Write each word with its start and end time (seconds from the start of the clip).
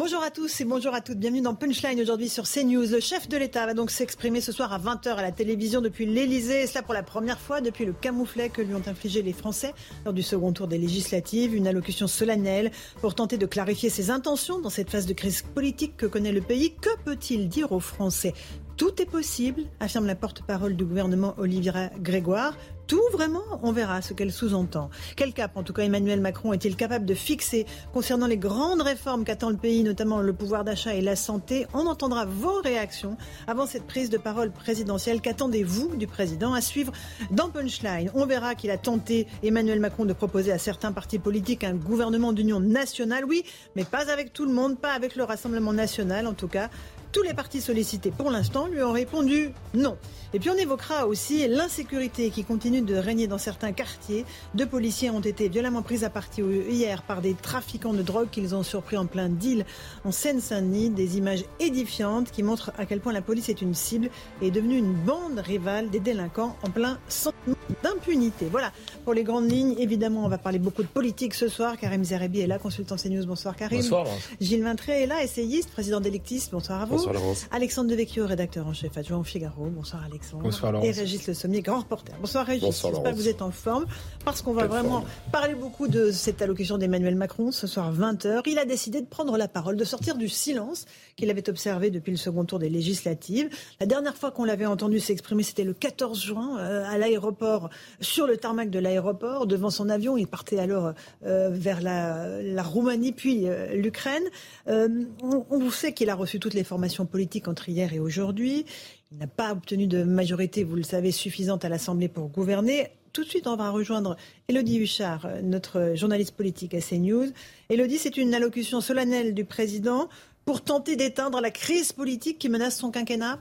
Bonjour 0.00 0.22
à 0.22 0.30
tous 0.30 0.62
et 0.62 0.64
bonjour 0.64 0.94
à 0.94 1.02
toutes. 1.02 1.18
Bienvenue 1.18 1.42
dans 1.42 1.54
Punchline 1.54 2.00
aujourd'hui 2.00 2.30
sur 2.30 2.44
CNews. 2.44 2.90
Le 2.90 3.00
chef 3.00 3.28
de 3.28 3.36
l'État 3.36 3.66
va 3.66 3.74
donc 3.74 3.90
s'exprimer 3.90 4.40
ce 4.40 4.50
soir 4.50 4.72
à 4.72 4.78
20h 4.78 5.08
à 5.16 5.20
la 5.20 5.30
télévision 5.30 5.82
depuis 5.82 6.06
l'Elysée. 6.06 6.62
Et 6.62 6.66
cela 6.66 6.80
pour 6.82 6.94
la 6.94 7.02
première 7.02 7.38
fois 7.38 7.60
depuis 7.60 7.84
le 7.84 7.92
camouflet 7.92 8.48
que 8.48 8.62
lui 8.62 8.74
ont 8.74 8.82
infligé 8.86 9.20
les 9.20 9.34
Français 9.34 9.74
lors 10.06 10.14
du 10.14 10.22
second 10.22 10.54
tour 10.54 10.68
des 10.68 10.78
législatives. 10.78 11.54
Une 11.54 11.66
allocution 11.66 12.06
solennelle 12.06 12.70
pour 13.02 13.14
tenter 13.14 13.36
de 13.36 13.44
clarifier 13.44 13.90
ses 13.90 14.08
intentions 14.08 14.58
dans 14.58 14.70
cette 14.70 14.88
phase 14.88 15.04
de 15.04 15.12
crise 15.12 15.42
politique 15.42 15.98
que 15.98 16.06
connaît 16.06 16.32
le 16.32 16.40
pays. 16.40 16.72
Que 16.80 16.96
peut-il 17.04 17.50
dire 17.50 17.70
aux 17.70 17.80
Français? 17.80 18.32
Tout 18.78 19.02
est 19.02 19.06
possible, 19.06 19.64
affirme 19.80 20.06
la 20.06 20.14
porte-parole 20.14 20.76
du 20.76 20.86
gouvernement 20.86 21.34
Olivia 21.36 21.90
Grégoire. 21.98 22.56
Tout 22.90 23.00
vraiment 23.12 23.44
On 23.62 23.70
verra 23.70 24.02
ce 24.02 24.14
qu'elle 24.14 24.32
sous-entend. 24.32 24.90
Quel 25.14 25.32
cap, 25.32 25.56
en 25.56 25.62
tout 25.62 25.72
cas, 25.72 25.82
Emmanuel 25.82 26.20
Macron 26.20 26.52
est-il 26.52 26.74
capable 26.74 27.04
de 27.04 27.14
fixer 27.14 27.64
concernant 27.92 28.26
les 28.26 28.36
grandes 28.36 28.82
réformes 28.82 29.22
qu'attend 29.22 29.50
le 29.50 29.56
pays, 29.56 29.84
notamment 29.84 30.20
le 30.20 30.32
pouvoir 30.32 30.64
d'achat 30.64 30.92
et 30.94 31.00
la 31.00 31.14
santé? 31.14 31.68
On 31.72 31.86
entendra 31.86 32.24
vos 32.24 32.60
réactions 32.60 33.16
avant 33.46 33.66
cette 33.66 33.86
prise 33.86 34.10
de 34.10 34.18
parole 34.18 34.50
présidentielle. 34.50 35.20
Qu'attendez-vous 35.20 35.94
du 35.94 36.08
président 36.08 36.52
à 36.52 36.60
suivre 36.60 36.92
dans 37.30 37.48
Punchline? 37.48 38.10
On 38.14 38.26
verra 38.26 38.56
qu'il 38.56 38.72
a 38.72 38.76
tenté, 38.76 39.28
Emmanuel 39.44 39.78
Macron, 39.78 40.04
de 40.04 40.12
proposer 40.12 40.50
à 40.50 40.58
certains 40.58 40.90
partis 40.90 41.20
politiques 41.20 41.62
un 41.62 41.74
gouvernement 41.74 42.32
d'union 42.32 42.58
nationale, 42.58 43.24
oui, 43.24 43.44
mais 43.76 43.84
pas 43.84 44.10
avec 44.10 44.32
tout 44.32 44.46
le 44.46 44.52
monde, 44.52 44.80
pas 44.80 44.94
avec 44.94 45.14
le 45.14 45.22
Rassemblement 45.22 45.72
national 45.72 46.26
en 46.26 46.34
tout 46.34 46.48
cas. 46.48 46.70
Tous 47.12 47.22
les 47.22 47.34
partis 47.34 47.60
sollicités 47.60 48.12
pour 48.12 48.30
l'instant 48.30 48.68
lui 48.68 48.82
ont 48.82 48.92
répondu 48.92 49.50
non. 49.74 49.96
Et 50.32 50.38
puis 50.38 50.48
on 50.48 50.54
évoquera 50.54 51.08
aussi 51.08 51.48
l'insécurité 51.48 52.30
qui 52.30 52.44
continue 52.44 52.82
de 52.82 52.94
régner 52.94 53.26
dans 53.26 53.38
certains 53.38 53.72
quartiers. 53.72 54.24
Deux 54.54 54.66
policiers 54.66 55.10
ont 55.10 55.20
été 55.20 55.48
violemment 55.48 55.82
pris 55.82 56.04
à 56.04 56.10
partie 56.10 56.40
hier 56.40 57.02
par 57.02 57.20
des 57.20 57.34
trafiquants 57.34 57.94
de 57.94 58.02
drogue 58.02 58.28
qu'ils 58.30 58.54
ont 58.54 58.62
surpris 58.62 58.96
en 58.96 59.06
plein 59.06 59.28
deal 59.28 59.66
en 60.04 60.12
Seine-Saint-Denis. 60.12 60.90
Des 60.90 61.18
images 61.18 61.44
édifiantes 61.58 62.30
qui 62.30 62.44
montrent 62.44 62.70
à 62.78 62.86
quel 62.86 63.00
point 63.00 63.12
la 63.12 63.22
police 63.22 63.48
est 63.48 63.60
une 63.60 63.74
cible 63.74 64.08
et 64.40 64.46
est 64.46 64.50
devenue 64.52 64.78
une 64.78 64.94
bande 64.94 65.40
rivale 65.40 65.90
des 65.90 65.98
délinquants 65.98 66.56
en 66.62 66.70
plein 66.70 66.98
sentiment 67.08 67.56
d'impunité. 67.82 68.46
Voilà 68.48 68.72
pour 69.04 69.14
les 69.14 69.24
grandes 69.24 69.50
lignes. 69.50 69.74
Évidemment, 69.80 70.24
on 70.24 70.28
va 70.28 70.38
parler 70.38 70.60
beaucoup 70.60 70.84
de 70.84 70.88
politique 70.88 71.34
ce 71.34 71.48
soir. 71.48 71.76
Karim 71.76 72.04
Zerebi 72.04 72.40
est 72.40 72.46
là, 72.46 72.60
consultant 72.60 72.94
CNews. 72.94 73.26
Bonsoir 73.26 73.56
Karim. 73.56 73.80
Bonsoir. 73.80 74.06
Gilles 74.40 74.62
Vintré 74.62 75.02
est 75.02 75.06
là, 75.08 75.24
essayiste, 75.24 75.70
président 75.70 76.00
d'Electis. 76.00 76.48
Bonsoir 76.52 76.82
à 76.82 76.84
vous. 76.84 76.99
Bonsoir 77.00 77.14
Laurence. 77.14 77.46
Alexandre 77.50 77.90
Devecchio, 77.90 78.26
rédacteur 78.26 78.66
en 78.66 78.72
chef 78.74 78.96
adjoint 78.98 79.18
au 79.18 79.24
Figaro. 79.24 79.66
Bonsoir 79.66 80.04
Alexandre. 80.04 80.42
Bonsoir 80.42 80.72
Laurence. 80.72 80.86
Et 80.88 80.92
Régis 80.92 81.26
Le 81.26 81.34
Sommier, 81.34 81.62
grand 81.62 81.78
reporter. 81.78 82.14
Bonsoir 82.20 82.44
Régis. 82.46 82.62
Bonsoir 82.64 82.92
J'espère 82.92 83.12
que 83.12 83.16
vous 83.16 83.28
êtes 83.28 83.42
en 83.42 83.50
forme 83.50 83.86
parce 84.24 84.42
qu'on 84.42 84.52
va 84.52 84.62
Quelle 84.62 84.70
vraiment 84.70 85.00
forme. 85.00 85.04
parler 85.32 85.54
beaucoup 85.54 85.88
de 85.88 86.10
cette 86.10 86.42
allocution 86.42 86.76
d'Emmanuel 86.76 87.14
Macron 87.14 87.52
ce 87.52 87.66
soir 87.66 87.90
20h. 87.94 88.42
Il 88.46 88.58
a 88.58 88.64
décidé 88.66 89.00
de 89.00 89.06
prendre 89.06 89.36
la 89.38 89.48
parole, 89.48 89.76
de 89.76 89.84
sortir 89.84 90.16
du 90.16 90.28
silence 90.28 90.84
qu'il 91.16 91.30
avait 91.30 91.48
observé 91.48 91.90
depuis 91.90 92.10
le 92.10 92.16
second 92.18 92.44
tour 92.44 92.58
des 92.58 92.68
législatives. 92.68 93.48
La 93.80 93.86
dernière 93.86 94.16
fois 94.16 94.30
qu'on 94.30 94.44
l'avait 94.44 94.66
entendu 94.66 95.00
s'exprimer, 95.00 95.42
c'était 95.42 95.64
le 95.64 95.72
14 95.72 96.20
juin 96.20 96.58
euh, 96.58 96.84
à 96.86 96.98
l'aéroport, 96.98 97.70
sur 98.00 98.26
le 98.26 98.36
tarmac 98.36 98.68
de 98.68 98.78
l'aéroport, 98.78 99.46
devant 99.46 99.70
son 99.70 99.88
avion. 99.88 100.16
Il 100.18 100.26
partait 100.26 100.58
alors 100.58 100.92
euh, 101.24 101.48
vers 101.50 101.80
la, 101.80 102.42
la 102.42 102.62
Roumanie 102.62 103.12
puis 103.12 103.48
euh, 103.48 103.74
l'Ukraine. 103.74 104.24
Euh, 104.68 104.88
on, 105.22 105.46
on 105.50 105.70
sait 105.70 105.92
qu'il 105.94 106.10
a 106.10 106.14
reçu 106.14 106.38
toutes 106.38 106.54
les 106.54 106.64
formations 106.64 106.89
politiques 107.06 107.48
entre 107.48 107.68
hier 107.68 107.92
et 107.92 107.98
aujourd'hui. 107.98 108.64
Il 109.12 109.18
n'a 109.18 109.26
pas 109.26 109.52
obtenu 109.52 109.86
de 109.86 110.02
majorité, 110.02 110.64
vous 110.64 110.76
le 110.76 110.82
savez, 110.82 111.12
suffisante 111.12 111.64
à 111.64 111.68
l'Assemblée 111.68 112.08
pour 112.08 112.28
gouverner. 112.28 112.88
Tout 113.12 113.24
de 113.24 113.28
suite, 113.28 113.48
on 113.48 113.56
va 113.56 113.70
rejoindre 113.70 114.16
Elodie 114.48 114.78
Huchard, 114.78 115.26
notre 115.42 115.94
journaliste 115.96 116.36
politique 116.36 116.74
à 116.74 116.80
CNews. 116.80 117.26
Elodie, 117.68 117.98
c'est 117.98 118.16
une 118.16 118.34
allocution 118.34 118.80
solennelle 118.80 119.34
du 119.34 119.44
président 119.44 120.08
pour 120.44 120.62
tenter 120.62 120.94
d'éteindre 120.94 121.40
la 121.40 121.50
crise 121.50 121.92
politique 121.92 122.38
qui 122.38 122.48
menace 122.48 122.78
son 122.78 122.90
quinquennat? 122.90 123.40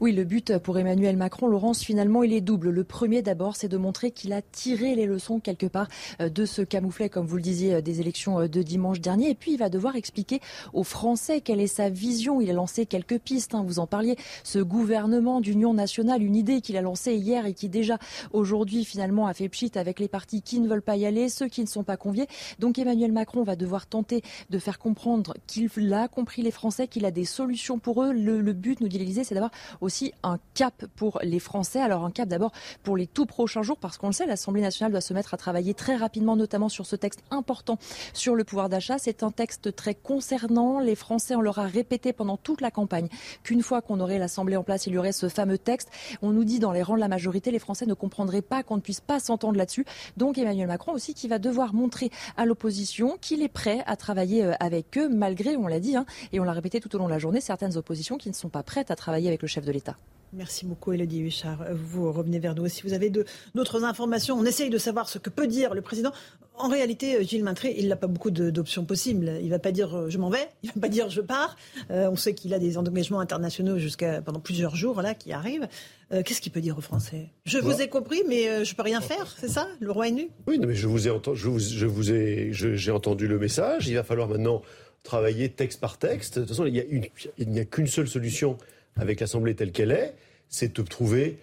Oui, 0.00 0.12
le 0.12 0.24
but 0.24 0.58
pour 0.58 0.78
Emmanuel 0.78 1.16
Macron, 1.16 1.46
Laurence, 1.46 1.82
finalement, 1.82 2.22
il 2.22 2.32
est 2.32 2.40
double. 2.40 2.70
Le 2.70 2.84
premier, 2.84 3.22
d'abord, 3.22 3.56
c'est 3.56 3.68
de 3.68 3.76
montrer 3.76 4.10
qu'il 4.10 4.32
a 4.32 4.42
tiré 4.42 4.94
les 4.94 5.06
leçons 5.06 5.40
quelque 5.40 5.66
part 5.66 5.88
euh, 6.20 6.28
de 6.28 6.44
ce 6.44 6.62
camouflet, 6.62 7.08
comme 7.08 7.26
vous 7.26 7.36
le 7.36 7.42
disiez, 7.42 7.74
euh, 7.74 7.80
des 7.80 8.00
élections 8.00 8.40
euh, 8.40 8.48
de 8.48 8.62
dimanche 8.62 9.00
dernier. 9.00 9.30
Et 9.30 9.34
puis, 9.34 9.52
il 9.52 9.58
va 9.58 9.68
devoir 9.68 9.96
expliquer 9.96 10.40
aux 10.72 10.84
Français 10.84 11.40
quelle 11.40 11.60
est 11.60 11.66
sa 11.66 11.88
vision. 11.88 12.40
Il 12.40 12.50
a 12.50 12.52
lancé 12.52 12.86
quelques 12.86 13.18
pistes, 13.18 13.54
hein, 13.54 13.64
vous 13.66 13.78
en 13.78 13.86
parliez. 13.86 14.16
Ce 14.44 14.58
gouvernement 14.58 15.40
d'union 15.40 15.74
nationale, 15.74 16.22
une 16.22 16.36
idée 16.36 16.60
qu'il 16.60 16.76
a 16.76 16.82
lancée 16.82 17.14
hier 17.14 17.46
et 17.46 17.54
qui 17.54 17.68
déjà 17.68 17.98
aujourd'hui, 18.32 18.84
finalement, 18.84 19.26
a 19.26 19.34
fait 19.34 19.48
pchit 19.48 19.72
avec 19.74 20.00
les 20.00 20.08
partis 20.08 20.42
qui 20.42 20.60
ne 20.60 20.68
veulent 20.68 20.82
pas 20.82 20.96
y 20.96 21.06
aller, 21.06 21.28
ceux 21.28 21.48
qui 21.48 21.60
ne 21.60 21.66
sont 21.66 21.84
pas 21.84 21.96
conviés. 21.96 22.26
Donc, 22.58 22.78
Emmanuel 22.78 23.12
Macron 23.12 23.42
va 23.42 23.56
devoir 23.56 23.86
tenter 23.86 24.22
de 24.50 24.58
faire 24.58 24.78
comprendre 24.78 25.34
qu'il 25.46 25.92
a 25.92 26.08
compris 26.08 26.42
les 26.42 26.50
Français, 26.50 26.88
qu'il 26.88 27.04
a 27.04 27.10
des 27.10 27.24
solutions 27.24 27.78
pour 27.78 28.02
eux. 28.02 28.12
Le, 28.12 28.40
le 28.40 28.52
but, 28.52 28.80
nous 28.80 28.88
dit 28.88 28.98
l'Élysée, 28.98 29.24
c'est 29.24 29.34
d'avoir 29.34 29.50
aussi 29.80 30.12
un 30.22 30.38
cap 30.54 30.86
pour 30.96 31.20
les 31.22 31.38
Français. 31.38 31.80
Alors 31.80 32.04
un 32.04 32.10
cap 32.10 32.28
d'abord 32.28 32.52
pour 32.82 32.96
les 32.96 33.06
tout 33.06 33.26
prochains 33.26 33.62
jours, 33.62 33.78
parce 33.78 33.98
qu'on 33.98 34.08
le 34.08 34.12
sait, 34.12 34.26
l'Assemblée 34.26 34.62
nationale 34.62 34.92
doit 34.92 35.00
se 35.00 35.14
mettre 35.14 35.34
à 35.34 35.36
travailler 35.36 35.74
très 35.74 35.96
rapidement, 35.96 36.36
notamment 36.36 36.68
sur 36.68 36.86
ce 36.86 36.96
texte 36.96 37.20
important 37.30 37.78
sur 38.12 38.34
le 38.34 38.44
pouvoir 38.44 38.68
d'achat. 38.68 38.98
C'est 38.98 39.22
un 39.22 39.30
texte 39.30 39.74
très 39.74 39.94
concernant. 39.94 40.80
Les 40.80 40.94
Français, 40.94 41.34
on 41.34 41.40
leur 41.40 41.58
a 41.58 41.66
répété 41.66 42.12
pendant 42.12 42.36
toute 42.36 42.60
la 42.60 42.70
campagne 42.70 43.08
qu'une 43.42 43.62
fois 43.62 43.82
qu'on 43.82 44.00
aurait 44.00 44.18
l'Assemblée 44.18 44.56
en 44.56 44.62
place, 44.62 44.86
il 44.86 44.94
y 44.94 44.98
aurait 44.98 45.12
ce 45.12 45.28
fameux 45.28 45.58
texte. 45.58 45.90
On 46.22 46.30
nous 46.30 46.44
dit 46.44 46.58
dans 46.58 46.72
les 46.72 46.82
rangs 46.82 46.96
de 46.96 47.00
la 47.00 47.08
majorité, 47.08 47.50
les 47.50 47.58
Français 47.58 47.86
ne 47.86 47.94
comprendraient 47.94 48.42
pas 48.42 48.62
qu'on 48.62 48.76
ne 48.76 48.80
puisse 48.80 49.00
pas 49.00 49.20
s'entendre 49.20 49.56
là-dessus. 49.56 49.84
Donc 50.16 50.38
Emmanuel 50.38 50.68
Macron 50.68 50.92
aussi 50.92 51.14
qui 51.14 51.28
va 51.28 51.38
devoir 51.38 51.74
montrer 51.74 52.10
à 52.36 52.46
l'opposition 52.46 53.16
qu'il 53.20 53.42
est 53.42 53.48
prêt 53.48 53.82
à 53.86 53.96
travailler 53.96 54.44
euh, 54.44 54.52
avec 54.60 54.96
eux, 54.98 55.08
malgré, 55.08 55.56
on 55.56 55.66
l'a 55.66 55.80
dit, 55.80 55.96
hein, 55.96 56.06
et 56.32 56.40
on 56.40 56.44
l'a 56.44 56.52
répété 56.52 56.80
tout 56.80 56.94
au 56.94 56.98
long 56.98 57.06
de 57.06 57.10
la 57.10 57.18
journée, 57.18 57.40
certaines 57.40 57.76
oppositions 57.76 58.16
qui 58.16 58.28
ne 58.28 58.34
sont 58.34 58.48
pas 58.48 58.62
prêtes 58.62 58.90
à 58.90 58.96
travailler 58.96 59.28
avec 59.28 59.42
le 59.42 59.47
chef 59.48 59.64
de 59.64 59.72
l'État. 59.72 59.96
Merci 60.34 60.66
beaucoup, 60.66 60.92
Elodie 60.92 61.20
Huchard. 61.20 61.64
Vous 61.72 62.12
revenez 62.12 62.38
vers 62.38 62.54
nous. 62.54 62.68
Si 62.68 62.82
vous 62.82 62.92
avez 62.92 63.10
d'autres 63.54 63.84
informations, 63.84 64.36
on 64.38 64.44
essaye 64.44 64.68
de 64.68 64.76
savoir 64.76 65.08
ce 65.08 65.18
que 65.18 65.30
peut 65.30 65.46
dire 65.46 65.72
le 65.74 65.80
président. 65.80 66.12
En 66.58 66.68
réalité, 66.68 67.24
Gilles 67.24 67.44
Maintré, 67.44 67.74
il 67.78 67.88
n'a 67.88 67.96
pas 67.96 68.08
beaucoup 68.08 68.30
d'options 68.30 68.84
possibles. 68.84 69.32
Il 69.40 69.46
ne 69.46 69.50
va 69.50 69.58
pas 69.58 69.72
dire 69.72 69.96
euh, 69.96 70.10
je 70.10 70.18
m'en 70.18 70.28
vais, 70.28 70.48
il 70.62 70.68
ne 70.68 70.72
va 70.74 70.80
pas 70.82 70.88
dire 70.88 71.08
je 71.08 71.22
pars. 71.22 71.56
Euh, 71.90 72.10
on 72.10 72.16
sait 72.16 72.34
qu'il 72.34 72.52
a 72.52 72.58
des 72.58 72.76
engagements 72.76 73.20
internationaux 73.20 73.78
jusqu'à 73.78 74.20
pendant 74.20 74.40
plusieurs 74.40 74.76
jours 74.76 75.00
là 75.00 75.14
qui 75.14 75.32
arrivent. 75.32 75.66
Euh, 76.12 76.22
Qu'est-ce 76.22 76.42
qu'il 76.42 76.52
peut 76.52 76.60
dire 76.60 76.76
aux 76.76 76.82
Français? 76.82 77.28
Je 77.46 77.56
vous 77.58 77.68
Voilà. 77.70 77.84
ai 77.84 77.88
compris, 77.88 78.22
mais 78.28 78.48
euh, 78.50 78.64
je 78.64 78.74
peux 78.74 78.82
rien 78.82 79.00
faire, 79.00 79.34
c'est 79.38 79.48
ça? 79.48 79.66
Le 79.80 79.90
roi 79.92 80.08
est 80.08 80.12
nu? 80.12 80.28
Oui, 80.46 80.58
non, 80.58 80.66
mais 80.68 80.74
je 80.74 80.88
vous 80.88 81.06
ai 81.08 81.10
entendu, 81.10 81.38
je 81.38 81.48
vous, 81.48 81.58
je 81.60 81.86
vous 81.86 82.10
ai, 82.12 82.48
je- 82.52 82.74
j'ai 82.74 82.90
entendu 82.90 83.28
le 83.28 83.38
message. 83.38 83.86
Il 83.88 83.94
va 83.94 84.02
falloir 84.02 84.28
maintenant 84.28 84.60
travailler 85.04 85.48
texte 85.48 85.80
par 85.80 85.96
texte. 85.96 86.34
De 86.38 86.40
toute 86.44 86.50
façon, 86.50 86.64
a 86.64 86.68
il 86.68 87.48
n'y 87.48 87.60
a 87.60 87.64
qu'une 87.64 87.86
seule 87.86 88.08
solution 88.08 88.58
avec 88.98 89.20
l'Assemblée 89.20 89.54
telle 89.54 89.72
qu'elle 89.72 89.92
est, 89.92 90.14
c'est 90.48 90.74
de 90.76 90.82
trouver 90.82 91.38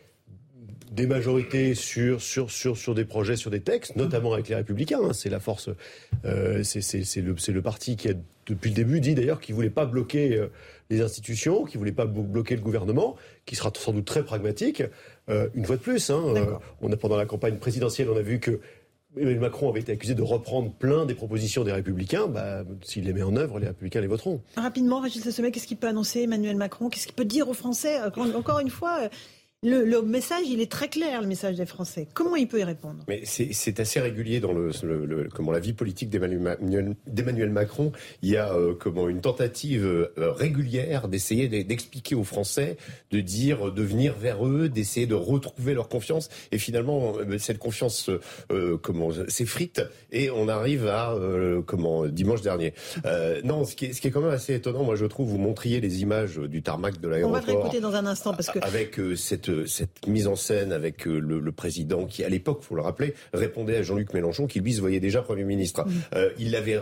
des 0.91 1.07
majorités 1.07 1.75
sur, 1.75 2.21
sur, 2.21 2.51
sur, 2.51 2.77
sur 2.77 2.95
des 2.95 3.03
projets, 3.05 3.35
sur 3.35 3.51
des 3.51 3.59
textes, 3.59 3.95
notamment 3.97 4.33
avec 4.33 4.47
les 4.47 4.55
Républicains. 4.55 4.99
hein. 5.03 5.13
C'est 5.13 5.29
la 5.29 5.39
force, 5.39 5.69
euh, 6.23 6.63
c'est 6.63 7.21
le, 7.21 7.61
parti 7.61 7.97
qui 7.97 8.09
a 8.09 8.13
depuis 8.45 8.69
le 8.69 8.75
début 8.75 9.01
dit 9.01 9.15
d'ailleurs 9.15 9.41
qu'il 9.41 9.55
voulait 9.55 9.69
pas 9.69 9.85
bloquer 9.85 10.37
euh, 10.37 10.47
les 10.89 11.01
institutions, 11.01 11.65
qu'il 11.65 11.79
voulait 11.79 11.91
pas 11.91 12.05
blo- 12.05 12.23
bloquer 12.23 12.55
le 12.55 12.61
gouvernement, 12.61 13.15
qui 13.45 13.55
sera 13.55 13.71
sans 13.75 13.91
doute 13.91 14.05
très 14.05 14.23
pragmatique. 14.23 14.83
Euh, 15.29 15.49
une 15.55 15.65
fois 15.65 15.75
de 15.75 15.81
plus, 15.81 16.09
hein, 16.11 16.23
D'accord. 16.33 16.61
on 16.81 16.91
a 16.91 16.95
pendant 16.95 17.17
la 17.17 17.25
campagne 17.25 17.57
présidentielle, 17.57 18.09
on 18.09 18.15
a 18.17 18.21
vu 18.21 18.39
que 18.39 18.59
Emmanuel 19.17 19.39
Macron 19.39 19.69
avait 19.69 19.81
été 19.81 19.91
accusé 19.91 20.15
de 20.15 20.21
reprendre 20.21 20.71
plein 20.71 21.05
des 21.05 21.15
propositions 21.15 21.63
des 21.63 21.71
Républicains. 21.71 22.27
Bah, 22.27 22.63
S'il 22.83 23.05
les 23.05 23.13
met 23.13 23.23
en 23.23 23.35
œuvre, 23.35 23.59
les 23.59 23.67
Républicains 23.67 24.01
les 24.01 24.07
voteront. 24.07 24.41
Rapidement, 24.57 25.01
Le 25.01 25.31
Sommet, 25.31 25.51
qu'est-ce 25.51 25.67
qu'il 25.67 25.77
peut 25.77 25.87
annoncer 25.87 26.21
Emmanuel 26.21 26.55
Macron? 26.55 26.89
Qu'est-ce 26.89 27.07
qu'il 27.07 27.15
peut 27.15 27.25
dire 27.25 27.49
aux 27.49 27.53
Français 27.53 28.01
Encore 28.01 28.27
encore 28.35 28.59
une 28.59 28.69
fois, 28.69 28.99
euh, 29.03 29.09
le, 29.65 29.83
le 29.83 30.01
message, 30.01 30.43
il 30.47 30.61
est 30.61 30.71
très 30.71 30.87
clair, 30.87 31.21
le 31.21 31.27
message 31.27 31.55
des 31.55 31.65
Français. 31.65 32.07
Comment 32.13 32.35
il 32.35 32.47
peut 32.47 32.59
y 32.59 32.63
répondre? 32.63 33.03
Mais 33.07 33.21
c'est 33.25 33.79
assez 33.79 33.99
régulier 33.99 34.39
dans 34.39 34.53
le, 34.53 34.71
le- 34.83 35.05
le- 35.05 35.29
comment 35.33 35.51
la 35.51 35.59
vie 35.59 35.73
politique 35.73 36.09
d'Emmanuel 36.09 36.39
Ma- 36.39 36.55
d'Emmanuel 37.07 37.49
Macron. 37.49 37.91
Il 38.21 38.29
y 38.29 38.37
a 38.37 38.53
euh, 38.53 38.73
comment 38.79 39.09
une 39.09 39.21
tentative 39.21 39.85
euh, 39.85 40.31
régulière 40.31 41.07
d'essayer 41.07 41.47
d'e- 41.47 41.63
d'expliquer 41.67 42.15
aux 42.15 42.23
Français, 42.23 42.77
de 43.11 43.19
dire, 43.19 43.71
de 43.71 43.81
venir 43.83 44.13
vers 44.13 44.45
eux, 44.47 44.69
d'essayer 44.69 45.07
de 45.07 45.15
retrouver 45.15 45.73
leur 45.73 45.89
confiance. 45.89 46.29
Et 46.51 46.57
finalement, 46.57 47.13
euh, 47.17 47.37
cette 47.37 47.57
confiance, 47.57 48.09
euh, 48.51 48.77
comment 48.77 49.09
s'effrite 49.27 49.81
et 50.11 50.29
on 50.29 50.47
arrive 50.47 50.87
à 50.87 51.15
comment 51.65 52.05
dimanche 52.05 52.41
dernier. 52.41 52.73
Non, 53.43 53.65
ce 53.65 53.75
qui, 53.75 53.85
est, 53.85 53.93
ce 53.93 54.01
qui 54.01 54.07
est 54.07 54.11
quand 54.11 54.21
même 54.21 54.31
assez 54.31 54.53
étonnant, 54.53 54.83
moi 54.83 54.95
je 54.95 55.05
trouve, 55.05 55.29
vous 55.29 55.37
montriez 55.37 55.81
les 55.81 56.01
images 56.01 56.37
du 56.37 56.61
tarmac 56.61 56.99
de 56.99 57.07
On 57.07 57.09
va 57.09 57.15
l'aéroport 57.17 57.41
le 57.47 57.53
réécouter 57.53 57.79
dans 57.81 57.93
un 57.95 58.05
instant 58.05 58.33
parce 58.33 58.49
que 58.49 58.59
avec 58.59 58.99
cette 59.15 59.49
cette, 59.65 59.85
cette 59.85 60.07
mise 60.07 60.27
en 60.27 60.35
scène 60.35 60.71
avec 60.71 61.05
le, 61.05 61.19
le 61.19 61.51
président 61.51 62.05
qui, 62.05 62.23
à 62.23 62.29
l'époque, 62.29 62.63
faut 62.63 62.75
le 62.75 62.81
rappeler, 62.81 63.13
répondait 63.33 63.77
à 63.77 63.83
Jean-Luc 63.83 64.13
Mélenchon 64.13 64.47
qui 64.47 64.59
lui 64.59 64.73
se 64.73 64.81
voyait 64.81 64.99
déjà 64.99 65.21
Premier 65.21 65.43
ministre. 65.43 65.85
il 66.39 66.55
avait 66.55 66.79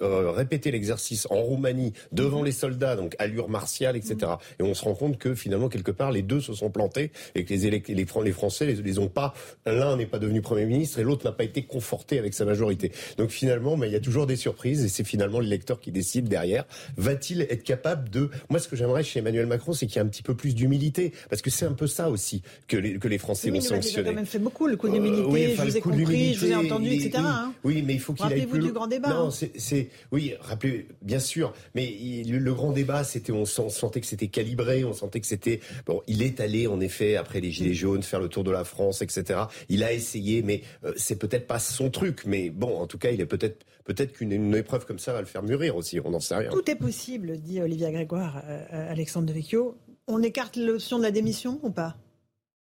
répété 0.00 0.70
l'exercice 0.70 1.26
en 1.30 1.40
Roumanie 1.40 1.92
devant 2.12 2.42
les 2.42 2.52
soldats, 2.52 2.96
donc 2.96 3.14
allure 3.18 3.48
martiale, 3.48 3.96
etc. 3.96 4.32
Et 4.58 4.62
on 4.62 4.74
se 4.74 4.84
rend 4.84 4.94
compte 4.94 5.18
que 5.18 5.34
finalement, 5.34 5.68
quelque 5.68 5.90
part, 5.90 6.12
les 6.12 6.22
deux 6.22 6.40
se 6.40 6.52
sont 6.54 6.70
plantés 6.70 7.10
et 7.34 7.44
que 7.44 7.54
les, 7.54 7.82
les, 7.86 7.94
les 7.94 8.32
Français 8.32 8.66
les, 8.66 8.74
les 8.74 8.98
ont 8.98 9.08
pas. 9.08 9.34
L'un 9.66 9.96
n'est 9.96 10.06
pas 10.06 10.18
devenu 10.18 10.42
Premier 10.42 10.66
ministre 10.66 10.98
et 10.98 11.02
l'autre 11.02 11.24
n'a 11.24 11.32
pas 11.32 11.44
été 11.44 11.62
conforté 11.64 12.18
avec 12.18 12.34
sa 12.34 12.44
majorité. 12.44 12.92
Donc 13.18 13.30
finalement, 13.30 13.76
mais 13.76 13.88
il 13.88 13.92
y 13.92 13.96
a 13.96 14.00
toujours 14.00 14.26
des 14.26 14.36
surprises 14.36 14.84
et 14.84 14.88
c'est 14.88 15.04
finalement 15.04 15.40
l'électeur 15.40 15.80
qui 15.80 15.92
décide 15.92 16.28
derrière. 16.28 16.64
Va-t-il 16.96 17.42
être 17.42 17.62
capable 17.62 18.08
de... 18.10 18.30
Moi, 18.50 18.58
ce 18.58 18.68
que 18.68 18.76
j'aimerais 18.76 19.02
chez 19.04 19.20
Emmanuel 19.20 19.46
Macron, 19.46 19.72
c'est 19.72 19.86
qu'il 19.86 19.96
y 19.96 19.98
ait 19.98 20.06
un 20.06 20.08
petit 20.08 20.22
peu 20.22 20.34
plus 20.34 20.54
d'humilité. 20.54 21.12
Parce 21.28 21.41
que 21.42 21.50
c'est 21.50 21.66
un 21.66 21.72
peu 21.72 21.86
ça 21.86 22.10
aussi 22.10 22.42
que 22.68 22.76
les, 22.76 22.98
que 22.98 23.08
les 23.08 23.18
Français 23.18 23.50
oui, 23.50 23.58
vont 23.58 23.64
sanctionner. 23.64 24.08
Quand 24.08 24.14
même 24.14 24.26
fait 24.26 24.38
beaucoup, 24.38 24.66
le 24.66 24.76
coup 24.76 24.88
d'humilité. 24.88 25.22
Euh, 25.22 25.26
oui, 25.28 25.54
je 25.56 25.62
vous 25.62 25.76
ai 25.76 25.80
compris, 25.80 26.34
je 26.34 26.46
vous 26.46 26.52
ai 26.52 26.54
entendu, 26.54 26.92
etc. 26.92 27.10
Oui, 27.14 27.24
hein. 27.24 27.52
oui 27.64 27.82
mais 27.86 27.94
il 27.94 28.00
faut 28.00 28.12
qu'il 28.14 28.32
aille 28.32 28.46
plus... 28.46 28.60
du 28.60 28.72
grand 28.72 28.86
débat. 28.86 29.10
Non, 29.10 29.28
hein. 29.28 29.48
c'est... 29.56 29.88
Oui, 30.10 30.34
rappelez, 30.40 30.88
bien 31.02 31.18
sûr. 31.18 31.52
Mais 31.74 31.94
le, 32.26 32.38
le 32.38 32.54
grand 32.54 32.72
débat, 32.72 33.04
c'était... 33.04 33.32
On, 33.32 33.42
on 33.42 33.68
sentait 33.68 34.00
que 34.00 34.06
c'était 34.06 34.28
calibré, 34.28 34.84
on 34.84 34.92
sentait 34.92 35.20
que 35.20 35.26
c'était... 35.26 35.60
Bon, 35.86 36.02
il 36.06 36.22
est 36.22 36.40
allé, 36.40 36.66
en 36.66 36.80
effet, 36.80 37.16
après 37.16 37.40
les 37.40 37.50
Gilets 37.50 37.74
jaunes, 37.74 38.02
faire 38.02 38.20
le 38.20 38.28
tour 38.28 38.44
de 38.44 38.50
la 38.50 38.64
France, 38.64 39.02
etc. 39.02 39.40
Il 39.68 39.82
a 39.84 39.92
essayé, 39.92 40.42
mais 40.42 40.62
euh, 40.84 40.92
c'est 40.96 41.16
peut-être 41.16 41.46
pas 41.46 41.58
son 41.58 41.90
truc. 41.90 42.22
Mais 42.26 42.50
bon, 42.50 42.78
en 42.78 42.86
tout 42.86 42.98
cas, 42.98 43.10
il 43.10 43.20
est 43.20 43.26
peut-être 43.26 43.64
peut-être 43.84 44.12
qu'une 44.12 44.54
épreuve 44.54 44.86
comme 44.86 44.98
ça 44.98 45.12
va 45.12 45.20
le 45.20 45.26
faire 45.26 45.42
mûrir 45.42 45.76
aussi. 45.76 45.98
On 46.04 46.10
n'en 46.10 46.20
sait 46.20 46.36
rien. 46.36 46.50
Tout 46.50 46.70
est 46.70 46.76
possible, 46.76 47.38
dit 47.38 47.60
Olivia 47.60 47.90
Grégoire, 47.90 48.42
euh, 48.46 48.62
euh, 48.72 48.92
Alexandre 48.92 49.26
de 49.26 49.32
Vecchio. 49.32 49.76
On 50.08 50.22
écarte 50.22 50.56
l'option 50.56 50.98
de 50.98 51.02
la 51.02 51.10
démission 51.10 51.60
ou 51.62 51.70
pas? 51.70 51.96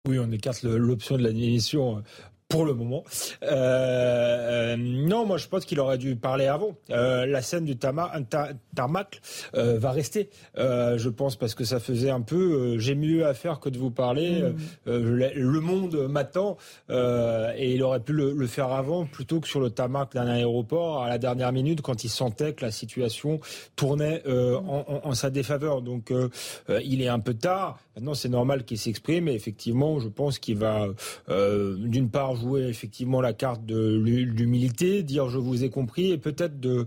Oui, 0.07 0.17
on 0.19 0.31
écarte 0.31 0.63
l'option 0.63 1.17
de 1.17 1.23
la 1.23 1.31
démission 1.31 2.03
pour 2.49 2.65
le 2.65 2.73
moment. 2.73 3.03
Euh, 3.43 4.47
euh, 4.47 4.75
non, 4.77 5.25
moi 5.25 5.37
je 5.37 5.47
pense 5.47 5.65
qu'il 5.65 5.79
aurait 5.79 5.97
dû 5.97 6.15
parler 6.15 6.47
avant. 6.47 6.75
Euh, 6.89 7.25
la 7.25 7.41
scène 7.41 7.65
du 7.65 7.77
tarmac 7.77 9.21
euh, 9.55 9.77
va 9.77 9.91
rester, 9.91 10.29
je 10.55 11.09
pense, 11.09 11.35
parce 11.35 11.55
que 11.55 11.63
ça 11.63 11.79
faisait 11.79 12.09
un 12.09 12.21
peu 12.21 12.77
j'ai 12.77 12.95
mieux 12.95 13.25
à 13.25 13.33
faire 13.33 13.59
que 13.59 13.69
de 13.69 13.77
vous 13.77 13.91
parler. 13.91 14.41
Mm. 14.85 14.91
le 14.91 15.59
monde 15.59 16.07
m'attend 16.09 16.57
et 16.89 17.73
il 17.73 17.83
aurait 17.83 17.99
pu 17.99 18.13
le, 18.13 18.33
le, 18.33 18.47
faire 18.47 18.71
avant 18.71 19.05
plutôt 19.05 19.39
que 19.39 19.47
sur 19.47 19.59
le 19.59 19.69
tarmac 19.69 20.13
d'un 20.13 20.27
aéroport 20.27 21.03
à 21.03 21.09
la 21.09 21.17
dernière 21.17 21.51
minute 21.51 21.81
quand 21.81 22.03
il 22.03 22.09
sentait 22.09 22.53
que 22.53 22.63
la 22.63 22.71
situation 22.71 23.39
tournait 23.75 24.23
en, 24.27 24.85
en, 24.87 25.01
en, 25.03 25.13
sa 25.13 25.29
défaveur. 25.29 25.81
Donc 25.81 26.13
il 26.83 27.01
est 27.01 27.07
un 27.07 27.19
peu 27.19 27.33
tard. 27.33 27.79
Maintenant, 27.95 28.13
c'est 28.13 28.29
normal 28.29 28.63
qu'il 28.63 28.77
s'exprime 28.77 29.27
et 29.27 29.33
effectivement, 29.33 29.99
je 29.99 30.07
pense 30.07 30.39
qu'il 30.39 30.57
va 30.57 30.87
d'une 31.27 32.09
part 32.09 32.36
jouer 32.37 32.67
effectivement 32.67 33.21
la 33.21 33.33
carte 33.33 33.65
de 33.65 33.97
l'humilité, 33.97 35.03
dire 35.03 35.29
je 35.29 35.37
vous 35.37 35.63
ai 35.63 35.69
compris 35.69 36.11
et 36.11 36.17
peut-être 36.17 36.59
de 36.59 36.85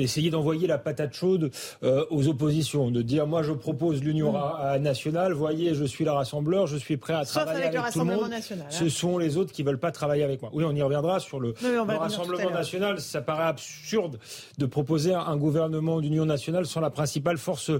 essayer 0.00 0.30
d'envoyer 0.30 0.66
la 0.66 0.78
patate 0.78 1.14
chaude 1.14 1.50
euh, 1.82 2.04
aux 2.10 2.28
oppositions, 2.28 2.90
de 2.90 3.02
dire 3.02 3.26
moi 3.26 3.42
je 3.42 3.52
propose 3.52 4.02
l'union 4.02 4.32
mmh. 4.32 4.78
nationale, 4.78 5.32
voyez 5.32 5.74
je 5.74 5.84
suis 5.84 6.04
le 6.04 6.10
rassembleur, 6.10 6.66
je 6.66 6.76
suis 6.76 6.96
prêt 6.96 7.14
à 7.14 7.24
travailler 7.24 7.64
avec, 7.64 7.92
tout 7.92 7.98
le 8.00 8.04
monde. 8.04 8.30
National, 8.30 8.66
hein. 8.66 8.74
Ce 8.74 8.88
sont 8.88 9.18
les 9.18 9.36
autres 9.36 9.52
qui 9.52 9.62
veulent 9.62 9.78
pas 9.78 9.92
travailler 9.92 10.24
avec 10.24 10.42
moi. 10.42 10.50
Oui, 10.54 10.64
on 10.64 10.74
y 10.74 10.82
reviendra 10.82 11.20
sur 11.20 11.40
le, 11.40 11.54
le 11.62 11.80
rassemblement 11.80 12.50
national. 12.50 13.00
Ça 13.00 13.20
paraît 13.20 13.44
absurde 13.44 14.18
de 14.58 14.66
proposer 14.66 15.14
un 15.14 15.36
gouvernement 15.36 16.00
d'union 16.00 16.24
nationale 16.24 16.66
sans 16.66 16.80
la 16.80 16.90
principale 16.90 17.38
force 17.38 17.70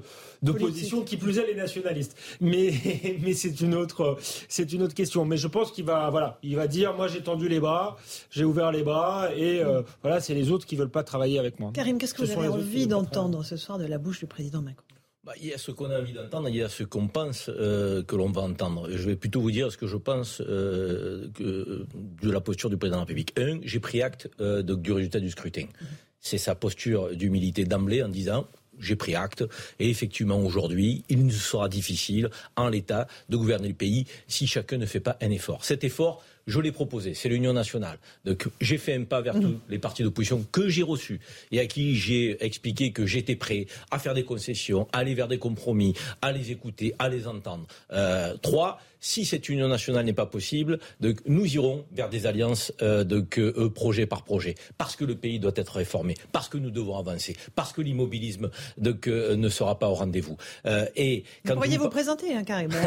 d'opposition, 0.43 1.03
qui 1.03 1.17
plus 1.17 1.39
est 1.39 1.47
les 1.47 1.55
nationalistes. 1.55 2.17
Mais 2.41 2.73
mais 3.23 3.33
c'est 3.35 3.61
une 3.61 3.75
autre 3.75 4.17
c'est 4.49 4.73
une 4.73 4.83
autre 4.83 4.95
question. 4.95 5.25
Mais 5.25 5.37
je 5.37 5.49
pense 5.49 5.73
qu'il 5.73 5.85
va 5.85 6.11
voilà, 6.11 6.39
il 6.43 6.57
va 6.57 6.67
dire 6.67 6.95
moi 6.95 7.09
j'ai 7.09 7.23
tendu 7.23 7.49
les 7.49 7.61
bras, 7.61 7.97
j'ai 8.31 8.45
ouvert 8.45 8.73
les 8.73 8.83
bras 8.83 9.29
et 9.35 9.63
euh, 9.63 9.83
voilà 10.03 10.21
c'est 10.21 10.35
les 10.35 10.51
autres 10.51 10.67
qui 10.67 10.77
veulent 10.77 10.91
pas 10.91 11.03
travailler 11.03 11.39
avec 11.39 11.59
moi. 11.61 11.73
Qu'est-ce 12.05 12.13
que 12.13 12.23
vous 12.23 12.39
avez 12.39 12.49
envie 12.49 12.87
d'entendre 12.87 13.43
ce 13.45 13.57
soir 13.57 13.79
de 13.79 13.87
la 13.87 13.97
bouche 13.97 14.19
du 14.19 14.27
président 14.27 14.61
Macron? 14.61 14.85
Bah, 15.25 15.33
il 15.41 15.47
y 15.47 15.55
a 15.55 15.57
ce 15.57 15.71
qu'on 15.71 15.89
a 15.91 15.99
envie 15.99 16.13
d'entendre, 16.13 16.51
il 16.51 16.57
y 16.57 16.63
a 16.63 16.69
ce 16.69 16.83
qu'on 16.83 17.09
pense 17.09 17.49
euh, 17.49 18.03
que 18.03 18.15
l'on 18.15 18.31
va 18.31 18.43
entendre. 18.43 18.91
Je 18.91 19.09
vais 19.09 19.17
plutôt 19.17 19.41
vous 19.41 19.51
dire 19.51 19.73
ce 19.73 19.79
que 19.79 19.87
je 19.87 19.97
pense 19.97 20.43
euh, 20.43 21.31
que, 21.33 21.87
de 21.95 22.31
la 22.31 22.43
posture 22.43 22.69
du 22.69 22.77
président 22.77 22.99
de 22.99 23.01
la 23.01 23.07
République. 23.07 23.33
Un, 23.39 23.59
j'ai 23.63 23.81
pris 23.81 24.03
acte 24.03 24.29
euh, 24.39 24.61
de, 24.61 24.75
du 24.75 24.93
résultat 24.93 25.19
du 25.19 25.31
scrutin. 25.31 25.63
Mhm. 25.63 25.87
C'est 26.21 26.37
sa 26.37 26.55
posture 26.55 27.17
d'humilité 27.17 27.65
d'emblée 27.65 28.03
en 28.03 28.09
disant 28.11 28.49
j'ai 28.79 28.97
pris 28.97 29.15
acte. 29.15 29.45
Et 29.79 29.89
effectivement, 29.89 30.39
aujourd'hui, 30.39 31.05
il 31.09 31.25
nous 31.25 31.31
sera 31.31 31.71
difficile, 31.71 32.29
en 32.57 32.69
l'état, 32.69 33.07
de 33.31 33.37
gouverner 33.39 33.69
le 33.69 33.75
pays 33.75 34.07
si 34.29 34.47
chacun 34.47 34.77
ne 34.77 34.85
fait 34.85 35.01
pas 35.01 35.17
un 35.23 35.31
effort. 35.31 35.65
Cet 35.65 35.85
effort, 35.85 36.23
je 36.47 36.61
l'ai 36.61 36.73
proposé, 36.73 37.15
c'est 37.15 37.29
l'Union 37.29 37.53
nationale. 37.53 37.99
Donc 38.25 38.49
j'ai 38.61 38.79
fait 38.79 38.95
un 38.95 39.05
pas 39.05 39.21
vers 39.21 39.37
mmh. 39.37 39.41
tous 39.41 39.61
les 39.69 39.79
partis 39.79 40.03
d'opposition 40.03 40.45
que 40.51 40.69
j'ai 40.69 40.83
reçus 40.83 41.21
et 41.51 41.61
à 41.61 41.67
qui 41.67 41.97
j'ai 41.97 42.43
expliqué 42.45 42.93
que 42.93 43.07
j'étais 43.07 43.37
prêt 43.37 43.67
à 43.91 43.99
faire 43.99 44.15
des 44.15 44.25
concessions, 44.25 44.89
à 44.93 44.99
aller 44.99 45.15
vers 45.15 45.29
des 45.29 45.39
compromis, 45.39 45.95
à 46.23 46.33
les 46.33 46.51
écouter, 46.51 46.95
à 46.99 47.09
les 47.09 47.27
entendre. 47.27 47.67
Euh, 47.93 48.37
trois, 48.43 48.81
si 49.05 49.27
cette 49.27 49.51
union 49.51 49.69
nationale 49.69 50.07
n'est 50.07 50.15
pas 50.15 50.25
possible, 50.25 50.79
nous 51.27 51.55
irons 51.55 51.85
vers 51.93 52.09
des 52.09 52.25
alliances 52.25 52.73
euh, 52.81 53.05
de, 53.05 53.23
euh, 53.39 53.69
projet 53.69 54.07
par 54.07 54.25
projet, 54.25 54.55
parce 54.79 54.97
que 54.97 55.05
le 55.05 55.15
pays 55.15 55.39
doit 55.39 55.53
être 55.57 55.77
réformé, 55.77 56.15
parce 56.33 56.49
que 56.49 56.57
nous 56.57 56.71
devons 56.71 56.97
avancer, 56.97 57.37
parce 57.55 57.75
que 57.75 57.83
l'immobilisme 57.83 58.49
euh, 58.83 59.37
ne 59.37 59.49
sera 59.51 59.79
pas 59.79 59.89
au 59.91 59.95
rendez-vous. 59.95 60.39
Euh, 60.65 60.87
et 60.97 61.25
quand 61.45 61.53
vous 61.53 61.61
pourriez 61.61 61.77
vous, 61.77 61.91
présenter, 61.91 62.35
hein, 62.35 62.45
carrément. 62.45 62.75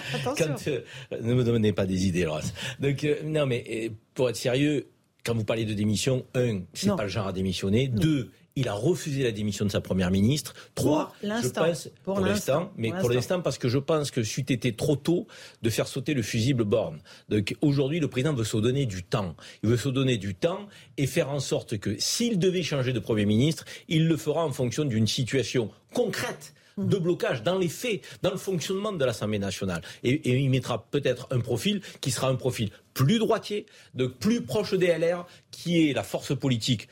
Quand, 0.24 0.68
euh, 0.68 0.82
ne 1.20 1.34
me 1.34 1.42
donnez 1.42 1.72
pas 1.72 1.84
des 1.84 2.06
idées, 2.06 2.24
Laurence. 2.24 2.52
Donc 2.78 3.04
non, 3.24 3.46
mais 3.46 3.90
pour 4.14 4.28
être 4.30 4.36
sérieux, 4.36 4.86
quand 5.24 5.34
vous 5.34 5.44
parlez 5.44 5.64
de 5.64 5.74
démission, 5.74 6.24
un, 6.36 6.60
c'est 6.74 6.94
pas 6.94 7.02
le 7.02 7.08
genre 7.08 7.26
à 7.26 7.32
démissionner. 7.32 7.88
Deux, 7.88 8.30
il 8.56 8.68
a 8.68 8.72
refusé 8.72 9.22
la 9.22 9.32
démission 9.32 9.66
de 9.66 9.70
sa 9.70 9.82
première 9.82 10.10
ministre. 10.10 10.54
Trois, 10.74 11.12
je 11.22 11.48
pense, 11.48 11.90
pour, 12.02 12.20
l'instant, 12.20 12.72
mais 12.76 12.90
pour 12.90 13.10
l'instant, 13.10 13.42
parce 13.42 13.58
que 13.58 13.68
je 13.68 13.78
pense 13.78 14.10
que 14.10 14.22
c'eût 14.22 14.40
été 14.40 14.74
trop 14.74 14.96
tôt 14.96 15.26
de 15.60 15.70
faire 15.70 15.86
sauter 15.86 16.14
le 16.14 16.22
fusible 16.22 16.64
borne. 16.64 17.00
Donc 17.28 17.54
aujourd'hui, 17.60 18.00
le 18.00 18.08
président 18.08 18.32
veut 18.32 18.44
se 18.44 18.56
donner 18.56 18.86
du 18.86 19.02
temps. 19.02 19.36
Il 19.62 19.68
veut 19.68 19.76
se 19.76 19.90
donner 19.90 20.16
du 20.16 20.34
temps 20.34 20.66
et 20.96 21.06
faire 21.06 21.28
en 21.28 21.40
sorte 21.40 21.78
que 21.78 21.96
s'il 21.98 22.38
devait 22.38 22.62
changer 22.62 22.94
de 22.94 22.98
premier 22.98 23.26
ministre, 23.26 23.66
il 23.88 24.08
le 24.08 24.16
fera 24.16 24.44
en 24.44 24.52
fonction 24.52 24.86
d'une 24.86 25.06
situation 25.06 25.70
concrète 25.92 26.54
de 26.78 26.98
blocage 26.98 27.42
dans 27.42 27.58
les 27.58 27.68
faits, 27.68 28.02
dans 28.22 28.30
le 28.30 28.36
fonctionnement 28.36 28.92
de 28.92 29.04
l'Assemblée 29.04 29.38
nationale. 29.38 29.82
Et, 30.02 30.10
et 30.10 30.38
il 30.38 30.50
mettra 30.50 30.86
peut-être 30.90 31.26
un 31.30 31.40
profil 31.40 31.80
qui 32.00 32.10
sera 32.10 32.28
un 32.28 32.34
profil 32.34 32.70
plus 32.92 33.18
droitier, 33.18 33.66
de 33.94 34.06
plus 34.06 34.42
proche 34.42 34.74
des 34.74 34.88
LR, 34.88 35.26
qui 35.50 35.88
est 35.88 35.92
la 35.94 36.02
force 36.02 36.36
politique 36.36 36.88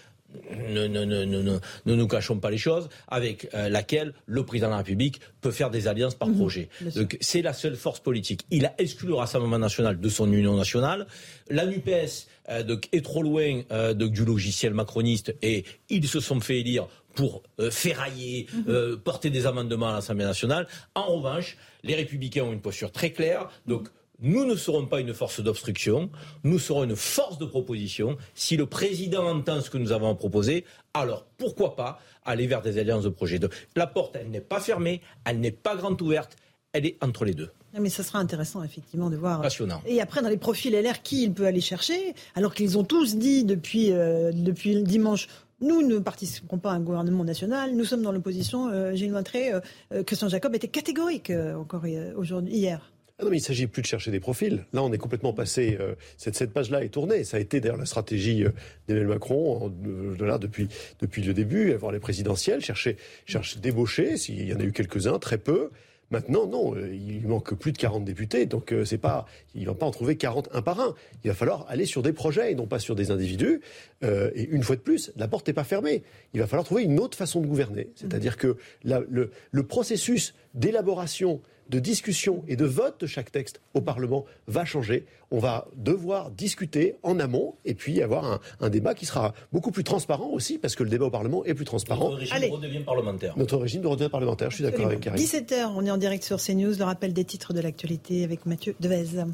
ne, 0.68 0.86
ne, 0.86 1.04
ne, 1.04 1.24
ne, 1.24 1.94
nous 1.94 2.06
cachons 2.06 2.38
pas 2.38 2.50
les 2.50 2.58
choses, 2.58 2.88
avec 3.08 3.48
euh, 3.54 3.68
laquelle 3.68 4.14
le 4.26 4.44
président 4.44 4.68
de 4.68 4.72
la 4.72 4.78
République 4.78 5.20
peut 5.40 5.50
faire 5.50 5.70
des 5.70 5.88
alliances 5.88 6.14
par 6.14 6.28
mhm, 6.28 6.36
projet. 6.36 6.68
Donc 6.94 7.16
c'est 7.20 7.42
la 7.42 7.52
seule 7.52 7.76
force 7.76 8.00
politique. 8.00 8.44
Il 8.50 8.66
a 8.66 8.74
exclu 8.78 9.08
le 9.08 9.14
Rassemblement 9.14 9.58
national 9.58 10.00
de 10.00 10.08
son 10.08 10.32
union 10.32 10.56
nationale. 10.56 11.06
La 11.48 11.66
NUPES 11.66 12.26
euh, 12.50 12.76
est 12.92 13.04
trop 13.04 13.22
loin 13.22 13.62
euh, 13.70 13.94
du 13.94 14.24
logiciel 14.24 14.74
macroniste 14.74 15.34
et 15.42 15.64
ils 15.88 16.08
se 16.08 16.20
sont 16.20 16.40
fait 16.40 16.60
élire 16.60 16.88
pour 17.14 17.44
ferrailler, 17.70 18.48
mhm. 18.52 18.96
porter 18.96 19.30
des 19.30 19.46
amendements 19.46 19.90
à 19.90 19.92
l'Assemblée 19.92 20.24
nationale. 20.24 20.66
En 20.96 21.14
revanche, 21.14 21.56
les 21.84 21.94
républicains 21.94 22.42
ont 22.42 22.52
une 22.52 22.60
posture 22.60 22.90
très 22.90 23.12
claire. 23.12 23.48
Donc 23.68 23.88
nous 24.24 24.46
ne 24.46 24.56
serons 24.56 24.86
pas 24.86 25.00
une 25.00 25.12
force 25.12 25.40
d'obstruction, 25.40 26.10
nous 26.42 26.58
serons 26.58 26.84
une 26.84 26.96
force 26.96 27.38
de 27.38 27.44
proposition. 27.44 28.16
Si 28.34 28.56
le 28.56 28.64
président 28.66 29.28
entend 29.28 29.60
ce 29.60 29.68
que 29.68 29.76
nous 29.76 29.92
avons 29.92 30.14
proposé, 30.16 30.64
alors 30.94 31.26
pourquoi 31.36 31.76
pas 31.76 32.00
aller 32.24 32.46
vers 32.46 32.62
des 32.62 32.78
alliances 32.78 33.04
de 33.04 33.10
projet. 33.10 33.38
La 33.76 33.86
porte, 33.86 34.16
elle 34.16 34.30
n'est 34.30 34.40
pas 34.40 34.60
fermée, 34.60 35.02
elle 35.26 35.40
n'est 35.40 35.50
pas 35.50 35.76
grande 35.76 36.00
ouverte, 36.00 36.36
elle 36.72 36.86
est 36.86 36.96
entre 37.04 37.26
les 37.26 37.34
deux. 37.34 37.50
mais 37.78 37.90
ça 37.90 38.02
sera 38.02 38.18
intéressant, 38.18 38.62
effectivement, 38.62 39.10
de 39.10 39.16
voir. 39.16 39.42
Passionnant. 39.42 39.82
Et 39.86 40.00
après, 40.00 40.22
dans 40.22 40.30
les 40.30 40.38
profils 40.38 40.72
LR, 40.72 41.02
qui 41.02 41.24
il 41.24 41.34
peut 41.34 41.46
aller 41.46 41.60
chercher 41.60 42.14
Alors 42.34 42.54
qu'ils 42.54 42.78
ont 42.78 42.84
tous 42.84 43.16
dit 43.16 43.44
depuis, 43.44 43.92
euh, 43.92 44.32
depuis 44.32 44.82
dimanche 44.82 45.28
nous 45.60 45.86
ne 45.86 45.98
participerons 45.98 46.58
pas 46.58 46.72
à 46.72 46.74
un 46.74 46.80
gouvernement 46.80 47.24
national, 47.24 47.74
nous 47.74 47.84
sommes 47.84 48.02
dans 48.02 48.12
l'opposition. 48.12 48.68
Euh, 48.68 48.94
Gilles 48.94 49.12
Montré, 49.12 49.52
euh, 49.52 50.02
Christian 50.02 50.28
Jacob 50.28 50.54
était 50.54 50.68
catégorique 50.68 51.30
encore 51.30 51.84
aujourd'hui, 52.16 52.54
hier. 52.54 52.90
Ah 53.20 53.22
non, 53.22 53.30
mais 53.30 53.36
il 53.36 53.40
ne 53.42 53.44
s'agit 53.44 53.68
plus 53.68 53.80
de 53.80 53.86
chercher 53.86 54.10
des 54.10 54.18
profils. 54.18 54.66
Là, 54.72 54.82
on 54.82 54.92
est 54.92 54.98
complètement 54.98 55.32
passé. 55.32 55.76
Euh, 55.80 55.94
cette, 56.16 56.34
cette 56.34 56.52
page-là 56.52 56.82
est 56.82 56.88
tournée. 56.88 57.22
Ça 57.22 57.36
a 57.36 57.40
été 57.40 57.60
d'ailleurs 57.60 57.76
la 57.76 57.86
stratégie 57.86 58.42
euh, 58.42 58.50
d'Emmanuel 58.88 59.08
Macron 59.08 59.68
de 59.68 60.24
là, 60.24 60.38
depuis, 60.38 60.66
depuis 60.98 61.22
le 61.22 61.32
début, 61.32 61.72
avoir 61.72 61.92
les 61.92 62.00
présidentielles, 62.00 62.60
chercher, 62.60 62.96
chercher 63.24 63.60
débaucher. 63.60 64.16
S'il 64.16 64.44
y 64.44 64.52
en 64.52 64.58
a 64.58 64.64
eu 64.64 64.72
quelques-uns, 64.72 65.20
très 65.20 65.38
peu. 65.38 65.70
Maintenant, 66.10 66.48
non, 66.48 66.74
euh, 66.74 66.92
il 66.92 67.28
manque 67.28 67.54
plus 67.54 67.70
de 67.70 67.78
40 67.78 68.04
députés, 68.04 68.46
donc 68.46 68.74
c'est 68.84 68.98
pas, 68.98 69.26
il 69.54 69.64
va 69.66 69.74
pas 69.74 69.86
en 69.86 69.92
trouver 69.92 70.16
40 70.16 70.48
un 70.52 70.60
par 70.60 70.80
un. 70.80 70.94
Il 71.22 71.28
va 71.28 71.34
falloir 71.34 71.66
aller 71.68 71.86
sur 71.86 72.02
des 72.02 72.12
projets 72.12 72.50
et 72.50 72.56
non 72.56 72.66
pas 72.66 72.80
sur 72.80 72.96
des 72.96 73.12
individus. 73.12 73.60
et 74.02 74.48
une 74.50 74.64
fois 74.64 74.74
de 74.74 74.80
plus, 74.80 75.12
la 75.14 75.28
porte 75.28 75.46
n'est 75.46 75.54
pas 75.54 75.64
fermée. 75.64 76.02
Il 76.34 76.40
va 76.40 76.48
falloir 76.48 76.64
trouver 76.64 76.82
une 76.82 76.98
autre 76.98 77.16
façon 77.16 77.40
de 77.40 77.46
gouverner, 77.46 77.90
c'est-à-dire 77.94 78.36
que 78.36 78.56
le, 78.84 79.30
le 79.50 79.62
processus 79.62 80.34
d'élaboration 80.52 81.40
de 81.68 81.78
discussion 81.78 82.44
et 82.48 82.56
de 82.56 82.64
vote 82.64 83.00
de 83.00 83.06
chaque 83.06 83.30
texte 83.30 83.60
au 83.74 83.80
Parlement 83.80 84.24
va 84.46 84.64
changer. 84.64 85.06
On 85.30 85.38
va 85.38 85.66
devoir 85.76 86.30
discuter 86.30 86.96
en 87.02 87.18
amont 87.18 87.54
et 87.64 87.74
puis 87.74 88.02
avoir 88.02 88.40
un, 88.60 88.70
débat 88.70 88.94
qui 88.94 89.06
sera 89.06 89.34
beaucoup 89.52 89.70
plus 89.70 89.84
transparent 89.84 90.28
aussi, 90.30 90.58
parce 90.58 90.74
que 90.74 90.82
le 90.82 90.90
débat 90.90 91.06
au 91.06 91.10
Parlement 91.10 91.44
est 91.44 91.54
plus 91.54 91.64
transparent. 91.64 92.10
Notre 92.10 92.18
régime 92.18 92.52
redevient 92.52 92.80
parlementaire. 92.80 93.34
Notre 93.36 93.56
régime 93.56 93.86
redevient 93.86 94.10
parlementaire, 94.10 94.50
je 94.50 94.56
suis 94.56 94.64
d'accord 94.64 94.86
avec 94.86 95.00
Karine. 95.00 95.22
17h, 95.22 95.72
on 95.74 95.84
est 95.84 95.90
en 95.90 95.96
direct 95.96 96.24
sur 96.24 96.38
CNews, 96.40 96.76
le 96.78 96.84
rappel 96.84 97.12
des 97.12 97.24
titres 97.24 97.52
de 97.52 97.60
l'actualité 97.60 98.24
avec 98.24 98.46
Mathieu 98.46 98.74
Devez. 98.80 99.24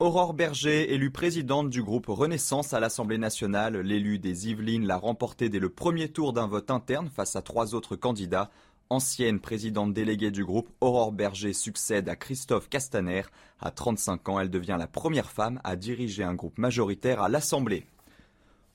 Aurore 0.00 0.32
Berger, 0.32 0.94
élue 0.94 1.10
présidente 1.10 1.70
du 1.70 1.82
groupe 1.82 2.06
Renaissance 2.06 2.72
à 2.72 2.78
l'Assemblée 2.78 3.18
nationale, 3.18 3.78
l'élu 3.78 4.20
des 4.20 4.48
Yvelines 4.48 4.86
l'a 4.86 4.96
remporté 4.96 5.48
dès 5.48 5.58
le 5.58 5.70
premier 5.70 6.08
tour 6.08 6.32
d'un 6.32 6.46
vote 6.46 6.70
interne 6.70 7.10
face 7.10 7.34
à 7.34 7.42
trois 7.42 7.74
autres 7.74 7.96
candidats. 7.96 8.48
Ancienne 8.90 9.40
présidente 9.40 9.92
déléguée 9.92 10.30
du 10.30 10.44
groupe, 10.44 10.70
Aurore 10.80 11.10
Berger 11.10 11.52
succède 11.52 12.08
à 12.08 12.14
Christophe 12.14 12.68
Castaner. 12.68 13.22
À 13.58 13.72
35 13.72 14.28
ans, 14.28 14.38
elle 14.38 14.50
devient 14.50 14.76
la 14.78 14.86
première 14.86 15.32
femme 15.32 15.60
à 15.64 15.74
diriger 15.74 16.22
un 16.22 16.34
groupe 16.34 16.58
majoritaire 16.58 17.20
à 17.20 17.28
l'Assemblée. 17.28 17.84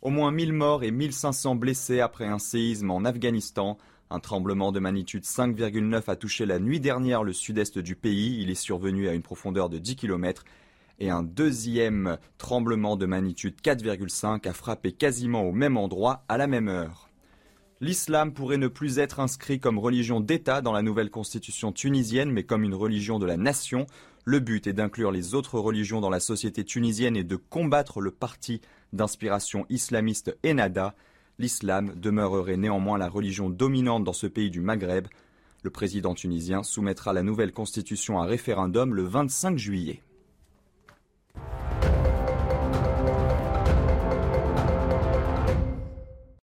Au 0.01 0.09
moins 0.09 0.31
1000 0.31 0.51
morts 0.51 0.83
et 0.83 0.91
1500 0.91 1.55
blessés 1.55 2.01
après 2.01 2.25
un 2.25 2.37
séisme 2.37 2.91
en 2.91 3.05
Afghanistan. 3.05 3.77
Un 4.09 4.19
tremblement 4.19 4.73
de 4.73 4.81
magnitude 4.81 5.23
5,9 5.23 6.03
a 6.05 6.17
touché 6.17 6.45
la 6.45 6.59
nuit 6.59 6.81
dernière 6.81 7.23
le 7.23 7.31
sud-est 7.31 7.79
du 7.79 7.95
pays. 7.95 8.41
Il 8.41 8.49
est 8.49 8.55
survenu 8.55 9.07
à 9.07 9.13
une 9.13 9.21
profondeur 9.21 9.69
de 9.69 9.77
10 9.77 9.95
km 9.95 10.43
et 10.99 11.09
un 11.09 11.23
deuxième 11.23 12.17
tremblement 12.37 12.95
de 12.95 13.05
magnitude 13.05 13.55
4,5 13.63 14.47
a 14.47 14.53
frappé 14.53 14.91
quasiment 14.91 15.43
au 15.43 15.51
même 15.51 15.77
endroit 15.77 16.23
à 16.27 16.37
la 16.37 16.47
même 16.47 16.67
heure. 16.67 17.09
L'islam 17.81 18.31
pourrait 18.31 18.57
ne 18.57 18.69
plus 18.69 18.97
être 18.99 19.19
inscrit 19.19 19.59
comme 19.59 19.77
religion 19.77 20.21
d'État 20.21 20.61
dans 20.61 20.71
la 20.71 20.81
nouvelle 20.81 21.09
constitution 21.09 21.73
tunisienne, 21.73 22.31
mais 22.31 22.43
comme 22.43 22.63
une 22.63 22.75
religion 22.75 23.19
de 23.19 23.25
la 23.25 23.35
nation. 23.35 23.87
Le 24.23 24.39
but 24.39 24.67
est 24.67 24.73
d'inclure 24.73 25.11
les 25.11 25.35
autres 25.35 25.59
religions 25.59 25.99
dans 25.99 26.09
la 26.09 26.21
société 26.21 26.63
tunisienne 26.63 27.17
et 27.17 27.25
de 27.25 27.35
combattre 27.35 27.99
le 27.99 28.11
parti 28.11 28.61
d'inspiration 28.93 29.65
islamiste 29.69 30.37
Ennahda. 30.45 30.95
L'islam 31.39 31.93
demeurerait 31.95 32.55
néanmoins 32.55 32.97
la 32.97 33.09
religion 33.09 33.49
dominante 33.49 34.05
dans 34.05 34.13
ce 34.13 34.27
pays 34.27 34.49
du 34.49 34.61
Maghreb. 34.61 35.07
Le 35.63 35.69
président 35.69 36.13
tunisien 36.13 36.63
soumettra 36.63 37.11
la 37.11 37.23
nouvelle 37.23 37.51
constitution 37.51 38.21
à 38.21 38.25
référendum 38.25 38.93
le 38.93 39.03
25 39.03 39.57
juillet. 39.57 40.01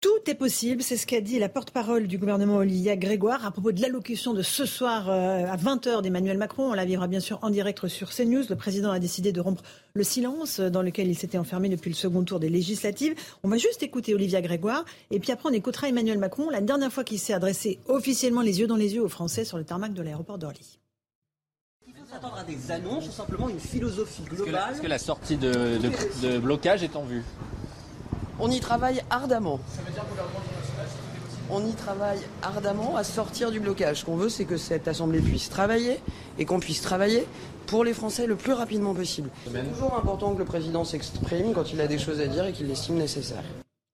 Tout 0.00 0.30
est 0.30 0.36
possible, 0.36 0.80
c'est 0.80 0.96
ce 0.96 1.08
qu'a 1.08 1.20
dit 1.20 1.40
la 1.40 1.48
porte-parole 1.48 2.06
du 2.06 2.18
gouvernement 2.18 2.58
Olivia 2.58 2.96
Grégoire 2.96 3.44
à 3.44 3.50
propos 3.50 3.72
de 3.72 3.80
l'allocution 3.82 4.32
de 4.32 4.42
ce 4.42 4.64
soir 4.64 5.10
euh, 5.10 5.44
à 5.46 5.56
20h 5.56 6.02
d'Emmanuel 6.02 6.38
Macron. 6.38 6.70
On 6.70 6.74
la 6.74 6.84
vivra 6.84 7.08
bien 7.08 7.18
sûr 7.18 7.40
en 7.42 7.50
direct 7.50 7.88
sur 7.88 8.10
CNews. 8.10 8.44
Le 8.48 8.54
président 8.54 8.92
a 8.92 9.00
décidé 9.00 9.32
de 9.32 9.40
rompre 9.40 9.64
le 9.94 10.04
silence 10.04 10.60
dans 10.60 10.82
lequel 10.82 11.08
il 11.08 11.16
s'était 11.16 11.36
enfermé 11.36 11.68
depuis 11.68 11.90
le 11.90 11.96
second 11.96 12.22
tour 12.22 12.38
des 12.38 12.48
législatives. 12.48 13.16
On 13.42 13.48
va 13.48 13.56
juste 13.56 13.82
écouter 13.82 14.14
Olivia 14.14 14.40
Grégoire 14.40 14.84
et 15.10 15.18
puis 15.18 15.32
après 15.32 15.48
on 15.48 15.52
écoutera 15.52 15.88
Emmanuel 15.88 16.18
Macron 16.18 16.48
la 16.48 16.60
dernière 16.60 16.92
fois 16.92 17.02
qu'il 17.02 17.18
s'est 17.18 17.34
adressé 17.34 17.80
officiellement 17.88 18.42
les 18.42 18.60
yeux 18.60 18.68
dans 18.68 18.76
les 18.76 18.94
yeux 18.94 19.02
aux 19.02 19.08
Français 19.08 19.44
sur 19.44 19.58
le 19.58 19.64
tarmac 19.64 19.94
de 19.94 20.02
l'aéroport 20.02 20.38
d'Orly 20.38 20.78
s'attendre 22.10 22.38
à 22.38 22.44
des 22.44 22.70
annonces 22.70 23.06
ou 23.06 23.12
simplement 23.12 23.48
une 23.48 23.60
philosophie 23.60 24.22
globale 24.22 24.72
Est-ce 24.72 24.80
que, 24.80 24.86
la 24.86 24.98
sortie 24.98 25.36
de, 25.36 25.78
de, 26.22 26.38
blocage 26.38 26.82
est 26.82 26.96
en 26.96 27.04
vue 27.04 27.22
On 28.40 28.50
y 28.50 28.60
travaille 28.60 29.02
ardemment. 29.10 29.60
on 31.50 31.66
y 31.66 31.72
travaille 31.72 32.20
ardemment 32.42 32.96
à 32.96 33.04
sortir 33.04 33.50
du 33.50 33.60
blocage. 33.60 33.98
Ce 33.98 34.04
qu'on 34.06 34.16
veut, 34.16 34.30
c'est 34.30 34.46
que 34.46 34.56
cette 34.56 34.88
Assemblée 34.88 35.20
puisse 35.20 35.50
travailler 35.50 36.00
et 36.38 36.46
qu'on 36.46 36.60
puisse 36.60 36.80
travailler 36.80 37.26
pour 37.66 37.84
les 37.84 37.92
Français 37.92 38.26
le 38.26 38.36
plus 38.36 38.54
rapidement 38.54 38.94
possible. 38.94 39.28
C'est 39.52 39.72
toujours 39.72 39.94
important 39.94 40.32
que 40.32 40.38
le 40.38 40.46
président 40.46 40.84
s'exprime 40.84 41.52
quand 41.52 41.72
il 41.72 41.80
a 41.82 41.86
des 41.86 41.98
choses 41.98 42.20
à 42.20 42.26
dire 42.26 42.46
et 42.46 42.52
qu'il 42.52 42.68
l'estime 42.68 42.96
nécessaire 42.96 43.42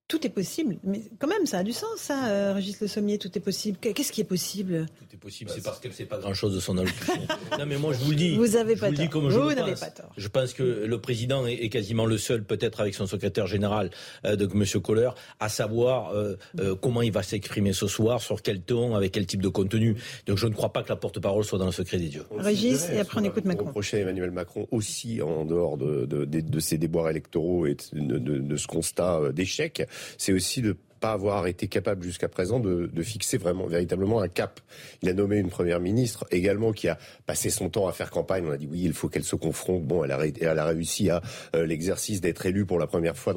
tout 0.07 0.25
est 0.25 0.29
possible. 0.29 0.77
Mais 0.83 1.01
quand 1.17 1.27
même, 1.27 1.47
ça 1.47 1.59
a 1.59 1.63
du 1.63 1.71
sens, 1.71 1.97
ça, 1.97 2.27
euh, 2.27 2.53
Régis 2.53 2.79
Le 2.79 2.87
Sommier, 2.87 3.17
tout 3.17 3.35
est 3.35 3.41
possible. 3.41 3.77
Qu'est-ce 3.79 4.11
qui 4.11 4.21
est 4.21 4.25
possible? 4.25 4.85
Tout 4.99 5.05
est 5.11 5.17
possible, 5.17 5.49
c'est 5.53 5.63
parce 5.63 5.79
qu'elle 5.79 5.91
ne 5.91 5.95
sait 5.95 6.05
pas 6.05 6.19
grand-chose 6.19 6.53
de 6.53 6.59
son 6.59 6.77
allocution. 6.77 7.21
non, 7.59 7.65
mais 7.65 7.77
moi, 7.77 7.91
je 7.93 8.03
vous 8.03 8.11
le 8.11 8.15
dis. 8.15 8.35
Vous 8.35 8.55
avez 8.55 8.75
pas 8.75 8.91
tort. 8.91 9.09
Comme 9.09 9.31
je 9.31 9.39
vous 9.39 9.53
n'avez 9.53 9.73
pas 9.73 9.89
tort. 9.89 10.11
Je 10.15 10.27
pense 10.27 10.53
que 10.53 10.63
le 10.63 11.01
président 11.01 11.47
est, 11.47 11.69
quasiment 11.69 12.05
le 12.05 12.19
seul, 12.19 12.43
peut-être 12.43 12.81
avec 12.81 12.93
son 12.93 13.07
secrétaire 13.07 13.47
général, 13.47 13.89
euh, 14.25 14.35
de 14.35 14.45
M. 14.45 14.81
Kohler, 14.81 15.09
à 15.39 15.49
savoir 15.49 16.11
euh, 16.13 16.35
comment 16.81 17.01
il 17.01 17.11
va 17.11 17.23
s'exprimer 17.23 17.73
ce 17.73 17.87
soir, 17.87 18.21
sur 18.21 18.43
quel 18.43 18.61
ton, 18.61 18.93
avec 18.95 19.11
quel 19.11 19.25
type 19.25 19.41
de 19.41 19.49
contenu. 19.49 19.95
Donc, 20.27 20.37
je 20.37 20.45
ne 20.45 20.53
crois 20.53 20.71
pas 20.71 20.83
que 20.83 20.89
la 20.89 20.97
porte-parole 20.97 21.43
soit 21.43 21.57
dans 21.57 21.65
le 21.65 21.71
secret 21.71 21.97
des 21.97 22.09
dieux. 22.09 22.25
Régis, 22.37 22.89
et 22.89 22.99
après 22.99 23.21
on 23.21 23.23
écoute 23.23 23.45
Macron. 23.45 23.71
Prochain 23.71 23.97
Emmanuel 23.97 24.29
Macron 24.29 24.67
aussi, 24.69 25.21
en 25.23 25.45
dehors 25.45 25.77
de, 25.77 26.05
de, 26.05 26.25
de, 26.25 26.59
ces 26.59 26.77
déboires 26.77 27.09
électoraux 27.09 27.65
et 27.65 27.75
de 27.93 28.57
ce 28.57 28.67
constat 28.67 29.31
d'échec, 29.33 29.87
c'est 30.17 30.33
aussi 30.33 30.61
de 30.61 30.77
avoir 31.11 31.47
été 31.47 31.67
capable 31.67 32.03
jusqu'à 32.03 32.27
présent 32.27 32.59
de, 32.59 32.89
fixer 33.01 33.37
vraiment, 33.37 33.67
véritablement 33.67 34.21
un 34.21 34.27
cap. 34.27 34.59
Il 35.01 35.09
a 35.09 35.13
nommé 35.13 35.37
une 35.37 35.49
première 35.49 35.79
ministre 35.79 36.25
également 36.31 36.71
qui 36.71 36.87
a 36.87 36.97
passé 37.25 37.49
son 37.49 37.69
temps 37.69 37.87
à 37.87 37.93
faire 37.93 38.09
campagne. 38.09 38.45
On 38.47 38.51
a 38.51 38.57
dit 38.57 38.67
oui, 38.69 38.81
il 38.83 38.93
faut 38.93 39.09
qu'elle 39.09 39.23
se 39.23 39.35
confronte. 39.35 39.83
Bon, 39.83 40.03
elle 40.03 40.11
a, 40.11 40.65
réussi 40.65 41.09
à 41.09 41.21
euh, 41.55 41.65
l'exercice 41.65 42.21
d'être 42.21 42.45
élue 42.45 42.65
pour 42.65 42.79
la 42.79 42.87
première 42.87 43.15
fois 43.17 43.33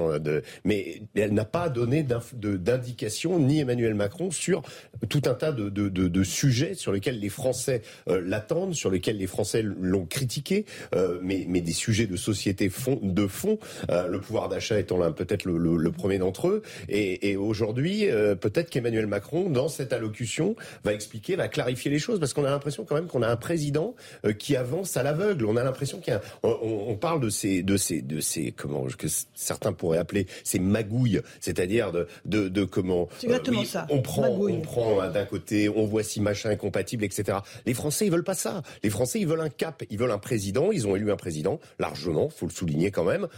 mais 0.65 1.03
elle 1.15 1.35
n'a 1.35 1.45
pas 1.45 1.69
donné 1.69 2.03
d'indication 2.03 3.39
ni 3.39 3.61
Emmanuel 3.61 3.95
Macron 3.95 4.31
sur 4.31 4.63
tout 5.09 5.23
un 5.27 5.35
tas 5.35 5.53
de, 5.53 6.23
sujets 6.23 6.75
sur 6.75 6.93
lesquels 6.93 7.19
les 7.19 7.29
Français 7.29 7.83
euh, 8.09 8.21
l'attendent, 8.25 8.75
sur 8.75 8.91
lesquels 8.91 9.19
les 9.19 9.27
Français 9.27 9.63
l'ont 9.63 10.07
critiqué, 10.07 10.65
euh, 10.95 11.19
mais, 11.23 11.45
des 11.45 11.73
sujets 11.73 12.07
de 12.07 12.17
société 12.17 12.71
de 13.03 13.27
fond. 13.27 13.59
le 13.89 14.19
pouvoir 14.21 14.49
d'achat 14.49 14.79
étant 14.79 14.99
peut-être 15.13 15.45
le, 15.45 15.93
premier 15.93 16.19
d'entre 16.19 16.49
eux. 16.49 16.63
Et, 16.89 17.31
et 17.31 17.37
aujourd'hui, 17.37 17.58
euh, 17.63 18.35
peut-être 18.35 18.71
qu'Emmanuel 18.71 19.07
Macron, 19.07 19.51
dans 19.51 19.69
cette 19.69 19.93
allocution, 19.93 20.57
va 20.85 20.93
expliquer, 20.93 21.37
va 21.37 21.49
clarifier 21.49 21.91
les 21.91 21.99
choses, 21.99 22.21
parce 22.21 22.33
qu'on 22.33 22.45
a 22.45 22.51
l'impression 22.51 22.85
quand 22.85 22.95
même 22.95 23.07
qu'on 23.07 23.23
a 23.23 23.29
un 23.29 23.37
président 23.37 23.95
euh, 24.25 24.33
qui 24.33 24.57
avance 24.57 24.97
à 24.97 25.03
l'aveugle. 25.03 25.47
On 25.47 25.57
a 25.57 25.65
l'impression 25.65 26.01
qu'il 26.01 26.19
on, 26.43 26.97
parle 26.97 27.21
de 27.21 27.29
ces, 27.29 27.63
de 27.63 27.77
ces, 27.77 28.03
de 28.03 28.21
ces, 28.21 28.53
comment 28.53 28.87
que 28.97 29.07
certains 29.35 29.73
pourraient 29.73 29.99
appeler 29.99 30.27
ces 30.45 30.59
magouilles, 30.59 31.21
c'est-à-dire 31.41 31.93
de, 31.93 32.07
de, 32.25 32.49
de 32.49 32.65
comment. 32.65 33.09
exactement 33.23 33.63
euh, 33.63 33.65
ça. 33.65 33.87
On 33.91 34.01
prend, 34.01 34.29
on 34.29 34.61
prend 34.61 35.09
d'un 35.11 35.25
côté, 35.25 35.69
on 35.69 35.87
voit 35.87 36.03
si 36.03 36.21
machin 36.21 36.51
est 36.51 36.57
compatible, 36.57 37.05
etc. 37.05 37.39
Les 37.67 37.75
Français, 37.75 38.07
ils 38.07 38.13
veulent 38.13 38.25
pas 38.25 38.35
ça. 38.35 38.63
Les 38.83 38.91
Français, 38.91 39.21
ils 39.21 39.27
veulent 39.27 39.41
un 39.41 39.51
cap, 39.51 39.83
ils 39.91 39.99
veulent 39.99 40.13
un 40.13 40.19
président. 40.19 40.73
Ils 40.73 40.87
ont 40.87 40.97
élu 40.97 41.11
un 41.11 41.17
président 41.17 41.61
largement, 41.79 42.29
faut 42.29 42.47
le 42.47 42.53
souligner 42.53 42.91
quand 42.91 43.05
même. 43.05 43.29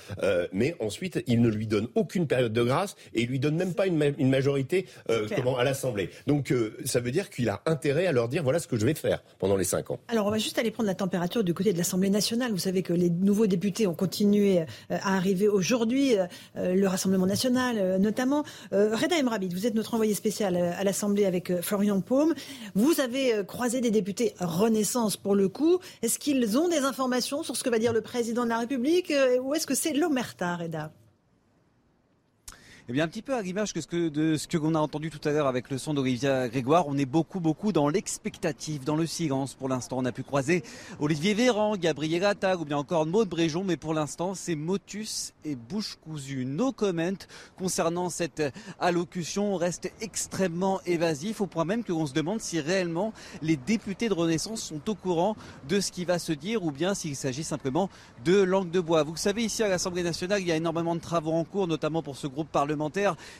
mais 0.52 0.76
ensuite, 0.80 1.22
ils 1.26 1.40
ne 1.40 1.48
lui 1.48 1.66
donnent 1.66 1.88
aucune 1.94 2.26
période 2.26 2.52
de 2.52 2.62
grâce 2.62 2.96
et 3.14 3.22
ils 3.22 3.28
lui 3.28 3.38
donnent 3.38 3.56
même 3.56 3.74
pas 3.74 3.86
une 3.86 3.96
une 4.18 4.30
majorité 4.30 4.86
euh, 5.10 5.28
comment, 5.34 5.56
à 5.56 5.64
l'Assemblée. 5.64 6.10
Donc 6.26 6.52
euh, 6.52 6.76
ça 6.84 7.00
veut 7.00 7.10
dire 7.10 7.30
qu'il 7.30 7.48
a 7.48 7.62
intérêt 7.66 8.06
à 8.06 8.12
leur 8.12 8.28
dire 8.28 8.42
voilà 8.42 8.58
ce 8.58 8.66
que 8.66 8.76
je 8.76 8.86
vais 8.86 8.94
faire 8.94 9.22
pendant 9.38 9.56
les 9.56 9.64
cinq 9.64 9.90
ans. 9.90 9.98
Alors 10.08 10.26
on 10.26 10.30
va 10.30 10.38
juste 10.38 10.58
aller 10.58 10.70
prendre 10.70 10.86
la 10.86 10.94
température 10.94 11.44
du 11.44 11.54
côté 11.54 11.72
de 11.72 11.78
l'Assemblée 11.78 12.10
nationale. 12.10 12.52
Vous 12.52 12.58
savez 12.58 12.82
que 12.82 12.92
les 12.92 13.10
nouveaux 13.10 13.46
députés 13.46 13.86
ont 13.86 13.94
continué 13.94 14.60
euh, 14.60 14.64
à 14.88 15.16
arriver 15.16 15.48
aujourd'hui, 15.48 16.14
le 16.56 16.86
Rassemblement 16.86 17.26
national 17.26 17.98
notamment. 17.98 18.44
Reda 18.72 19.16
Emrabit, 19.20 19.48
vous 19.48 19.66
êtes 19.66 19.74
notre 19.74 19.94
envoyé 19.94 20.14
spécial 20.14 20.56
à 20.56 20.84
l'Assemblée 20.84 21.24
avec 21.24 21.60
Florian 21.60 22.00
Paume. 22.00 22.34
Vous 22.74 23.00
avez 23.00 23.44
croisé 23.46 23.80
des 23.80 23.90
députés 23.90 24.34
Renaissance 24.40 25.16
pour 25.16 25.34
le 25.34 25.48
coup. 25.48 25.78
Est-ce 26.02 26.18
qu'ils 26.18 26.58
ont 26.58 26.68
des 26.68 26.78
informations 26.78 27.42
sur 27.42 27.56
ce 27.56 27.64
que 27.64 27.70
va 27.70 27.78
dire 27.78 27.92
le 27.92 28.00
président 28.00 28.44
de 28.44 28.48
la 28.48 28.58
République 28.58 29.12
ou 29.42 29.54
est-ce 29.54 29.66
que 29.66 29.74
c'est 29.74 29.92
l'omerta, 29.92 30.56
Reda? 30.56 30.92
Eh 32.90 32.92
bien, 32.92 33.04
un 33.04 33.08
petit 33.08 33.22
peu 33.22 33.36
à 33.36 33.40
l'image 33.40 33.72
que 33.72 33.78
que, 33.86 34.08
de 34.08 34.36
ce 34.36 34.48
que 34.48 34.56
a 34.56 34.80
entendu 34.80 35.10
tout 35.10 35.20
à 35.28 35.30
l'heure 35.30 35.46
avec 35.46 35.70
le 35.70 35.78
son 35.78 35.94
d'Olivia 35.94 36.48
Grégoire, 36.48 36.88
on 36.88 36.98
est 36.98 37.06
beaucoup, 37.06 37.38
beaucoup 37.38 37.70
dans 37.70 37.88
l'expectative, 37.88 38.82
dans 38.82 38.96
le 38.96 39.06
silence. 39.06 39.54
Pour 39.54 39.68
l'instant, 39.68 39.98
on 39.98 40.04
a 40.06 40.10
pu 40.10 40.24
croiser 40.24 40.64
Olivier 40.98 41.34
Véran, 41.34 41.76
Gabriel 41.76 42.24
Attal 42.24 42.58
ou 42.58 42.64
bien 42.64 42.78
encore 42.78 43.06
Maud 43.06 43.28
Bréjon, 43.28 43.62
mais 43.62 43.76
pour 43.76 43.94
l'instant, 43.94 44.34
c'est 44.34 44.56
motus 44.56 45.34
et 45.44 45.54
bouche 45.54 45.98
cousue. 46.04 46.44
No 46.44 46.72
comment 46.72 47.14
concernant 47.56 48.10
cette 48.10 48.42
allocution. 48.80 49.54
On 49.54 49.56
reste 49.56 49.92
extrêmement 50.00 50.80
évasif 50.84 51.40
au 51.40 51.46
point 51.46 51.64
même 51.64 51.84
qu'on 51.84 52.06
se 52.06 52.12
demande 52.12 52.40
si 52.40 52.58
réellement 52.58 53.12
les 53.40 53.56
députés 53.56 54.08
de 54.08 54.14
Renaissance 54.14 54.62
sont 54.62 54.90
au 54.90 54.96
courant 54.96 55.36
de 55.68 55.78
ce 55.78 55.92
qui 55.92 56.04
va 56.04 56.18
se 56.18 56.32
dire 56.32 56.64
ou 56.64 56.72
bien 56.72 56.94
s'il 56.94 57.14
s'agit 57.14 57.44
simplement 57.44 57.88
de 58.24 58.42
langue 58.42 58.72
de 58.72 58.80
bois. 58.80 59.04
Vous 59.04 59.16
savez, 59.16 59.44
ici 59.44 59.62
à 59.62 59.68
l'Assemblée 59.68 60.02
nationale, 60.02 60.40
il 60.40 60.48
y 60.48 60.52
a 60.52 60.56
énormément 60.56 60.96
de 60.96 61.00
travaux 61.00 61.34
en 61.34 61.44
cours, 61.44 61.68
notamment 61.68 62.02
pour 62.02 62.16
ce 62.16 62.26
groupe 62.26 62.48
parlementaire 62.48 62.79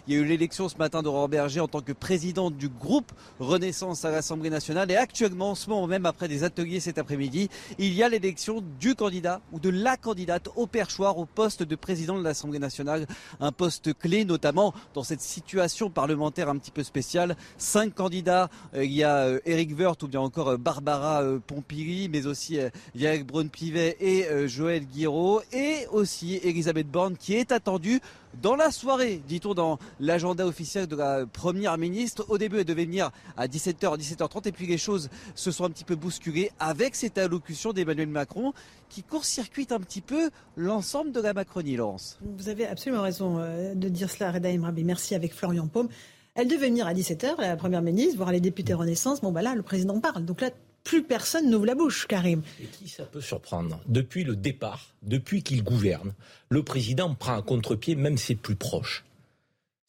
Il 0.07 0.13
y 0.13 0.17
a 0.17 0.21
eu 0.21 0.25
l'élection 0.25 0.69
ce 0.69 0.77
matin 0.77 1.03
d'Aurore 1.03 1.29
Berger 1.29 1.61
en 1.61 1.69
tant 1.69 1.81
que 1.81 1.93
présidente 1.93 2.57
du 2.57 2.69
groupe 2.69 3.11
Renaissance 3.39 4.05
à 4.05 4.11
l'Assemblée 4.11 4.51
nationale. 4.51 4.91
Et 4.91 4.97
actuellement, 4.97 5.53
en 5.53 5.55
ce 5.55 5.71
moment 5.71 5.87
même, 5.87 6.05
après 6.05 6.29
des 6.29 6.45
ateliers 6.45 6.81
cet 6.81 6.99
après-midi, 6.99 7.49
il 7.79 7.95
y 7.95 8.03
a 8.03 8.09
l'élection 8.09 8.63
du 8.79 8.95
candidat 8.95 9.41
ou 9.53 9.61
de 9.61 9.71
la 9.71 9.97
candidate 9.97 10.49
au 10.57 10.67
perchoir 10.67 11.17
au 11.19 11.25
poste 11.25 11.63
de 11.63 11.75
président 11.75 12.19
de 12.19 12.25
l'Assemblée 12.25 12.59
nationale. 12.59 13.07
Un 13.41 13.53
poste 13.53 13.97
clé, 13.99 14.25
notamment 14.25 14.75
dans 14.95 15.05
cette 15.05 15.23
situation 15.23 15.89
parlementaire 15.89 16.49
un 16.49 16.59
petit 16.59 16.71
peu 16.71 16.83
spéciale. 16.83 17.37
Cinq 17.57 17.95
candidats. 17.95 18.51
Euh, 18.75 18.85
il 18.85 18.93
y 18.93 19.05
a 19.05 19.39
Eric 19.47 19.73
euh, 19.73 19.85
Woerth 19.85 20.03
ou 20.03 20.09
bien 20.09 20.21
encore 20.21 20.49
euh, 20.49 20.57
Barbara 20.59 21.23
Pompili, 21.47 22.09
mais 22.09 22.27
aussi 22.27 22.59
Yannick 22.95 23.27
Braun-Pivet 23.27 23.97
et 24.01 24.49
Joël 24.49 24.85
Guiraud. 24.85 25.43
Et 25.53 25.87
aussi 25.93 26.41
Elisabeth 26.43 26.91
Borne 26.91 27.17
qui 27.17 27.35
est 27.35 27.53
attendue 27.53 28.01
dans 28.43 28.57
la 28.57 28.71
soirée, 28.71 29.23
dit-on 29.27 29.55
dans 29.55 29.79
l'agenda 29.99 30.47
officiel 30.47 30.87
de 30.87 30.97
la 30.97 31.27
Première 31.27 31.77
ministre. 31.79 32.25
Au 32.29 32.39
début, 32.39 32.59
elle 32.59 32.65
devait 32.65 32.85
venir 32.85 33.11
à 33.37 33.47
17h, 33.47 33.99
17h30, 33.99 34.49
et 34.49 34.53
puis 34.53 34.67
les 34.67 34.79
choses 34.79 35.09
se 35.35 35.51
sont 35.51 35.65
un 35.65 35.71
petit 35.71 35.85
peu 35.85 35.97
bousculées 35.97 36.51
avec 36.59 36.95
cette 36.95 37.19
allocution 37.19 37.73
d'Emmanuel 37.73 38.09
Macron 38.09 38.53
qui 38.89 39.03
court-circuite 39.03 39.73
un 39.73 39.81
petit 39.81 40.01
peu 40.01 40.31
l'ensemble 40.57 41.13
de 41.13 41.21
la 41.21 41.33
Macronie, 41.33 41.77
Laurence. 41.77 42.19
Vous 42.23 42.49
avez 42.49 42.67
absolument 42.67 43.03
raison 43.03 43.39
euh, 43.39 43.75
de 43.75 43.89
dire 43.89 44.11
cela, 44.11 44.33
Reda 44.33 44.51
Emrabi. 44.51 44.85
Merci 44.85 45.15
avec 45.15 45.35
Florian 45.35 45.67
Paume. 45.67 45.89
Elle 46.35 46.49
devait 46.49 46.69
venir 46.69 46.87
à 46.87 46.95
17h, 46.95 47.41
la 47.41 47.57
Première 47.57 47.83
ministre, 47.83 48.17
voir 48.17 48.33
les 48.33 48.41
députés 48.41 48.75
Renaissance. 48.75 49.21
Bon, 49.21 49.33
bah 49.33 49.43
là, 49.43 49.55
le 49.55 49.63
président 49.63 50.01
parle. 50.01 50.25
Donc 50.25 50.41
là, 50.41 50.51
plus 50.85 51.03
personne 51.03 51.51
n'ouvre 51.51 51.67
la 51.67 51.75
bouche, 51.75 52.07
Karim. 52.07 52.43
Et 52.61 52.67
qui 52.67 52.89
ça 52.89 53.05
peut 53.05 53.21
surprendre 53.21 53.81
Depuis 53.87 54.25
le 54.25 54.37
départ, 54.37 54.95
depuis 55.03 55.43
qu'il 55.43 55.63
gouverne, 55.63 56.15
le 56.49 56.63
président 56.63 57.15
prend 57.15 57.39
à 57.39 57.43
contre-pied 57.43 57.95
même 57.95 58.19
ses 58.19 58.35
plus 58.35 58.57
proches. 58.57 59.05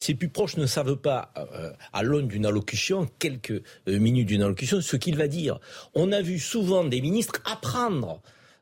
Ses 0.00 0.14
plus 0.14 0.28
proches 0.28 0.56
ne 0.56 0.66
savent 0.66 0.96
pas, 0.96 1.32
euh, 1.36 1.72
à 1.92 2.02
l'aune 2.02 2.26
d'une 2.26 2.44
allocution, 2.44 3.08
quelques 3.20 3.62
euh, 3.88 3.98
minutes 3.98 4.26
d'une 4.26 4.42
allocution, 4.42 4.80
ce 4.80 4.96
qu'il 4.96 5.16
va 5.16 5.28
dire. 5.28 5.60
On 5.94 6.10
a 6.10 6.22
vu 6.22 6.40
souvent 6.40 6.84
des 6.84 7.00
ministres 7.00 7.40
apprendre 7.44 8.20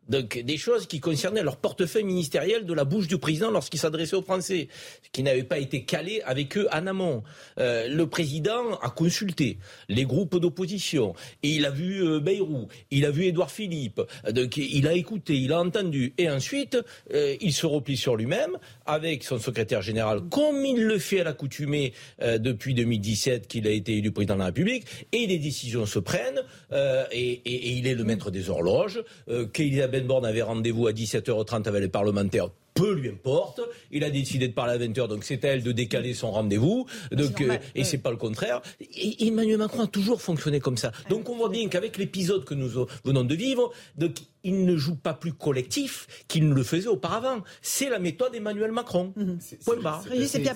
donc 0.09 0.39
des 0.39 0.57
choses 0.57 0.87
qui 0.87 1.01
concernaient 1.01 1.43
leur 1.43 1.57
portefeuille 1.57 2.05
ministériel 2.05 2.67
de 2.67 2.75
la 2.75 2.85
bouche 2.85 3.07
du 3.07 3.19
président 3.19 3.51
lorsqu'il 3.51 3.79
s'adressait 3.79 4.17
aux 4.17 4.23
Français, 4.23 4.69
qui 5.13 5.23
n'avaient 5.23 5.45
pas 5.45 5.59
été 5.59 5.85
calés 5.85 6.21
avec 6.23 6.57
eux 6.57 6.69
en 6.73 6.87
amont. 6.87 7.23
Euh, 7.59 7.89
le 7.89 8.07
président 8.09 8.77
a 8.83 8.91
consulté 8.91 9.59
les 9.89 10.05
groupes 10.05 10.37
d'opposition, 10.39 11.15
et 11.43 11.51
il 11.51 11.65
a 11.65 11.71
vu 11.71 12.05
euh, 12.05 12.21
Bayrou, 12.21 12.69
il 12.91 13.05
a 13.05 13.11
vu 13.11 13.25
Édouard 13.25 13.51
Philippe, 13.51 14.01
donc 14.33 14.57
il 14.57 14.87
a 14.89 14.95
écouté, 14.95 15.37
il 15.37 15.53
a 15.53 15.61
entendu, 15.61 16.13
et 16.19 16.29
ensuite 16.29 16.77
euh, 17.15 17.37
il 17.41 17.53
se 17.53 17.67
replie 17.67 17.97
sur 17.97 18.17
lui-même 18.17 18.59
avec 18.91 19.25
son 19.25 19.39
secrétaire 19.39 19.83
général, 19.83 20.23
comme 20.31 20.65
il 20.65 20.85
le 20.85 20.99
fait 20.99 21.21
à 21.21 21.25
l'accoutumée 21.25 21.93
euh, 22.23 22.39
depuis 22.39 22.75
2017 22.75 23.47
qu'il 23.47 23.67
a 23.67 23.71
été 23.71 23.97
élu 23.97 24.11
président 24.11 24.35
de 24.35 24.41
la 24.41 24.47
République, 24.47 24.85
et 25.13 25.27
les 25.27 25.39
décisions 25.39 25.87
se 25.87 25.99
prennent, 25.99 26.43
euh, 26.73 27.05
et, 27.13 27.41
et, 27.45 27.55
et, 27.55 27.71
il 27.73 27.87
est 27.87 27.95
le 27.95 28.05
maître 28.05 28.31
des 28.31 28.51
horloges, 28.51 29.03
euh, 29.29 29.47
qu'Elisabeth 29.47 30.07
Borne 30.07 30.27
avait 30.27 30.43
rendez-vous 30.43 30.87
à 30.87 30.93
17h30 30.93 31.69
avec 31.69 31.83
les 31.83 31.89
parlementaires 31.89 32.49
peu 32.75 32.95
lui 32.95 33.09
importe. 33.09 33.61
Il 33.91 34.05
a 34.05 34.11
décidé 34.11 34.49
de 34.49 34.53
parler 34.53 34.73
à 34.73 34.79
20h, 34.79 35.09
donc 35.09 35.25
c'est 35.25 35.45
à 35.45 35.49
elle 35.49 35.63
de 35.63 35.73
décaler 35.73 36.15
son 36.15 36.31
rendez-vous. 36.31 36.87
Donc, 37.13 37.41
euh, 37.41 37.59
et 37.75 37.85
c'est 37.85 37.99
pas 37.99 38.11
le 38.11 38.17
contraire. 38.17 38.61
Et 38.81 39.27
Emmanuel 39.27 39.59
Macron 39.59 39.83
a 39.83 39.87
toujours 39.87 40.23
fonctionné 40.23 40.61
comme 40.61 40.77
ça. 40.77 40.93
Donc 41.09 41.29
on 41.29 41.37
voit 41.37 41.49
bien 41.49 41.69
qu'avec 41.69 41.99
l'épisode 41.99 42.45
que 42.45 42.55
nous 42.55 42.87
venons 43.05 43.25
de 43.25 43.35
vivre, 43.35 43.71
donc, 43.97 44.13
il 44.45 44.65
ne 44.65 44.77
joue 44.77 44.97
pas 44.97 45.15
plus 45.15 45.33
collectif 45.33 46.25
qu'il 46.29 46.49
ne 46.49 46.55
le 46.55 46.63
faisait 46.63 46.89
auparavant. 46.89 47.43
C'est 47.63 47.89
la 47.89 47.99
méthode 47.99 48.33
d'Emmanuel 48.33 48.73
Macron. 48.73 49.13
Mhm. 49.17 49.39
Point 49.65 49.81
barre. 49.81 50.05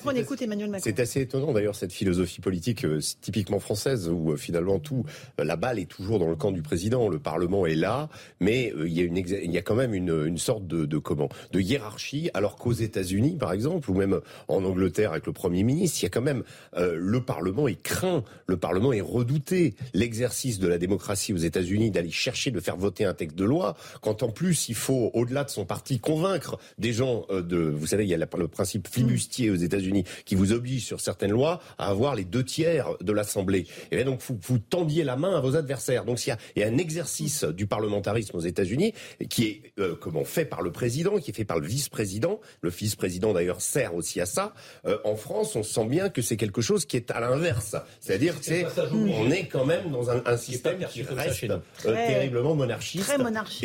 On 0.06 0.10
écoute 0.10 0.42
Emmanuel 0.42 0.70
Macron. 0.70 0.84
C'est 0.84 1.00
assez 1.00 1.22
étonnant 1.22 1.52
d'ailleurs 1.52 1.74
cette 1.74 1.92
philosophie 1.92 2.40
politique 2.40 2.84
euh, 2.84 3.00
typiquement 3.20 3.58
française 3.58 4.08
où 4.08 4.32
euh, 4.32 4.36
finalement 4.36 4.78
tout, 4.78 5.04
euh, 5.40 5.44
la 5.44 5.56
balle 5.56 5.78
est 5.78 5.90
toujours 5.90 6.18
dans 6.18 6.28
le 6.28 6.36
camp 6.36 6.52
du 6.52 6.62
président. 6.62 7.08
Le 7.08 7.18
Parlement 7.18 7.66
est 7.66 7.74
là, 7.74 8.08
mais 8.40 8.72
il 8.78 8.92
y 8.92 9.00
a, 9.00 9.04
une, 9.04 9.16
il 9.16 9.50
y 9.50 9.58
a 9.58 9.62
quand 9.62 9.74
même 9.74 9.94
une, 9.94 10.24
une 10.26 10.38
sorte 10.38 10.66
de, 10.66 10.84
de 10.84 10.98
comment, 10.98 11.28
de 11.52 11.60
hiérarchie. 11.60 12.30
Alors 12.34 12.56
qu'aux 12.56 12.72
États-Unis, 12.72 13.36
par 13.36 13.52
exemple, 13.52 13.90
ou 13.90 13.94
même 13.94 14.20
en 14.48 14.64
Angleterre 14.64 15.12
avec 15.12 15.26
le 15.26 15.32
Premier 15.32 15.62
ministre, 15.62 15.98
il 16.00 16.04
y 16.04 16.06
a 16.06 16.10
quand 16.10 16.22
même 16.22 16.42
le 16.76 17.20
Parlement 17.20 17.68
est 17.68 17.80
craint, 17.80 18.24
le 18.46 18.56
Parlement 18.56 18.92
est 18.92 19.00
redouté. 19.00 19.74
L'exercice 19.92 20.58
de 20.58 20.68
la 20.68 20.78
démocratie 20.78 21.32
aux 21.32 21.38
États-Unis 21.38 21.90
d'aller 21.90 22.10
chercher 22.10 22.50
de 22.50 22.60
faire 22.60 22.76
voter 22.76 23.04
un 23.04 23.14
texte 23.14 23.36
de 23.36 23.44
loi 23.44 23.73
quand 24.00 24.22
en 24.22 24.30
plus 24.30 24.68
il 24.68 24.74
faut, 24.74 25.10
au-delà 25.14 25.44
de 25.44 25.50
son 25.50 25.64
parti, 25.64 25.98
convaincre 25.98 26.58
des 26.78 26.92
gens 26.92 27.26
euh, 27.30 27.42
de, 27.42 27.56
vous 27.56 27.86
savez, 27.86 28.04
il 28.04 28.10
y 28.10 28.14
a 28.14 28.18
le 28.18 28.48
principe 28.48 28.88
flibustier 28.88 29.50
aux 29.50 29.56
États-Unis 29.56 30.04
qui 30.24 30.34
vous 30.34 30.52
oblige 30.52 30.84
sur 30.84 31.00
certaines 31.00 31.30
lois 31.30 31.60
à 31.78 31.88
avoir 31.88 32.14
les 32.14 32.24
deux 32.24 32.44
tiers 32.44 32.88
de 33.00 33.12
l'Assemblée. 33.12 33.66
Et 33.90 34.04
donc 34.04 34.20
vous, 34.26 34.38
vous 34.42 34.58
tendiez 34.58 35.04
la 35.04 35.16
main 35.16 35.36
à 35.36 35.40
vos 35.40 35.56
adversaires. 35.56 36.04
Donc 36.04 36.24
il 36.26 36.30
y 36.30 36.32
a, 36.32 36.38
il 36.56 36.62
y 36.62 36.64
a 36.64 36.68
un 36.68 36.78
exercice 36.78 37.44
du 37.44 37.66
parlementarisme 37.66 38.36
aux 38.36 38.40
États-Unis 38.40 38.94
qui 39.28 39.44
est 39.44 39.72
euh, 39.78 39.96
comment 40.00 40.24
fait 40.24 40.44
par 40.44 40.62
le 40.62 40.72
président, 40.72 41.18
qui 41.18 41.30
est 41.30 41.34
fait 41.34 41.44
par 41.44 41.58
le 41.58 41.66
vice-président. 41.66 42.40
Le 42.60 42.70
vice-président 42.70 43.32
d'ailleurs 43.32 43.60
sert 43.60 43.94
aussi 43.94 44.20
à 44.20 44.26
ça. 44.26 44.54
Euh, 44.86 44.98
en 45.04 45.16
France, 45.16 45.56
on 45.56 45.62
sent 45.62 45.86
bien 45.86 46.08
que 46.08 46.22
c'est 46.22 46.36
quelque 46.36 46.60
chose 46.60 46.84
qui 46.86 46.96
est 46.96 47.10
à 47.10 47.20
l'inverse. 47.20 47.76
C'est-à-dire 48.00 48.34
c'est 48.40 48.66
on 48.92 49.30
est 49.30 49.46
quand 49.46 49.64
même 49.64 49.90
dans 49.90 50.10
un, 50.10 50.22
un 50.26 50.36
système 50.36 50.84
qui 50.90 51.02
reste 51.02 51.46
terriblement 51.82 52.54
monarchiste. 52.54 53.04
Très 53.04 53.18
monarchiste. 53.18 53.63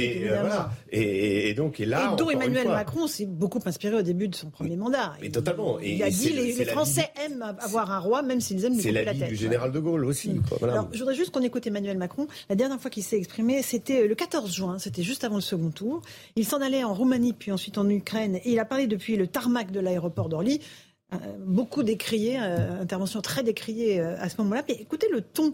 Et, 0.91 1.49
et, 1.49 1.53
donc, 1.53 1.79
et 1.79 1.85
là. 1.85 2.12
Et 2.13 2.15
dont 2.15 2.29
Emmanuel 2.29 2.67
Macron 2.67 3.07
s'est 3.07 3.25
beaucoup 3.25 3.59
inspiré 3.65 3.95
au 3.95 4.01
début 4.01 4.27
de 4.27 4.35
son 4.35 4.49
premier 4.49 4.75
mandat. 4.75 5.13
Mais 5.21 5.29
totalement. 5.29 5.79
il 5.79 6.01
a 6.03 6.09
dit 6.09 6.29
les, 6.29 6.53
les 6.53 6.65
Français 6.65 7.09
aiment 7.25 7.55
avoir 7.59 7.91
un 7.91 7.99
roi, 7.99 8.21
même 8.21 8.41
s'ils 8.41 8.63
aiment 8.65 8.75
lui 8.75 8.81
C'est 8.81 8.91
la, 8.91 9.03
la 9.03 9.13
vie 9.13 9.27
du 9.27 9.35
général 9.35 9.71
de 9.71 9.79
Gaulle 9.79 10.05
aussi. 10.05 10.39
Alors, 10.62 10.89
je 10.91 10.99
voudrais 10.99 11.15
juste 11.15 11.31
qu'on 11.31 11.41
écoute 11.41 11.65
Emmanuel 11.67 11.97
Macron. 11.97 12.27
La 12.49 12.55
dernière 12.55 12.79
fois 12.79 12.89
qu'il 12.89 13.03
s'est 13.03 13.17
exprimé, 13.17 13.62
c'était 13.62 14.07
le 14.07 14.15
14 14.15 14.53
juin, 14.53 14.79
c'était 14.79 15.03
juste 15.03 15.23
avant 15.23 15.35
le 15.35 15.41
second 15.41 15.69
tour. 15.69 16.01
Il 16.35 16.45
s'en 16.45 16.62
allait 16.62 16.83
en 16.83 16.93
Roumanie, 16.93 17.33
puis 17.33 17.51
ensuite 17.51 17.77
en 17.77 17.88
Ukraine, 17.89 18.38
et 18.38 18.51
il 18.51 18.59
a 18.59 18.65
parlé 18.65 18.88
depuis 18.88 19.15
le 19.15 19.27
tarmac 19.27 19.71
de 19.71 19.79
l'aéroport 19.79 20.29
d'Orly. 20.29 20.62
Euh, 21.12 21.17
beaucoup 21.39 21.82
décrié, 21.82 22.39
euh, 22.39 22.82
intervention 22.82 23.22
très 23.22 23.41
décriée 23.41 24.00
euh, 24.00 24.15
à 24.19 24.30
ce 24.30 24.39
moment-là. 24.41 24.63
Mais 24.67 24.76
écoutez 24.76 25.08
le 25.12 25.22
ton 25.22 25.54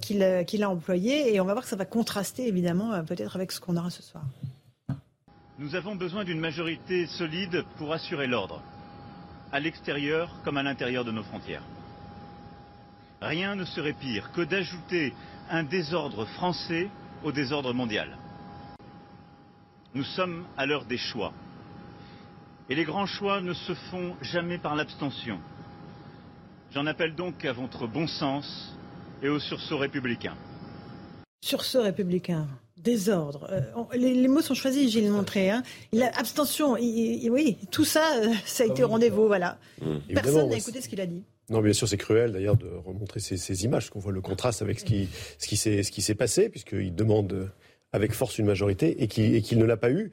qu'il 0.00 0.22
a 0.22 0.70
employé 0.70 1.32
et 1.32 1.40
on 1.40 1.44
va 1.44 1.52
voir 1.52 1.62
que 1.62 1.70
ça 1.70 1.76
va 1.76 1.84
contraster 1.84 2.48
évidemment 2.48 3.04
peut-être 3.04 3.36
avec 3.36 3.52
ce 3.52 3.60
qu'on 3.60 3.76
aura 3.76 3.90
ce 3.90 4.02
soir. 4.02 4.24
Nous 5.58 5.74
avons 5.76 5.94
besoin 5.94 6.24
d'une 6.24 6.40
majorité 6.40 7.06
solide 7.06 7.64
pour 7.78 7.92
assurer 7.92 8.26
l'ordre, 8.26 8.60
à 9.52 9.60
l'extérieur 9.60 10.40
comme 10.44 10.56
à 10.56 10.62
l'intérieur 10.62 11.04
de 11.04 11.12
nos 11.12 11.22
frontières. 11.22 11.62
Rien 13.22 13.54
ne 13.54 13.64
serait 13.64 13.94
pire 13.94 14.32
que 14.32 14.42
d'ajouter 14.42 15.14
un 15.50 15.62
désordre 15.62 16.26
français 16.26 16.88
au 17.22 17.30
désordre 17.30 17.72
mondial. 17.72 18.18
Nous 19.94 20.04
sommes 20.04 20.44
à 20.56 20.66
l'heure 20.66 20.84
des 20.84 20.98
choix. 20.98 21.32
Et 22.68 22.74
les 22.74 22.84
grands 22.84 23.06
choix 23.06 23.40
ne 23.40 23.54
se 23.54 23.74
font 23.90 24.16
jamais 24.22 24.58
par 24.58 24.74
l'abstention. 24.74 25.38
J'en 26.72 26.86
appelle 26.86 27.14
donc 27.14 27.44
à 27.44 27.52
votre 27.52 27.86
bon 27.86 28.06
sens 28.06 28.76
et 29.22 29.28
au 29.28 29.38
sursaut 29.38 29.78
républicain. 29.78 30.34
Sursaut 31.42 31.82
républicain, 31.82 32.48
désordre. 32.76 33.48
Euh, 33.52 33.96
les, 33.96 34.26
mots 34.26 34.40
sont 34.40 34.54
choisis, 34.54 34.90
Gilles 34.90 35.10
Montré. 35.10 35.48
Hein. 35.48 35.62
Il 35.92 36.02
a, 36.02 36.08
abstention, 36.18 36.72
oui, 36.72 37.56
tout 37.70 37.84
ça, 37.84 38.16
euh, 38.16 38.34
ça 38.44 38.64
a 38.64 38.66
été 38.66 38.82
au 38.82 38.88
rendez-vous, 38.88 39.28
voilà. 39.28 39.58
Mmh. 39.80 39.96
Personne 40.14 40.48
n'a 40.48 40.56
écouté 40.56 40.80
ce 40.80 40.88
qu'il 40.88 41.00
a 41.00 41.06
dit. 41.06 41.22
Non, 41.48 41.60
bien 41.60 41.72
sûr, 41.72 41.88
c'est 41.88 41.96
cruel 41.96 42.32
d'ailleurs 42.32 42.56
de 42.56 42.66
remontrer 42.66 43.20
ces, 43.20 43.36
ces 43.36 43.64
images, 43.64 43.90
qu'on 43.90 44.00
voit 44.00 44.10
le 44.10 44.20
contraste 44.20 44.60
avec 44.62 44.80
ce 44.80 44.84
qui, 44.84 45.08
ce 45.38 45.46
qui 45.90 46.02
s'est 46.02 46.14
passé, 46.16 46.48
puisqu'il 46.48 46.92
demande 46.96 47.52
avec 47.92 48.12
force 48.12 48.38
une 48.38 48.46
majorité 48.46 49.02
et 49.02 49.06
qu'il 49.06 49.58
ne 49.58 49.64
l'a 49.64 49.76
pas 49.76 49.92
eu. 49.92 50.10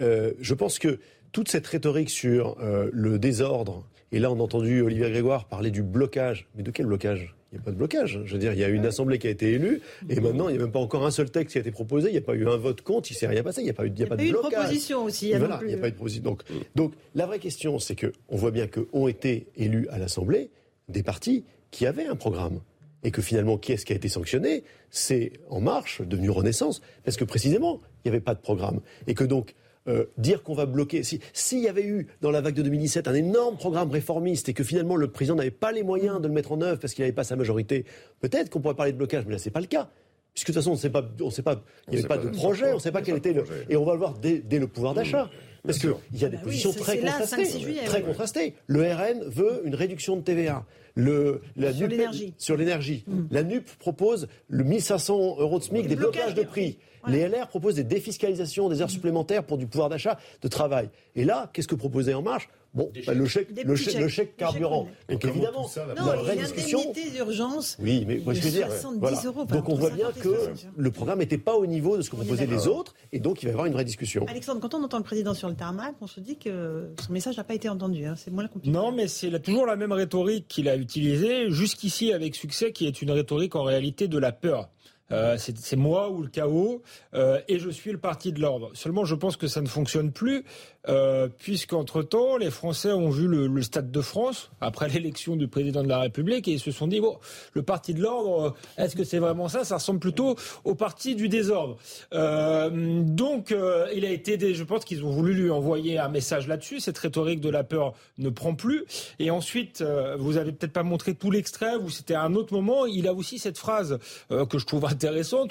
Euh, 0.00 0.32
je 0.40 0.54
pense 0.54 0.78
que 0.78 0.98
toute 1.32 1.48
cette 1.48 1.66
rhétorique 1.66 2.10
sur 2.10 2.56
euh, 2.60 2.88
le 2.92 3.18
désordre, 3.18 3.86
et 4.12 4.18
là 4.18 4.30
on 4.30 4.38
a 4.38 4.42
entendu 4.42 4.82
Olivier 4.82 5.10
Grégoire 5.10 5.46
parler 5.46 5.70
du 5.70 5.82
blocage, 5.82 6.48
mais 6.54 6.62
de 6.62 6.70
quel 6.70 6.86
blocage? 6.86 7.34
Il 7.52 7.56
n'y 7.56 7.60
a 7.60 7.64
pas 7.64 7.70
de 7.70 7.76
blocage. 7.76 8.20
Je 8.24 8.32
veux 8.32 8.38
dire, 8.38 8.54
il 8.54 8.58
y 8.58 8.64
a 8.64 8.68
une 8.68 8.86
assemblée 8.86 9.18
qui 9.18 9.26
a 9.26 9.30
été 9.30 9.52
élue, 9.52 9.82
et 10.08 10.20
maintenant, 10.20 10.48
il 10.48 10.52
n'y 10.52 10.58
a 10.58 10.62
même 10.62 10.72
pas 10.72 10.78
encore 10.78 11.04
un 11.04 11.10
seul 11.10 11.30
texte 11.30 11.52
qui 11.52 11.58
a 11.58 11.60
été 11.60 11.70
proposé. 11.70 12.08
Il 12.08 12.12
n'y 12.12 12.18
a 12.18 12.22
pas 12.22 12.34
eu 12.34 12.48
un 12.48 12.56
vote 12.56 12.80
contre, 12.80 13.10
il 13.10 13.14
ne 13.14 13.18
s'est 13.18 13.26
rien 13.26 13.42
passé. 13.42 13.60
Il 13.60 13.64
n'y 13.64 13.70
a 13.70 13.74
pas 13.74 13.84
eu, 13.84 13.92
il 13.94 14.00
y 14.00 14.02
a 14.04 14.06
de 14.06 14.08
blocage. 14.08 14.24
Il 14.24 14.30
y 14.30 14.30
a 14.30 14.40
pas 14.40 14.48
eu 14.48 14.50
de 14.50 14.56
proposition 14.56 15.04
aussi. 15.04 15.28
Il 15.28 15.38
voilà, 15.38 15.60
il 15.60 15.68
n'y 15.68 15.74
a 15.74 15.76
pas 15.76 15.88
eu 15.88 15.90
de 15.90 15.96
proposition. 15.96 16.22
Donc, 16.22 16.44
donc, 16.74 16.94
la 17.14 17.26
vraie 17.26 17.38
question, 17.38 17.78
c'est 17.78 17.94
qu'on 17.94 18.36
voit 18.36 18.52
bien 18.52 18.68
qu'ont 18.68 19.06
été 19.06 19.48
élus 19.54 19.86
à 19.90 19.98
l'Assemblée 19.98 20.48
des 20.88 21.02
partis 21.02 21.44
qui 21.70 21.84
avaient 21.84 22.06
un 22.06 22.16
programme. 22.16 22.60
Et 23.04 23.10
que 23.10 23.20
finalement, 23.20 23.58
qui 23.58 23.72
est-ce 23.72 23.84
qui 23.84 23.92
a 23.92 23.96
été 23.96 24.08
sanctionné? 24.08 24.64
C'est 24.88 25.32
En 25.50 25.60
Marche, 25.60 26.00
devenu 26.00 26.30
Renaissance, 26.30 26.80
parce 27.04 27.18
que 27.18 27.24
précisément, 27.24 27.82
il 27.96 28.10
n'y 28.10 28.16
avait 28.16 28.24
pas 28.24 28.34
de 28.34 28.40
programme. 28.40 28.80
Et 29.06 29.14
que 29.14 29.24
donc, 29.24 29.54
euh, 29.88 30.04
dire 30.18 30.42
qu'on 30.42 30.54
va 30.54 30.66
bloquer. 30.66 31.02
S'il 31.02 31.58
y 31.60 31.68
avait 31.68 31.84
eu 31.84 32.06
dans 32.20 32.30
la 32.30 32.40
vague 32.40 32.54
de 32.54 32.62
2017 32.62 33.08
un 33.08 33.14
énorme 33.14 33.56
programme 33.56 33.90
réformiste 33.90 34.48
et 34.48 34.54
que 34.54 34.62
finalement 34.64 34.96
le 34.96 35.08
président 35.08 35.34
n'avait 35.34 35.50
pas 35.50 35.72
les 35.72 35.82
moyens 35.82 36.20
de 36.20 36.28
le 36.28 36.34
mettre 36.34 36.52
en 36.52 36.60
œuvre 36.60 36.78
parce 36.80 36.94
qu'il 36.94 37.02
n'avait 37.02 37.12
pas 37.14 37.24
sa 37.24 37.34
majorité, 37.36 37.84
peut-être 38.20 38.48
qu'on 38.50 38.60
pourrait 38.60 38.74
parler 38.74 38.92
de 38.92 38.96
blocage, 38.98 39.24
mais 39.26 39.32
là 39.32 39.38
c'est 39.38 39.50
pas 39.50 39.60
le 39.60 39.66
cas. 39.66 39.90
Puisque 40.34 40.46
de 40.48 40.52
toute 40.54 40.62
façon, 40.62 40.70
on 40.70 40.74
ne 40.74 40.78
sait 40.78 40.88
pas, 40.88 41.06
on 41.20 41.28
sait 41.30 41.42
pas, 41.42 41.62
il 41.88 41.92
n'y 41.92 41.98
avait 41.98 42.08
pas, 42.08 42.16
de 42.16 42.30
projet, 42.30 42.70
on 42.72 42.76
ne 42.76 42.80
sait 42.80 42.90
pas 42.90 43.02
quel 43.02 43.16
était 43.18 43.34
le, 43.34 43.44
et 43.68 43.76
on 43.76 43.84
va 43.84 43.92
le 43.92 43.98
voir 43.98 44.14
dès, 44.18 44.42
le 44.50 44.66
pouvoir 44.66 44.94
d'achat. 44.94 45.28
Parce 45.62 45.78
qu'il 45.78 45.92
y 46.14 46.24
a 46.24 46.28
des 46.30 46.38
Bah 46.38 46.42
positions 46.44 46.72
c'est- 46.72 46.80
très 46.80 47.00
là, 47.00 47.10
contrastées. 47.12 47.44
5-6 47.44 47.60
juillet, 47.60 47.84
très 47.84 48.02
contrastées. 48.02 48.54
Le 48.66 48.82
RN 48.82 49.24
veut 49.26 49.60
une 49.64 49.74
réduction 49.74 50.16
de 50.16 50.22
TVA. 50.22 50.64
Le, 50.94 51.42
la 51.56 51.72
Sur 51.72 51.82
NUP 51.82 51.90
l'énergie. 51.90 52.26
Mm. 52.28 52.34
Sur 52.38 52.56
l'énergie. 52.56 53.04
La 53.30 53.42
NUP 53.42 53.68
propose 53.78 54.28
le 54.48 54.64
1500 54.64 55.36
euros 55.38 55.58
de 55.58 55.64
SMIC, 55.64 55.86
des 55.86 55.96
blocages 55.96 56.34
de 56.34 56.42
prix. 56.42 56.78
Voilà. 57.02 57.16
Les 57.16 57.28
LR 57.28 57.48
proposent 57.48 57.74
des 57.74 57.84
défiscalisations, 57.84 58.68
des 58.68 58.80
heures 58.82 58.90
supplémentaires 58.90 59.44
pour 59.44 59.58
du 59.58 59.66
pouvoir 59.66 59.88
d'achat, 59.88 60.18
de 60.40 60.48
travail. 60.48 60.88
Et 61.16 61.24
là, 61.24 61.50
qu'est-ce 61.52 61.68
que 61.68 61.74
proposait 61.74 62.14
En 62.14 62.22
Marche? 62.22 62.48
Bon, 62.74 62.90
bah, 63.06 63.12
le 63.12 63.26
chèque, 63.26 63.48
le 63.64 63.76
chèque, 63.76 63.92
chèques. 63.92 64.00
le 64.00 64.08
chèque 64.08 64.28
Des 64.30 64.36
carburant. 64.44 64.88
chèques 65.08 65.20
Donc 65.20 65.24
évidemment, 65.30 65.68
ça 65.68 65.84
va 65.84 65.92
la 65.94 66.00
Non, 66.00 66.22
vraie 66.22 66.34
il 66.36 66.40
y 66.40 66.40
a 66.40 66.44
discussion. 66.46 66.80
d'urgence. 67.14 67.76
Oui, 67.80 68.04
mais 68.08 68.18
moi, 68.24 68.32
de 68.32 68.38
je 68.38 68.44
veux 68.44 68.50
dire, 68.50 68.68
70 68.72 68.98
voilà. 68.98 69.20
euros. 69.26 69.44
donc 69.44 69.68
on 69.68 69.74
voit 69.74 69.90
bien 69.90 70.06
50 70.06 70.16
et 70.16 70.20
que 70.20 70.34
60. 70.34 70.72
le 70.76 70.90
programme 70.90 71.18
n'était 71.18 71.36
pas 71.36 71.54
au 71.54 71.66
niveau 71.66 71.98
de 71.98 72.02
ce 72.02 72.08
que 72.08 72.16
proposaient 72.16 72.46
les 72.46 72.66
autres, 72.68 72.94
et 73.12 73.20
donc 73.20 73.42
il 73.42 73.46
va 73.46 73.50
y 73.50 73.52
avoir 73.52 73.66
une 73.66 73.74
vraie 73.74 73.84
discussion. 73.84 74.24
Alexandre, 74.26 74.60
quand 74.60 74.72
on 74.74 74.82
entend 74.82 74.96
le 74.96 75.04
président 75.04 75.34
sur 75.34 75.48
le 75.50 75.54
tarmac, 75.54 75.94
on 76.00 76.06
se 76.06 76.20
dit 76.20 76.36
que 76.38 76.88
son 77.06 77.12
message 77.12 77.36
n'a 77.36 77.44
pas 77.44 77.54
été 77.54 77.68
entendu. 77.68 78.06
hein. 78.06 78.14
C'est 78.16 78.30
moins 78.30 78.46
compliqué. 78.48 78.74
Non, 78.74 78.90
mais 78.90 79.06
c'est 79.06 79.38
toujours 79.42 79.66
la 79.66 79.76
même 79.76 79.92
rhétorique 79.92 80.46
qu'il 80.48 80.68
a 80.70 80.76
utilisée, 80.76 81.50
jusqu'ici 81.50 82.12
avec 82.12 82.34
succès, 82.34 82.72
qui 82.72 82.86
est 82.86 83.02
une 83.02 83.10
rhétorique 83.10 83.54
en 83.54 83.64
réalité 83.64 84.08
de 84.08 84.16
la 84.18 84.32
peur. 84.32 84.70
Euh, 85.12 85.36
c'est 85.38 85.76
moi 85.76 86.10
ou 86.10 86.22
le 86.22 86.28
chaos, 86.28 86.82
euh, 87.14 87.40
et 87.48 87.58
je 87.58 87.70
suis 87.70 87.92
le 87.92 87.98
parti 87.98 88.32
de 88.32 88.40
l'ordre. 88.40 88.70
Seulement, 88.74 89.04
je 89.04 89.14
pense 89.14 89.36
que 89.36 89.46
ça 89.46 89.60
ne 89.60 89.68
fonctionne 89.68 90.12
plus, 90.12 90.44
euh, 90.88 91.28
puisqu'entre-temps, 91.38 92.36
les 92.36 92.50
Français 92.50 92.92
ont 92.92 93.10
vu 93.10 93.26
le, 93.28 93.62
Stade 93.62 93.90
de 93.90 94.00
France, 94.00 94.50
après 94.60 94.88
l'élection 94.88 95.36
du 95.36 95.46
président 95.46 95.82
de 95.82 95.88
la 95.88 96.00
République, 96.00 96.48
et 96.48 96.52
ils 96.52 96.60
se 96.60 96.72
sont 96.72 96.88
dit, 96.88 97.00
bon, 97.00 97.18
le 97.52 97.62
parti 97.62 97.94
de 97.94 98.00
l'ordre, 98.00 98.54
euh, 98.78 98.82
est-ce 98.82 98.96
que 98.96 99.04
c'est 99.04 99.18
vraiment 99.18 99.48
ça? 99.48 99.64
Ça 99.64 99.76
ressemble 99.76 100.00
plutôt 100.00 100.36
au 100.64 100.74
parti 100.74 101.14
du 101.14 101.28
désordre. 101.28 101.76
Donc, 102.12 103.54
il 103.94 104.04
a 104.04 104.10
été, 104.10 104.54
je 104.54 104.64
pense 104.64 104.84
qu'ils 104.84 105.04
ont 105.04 105.10
voulu 105.10 105.34
lui 105.34 105.50
envoyer 105.50 105.98
un 105.98 106.08
message 106.08 106.48
là-dessus. 106.48 106.80
Cette 106.80 106.98
rhétorique 106.98 107.40
de 107.40 107.48
la 107.50 107.64
peur 107.64 107.94
ne 108.18 108.30
prend 108.30 108.54
plus. 108.54 108.84
Et 109.18 109.30
ensuite, 109.30 109.84
vous 110.18 110.36
avez 110.36 110.52
peut-être 110.52 110.72
pas 110.72 110.82
montré 110.82 111.14
tout 111.14 111.30
l'extrait, 111.30 111.76
ou 111.76 111.90
c'était 111.90 112.14
à 112.14 112.22
un 112.22 112.34
autre 112.34 112.52
moment. 112.52 112.86
Il 112.86 113.06
a 113.06 113.14
aussi 113.14 113.38
cette 113.38 113.58
phrase 113.58 113.98
que 114.28 114.58
je 114.58 114.66
trouve 114.66 114.84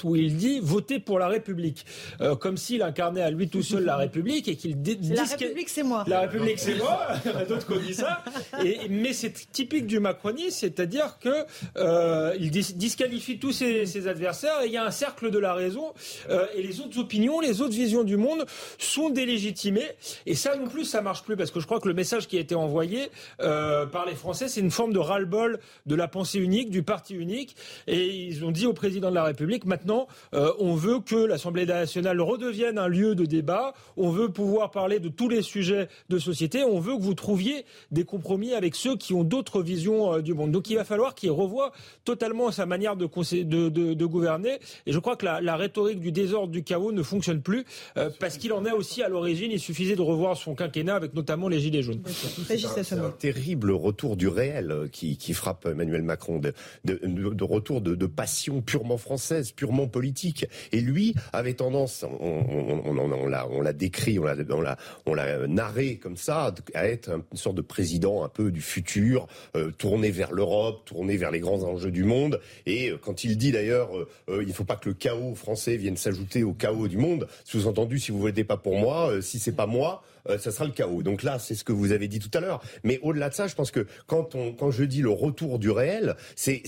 où 0.03 0.15
il 0.15 0.35
dit 0.37 0.59
votez 0.61 0.99
pour 0.99 1.19
la 1.19 1.27
République, 1.27 1.85
Euh, 2.21 2.35
comme 2.35 2.57
s'il 2.57 2.81
incarnait 2.81 3.21
à 3.21 3.31
lui 3.31 3.49
tout 3.49 3.63
seul 3.63 3.83
la 3.85 3.97
République 3.97 4.47
et 4.47 4.55
qu'il 4.55 4.77
C'est 4.83 5.13
la 5.15 5.23
République, 5.23 5.69
c'est 5.69 5.83
moi. 5.83 6.03
la 6.07 6.21
République, 6.21 6.59
c'est 6.59 6.75
moi. 6.75 7.07
Il 7.25 7.31
y 7.31 7.33
en 7.33 7.37
a 7.37 7.45
d'autres 7.45 7.65
qui 7.67 7.73
ont 7.73 7.79
dit 7.81 7.93
ça. 7.93 8.23
Et, 8.63 8.77
mais 8.89 9.13
c'est 9.13 9.33
typique 9.51 9.87
du 9.87 9.99
macronisme, 9.99 10.57
c'est-à-dire 10.59 11.17
que 11.19 11.29
euh, 11.77 12.35
il 12.39 12.51
dis- 12.51 12.73
disqualifie 12.75 13.39
tous 13.39 13.51
ses, 13.51 13.85
ses 13.85 14.07
adversaires 14.07 14.61
et 14.63 14.67
il 14.67 14.71
y 14.73 14.77
a 14.77 14.85
un 14.85 14.91
cercle 14.91 15.31
de 15.31 15.39
la 15.39 15.53
raison 15.53 15.93
euh, 16.29 16.45
et 16.55 16.61
les 16.61 16.79
autres 16.79 16.97
opinions, 16.99 17.39
les 17.39 17.61
autres 17.61 17.73
visions 17.73 18.03
du 18.03 18.17
monde 18.17 18.45
sont 18.77 19.09
délégitimées. 19.09 19.89
Et 20.25 20.35
ça 20.35 20.55
non 20.55 20.67
plus, 20.67 20.85
ça 20.85 21.01
marche 21.01 21.23
plus 21.23 21.35
parce 21.35 21.51
que 21.51 21.59
je 21.59 21.65
crois 21.65 21.79
que 21.79 21.87
le 21.87 21.93
message 21.93 22.27
qui 22.27 22.37
a 22.37 22.39
été 22.39 22.55
envoyé 22.55 23.09
par 23.37 24.05
les 24.05 24.15
Français, 24.15 24.47
c'est 24.47 24.59
une 24.61 24.71
forme 24.71 24.93
de 24.93 24.99
ras-le-bol 24.99 25.59
de 25.85 25.95
la 25.95 26.07
pensée 26.07 26.39
unique, 26.39 26.69
du 26.69 26.83
parti 26.83 27.15
unique. 27.15 27.55
Et 27.87 28.07
ils 28.27 28.45
ont 28.45 28.51
dit 28.51 28.65
au 28.65 28.73
président 28.73 29.09
de 29.09 29.15
la 29.15 29.23
République, 29.23 29.40
maintenant, 29.65 30.07
euh, 30.33 30.51
on 30.59 30.75
veut 30.75 30.99
que 30.99 31.15
l'Assemblée 31.15 31.65
nationale 31.65 32.19
redevienne 32.21 32.77
un 32.77 32.87
lieu 32.87 33.15
de 33.15 33.25
débat. 33.25 33.73
On 33.97 34.09
veut 34.09 34.29
pouvoir 34.29 34.71
parler 34.71 34.99
de 34.99 35.09
tous 35.09 35.29
les 35.29 35.41
sujets 35.41 35.87
de 36.09 36.19
société. 36.19 36.63
On 36.63 36.79
veut 36.79 36.95
que 36.97 37.01
vous 37.01 37.13
trouviez 37.13 37.65
des 37.91 38.03
compromis 38.03 38.53
avec 38.53 38.75
ceux 38.75 38.95
qui 38.97 39.13
ont 39.13 39.23
d'autres 39.23 39.61
visions 39.61 40.13
euh, 40.15 40.21
du 40.21 40.33
monde. 40.33 40.51
Donc 40.51 40.69
il 40.69 40.75
va 40.75 40.83
falloir 40.83 41.15
qu'il 41.15 41.31
revoie 41.31 41.71
totalement 42.05 42.51
sa 42.51 42.65
manière 42.65 42.95
de, 42.95 43.05
conseil- 43.05 43.45
de, 43.45 43.69
de- 43.69 43.93
de 43.93 44.05
gouverner. 44.05 44.59
Et 44.85 44.91
je 44.91 44.99
crois 44.99 45.15
que 45.15 45.25
la, 45.25 45.41
la 45.41 45.55
rhétorique 45.55 45.99
du 45.99 46.11
désordre, 46.11 46.51
du 46.51 46.63
chaos 46.63 46.91
ne 46.91 47.03
fonctionne 47.03 47.41
plus 47.41 47.65
euh, 47.97 48.09
parce 48.19 48.37
qu'il 48.37 48.53
en 48.53 48.65
est 48.65 48.71
aussi 48.71 49.01
à 49.03 49.09
l'origine. 49.09 49.51
Il 49.51 49.59
suffisait 49.59 49.95
de 49.95 50.01
revoir 50.01 50.37
son 50.37 50.55
quinquennat 50.55 50.95
avec 50.95 51.13
notamment 51.13 51.47
les 51.47 51.59
Gilets 51.59 51.81
jaunes. 51.83 52.01
Régis 52.47 52.69
C'est 52.73 52.79
un 52.79 52.83
Sommet. 52.83 53.11
terrible 53.19 53.71
retour 53.71 54.15
du 54.17 54.27
réel 54.27 54.89
qui, 54.91 55.17
qui 55.17 55.33
frappe 55.33 55.65
Emmanuel 55.65 56.01
Macron, 56.03 56.39
de, 56.39 56.53
de, 56.85 56.99
de- 57.03 57.29
de 57.33 57.43
retour 57.43 57.81
de, 57.81 57.95
de 57.95 58.05
passion 58.05 58.61
purement 58.61 58.97
française, 58.97 59.20
purement 59.55 59.87
politique. 59.87 60.45
Et 60.71 60.81
lui 60.81 61.13
avait 61.33 61.53
tendance, 61.53 62.03
on, 62.03 62.81
on, 62.85 63.61
l'a, 63.61 63.73
décrit, 63.73 64.19
on 64.19 64.25
l'a, 64.25 64.77
on 65.05 65.11
on 65.11 65.47
narré 65.47 65.97
comme 65.97 66.17
ça, 66.17 66.53
à 66.73 66.87
être 66.87 67.11
une 67.31 67.37
sorte 67.37 67.55
de 67.55 67.61
président 67.61 68.23
un 68.23 68.29
peu 68.29 68.51
du 68.51 68.61
futur, 68.61 69.27
euh, 69.55 69.71
tourné 69.71 70.11
vers 70.11 70.31
l'Europe, 70.31 70.85
tourné 70.85 71.17
vers 71.17 71.31
les 71.31 71.39
grands 71.39 71.63
enjeux 71.63 71.91
du 71.91 72.03
monde. 72.03 72.39
Et 72.65 72.89
euh, 72.89 72.97
quand 72.97 73.23
il 73.23 73.37
dit 73.37 73.51
d'ailleurs, 73.51 73.89
euh, 73.97 74.07
il 74.41 74.47
ne 74.47 74.53
faut 74.53 74.63
pas 74.63 74.75
que 74.75 74.89
le 74.89 74.95
chaos 74.95 75.35
français 75.35 75.77
vienne 75.77 75.97
s'ajouter 75.97 76.43
au 76.43 76.53
chaos 76.53 76.87
du 76.87 76.97
monde, 76.97 77.27
sous-entendu, 77.43 77.99
si 77.99 78.11
vous 78.11 78.19
votez 78.19 78.43
pas 78.43 78.57
pour 78.57 78.77
moi, 78.77 79.21
si 79.21 79.39
c'est 79.39 79.55
pas 79.55 79.67
moi, 79.67 80.03
euh, 80.29 80.37
ça 80.37 80.51
sera 80.51 80.65
le 80.65 80.71
chaos. 80.71 81.03
Donc 81.03 81.23
là, 81.23 81.39
c'est 81.39 81.55
ce 81.55 81.63
que 81.63 81.71
vous 81.71 81.91
avez 81.91 82.07
dit 82.07 82.19
tout 82.19 82.35
à 82.37 82.41
l'heure. 82.41 82.61
Mais 82.83 82.99
au-delà 83.01 83.29
de 83.29 83.33
ça, 83.33 83.47
je 83.47 83.55
pense 83.55 83.71
que 83.71 83.85
quand 84.07 84.35
on, 84.35 84.53
quand 84.53 84.71
je 84.71 84.83
dis 84.83 85.01
le 85.01 85.09
retour 85.09 85.59
du 85.59 85.69
réel, 85.69 86.15
c'est, 86.35 86.61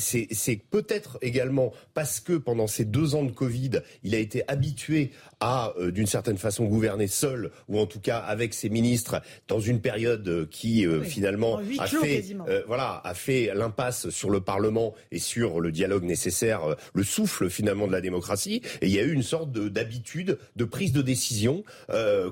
peut-être 0.69 1.17
également 1.21 1.73
parce 1.93 2.19
que 2.19 2.33
pendant 2.33 2.67
ces 2.67 2.85
deux 2.85 3.15
ans 3.15 3.23
de 3.23 3.31
Covid, 3.31 3.81
il 4.03 4.15
a 4.15 4.17
été 4.17 4.43
habitué 4.47 5.11
à, 5.45 5.73
euh, 5.77 5.91
d'une 5.91 6.07
certaine 6.07 6.37
façon, 6.37 6.63
gouverner 6.63 7.07
seul, 7.07 7.51
ou 7.67 7.77
en 7.77 7.85
tout 7.85 7.99
cas 7.99 8.17
avec 8.19 8.53
ses 8.53 8.69
ministres, 8.69 9.21
dans 9.49 9.59
une 9.59 9.81
période 9.81 10.25
euh, 10.29 10.45
qui 10.49 10.85
euh, 10.87 10.99
Oui, 11.01 11.05
finalement 11.09 11.59
a 11.79 11.87
fait, 11.87 12.23
euh, 12.47 12.63
voilà, 12.65 13.01
a 13.03 13.13
fait 13.13 13.51
l'impasse 13.53 14.09
sur 14.09 14.29
le 14.29 14.39
Parlement 14.39 14.93
et 15.11 15.19
sur 15.19 15.59
le 15.59 15.73
dialogue 15.73 16.03
nécessaire, 16.05 16.61
le 16.93 17.03
souffle 17.03 17.49
finalement 17.49 17.87
de 17.87 17.91
la 17.91 17.99
démocratie. 17.99 18.61
Et 18.81 18.87
il 18.87 18.93
y 18.95 18.99
a 18.99 19.03
eu 19.03 19.11
une 19.11 19.21
sorte 19.23 19.51
de- 19.51 19.67
d'habitude 19.67 20.37
de 20.55 20.63
prise 20.63 20.93
de 20.93 21.01
décision 21.01 21.65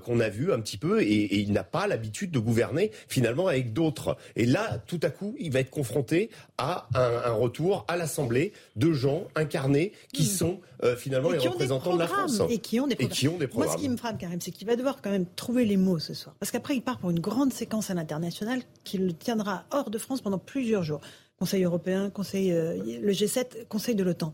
qu'on 0.06 0.20
a 0.22 0.30
vu 0.30 0.54
un 0.54 0.62
petit 0.62 0.78
peu, 0.78 1.02
et, 1.02 1.06
et 1.08 1.40
il 1.40 1.52
n'a 1.52 1.64
pas 1.66 1.88
l'habitude 1.88 2.32
de 2.32 2.40
gouverner 2.40 2.92
finalement 3.10 3.48
avec 3.48 3.74
d'autres. 3.74 4.16
Et 4.38 4.46
là, 4.46 4.82
tout 4.88 5.00
à 5.04 5.10
coup, 5.10 5.36
il 5.38 5.52
va 5.52 5.60
être 5.60 5.70
confronté 5.70 6.30
à 6.58 6.88
un, 6.96 7.30
un 7.32 7.34
retour 7.34 7.84
à 7.90 7.98
l'Assemblée 7.98 8.54
de 8.78 8.94
gens 8.94 9.28
incarnés 9.36 9.92
qui 10.14 10.26
sont 10.26 10.62
euh, 10.84 10.96
finalement 10.96 11.30
Hmm. 11.32 11.36
Et 11.36 11.40
les 11.40 11.48
représentants 11.48 11.94
de 11.94 12.00
la 12.00 12.08
France. 12.08 12.42
Et 12.50 12.58
qui 12.58 12.80
ont 12.80 12.88
des 12.88 12.96
Et 13.02 13.08
qui 13.08 13.28
ont 13.28 13.38
des 13.38 13.48
Moi, 13.48 13.68
ce 13.68 13.78
qui 13.78 13.90
me 13.90 13.98
frappe, 13.98 14.18
Karim, 14.18 14.40
c'est 14.40 14.52
qu'il 14.52 14.68
va 14.68 14.76
devoir 14.76 15.02
quand 15.02 15.10
même 15.10 15.26
trouver 15.36 15.66
les 15.66 15.78
mots 15.78 16.00
ce 16.00 16.14
soir. 16.14 16.36
Parce 16.40 16.52
qu'après, 16.52 16.76
il 16.76 16.82
part 16.82 16.98
pour 16.98 17.10
une 17.10 17.20
grande 17.20 17.54
séquence 17.54 17.90
à 17.90 17.94
l'international 17.94 18.62
qui 18.84 18.98
le 18.98 19.14
tiendra 19.14 19.66
hors 19.72 19.90
de 19.90 19.98
France 19.98 20.22
pendant 20.22 20.38
plusieurs 20.38 20.84
jours. 20.84 21.02
Conseil 21.38 21.64
européen, 21.64 22.10
Conseil, 22.10 22.52
euh, 22.52 22.78
le 23.02 23.12
G7, 23.12 23.68
Conseil 23.68 23.96
de 23.96 24.04
l'OTAN. 24.04 24.34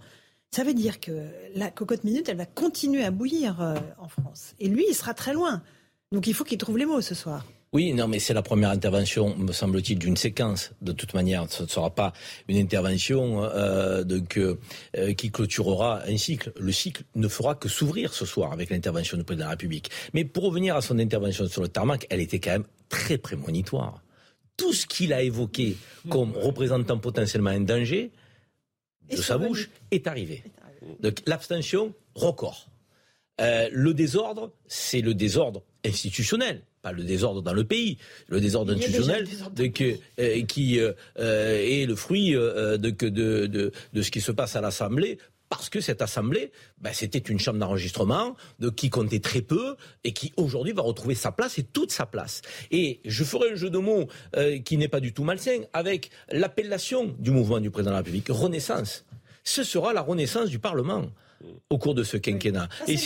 Ça 0.52 0.64
veut 0.64 0.74
dire 0.74 1.00
que 1.00 1.28
la 1.56 1.72
cocotte 1.72 2.04
minute, 2.04 2.30
elle 2.30 2.38
va 2.38 2.46
continuer 2.46 3.04
à 3.04 3.12
bouillir 3.12 3.62
euh, 3.62 3.76
en 3.98 4.08
France. 4.08 4.54
Et 4.60 4.68
lui, 4.68 4.86
il 4.90 4.94
sera 4.94 5.14
très 5.14 5.34
loin. 5.34 5.62
Donc 6.12 6.28
il 6.28 6.34
faut 6.34 6.44
qu'il 6.44 6.58
trouve 6.58 6.78
les 6.78 6.86
mots 6.86 7.02
ce 7.02 7.16
soir. 7.16 7.46
Oui, 7.74 7.94
non, 7.94 8.08
mais 8.08 8.20
c'est 8.20 8.34
la 8.34 8.42
première 8.42 8.70
intervention, 8.70 9.36
me 9.36 9.52
semble-t-il, 9.52 10.00
d'une 10.00 10.16
séquence. 10.16 10.72
De 10.82 10.94
toute 10.94 11.14
manière, 11.14 11.46
ce 11.52 11.64
ne 11.64 11.68
sera 11.68 11.94
pas 11.94 12.14
une 12.48 12.58
intervention 12.58 13.44
euh, 13.44 14.04
donc, 14.04 14.38
euh, 14.38 14.58
euh, 14.96 15.14
qui 15.14 15.32
clôturera 15.32 16.04
un 16.08 16.18
cycle. 16.18 16.54
Le 16.58 16.72
cycle 16.72 17.04
ne 17.16 17.28
fera 17.28 17.56
que 17.56 17.68
s'ouvrir 17.68 18.14
ce 18.14 18.26
soir 18.26 18.54
avec 18.54 18.70
l'intervention 18.70 19.18
du 19.18 19.26
président 19.26 19.44
de 19.44 19.48
la 19.48 19.52
République. 19.52 19.92
Mais 20.14 20.24
pour 20.24 20.46
revenir 20.46 20.78
à 20.78 20.82
son 20.82 20.98
intervention 20.98 21.48
sur 21.48 21.62
le 21.62 21.68
tarmac, 21.68 22.08
elle 22.10 22.22
était 22.22 22.40
quand 22.40 22.52
même 22.52 22.66
très 22.88 23.18
prémonitoire. 23.18 24.02
Tout 24.56 24.74
ce 24.74 24.88
qu'il 24.88 25.12
a 25.12 25.22
évoqué 25.22 25.76
comme 26.10 26.32
représentant 26.36 26.98
potentiellement 26.98 27.50
un 27.50 27.60
danger 27.60 28.12
de 29.12 29.18
sa 29.18 29.38
bouche 29.38 29.70
est 29.92 30.08
arrivé. 30.08 30.44
Donc 31.02 31.22
l'abstention, 31.26 31.94
record. 32.16 32.68
Euh, 33.40 33.70
le 33.72 33.94
désordre, 33.94 34.52
c'est 34.68 35.02
le 35.02 35.14
désordre 35.14 35.62
institutionnel, 35.86 36.62
pas 36.82 36.92
le 36.92 37.04
désordre 37.04 37.42
dans 37.42 37.54
le 37.54 37.64
pays. 37.64 37.98
Le 38.28 38.40
désordre 38.40 38.74
institutionnel 38.74 39.28
euh, 39.60 40.44
qui 40.44 40.80
euh, 40.80 40.94
euh, 41.20 41.58
est 41.58 41.86
le 41.86 41.96
fruit 41.96 42.32
de, 42.32 42.90
que 42.90 43.06
de, 43.06 43.48
de, 43.48 43.72
de 43.94 44.02
ce 44.02 44.12
qui 44.12 44.22
se 44.22 44.32
passe 44.32 44.56
à 44.56 44.62
l'Assemblée. 44.62 45.18
Parce 45.50 45.70
que 45.70 45.80
cette 45.80 46.02
assemblée, 46.02 46.52
ben, 46.80 46.92
c'était 46.94 47.20
une 47.20 47.40
chambre 47.40 47.60
d'enregistrement 47.60 48.36
de 48.60 48.70
qui 48.70 48.90
comptait 48.90 49.20
très 49.20 49.42
peu 49.42 49.76
et 50.04 50.12
qui 50.12 50.34
aujourd'hui 50.36 50.74
va 50.74 50.82
retrouver 50.82 51.16
sa 51.16 51.32
place 51.32 51.58
et 51.58 51.64
toute 51.64 51.92
sa 51.92 52.06
place. 52.06 52.42
Et 52.70 53.00
je 53.06 53.24
ferai 53.24 53.52
un 53.52 53.56
jeu 53.56 53.70
de 53.70 53.78
mots 53.78 54.08
euh, 54.36 54.60
qui 54.60 54.78
n'est 54.78 54.90
pas 54.90 55.00
du 55.00 55.14
tout 55.14 55.24
malsain 55.24 55.62
avec 55.72 56.10
l'appellation 56.32 57.16
du 57.20 57.32
mouvement 57.32 57.60
du 57.60 57.72
président 57.72 57.92
de 57.92 57.96
la 57.96 58.00
République, 58.00 58.28
Renaissance. 58.30 59.06
Ce 59.44 59.64
sera 59.64 59.94
la 59.94 60.02
renaissance 60.02 60.50
du 60.50 60.60
Parlement 60.60 61.06
au 61.70 61.78
cours 61.78 61.96
de 61.96 62.04
ce 62.04 62.18
quinquennat. 62.18 62.70
Et 62.90 62.98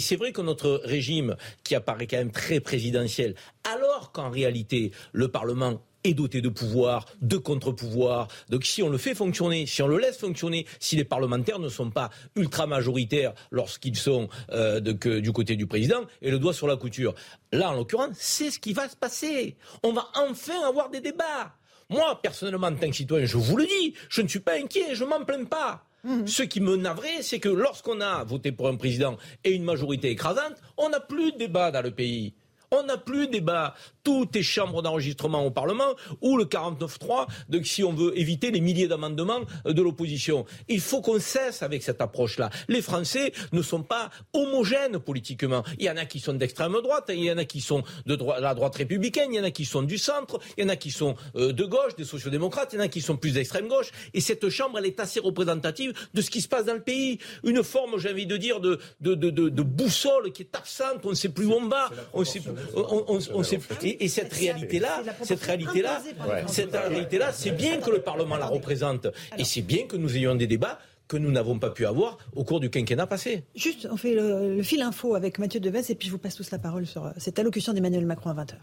c'est 0.00 0.16
vrai 0.16 0.32
que 0.32 0.40
notre 0.42 0.80
régime, 0.84 1.36
qui 1.64 1.74
apparaît 1.74 2.06
quand 2.06 2.16
même 2.18 2.32
très 2.32 2.60
présidentiel, 2.60 3.34
alors 3.64 4.12
qu'en 4.12 4.30
réalité, 4.30 4.92
le 5.12 5.28
Parlement 5.28 5.80
est 6.02 6.14
doté 6.14 6.40
de 6.40 6.48
pouvoirs, 6.48 7.04
de 7.20 7.36
contre-pouvoirs. 7.36 8.28
Donc 8.48 8.64
si 8.64 8.82
on 8.82 8.88
le 8.88 8.96
fait 8.96 9.14
fonctionner, 9.14 9.66
si 9.66 9.82
on 9.82 9.86
le 9.86 9.98
laisse 9.98 10.16
fonctionner, 10.16 10.64
si 10.78 10.96
les 10.96 11.04
parlementaires 11.04 11.58
ne 11.58 11.68
sont 11.68 11.90
pas 11.90 12.08
ultra 12.36 12.66
majoritaires 12.66 13.34
lorsqu'ils 13.50 13.96
sont 13.96 14.30
euh, 14.50 14.80
de- 14.80 14.92
que- 14.92 15.20
du 15.20 15.30
côté 15.32 15.56
du 15.56 15.66
président, 15.66 16.00
et 16.22 16.30
le 16.30 16.38
doigt 16.38 16.54
sur 16.54 16.66
la 16.66 16.76
couture. 16.76 17.14
Là, 17.52 17.70
en 17.70 17.74
l'occurrence, 17.74 18.16
c'est 18.18 18.50
ce 18.50 18.58
qui 18.58 18.72
va 18.72 18.88
se 18.88 18.96
passer. 18.96 19.56
On 19.82 19.92
va 19.92 20.08
enfin 20.14 20.66
avoir 20.66 20.88
des 20.88 21.02
débats. 21.02 21.54
Moi, 21.90 22.18
personnellement, 22.22 22.68
en 22.68 22.76
tant 22.76 22.88
que 22.88 22.96
citoyen, 22.96 23.26
je 23.26 23.36
vous 23.36 23.58
le 23.58 23.66
dis, 23.66 23.92
je 24.08 24.22
ne 24.22 24.28
suis 24.28 24.40
pas 24.40 24.54
inquiet, 24.54 24.94
je 24.94 25.04
m'en 25.04 25.22
plains 25.24 25.44
pas. 25.44 25.84
Mmh. 26.04 26.26
Ce 26.26 26.42
qui 26.42 26.60
me 26.60 26.76
navrait, 26.76 27.22
c'est 27.22 27.40
que 27.40 27.48
lorsqu'on 27.48 28.00
a 28.00 28.24
voté 28.24 28.52
pour 28.52 28.68
un 28.68 28.76
président 28.76 29.16
et 29.44 29.52
une 29.52 29.64
majorité 29.64 30.10
écrasante, 30.10 30.54
on 30.76 30.88
n'a 30.88 31.00
plus 31.00 31.32
de 31.32 31.38
débat 31.38 31.70
dans 31.70 31.82
le 31.82 31.90
pays. 31.90 32.34
On 32.72 32.84
n'a 32.84 32.96
plus 32.96 33.26
de 33.26 33.32
débat. 33.32 33.74
Tout 34.02 34.28
est 34.34 34.42
chambre 34.42 34.82
d'enregistrement 34.82 35.44
au 35.44 35.50
Parlement 35.50 35.94
ou 36.20 36.36
le 36.36 36.44
49-3, 36.44 37.26
donc 37.48 37.66
si 37.66 37.84
on 37.84 37.92
veut 37.92 38.18
éviter 38.18 38.50
les 38.50 38.60
milliers 38.60 38.88
d'amendements 38.88 39.40
de 39.64 39.82
l'opposition. 39.82 40.46
Il 40.68 40.80
faut 40.80 41.00
qu'on 41.00 41.20
cesse 41.20 41.62
avec 41.62 41.82
cette 41.82 42.00
approche-là. 42.00 42.50
Les 42.68 42.82
Français 42.82 43.32
ne 43.52 43.62
sont 43.62 43.82
pas 43.82 44.10
homogènes 44.32 44.98
politiquement. 44.98 45.62
Il 45.78 45.84
y 45.84 45.90
en 45.90 45.96
a 45.96 46.04
qui 46.04 46.20
sont 46.20 46.34
d'extrême 46.34 46.72
droite, 46.82 47.06
il 47.08 47.24
y 47.24 47.32
en 47.32 47.38
a 47.38 47.44
qui 47.44 47.60
sont 47.60 47.82
de 48.06 48.18
la 48.40 48.54
droite 48.54 48.76
républicaine, 48.76 49.32
il 49.32 49.36
y 49.36 49.40
en 49.40 49.44
a 49.44 49.50
qui 49.50 49.64
sont 49.64 49.82
du 49.82 49.98
centre, 49.98 50.38
il 50.56 50.64
y 50.64 50.66
en 50.66 50.68
a 50.68 50.76
qui 50.76 50.90
sont 50.90 51.16
euh, 51.36 51.52
de 51.52 51.64
gauche, 51.64 51.96
des 51.96 52.04
sociodémocrates, 52.04 52.72
il 52.72 52.76
y 52.76 52.78
en 52.78 52.84
a 52.84 52.88
qui 52.88 53.00
sont 53.00 53.16
plus 53.16 53.32
d'extrême 53.32 53.68
gauche. 53.68 53.90
Et 54.14 54.20
cette 54.20 54.48
chambre, 54.48 54.78
elle 54.78 54.86
est 54.86 55.00
assez 55.00 55.20
représentative 55.20 55.92
de 56.14 56.22
ce 56.22 56.30
qui 56.30 56.40
se 56.40 56.48
passe 56.48 56.64
dans 56.66 56.74
le 56.74 56.82
pays. 56.82 57.18
Une 57.44 57.62
forme, 57.62 57.98
j'ai 57.98 58.10
envie 58.10 58.26
de 58.26 58.36
dire, 58.36 58.60
de, 58.60 58.78
de, 59.00 59.14
de, 59.14 59.30
de, 59.30 59.62
boussole 59.62 60.32
qui 60.32 60.42
est 60.42 60.56
absente. 60.56 61.04
On 61.04 61.10
ne 61.10 61.14
sait 61.14 61.28
plus 61.28 61.46
où 61.46 61.52
on 61.52 61.68
va. 61.68 61.90
On 62.12 62.24
sait, 62.24 62.42
on, 62.74 63.04
on, 63.08 63.18
on 63.34 63.42
sait 63.42 63.58
plus 63.58 63.89
et, 63.98 64.08
cette 64.08 64.32
réalité-là, 64.32 65.02
cette 65.22 65.42
réalité-là, 65.42 66.02
cette 66.46 66.72
réalité-là, 66.72 67.32
c'est 67.32 67.50
bien 67.50 67.78
que 67.78 67.90
le 67.90 68.00
Parlement 68.00 68.36
la 68.36 68.46
représente. 68.46 69.06
Et 69.38 69.44
c'est 69.44 69.62
bien 69.62 69.86
que 69.86 69.96
nous 69.96 70.16
ayons 70.16 70.34
des 70.34 70.46
débats 70.46 70.78
que 71.08 71.16
nous 71.16 71.32
n'avons 71.32 71.58
pas 71.58 71.70
pu 71.70 71.86
avoir 71.86 72.18
au 72.36 72.44
cours 72.44 72.60
du 72.60 72.70
quinquennat 72.70 73.06
passé. 73.06 73.42
Juste, 73.56 73.88
on 73.90 73.96
fait 73.96 74.14
le, 74.14 74.62
fil 74.62 74.80
info 74.80 75.16
avec 75.16 75.40
Mathieu 75.40 75.58
Deves 75.58 75.90
et 75.90 75.94
puis 75.96 76.06
je 76.06 76.12
vous 76.12 76.18
passe 76.18 76.36
tous 76.36 76.52
la 76.52 76.58
parole 76.58 76.86
sur 76.86 77.06
euh, 77.06 77.10
cette 77.16 77.38
allocution 77.40 77.72
d'Emmanuel 77.72 78.06
Macron 78.06 78.30
à 78.30 78.34
20h. 78.34 78.54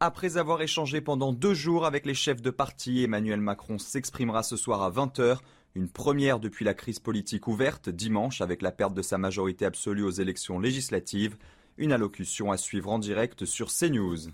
Après 0.00 0.36
avoir 0.36 0.62
échangé 0.62 1.00
pendant 1.00 1.32
deux 1.32 1.54
jours 1.54 1.84
avec 1.84 2.06
les 2.06 2.14
chefs 2.14 2.42
de 2.42 2.50
parti, 2.50 3.04
Emmanuel 3.04 3.40
Macron 3.40 3.78
s'exprimera 3.78 4.42
ce 4.42 4.56
soir 4.56 4.82
à 4.82 4.90
20h 4.90 5.36
une 5.74 5.88
première 5.88 6.38
depuis 6.38 6.64
la 6.64 6.74
crise 6.74 6.98
politique 6.98 7.48
ouverte 7.48 7.88
dimanche 7.88 8.40
avec 8.40 8.60
la 8.60 8.72
perte 8.72 8.94
de 8.94 9.02
sa 9.02 9.16
majorité 9.16 9.64
absolue 9.64 10.04
aux 10.04 10.10
élections 10.10 10.58
législatives. 10.58 11.36
Une 11.78 11.92
allocution 11.92 12.52
à 12.52 12.58
suivre 12.58 12.90
en 12.90 12.98
direct 12.98 13.46
sur 13.46 13.72
CNews. 13.72 14.28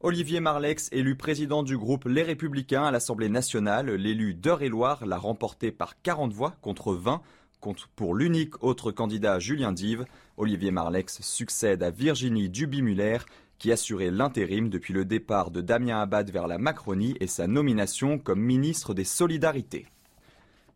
Olivier 0.00 0.40
Marlex, 0.40 0.88
élu 0.92 1.16
président 1.16 1.62
du 1.62 1.78
groupe 1.78 2.04
Les 2.06 2.22
Républicains 2.22 2.84
à 2.84 2.90
l'Assemblée 2.90 3.28
nationale, 3.28 3.90
l'élu 3.90 4.34
d'Eure-et-Loire 4.34 5.06
l'a 5.06 5.18
remporté 5.18 5.70
par 5.70 6.02
40 6.02 6.32
voix 6.32 6.56
contre 6.60 6.94
20 6.94 7.22
contre 7.60 7.88
pour 7.96 8.14
l'unique 8.14 8.62
autre 8.62 8.90
candidat 8.90 9.38
Julien 9.38 9.72
Dive. 9.72 10.04
Olivier 10.36 10.70
Marlex 10.70 11.22
succède 11.22 11.82
à 11.82 11.90
Virginie 11.90 12.50
Duby-Muller 12.50 13.18
qui 13.58 13.72
assurait 13.72 14.10
l'intérim 14.10 14.68
depuis 14.68 14.92
le 14.92 15.04
départ 15.04 15.50
de 15.50 15.60
Damien 15.60 16.00
Abad 16.00 16.30
vers 16.30 16.46
la 16.46 16.58
Macronie 16.58 17.16
et 17.20 17.26
sa 17.26 17.46
nomination 17.46 18.18
comme 18.18 18.40
ministre 18.40 18.92
des 18.92 19.04
Solidarités. 19.04 19.86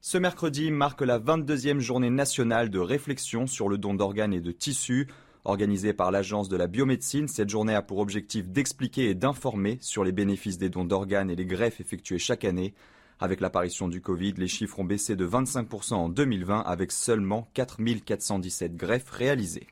Ce 0.03 0.17
mercredi 0.17 0.71
marque 0.71 1.03
la 1.03 1.19
22e 1.19 1.79
journée 1.79 2.09
nationale 2.09 2.71
de 2.71 2.79
réflexion 2.79 3.47
sur 3.47 3.69
le 3.69 3.77
don 3.77 3.93
d'organes 3.93 4.33
et 4.33 4.41
de 4.41 4.51
tissus. 4.51 5.09
Organisée 5.45 5.93
par 5.93 6.11
l'Agence 6.11 6.49
de 6.49 6.57
la 6.57 6.69
biomédecine, 6.69 7.29
cette 7.29 7.51
journée 7.51 7.75
a 7.75 7.83
pour 7.83 7.99
objectif 7.99 8.49
d'expliquer 8.49 9.11
et 9.11 9.15
d'informer 9.15 9.77
sur 9.83 10.03
les 10.03 10.13
bénéfices 10.13 10.57
des 10.57 10.71
dons 10.71 10.87
d'organes 10.87 11.31
et 11.31 11.37
les 11.37 11.45
greffes 11.45 11.83
effectuées 11.83 12.19
chaque 12.19 12.47
année. 12.47 12.73
Avec 13.19 13.43
l'apparition 13.43 13.89
du 13.89 14.01
Covid, 14.01 14.33
les 14.39 14.49
chiffres 14.49 14.79
ont 14.79 14.85
baissé 14.85 15.17
de 15.17 15.27
25% 15.27 15.93
en 15.93 16.09
2020 16.09 16.61
avec 16.61 16.93
seulement 16.93 17.51
4417 17.53 18.77
greffes 18.77 19.11
réalisées. 19.11 19.67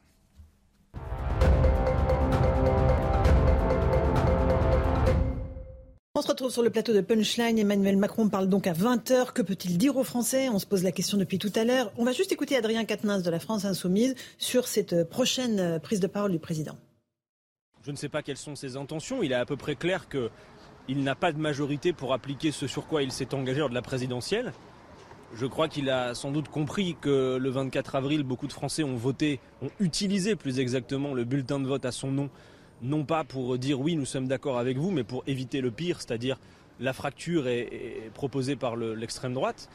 On 6.18 6.22
se 6.22 6.26
retrouve 6.26 6.50
sur 6.50 6.64
le 6.64 6.70
plateau 6.70 6.92
de 6.92 7.00
Punchline. 7.00 7.60
Emmanuel 7.60 7.96
Macron 7.96 8.28
parle 8.28 8.48
donc 8.48 8.66
à 8.66 8.72
20h. 8.72 9.32
Que 9.32 9.40
peut-il 9.40 9.78
dire 9.78 9.96
aux 9.96 10.02
Français? 10.02 10.48
On 10.48 10.58
se 10.58 10.66
pose 10.66 10.82
la 10.82 10.90
question 10.90 11.16
depuis 11.16 11.38
tout 11.38 11.52
à 11.54 11.62
l'heure. 11.62 11.92
On 11.96 12.04
va 12.04 12.10
juste 12.10 12.32
écouter 12.32 12.56
Adrien 12.56 12.84
Quatennens 12.84 13.22
de 13.22 13.30
la 13.30 13.38
France 13.38 13.64
Insoumise 13.64 14.16
sur 14.36 14.66
cette 14.66 15.08
prochaine 15.08 15.78
prise 15.78 16.00
de 16.00 16.08
parole 16.08 16.32
du 16.32 16.40
président. 16.40 16.76
Je 17.84 17.92
ne 17.92 17.96
sais 17.96 18.08
pas 18.08 18.22
quelles 18.22 18.36
sont 18.36 18.56
ses 18.56 18.76
intentions. 18.76 19.22
Il 19.22 19.30
est 19.30 19.36
à 19.36 19.46
peu 19.46 19.56
près 19.56 19.76
clair 19.76 20.08
qu'il 20.08 21.04
n'a 21.04 21.14
pas 21.14 21.30
de 21.30 21.38
majorité 21.38 21.92
pour 21.92 22.12
appliquer 22.12 22.50
ce 22.50 22.66
sur 22.66 22.88
quoi 22.88 23.04
il 23.04 23.12
s'est 23.12 23.32
engagé 23.32 23.60
lors 23.60 23.70
de 23.70 23.74
la 23.74 23.82
présidentielle. 23.82 24.52
Je 25.36 25.46
crois 25.46 25.68
qu'il 25.68 25.88
a 25.88 26.16
sans 26.16 26.32
doute 26.32 26.48
compris 26.48 26.96
que 27.00 27.36
le 27.40 27.50
24 27.50 27.94
avril, 27.94 28.24
beaucoup 28.24 28.48
de 28.48 28.52
Français 28.52 28.82
ont 28.82 28.96
voté, 28.96 29.38
ont 29.62 29.70
utilisé 29.78 30.34
plus 30.34 30.58
exactement 30.58 31.14
le 31.14 31.22
bulletin 31.22 31.60
de 31.60 31.68
vote 31.68 31.84
à 31.84 31.92
son 31.92 32.10
nom 32.10 32.28
non 32.82 33.04
pas 33.04 33.24
pour 33.24 33.58
dire 33.58 33.80
oui, 33.80 33.96
nous 33.96 34.04
sommes 34.04 34.28
d'accord 34.28 34.58
avec 34.58 34.76
vous, 34.76 34.90
mais 34.90 35.04
pour 35.04 35.22
éviter 35.26 35.60
le 35.60 35.70
pire, 35.70 36.00
c'est-à-dire 36.00 36.38
la 36.80 36.92
fracture 36.92 37.48
est, 37.48 38.10
proposée 38.14 38.56
par 38.56 38.76
l'extrême 38.76 39.34
droite, 39.34 39.68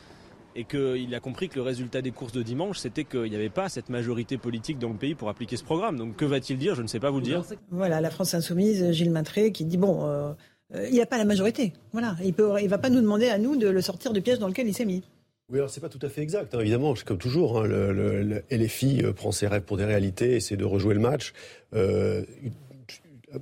et 0.56 0.66
qu'il 0.66 1.14
a 1.16 1.20
compris 1.20 1.50
que 1.50 1.56
le 1.56 1.64
résultat 1.64 2.02
des 2.02 2.12
courses 2.12 2.32
de 2.32 2.44
dimanche, 2.44 2.78
c'était 2.78 3.04
qu'il 3.04 3.24
n'y 3.24 3.36
avait 3.36 3.50
pas 3.50 3.70
cette 3.70 3.90
majorité 3.90 4.38
politique 4.38 4.78
dans 4.78 4.90
le 4.90 4.96
pays 4.96 5.16
pour 5.16 5.30
appliquer 5.30 5.58
ce 5.58 5.64
programme. 5.64 5.98
Donc 5.98 6.16
que 6.16 6.26
va-t-il 6.26 6.60
dire? 6.60 6.76
Je 6.76 6.84
ne 6.84 6.88
sais 6.88 7.00
pas 7.00 7.10
vous 7.10 7.18
le 7.18 7.24
dire. 7.24 7.44
Voilà, 7.72 8.02
la 8.02 8.10
France 8.12 8.34
insoumise, 8.34 8.92
Gilles 8.92 9.12
Matré, 9.12 9.52
qui 9.52 9.66
dit 9.66 9.78
bon, 9.78 10.06
euh, 10.06 10.32
euh, 10.76 10.88
il 10.88 10.94
n'y 10.94 11.02
a 11.02 11.06
pas 11.06 11.18
la 11.18 11.26
majorité. 11.26 11.74
Voilà, 11.92 12.16
il 12.24 12.34
ne 12.38 12.68
va 12.68 12.78
pas 12.78 12.90
nous 12.90 13.02
demander 13.02 13.30
à 13.30 13.38
nous 13.38 13.56
de 13.56 13.68
le 13.68 13.82
sortir 13.82 14.14
du 14.14 14.22
piège 14.22 14.40
dans 14.40 14.48
lequel 14.48 14.68
il 14.68 14.74
s'est 14.74 14.86
mis. 14.86 15.02
Oui, 15.52 15.58
alors 15.58 15.70
c'est 15.70 15.82
pas 15.82 15.90
tout 15.90 16.00
à 16.02 16.10
fait 16.10 16.22
exact. 16.22 16.56
Hein. 16.56 16.60
Évidemment, 16.62 16.94
comme 17.06 17.18
toujours, 17.18 17.60
hein, 17.60 17.68
le, 17.68 17.92
le, 17.92 18.44
LFI 18.50 19.02
euh, 19.04 19.12
prend 19.12 19.32
ses 19.32 19.48
rêves 19.48 19.64
pour 19.64 19.78
des 19.78 19.86
réalités, 19.86 20.36
essaie 20.36 20.56
de 20.56 20.66
rejouer 20.66 20.94
le 20.94 21.02
match 21.02 21.34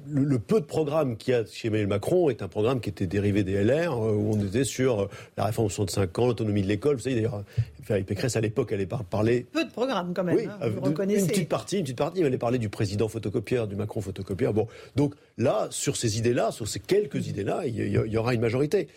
le, 0.08 0.40
peu 0.40 0.60
de 0.60 0.66
programme 0.66 1.18
qu'il 1.18 1.34
y 1.34 1.38
a 1.38 1.46
chez 1.46 1.68
Emmanuel 1.68 1.88
Macron 1.88 2.30
est 2.30 2.42
un 2.42 2.48
programme 2.48 2.80
qui 2.80 2.90
était 2.90 3.08
dérivé 3.08 3.44
des 3.44 3.64
LR, 3.64 3.94
euh, 3.94 4.14
où 4.14 4.34
on 4.34 4.40
était 4.40 4.64
sur 4.64 5.02
euh, 5.02 5.10
la 5.38 5.46
réforme 5.46 5.68
de 5.68 5.74
65 5.74 6.20
ans, 6.20 6.28
l'autonomie 6.28 6.62
de 6.62 6.68
l'école. 6.68 6.96
Vous 6.96 7.02
savez, 7.02 7.16
d'ailleurs, 7.16 7.44
Valérie 7.88 8.06
Pécresse, 8.06 8.36
à 8.36 8.42
l'époque, 8.42 8.72
elle 8.72 8.82
est 8.82 8.90
parlé... 9.10 9.46
Peu 9.52 9.66
de 9.66 9.72
programmes, 9.72 10.14
quand 10.14 10.24
même, 10.24 10.36
oui, 10.36 10.48
hein, 10.48 10.70
vous 10.70 10.82
reconnaissez. 10.82 11.22
Une 11.22 11.28
petite 11.28 11.50
partie, 11.50 11.78
une 11.78 11.84
petite 11.84 11.98
partie. 11.98 12.20
Elle 12.20 12.28
allait 12.28 12.38
parler 12.38 12.60
du 12.60 12.70
président 12.70 13.08
photocopieur, 13.08 13.68
du 13.68 13.76
Macron 13.76 14.02
photocopieur. 14.02 14.54
Bon, 14.54 14.68
donc 14.96 15.16
là, 15.38 15.68
sur 15.72 15.98
ces 15.98 16.18
idées-là, 16.18 16.52
sur 16.52 16.68
ces 16.68 16.80
quelques 16.80 17.28
idées-là, 17.28 17.64
il 17.66 17.76
y, 17.76 18.18
aura 18.18 18.34
une 18.34 18.42
majorité. 18.42 18.88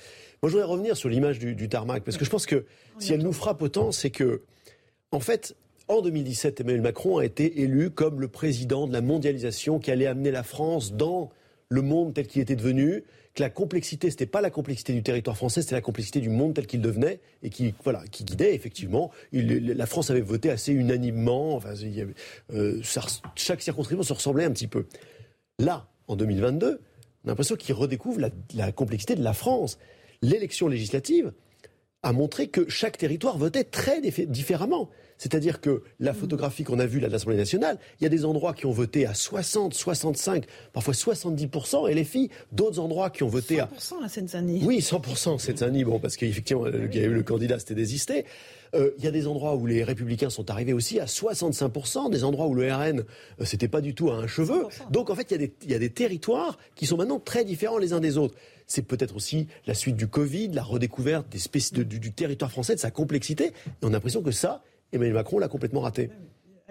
Moi, 0.43 0.51
je 0.51 0.57
voudrais 0.57 0.71
revenir 0.71 0.97
sur 0.97 1.09
l'image 1.09 1.39
du, 1.39 1.55
du 1.55 1.69
tarmac, 1.69 2.05
parce 2.05 2.17
que 2.17 2.25
je 2.25 2.31
pense 2.31 2.47
que 2.47 2.65
si 2.99 3.13
elle 3.13 3.23
nous 3.23 3.33
frappe 3.33 3.63
autant, 3.63 3.93
c'est 3.93 4.11
que, 4.11 4.43
en 5.11 5.21
fait, 5.21 5.57
en 5.89 6.01
2017, 6.01 6.61
Emmanuel 6.61 6.83
Macron 6.83 7.19
a 7.19 7.25
été 7.25 7.61
élu 7.61 7.91
comme 7.91 8.21
le 8.21 8.29
président 8.29 8.87
de 8.87 8.93
la 8.93 9.01
mondialisation 9.01 9.79
qui 9.79 9.91
allait 9.91 10.07
amener 10.07 10.31
la 10.31 10.43
France 10.43 10.93
dans 10.95 11.31
le 11.69 11.83
monde 11.83 12.15
tel 12.15 12.27
qu'il 12.27 12.41
était 12.41 12.57
devenu, 12.57 13.05
que 13.35 13.43
la 13.43 13.51
complexité, 13.51 14.09
ce 14.11 14.15
n'était 14.15 14.27
pas 14.27 14.41
la 14.41 14.51
complexité 14.51 14.93
du 14.93 15.03
territoire 15.03 15.37
français, 15.37 15.61
c'était 15.61 15.75
la 15.75 15.81
complexité 15.81 16.21
du 16.21 16.29
monde 16.29 16.55
tel 16.55 16.67
qu'il 16.67 16.81
devenait 16.81 17.21
et 17.43 17.51
qui, 17.51 17.75
voilà, 17.83 18.05
qui 18.11 18.25
guidait 18.25 18.55
effectivement. 18.55 19.11
la 19.33 19.87
France 19.87 20.11
avait 20.11 20.21
voté 20.21 20.51
assez 20.51 20.73
unanimement, 20.73 21.57
enfin, 21.57 21.75
euh, 22.53 22.81
chaque 23.35 23.61
circonscription 23.61 24.03
se 24.03 24.13
ressemblait 24.13 24.45
un 24.45 24.53
petit 24.53 24.69
peu. 24.69 24.87
Là, 25.59 25.89
en 26.07 26.17
2022, 26.17 26.81
on 27.25 27.29
a 27.29 27.31
l'impression 27.31 27.57
qu'il 27.57 27.75
redécouvre 27.75 28.21
la 28.55 28.73
complexité 28.73 29.17
de 29.17 29.25
la 29.25 29.35
France. 29.35 29.79
L'élection 30.23 30.69
législative 30.69 31.33
a 32.05 32.13
montré 32.13 32.49
que 32.49 32.69
chaque 32.69 32.99
territoire 32.99 33.39
votait 33.39 33.65
très 33.65 34.01
différemment. 34.01 34.91
C'est-à-dire 35.17 35.61
que 35.61 35.83
la 36.01 36.13
mm. 36.13 36.17
photographie 36.17 36.65
qu'on 36.65 36.79
a 36.79 36.87
vue 36.87 37.01
là 37.01 37.09
de 37.09 37.13
l'Assemblée 37.13 37.37
nationale, 37.37 37.79
il 38.01 38.05
y 38.05 38.07
a 38.07 38.11
des 38.11 38.25
endroits 38.25 38.53
qui 38.53 38.67
ont 38.67 38.73
voté 38.73 39.07
à 39.07 39.15
60, 39.15 39.73
65, 39.73 40.45
parfois 40.73 40.93
70%, 40.93 41.89
et 41.91 41.95
les 41.95 42.05
filles, 42.05 42.29
d'autres 42.53 42.79
endroits 42.79 43.11
qui 43.11 43.23
ont 43.23 43.29
voté 43.29 43.61
à... 43.61 43.71
100% 43.79 44.03
la 44.03 44.09
Seine-Saint-Denis. 44.09 44.63
Oui, 44.65 44.81
100% 44.81 45.39
Seine-Saint-Denis, 45.39 45.85
bon, 45.85 45.99
parce 45.99 46.17
qu'effectivement, 46.17 46.67
il 46.67 46.95
y 46.95 46.99
a 46.99 47.05
eu 47.05 47.15
le 47.15 47.23
candidat, 47.23 47.59
c'était 47.59 47.75
désisté. 47.75 48.27
Euh, 48.75 48.91
il 48.99 49.05
y 49.05 49.07
a 49.07 49.11
des 49.11 49.27
endroits 49.27 49.55
où 49.55 49.67
les 49.67 49.85
républicains 49.85 50.31
sont 50.31 50.51
arrivés 50.51 50.73
aussi 50.73 50.99
à 51.01 51.05
65%, 51.05 52.11
des 52.11 52.25
endroits 52.25 52.47
où 52.47 52.55
le 52.55 52.71
RN, 52.73 53.01
euh, 53.01 53.45
c'était 53.45 53.69
pas 53.69 53.81
du 53.81 53.95
tout 53.95 54.11
à 54.11 54.15
un 54.15 54.27
cheveu. 54.27 54.67
Donc 54.91 55.11
en 55.11 55.15
fait, 55.15 55.31
il 55.31 55.33
y, 55.33 55.35
a 55.37 55.47
des, 55.47 55.55
il 55.63 55.71
y 55.71 55.75
a 55.75 55.79
des 55.79 55.91
territoires 55.91 56.59
qui 56.75 56.87
sont 56.87 56.97
maintenant 56.97 57.21
très 57.21 57.45
différents 57.45 57.79
les 57.79 57.93
uns 57.93 58.01
des 58.01 58.19
autres. 58.19 58.35
C'est 58.67 58.83
peut-être 58.83 59.17
aussi 59.17 59.49
la 59.67 59.75
suite 59.75 59.97
du 59.97 60.09
Covid, 60.09 60.49
la 60.49 60.63
redécouverte 60.63 61.27
du, 61.73 61.99
du 61.99 62.13
territoire 62.13 62.51
français, 62.51 62.75
de 62.75 62.81
sa 62.81 62.91
complexité. 62.91 63.47
Et 63.47 63.53
on 63.83 63.89
a 63.89 63.93
l'impression 63.93 64.23
que 64.23 64.31
ça, 64.31 64.63
Emmanuel 64.93 65.15
Macron 65.15 65.39
l'a 65.39 65.49
complètement 65.49 65.81
raté. 65.81 66.11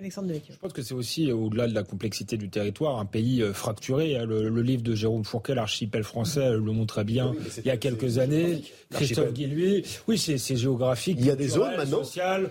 Alexandre 0.03 0.33
Je 0.33 0.57
pense 0.57 0.73
que 0.73 0.81
c'est 0.81 0.93
aussi, 0.93 1.29
euh, 1.29 1.33
au-delà 1.33 1.65
de 1.65 1.73
la 1.73 1.83
complexité 1.83 2.35
du 2.35 2.49
territoire, 2.49 2.99
un 2.99 3.05
pays 3.05 3.41
euh, 3.41 3.53
fracturé. 3.53 4.17
Hein. 4.17 4.25
Le, 4.25 4.61
livre 4.61 4.83
de 4.83 4.93
Jérôme 4.93 5.23
Fourquet, 5.23 5.55
l'archipel 5.55 6.03
français, 6.03 6.51
le 6.51 6.59
montrait 6.59 7.05
bien 7.05 7.33
il 7.59 7.65
y 7.65 7.69
a 7.69 7.77
quelques 7.77 8.17
années. 8.17 8.63
Christophe 8.91 9.31
Guilluy, 9.31 9.83
oui, 10.07 10.17
c'est 10.17 10.55
géographique. 10.57 11.17
Il 11.19 11.25
y 11.25 11.31
a 11.31 11.37
des 11.37 11.47
zones 11.47 11.75
maintenant. 11.77 12.01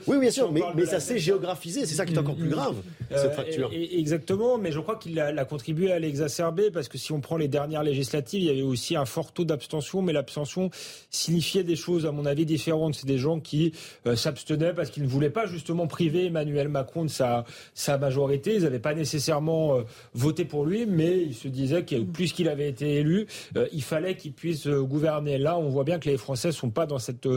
oui, 0.06 0.18
bien 0.18 0.30
sûr, 0.30 0.50
mais, 0.50 0.86
ça 0.86 0.98
s'est 0.98 1.18
géographisé. 1.18 1.84
C'est 1.84 1.94
ça 1.94 2.06
qui 2.06 2.14
est 2.14 2.18
encore 2.18 2.36
plus 2.36 2.48
grave, 2.48 2.76
cette 3.10 3.18
euh, 3.18 3.30
fracture. 3.30 3.70
exactement, 3.72 4.56
mais 4.56 4.72
je 4.72 4.80
crois 4.80 4.96
qu'il 4.96 5.20
a, 5.20 5.44
contribué 5.44 5.92
à 5.92 5.98
l'exacerber 5.98 6.70
parce 6.70 6.88
que 6.88 6.96
si 6.96 7.12
on 7.12 7.20
prend 7.20 7.36
les 7.36 7.48
dernières 7.48 7.82
législatives, 7.82 8.40
il 8.40 8.46
y 8.46 8.50
avait 8.50 8.62
aussi 8.62 8.96
un 8.96 9.04
fort 9.04 9.32
taux 9.32 9.44
d'abstention, 9.44 10.00
mais 10.00 10.14
l'abstention 10.14 10.70
signifiait 11.10 11.64
des 11.64 11.76
choses, 11.76 12.06
à 12.06 12.12
mon 12.12 12.24
avis, 12.24 12.46
différentes. 12.46 12.94
C'est 12.94 13.06
des 13.06 13.18
gens 13.18 13.40
qui 13.40 13.72
s'abstenaient 14.14 14.72
parce 14.72 14.90
qu'ils 14.90 15.02
ne 15.02 15.08
voulaient 15.08 15.30
pas 15.30 15.44
justement 15.46 15.86
priver 15.86 16.26
Emmanuel 16.26 16.68
Macron 16.68 17.04
de 17.04 17.10
sa 17.10 17.41
sa, 17.74 17.92
sa 17.92 17.98
majorité. 17.98 18.54
Ils 18.56 18.62
n'avaient 18.62 18.78
pas 18.78 18.94
nécessairement 18.94 19.76
euh, 19.76 19.82
voté 20.14 20.44
pour 20.44 20.64
lui, 20.64 20.86
mais 20.86 21.20
ils 21.20 21.34
se 21.34 21.48
disaient 21.48 21.84
que 21.84 22.00
plus 22.02 22.32
qu'il 22.32 22.48
avait 22.48 22.68
été 22.68 22.96
élu, 22.96 23.26
euh, 23.56 23.66
il 23.72 23.82
fallait 23.82 24.16
qu'il 24.16 24.32
puisse 24.32 24.66
euh, 24.66 24.82
gouverner. 24.82 25.38
Là, 25.38 25.58
on 25.58 25.68
voit 25.68 25.84
bien 25.84 25.98
que 25.98 26.08
les 26.08 26.16
Français 26.16 26.52
sont 26.52 26.70
pas 26.70 26.86
dans 26.86 26.98
cet 26.98 27.28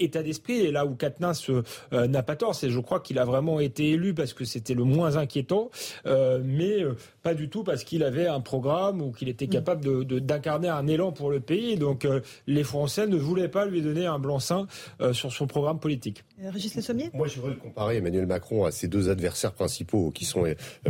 état 0.00 0.22
d'esprit. 0.22 0.60
Et 0.60 0.70
là 0.70 0.86
où 0.86 0.94
Katniss 0.94 1.50
n'a 1.92 2.22
pas 2.22 2.36
tort, 2.36 2.54
c'est 2.54 2.70
je 2.70 2.80
crois 2.80 3.00
qu'il 3.00 3.18
a 3.18 3.24
vraiment 3.24 3.60
été 3.60 3.90
élu 3.90 4.14
parce 4.14 4.32
que 4.32 4.44
c'était 4.44 4.74
le 4.74 4.84
moins 4.84 5.16
inquiétant, 5.16 5.70
mais 6.04 6.84
pas 7.22 7.34
du 7.34 7.48
tout 7.48 7.62
parce 7.64 7.84
qu'il 7.84 8.02
avait 8.02 8.26
un 8.26 8.40
programme 8.40 9.02
ou 9.02 9.12
qu'il 9.12 9.28
était 9.28 9.46
capable 9.46 10.04
d'incarner 10.04 10.68
un 10.68 10.86
élan 10.86 11.12
pour 11.12 11.30
le 11.30 11.40
pays. 11.40 11.76
Donc 11.76 12.06
les 12.46 12.64
Français 12.64 13.06
ne 13.06 13.16
voulaient 13.16 13.48
pas 13.48 13.66
lui 13.66 13.82
donner 13.82 14.06
un 14.06 14.18
blanc-seing 14.18 14.66
sur 15.12 15.32
son 15.32 15.46
programme 15.46 15.78
politique. 15.78 16.24
Régis 16.42 16.74
Le 16.74 16.82
Sommier? 16.82 17.10
Moi, 17.14 17.28
je 17.28 17.40
voudrais 17.40 17.56
comparer 17.56 17.96
Emmanuel 17.96 18.26
Macron 18.26 18.64
à 18.64 18.70
ses 18.70 18.88
deux 18.88 19.08
adversaires 19.08 19.21
principaux, 19.30 20.10
qui 20.10 20.24
sont 20.24 20.44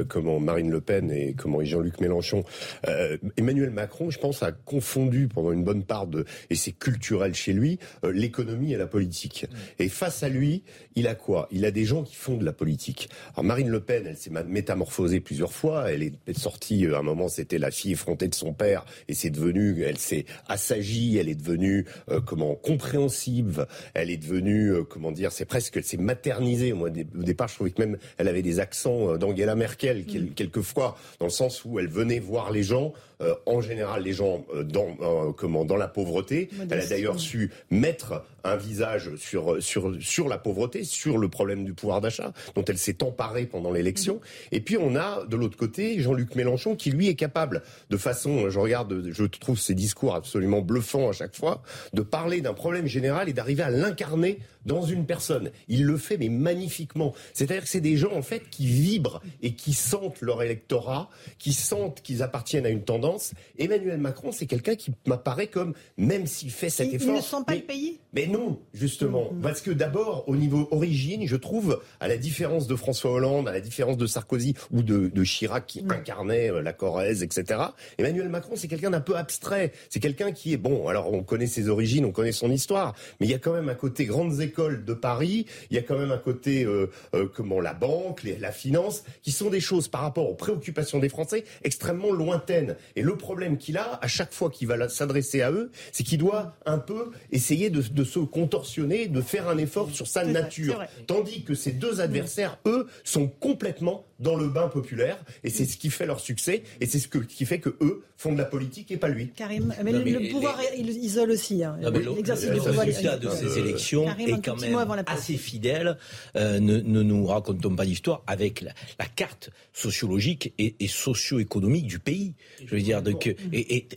comment 0.09 0.40
Marine 0.40 0.71
Le 0.71 0.81
Pen 0.81 1.11
et 1.11 1.35
comment 1.35 1.62
Jean-Luc 1.62 2.01
Mélenchon. 2.01 2.45
Euh, 2.88 3.16
Emmanuel 3.37 3.71
Macron, 3.71 4.11
je 4.11 4.18
pense, 4.18 4.42
a 4.42 4.53
confondu 4.53 5.29
pendant 5.29 5.53
une 5.53 5.64
bonne 5.64 5.85
part 5.85 6.07
de, 6.07 6.25
et 6.51 6.55
c'est 6.55 6.73
culturel 6.73 7.35
chez 7.35 7.53
lui, 7.53 7.79
euh, 8.05 8.12
l'économie 8.12 8.73
et 8.73 8.77
la 8.77 8.87
politique. 8.87 9.47
Et 9.79 9.88
face 9.88 10.23
à 10.23 10.29
lui, 10.29 10.62
il 10.95 11.07
a 11.07 11.14
quoi? 11.14 11.49
Il 11.51 11.64
a 11.64 11.71
des 11.71 11.85
gens 11.85 12.03
qui 12.03 12.14
font 12.14 12.37
de 12.37 12.45
la 12.45 12.53
politique. 12.53 13.09
Alors 13.35 13.45
Marine 13.45 13.68
Le 13.68 13.81
Pen, 13.81 14.05
elle 14.07 14.16
s'est 14.16 14.31
métamorphosée 14.47 15.21
plusieurs 15.21 15.53
fois. 15.53 15.90
Elle 15.90 16.03
est 16.03 16.38
sortie, 16.38 16.87
euh, 16.87 16.97
à 16.97 16.99
un 16.99 17.03
moment, 17.03 17.29
c'était 17.29 17.59
la 17.59 17.71
fille 17.71 17.92
effrontée 17.92 18.29
de 18.29 18.35
son 18.35 18.53
père, 18.53 18.85
et 19.09 19.14
c'est 19.14 19.31
devenu, 19.31 19.83
elle 19.83 19.99
s'est 19.99 20.27
assagie, 20.47 21.16
elle 21.18 21.29
est 21.29 21.35
devenue, 21.35 21.87
comment, 22.27 22.55
compréhensive, 22.55 23.66
elle 23.95 24.11
est 24.11 24.16
devenue, 24.16 24.73
comment 24.88 25.12
dire, 25.12 25.33
c'est 25.33 25.45
presque, 25.45 25.77
elle 25.77 25.85
s'est 25.85 25.97
maternisée. 25.97 26.73
Moi, 26.73 26.90
au 26.90 27.23
départ, 27.23 27.49
je 27.49 27.55
trouvais 27.55 27.71
que 27.71 27.81
même 27.81 27.99
elle 28.22 28.28
avait 28.28 28.42
des 28.42 28.61
accents 28.61 29.16
d'Angela 29.18 29.54
Merkel, 29.54 30.04
mm. 30.06 30.30
quelquefois, 30.35 30.96
dans 31.20 31.26
le 31.26 31.30
sens 31.30 31.64
où 31.64 31.78
elle 31.78 31.88
venait 31.88 32.20
voir 32.20 32.50
les 32.50 32.62
gens 32.62 32.92
euh, 33.22 33.35
en 33.46 33.61
général 33.61 34.02
les 34.02 34.12
gens 34.12 34.44
euh, 34.54 34.62
dans 34.62 34.96
euh, 35.00 35.32
comment 35.32 35.64
dans 35.64 35.76
la 35.76 35.88
pauvreté. 35.88 36.50
Elle 36.70 36.80
a 36.80 36.87
d'ailleurs 36.87 37.20
su 37.20 37.50
mettre 37.70 38.24
un 38.44 38.56
visage 38.56 39.14
sur 39.16 39.62
sur 39.62 39.94
sur 40.00 40.28
la 40.28 40.38
pauvreté, 40.38 40.85
sur 40.85 41.18
le 41.18 41.28
problème 41.28 41.64
du 41.64 41.74
pouvoir 41.74 42.00
d'achat 42.00 42.32
dont 42.54 42.64
elle 42.64 42.78
s'est 42.78 43.02
emparée 43.02 43.46
pendant 43.46 43.70
l'élection. 43.70 44.20
Et 44.50 44.61
puis 44.61 44.76
on 44.76 44.96
a 44.96 45.24
de 45.26 45.37
l'autre 45.37 45.56
côté 45.56 46.00
Jean-Luc 46.00 46.35
Mélenchon 46.35 46.74
qui 46.74 46.90
lui 46.90 47.08
est 47.08 47.14
capable 47.14 47.62
de 47.90 47.96
façon, 47.96 48.50
je 48.50 48.58
regarde, 48.58 49.11
je 49.11 49.24
trouve 49.24 49.58
ses 49.58 49.74
discours 49.74 50.14
absolument 50.14 50.61
bluffants 50.61 51.08
à 51.08 51.12
chaque 51.12 51.37
fois, 51.37 51.62
de 51.92 52.02
parler 52.02 52.40
d'un 52.40 52.54
problème 52.54 52.87
général 52.87 53.28
et 53.28 53.32
d'arriver 53.32 53.62
à 53.62 53.70
l'incarner 53.70 54.38
dans 54.66 54.82
une 54.82 55.06
personne. 55.06 55.50
Il 55.68 55.85
le 55.85 55.96
fait 55.96 56.16
mais 56.16 56.28
magnifiquement. 56.28 57.14
C'est-à-dire 57.35 57.62
que 57.62 57.68
c'est 57.68 57.80
des 57.80 57.96
gens 57.96 58.12
en 58.12 58.22
fait 58.22 58.48
qui 58.50 58.66
vibrent 58.66 59.20
et 59.42 59.54
qui 59.54 59.72
sentent 59.72 60.20
leur 60.20 60.42
électorat, 60.42 61.11
qui 61.38 61.52
sentent 61.52 62.02
qu'ils 62.02 62.22
appartiennent 62.22 62.66
à 62.66 62.70
une 62.70 62.85
tendance. 62.85 63.12
Emmanuel 63.59 63.98
Macron, 63.98 64.33
c'est 64.33 64.46
quelqu'un 64.46 64.75
qui 64.75 64.92
m'apparaît 65.07 65.46
comme, 65.46 65.75
même 65.96 66.27
s'il 66.27 66.51
fait 66.51 66.70
cet 66.70 66.92
effort... 66.92 67.09
Il 67.09 67.16
ne 67.16 67.20
sent 67.20 67.37
pas 67.46 67.55
le 67.55 67.62
pays? 67.62 67.98
Mais 68.12 68.27
non, 68.27 68.59
justement. 68.75 69.31
Mm-hmm. 69.33 69.40
Parce 69.40 69.61
que 69.61 69.70
d'abord, 69.70 70.29
au 70.29 70.37
niveau 70.37 70.68
origine, 70.70 71.27
je 71.27 71.37
trouve, 71.37 71.81
à 72.01 72.09
la 72.09 72.16
différence 72.16 72.66
de 72.66 72.77
François 72.77 73.12
Hollande, 73.12 73.48
à 73.48 73.53
la 73.53 73.61
différence 73.61 73.96
de 73.96 74.07
Sarkozy 74.07 74.55
ou 74.70 74.83
de, 74.83 75.25
Chirac 75.25 75.66
qui 75.66 75.83
mm. 75.83 75.90
incarnait 75.92 76.51
euh, 76.51 76.62
la 76.62 76.72
Corrèze, 76.72 77.22
etc., 77.22 77.61
Emmanuel 77.98 78.29
Macron, 78.29 78.55
c'est 78.57 78.68
quelqu'un 78.68 78.90
d'un 78.90 79.01
peu 79.01 79.16
abstrait. 79.16 79.72
C'est 79.88 80.01
quelqu'un 80.01 80.33
qui 80.33 80.53
est, 80.53 80.57
bon, 80.57 80.88
alors 80.88 81.12
on 81.12 81.22
connaît 81.22 81.46
ses 81.46 81.68
origines, 81.68 82.05
on 82.05 82.12
connaît 82.12 82.33
son 82.33 82.51
histoire, 82.51 82.94
mais 83.20 83.27
il 83.27 83.31
y 83.31 83.35
a 83.35 83.38
quand 83.38 83.53
même 83.53 83.68
un 83.68 83.75
côté 83.75 84.05
grandes 84.05 84.40
écoles 84.40 84.85
de 84.85 84.94
Paris, 84.94 85.46
il 85.70 85.77
y 85.77 85.79
a 85.79 85.83
quand 85.83 85.98
même 85.98 86.12
un 86.12 86.18
côté, 86.18 86.64
euh, 86.64 86.90
euh, 87.14 87.27
comment, 87.33 87.61
la 87.61 87.75
banque, 87.75 88.22
la 88.38 88.53
finance, 88.53 89.05
qui 89.22 89.33
sont 89.33 89.51
des 89.51 89.61
choses 89.61 89.88
par 89.88 90.03
rapport 90.03 90.29
aux 90.29 90.35
préoccupations 90.35 90.98
des 90.98 91.09
Français 91.09 91.44
extrêmement 91.64 92.12
lointaines. 92.12 92.77
Et 92.96 93.01
le 93.02 93.16
problème 93.16 93.58
qu'il 93.58 93.76
a, 93.76 93.98
à 94.02 94.08
chaque 94.08 94.32
fois 94.32 94.50
qu'il 94.50 94.68
va 94.68 94.88
s'adresser 94.88 95.42
à 95.42 95.50
eux, 95.50 95.70
c'est 95.92 96.04
qu'il 96.04 96.18
doit 96.18 96.56
un 96.66 96.78
peu 96.78 97.10
essayer 97.30 97.70
de, 97.70 98.04
se 98.04 98.18
contorsionner, 98.18 99.08
de 99.08 99.20
faire 99.20 99.48
un 99.48 99.58
effort 99.58 99.90
sur 99.90 100.06
sa 100.06 100.24
nature. 100.24 100.82
Tandis 101.06 101.42
que 101.42 101.54
ces 101.54 101.72
deux 101.72 102.00
adversaires, 102.00 102.58
eux, 102.66 102.86
sont 103.04 103.28
complètement 103.28 104.04
dans 104.22 104.36
le 104.36 104.48
bain 104.48 104.68
populaire. 104.68 105.18
Et 105.44 105.50
c'est 105.50 105.64
ce 105.64 105.76
qui 105.76 105.90
fait 105.90 106.06
leur 106.06 106.20
succès. 106.20 106.62
Et 106.80 106.86
c'est 106.86 106.98
ce 106.98 107.08
qui 107.08 107.44
fait 107.44 107.58
que 107.58 107.76
eux 107.80 108.02
font 108.16 108.32
de 108.32 108.38
la 108.38 108.44
politique 108.44 108.90
et 108.92 108.96
pas 108.96 109.08
lui. 109.08 109.30
Karim, 109.34 109.74
mais, 109.82 109.92
le, 109.92 110.30
pouvoir 110.30 110.58
il 110.78 110.88
isole 110.90 111.32
aussi. 111.32 111.64
Hein. 111.64 111.76
L'exercice 112.16 112.50
du 112.50 112.58
pouvoir. 112.58 112.86
de 112.86 113.28
ces 113.30 113.58
élections 113.58 114.06
est 114.16 114.44
quand 114.44 114.60
même 114.60 114.76
assez 115.06 115.36
fidèle. 115.36 115.98
Euh, 116.36 116.60
ne, 116.60 116.80
nous 116.80 117.26
racontons 117.26 117.74
pas 117.74 117.84
d'histoire 117.84 118.22
avec 118.26 118.60
la, 118.60 118.72
carte 119.16 119.50
sociologique 119.72 120.54
et, 120.58 120.76
et 120.78 120.88
socio-économique 120.88 121.86
du 121.86 121.98
pays. 121.98 122.34
Je 122.64 122.74
veux 122.74 122.80
dire, 122.80 122.91
donc, 123.00 123.26
et, 123.26 123.88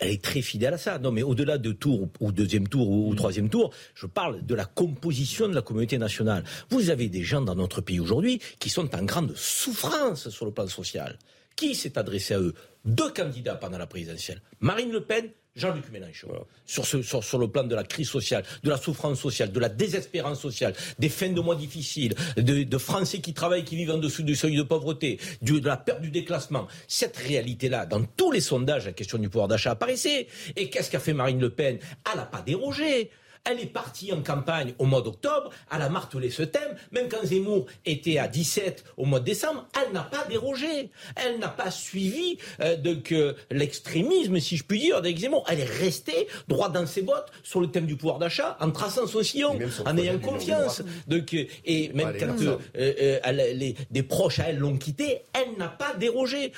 elle 0.00 0.10
est 0.10 0.22
très 0.22 0.42
fidèle 0.42 0.74
à 0.74 0.78
ça. 0.78 0.98
Non, 0.98 1.12
mais 1.12 1.22
au-delà 1.22 1.58
de 1.58 1.72
tour 1.72 2.08
ou 2.20 2.32
deuxième 2.32 2.68
tour 2.68 2.90
ou, 2.90 3.14
troisième 3.14 3.48
tour, 3.48 3.72
je 3.94 4.06
parle 4.06 4.44
de 4.44 4.54
la 4.54 4.64
composition 4.64 5.48
de 5.48 5.54
la 5.54 5.62
communauté 5.62 5.98
nationale. 5.98 6.44
Vous 6.70 6.90
avez 6.90 7.08
des 7.08 7.22
gens 7.22 7.40
dans 7.40 7.54
notre 7.54 7.80
pays 7.80 8.00
aujourd'hui 8.00 8.40
qui 8.58 8.68
sont 8.68 8.94
en 8.94 9.04
grande 9.04 9.34
souffrance 9.36 10.28
sur 10.28 10.44
le 10.44 10.52
plan 10.52 10.66
social. 10.66 11.18
Qui 11.56 11.74
s'est 11.74 11.98
adressé 11.98 12.34
à 12.34 12.40
eux? 12.40 12.54
Deux 12.84 13.10
candidats 13.10 13.54
pendant 13.54 13.78
la 13.78 13.86
présidentielle. 13.86 14.42
Marine 14.60 14.90
Le 14.90 15.02
Pen 15.02 15.30
Jean-Luc 15.54 15.90
Mélenchon, 15.90 16.46
sur, 16.64 16.86
ce, 16.86 17.02
sur, 17.02 17.38
le 17.38 17.48
plan 17.48 17.64
de 17.64 17.74
la 17.74 17.84
crise 17.84 18.08
sociale, 18.08 18.42
de 18.62 18.70
la 18.70 18.78
souffrance 18.78 19.20
sociale, 19.20 19.52
de 19.52 19.60
la 19.60 19.68
désespérance 19.68 20.40
sociale, 20.40 20.74
des 20.98 21.10
fins 21.10 21.28
de 21.28 21.40
mois 21.40 21.56
difficiles, 21.56 22.14
de, 22.36 22.78
Français 22.78 23.18
qui 23.18 23.34
travaillent, 23.34 23.64
qui 23.64 23.76
vivent 23.76 23.90
en 23.90 23.98
dessous 23.98 24.22
du 24.22 24.34
seuil 24.34 24.56
de 24.56 24.62
pauvreté, 24.62 25.20
de 25.42 25.60
la 25.66 25.76
perte 25.76 26.00
du 26.00 26.10
déclassement. 26.10 26.68
Cette 26.88 27.16
réalité-là, 27.16 27.84
dans 27.84 28.02
tous 28.02 28.32
les 28.32 28.40
sondages, 28.40 28.86
la 28.86 28.92
question 28.92 29.18
du 29.18 29.28
pouvoir 29.28 29.46
d'achat 29.46 29.72
apparaissait. 29.72 30.26
Et 30.56 30.70
qu'est-ce 30.70 30.90
qu'a 30.90 31.00
fait 31.00 31.12
Marine 31.12 31.40
Le 31.40 31.50
Pen? 31.50 31.78
Elle 32.10 32.18
n'a 32.18 32.26
pas 32.26 32.40
dérogé. 32.40 33.10
Elle 33.44 33.58
est 33.58 33.66
partie 33.66 34.12
en 34.12 34.22
campagne 34.22 34.72
au 34.78 34.84
mois 34.84 35.02
d'octobre, 35.02 35.50
elle 35.74 35.82
a 35.82 35.88
martelé 35.88 36.30
ce 36.30 36.44
thème, 36.44 36.76
même 36.92 37.08
quand 37.08 37.24
Zemmour 37.24 37.66
était 37.84 38.18
à 38.18 38.28
17 38.28 38.84
au 38.96 39.04
mois 39.04 39.18
de 39.18 39.24
décembre, 39.24 39.66
elle 39.80 39.92
n'a 39.92 40.02
pas 40.02 40.24
dérogé, 40.28 40.90
elle 41.16 41.40
n'a 41.40 41.48
pas 41.48 41.72
suivi 41.72 42.38
euh, 42.60 42.76
de 42.76 43.34
l'extrémisme, 43.50 44.38
si 44.38 44.56
je 44.56 44.62
puis 44.62 44.78
dire, 44.78 44.96
avec 44.96 45.18
Zemmour. 45.18 45.44
Elle 45.48 45.58
est 45.58 45.64
restée 45.64 46.28
droit 46.46 46.68
dans 46.68 46.86
ses 46.86 47.02
bottes 47.02 47.32
sur 47.42 47.60
le 47.60 47.66
thème 47.66 47.86
du 47.86 47.96
pouvoir 47.96 48.20
d'achat, 48.20 48.56
en 48.60 48.70
traçant 48.70 49.08
son 49.08 49.24
sillon, 49.24 49.58
en 49.86 49.98
ayant 49.98 50.20
confiance. 50.20 50.82
Donc, 51.08 51.34
euh, 51.34 51.44
et 51.64 51.90
même 51.94 52.14
quand 52.20 52.36
euh, 52.76 53.18
les, 53.32 53.74
des 53.90 54.02
proches 54.04 54.38
à 54.38 54.50
elle 54.50 54.58
l'ont 54.58 54.76
quittée, 54.76 55.22
elle 55.32 55.58
n'a 55.58 55.68
pas 55.68 55.94
dérogé. 55.94 56.52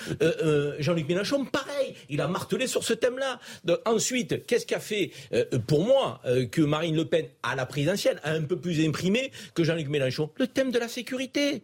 Jean-Luc 0.81 1.09
Mélenchon, 1.09 1.47
pareil, 1.47 1.95
il 2.11 2.21
a 2.21 2.29
martelé 2.29 2.67
sur 2.67 2.85
ce 2.85 2.93
thème-là. 2.93 3.41
Ensuite, 3.87 4.45
qu'est-ce 4.47 4.67
qu'a 4.67 4.81
fait 4.81 5.13
pour 5.67 5.85
moi 5.85 6.21
que 6.53 6.74
Marine 6.75 6.97
Le 6.97 7.05
Pen 7.05 7.27
à 7.45 7.55
la 7.55 7.67
présidentielle 7.67 8.21
un 8.25 8.43
peu 8.43 8.57
plus 8.57 8.85
imprimé 8.85 9.31
que 9.55 9.63
Jean-Luc 9.63 9.89
Mélenchon. 9.89 10.31
Le 10.39 10.49
thème 10.49 10.73
de 10.73 10.79
la 10.81 10.89
sécurité 10.89 11.63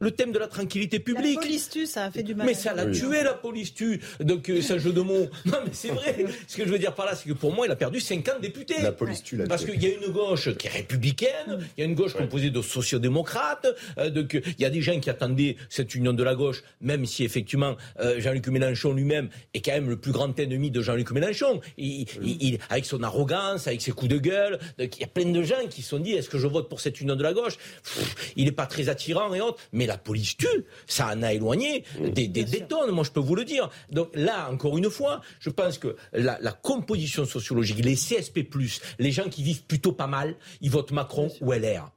le 0.00 0.10
thème 0.10 0.32
de 0.32 0.38
la 0.38 0.48
tranquillité 0.48 0.98
publique. 0.98 1.36
La 1.36 1.42
police 1.42 1.70
tue, 1.70 1.86
ça 1.86 2.04
a 2.04 2.10
fait 2.10 2.24
du 2.24 2.34
mal. 2.34 2.46
Mais 2.46 2.54
ça 2.54 2.74
l'a 2.74 2.86
tué, 2.86 3.22
la 3.22 3.34
police 3.34 3.74
tue. 3.74 4.00
Donc, 4.20 4.48
euh, 4.48 4.60
c'est 4.60 4.74
un 4.74 4.78
jeu 4.78 4.92
de 4.92 5.00
mots. 5.00 5.28
Non, 5.44 5.58
mais 5.64 5.70
c'est 5.72 5.90
vrai. 5.90 6.24
Ce 6.48 6.56
que 6.56 6.64
je 6.64 6.70
veux 6.70 6.78
dire 6.78 6.94
par 6.94 7.06
là, 7.06 7.14
c'est 7.14 7.28
que 7.28 7.34
pour 7.34 7.52
moi, 7.52 7.66
il 7.66 7.72
a 7.72 7.76
perdu 7.76 8.00
50 8.00 8.40
députés. 8.40 8.82
La 8.82 8.92
police 8.92 9.22
tue, 9.22 9.36
la 9.36 9.46
Parce 9.46 9.64
qu'il 9.64 9.80
y 9.80 9.86
a 9.86 9.90
une 9.94 10.12
gauche 10.12 10.52
qui 10.56 10.66
est 10.66 10.70
républicaine, 10.70 11.60
il 11.76 11.80
y 11.80 11.82
a 11.82 11.86
une 11.86 11.94
gauche 11.94 12.14
composée 12.14 12.50
de 12.50 12.60
sociodémocrates, 12.60 13.68
euh, 13.98 14.10
donc 14.10 14.34
il 14.34 14.60
y 14.60 14.64
a 14.64 14.70
des 14.70 14.80
gens 14.80 14.98
qui 14.98 15.10
attendaient 15.10 15.56
cette 15.68 15.94
union 15.94 16.12
de 16.12 16.22
la 16.22 16.34
gauche, 16.34 16.64
même 16.80 17.06
si 17.06 17.24
effectivement 17.24 17.76
euh, 18.00 18.20
Jean-Luc 18.20 18.48
Mélenchon 18.48 18.92
lui-même 18.92 19.28
est 19.52 19.60
quand 19.60 19.72
même 19.72 19.88
le 19.88 19.96
plus 19.96 20.12
grand 20.12 20.36
ennemi 20.38 20.70
de 20.70 20.82
Jean-Luc 20.82 21.12
Mélenchon. 21.12 21.60
Il, 21.76 22.06
il, 22.22 22.58
avec 22.68 22.84
son 22.84 23.02
arrogance, 23.02 23.68
avec 23.68 23.80
ses 23.80 23.92
coups 23.92 24.10
de 24.10 24.18
gueule, 24.18 24.58
donc 24.78 24.96
il 24.96 25.00
y 25.00 25.04
a 25.04 25.08
plein 25.08 25.30
de 25.30 25.42
gens 25.42 25.66
qui 25.70 25.82
se 25.82 25.90
sont 25.90 25.98
dit, 25.98 26.12
est-ce 26.12 26.28
que 26.28 26.38
je 26.38 26.46
vote 26.46 26.68
pour 26.68 26.80
cette 26.80 27.00
union 27.00 27.14
de 27.14 27.22
la 27.22 27.32
gauche? 27.32 27.58
Il 28.36 28.46
n'est 28.46 28.52
pas 28.52 28.66
très 28.66 28.88
attirant 28.88 29.32
et 29.34 29.40
autres, 29.40 29.58
mais 29.72 29.83
la 29.86 29.98
police 29.98 30.36
tue. 30.36 30.64
Ça 30.86 31.12
en 31.14 31.22
a 31.22 31.32
éloigné 31.32 31.84
des, 32.00 32.28
des, 32.28 32.44
tonnes, 32.60 32.90
moi 32.90 33.04
je 33.04 33.10
peux 33.10 33.20
vous 33.20 33.34
le 33.34 33.44
dire. 33.44 33.70
Donc 33.90 34.10
là, 34.14 34.50
encore 34.50 34.76
une 34.78 34.90
fois, 34.90 35.20
je 35.40 35.50
pense 35.50 35.78
que 35.78 35.96
la, 36.12 36.38
composition 36.52 37.24
sociologique, 37.24 37.84
les 37.84 37.96
CSP+, 37.96 38.46
les 38.98 39.12
gens 39.12 39.28
qui 39.28 39.42
vivent 39.42 39.64
plutôt 39.64 39.92
pas 39.92 40.06
mal, 40.06 40.36
ils 40.60 40.70
votent 40.70 40.92
Macron 40.92 41.30
ou 41.40 41.52
LR 41.52 41.90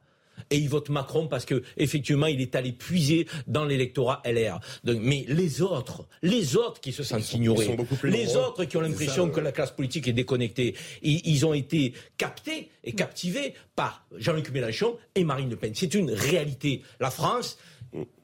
et 0.49 0.57
ils 0.57 0.69
votent 0.69 0.89
Macron 0.89 1.27
parce 1.27 1.45
que 1.45 1.63
effectivement 1.77 2.27
il 2.27 2.41
est 2.41 2.55
allé 2.55 2.71
puiser 2.71 3.27
dans 3.47 3.65
l'électorat 3.65 4.21
LR. 4.25 4.59
mais 4.83 5.25
les 5.27 5.61
autres, 5.61 6.05
les 6.21 6.55
autres 6.55 6.79
qui 6.79 6.91
se 6.91 7.03
sentent 7.03 7.33
ignorés, 7.33 7.77
les 8.03 8.35
autres 8.35 8.65
qui 8.65 8.77
ont 8.77 8.81
l'impression 8.81 9.29
que 9.29 9.39
la 9.39 9.51
classe 9.51 9.71
politique 9.71 10.07
est 10.07 10.13
déconnectée, 10.13 10.75
ils, 11.01 11.45
ont 11.45 11.53
été 11.53 11.93
captés 12.17 12.69
et 12.83 12.93
captivés 12.93 13.53
par 13.75 14.05
Jean-Luc 14.17 14.51
Mélenchon 14.51 14.97
et 15.15 15.23
Marine 15.23 15.49
Le 15.49 15.55
Pen. 15.55 15.73
C'est 15.75 15.93
une 15.93 16.11
réalité. 16.11 16.81
La 16.99 17.11
France 17.11 17.57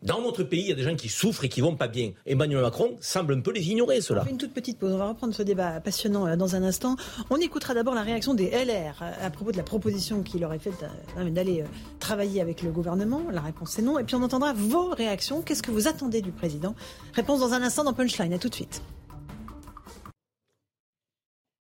Dans 0.01 0.21
notre 0.21 0.43
pays, 0.43 0.61
il 0.61 0.67
y 0.67 0.71
a 0.71 0.75
des 0.75 0.83
gens 0.83 0.95
qui 0.95 1.09
souffrent 1.09 1.45
et 1.45 1.49
qui 1.49 1.61
vont 1.61 1.75
pas 1.75 1.87
bien. 1.87 2.11
Emmanuel 2.25 2.61
Macron 2.61 2.97
semble 2.99 3.33
un 3.33 3.39
peu 3.39 3.51
les 3.51 3.69
ignorer, 3.69 4.01
cela. 4.01 4.23
On 4.27 4.29
une 4.29 4.37
toute 4.37 4.53
petite 4.53 4.77
pause. 4.77 4.93
On 4.93 4.97
va 4.97 5.07
reprendre 5.09 5.33
ce 5.33 5.43
débat 5.43 5.79
passionnant 5.79 6.27
euh, 6.27 6.35
dans 6.35 6.55
un 6.55 6.63
instant. 6.63 6.95
On 7.29 7.37
écoutera 7.37 7.73
d'abord 7.73 7.95
la 7.95 8.01
réaction 8.01 8.33
des 8.33 8.49
LR 8.49 9.01
euh, 9.01 9.11
à 9.25 9.29
propos 9.29 9.51
de 9.51 9.57
la 9.57 9.63
proposition 9.63 10.21
qu'il 10.23 10.43
aurait 10.43 10.59
faite 10.59 10.85
euh, 11.17 11.29
d'aller 11.29 11.63
travailler 11.99 12.41
avec 12.41 12.61
le 12.63 12.71
gouvernement. 12.71 13.21
La 13.31 13.41
réponse 13.41 13.79
est 13.79 13.81
non. 13.81 13.97
Et 13.99 14.03
puis 14.03 14.15
on 14.15 14.23
entendra 14.23 14.53
vos 14.53 14.89
réactions. 14.89 15.41
Qu'est-ce 15.41 15.63
que 15.63 15.71
vous 15.71 15.87
attendez 15.87 16.21
du 16.21 16.31
président? 16.31 16.75
Réponse 17.13 17.39
dans 17.39 17.53
un 17.53 17.61
instant 17.61 17.83
dans 17.83 17.93
Punchline. 17.93 18.33
À 18.33 18.39
tout 18.39 18.49
de 18.49 18.55
suite. 18.55 18.81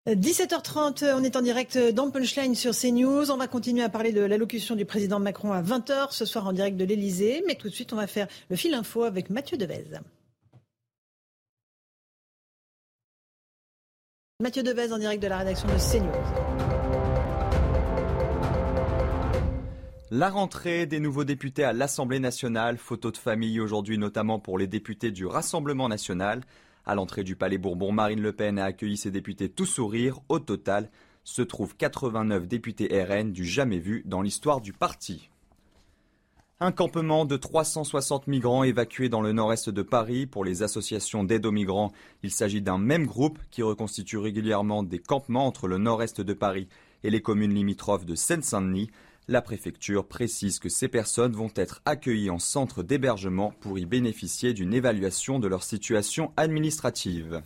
17h30, 0.08 1.14
on 1.14 1.24
est 1.24 1.36
en 1.36 1.44
direct 1.44 1.78
dans 1.78 2.10
Punchline 2.10 2.56
sur 2.56 2.76
CNews. 2.76 3.30
On 3.30 3.38
va 3.38 3.48
continuer 3.48 3.84
à 3.84 3.90
parler 3.90 4.12
de 4.12 4.22
l'allocution 4.22 4.76
du 4.76 4.84
président 4.84 5.20
Macron 5.20 5.52
à 5.52 5.62
20h 5.62 6.08
ce 6.10 6.26
soir 6.26 6.48
en 6.48 6.54
direct 6.54 6.76
de 6.76 6.86
l'Elysée. 6.86 7.44
Mais 7.46 7.54
tout 7.54 7.70
de 7.70 7.74
suite, 7.74 7.94
on 7.94 7.98
va 7.98 8.08
faire 8.08 8.28
le 8.50 8.56
fil 8.56 8.74
info 8.74 9.04
avec 9.04 9.30
Mathieu 9.30 9.58
Devez. 9.58 10.00
Mathieu 14.40 14.64
Devez 14.64 14.92
en 14.92 14.98
direct 14.98 15.22
de 15.22 15.28
la 15.28 15.38
rédaction 15.38 15.68
de 15.68 15.74
CNews. 15.74 16.12
La 20.10 20.32
rentrée 20.32 20.88
des 20.88 21.00
nouveaux 21.00 21.26
députés 21.26 21.64
à 21.64 21.74
l'Assemblée 21.74 22.20
nationale, 22.20 22.80
photo 22.80 23.12
de 23.12 23.18
famille 23.18 23.60
aujourd'hui 23.60 24.00
notamment 24.00 24.40
pour 24.40 24.58
les 24.58 24.66
députés 24.66 25.12
du 25.12 25.28
Rassemblement 25.28 25.88
national. 25.88 26.42
À 26.86 26.96
l'entrée 26.96 27.24
du 27.24 27.36
Palais 27.36 27.58
Bourbon, 27.58 27.92
Marine 27.92 28.22
Le 28.22 28.34
Pen 28.34 28.58
a 28.58 28.66
accueilli 28.66 28.98
ses 28.98 29.12
députés 29.12 29.50
tout 29.50 29.66
sourire. 29.66 30.20
Au 30.30 30.40
total, 30.40 30.90
se 31.24 31.42
trouvent 31.42 31.76
89 31.76 32.48
députés 32.48 33.04
RN 33.04 33.32
du 33.32 33.46
jamais 33.46 33.80
vu 33.80 34.04
dans 34.06 34.22
l'histoire 34.22 34.62
du 34.62 34.74
parti. 34.74 35.30
Un 36.64 36.72
campement 36.72 37.26
de 37.26 37.38
360 37.38 38.28
migrants 38.28 38.64
évacués 38.64 39.10
dans 39.10 39.22
le 39.22 39.32
nord-est 39.32 39.70
de 39.70 39.82
Paris. 39.82 40.28
Pour 40.28 40.46
les 40.46 40.62
associations 40.62 41.24
d'aide 41.24 41.48
aux 41.48 41.52
migrants, 41.52 41.92
il 42.22 42.30
s'agit 42.30 42.62
d'un 42.62 42.78
même 42.78 43.08
groupe 43.08 43.40
qui 43.50 43.64
reconstitue 43.64 44.18
régulièrement 44.18 44.84
des 44.84 45.00
campements 45.00 45.48
entre 45.48 45.68
le 45.68 45.80
nord-est 45.80 46.22
de 46.22 46.34
Paris 46.34 46.68
et 47.04 47.10
les 47.10 47.22
communes 47.22 47.56
limitrophes 47.56 48.06
de 48.06 48.14
Seine-Saint-Denis. 48.14 48.92
La 49.28 49.42
préfecture 49.42 50.08
précise 50.08 50.60
que 50.60 50.68
ces 50.68 50.88
personnes 50.88 51.34
vont 51.34 51.52
être 51.56 51.82
accueillies 51.86 52.32
en 52.32 52.40
centre 52.40 52.82
d'hébergement 52.82 53.54
pour 53.62 53.78
y 53.78 53.86
bénéficier 53.86 54.54
d'une 54.54 54.74
évaluation 54.74 55.40
de 55.40 55.48
leur 55.48 55.64
situation 55.64 56.34
administrative. 56.38 57.44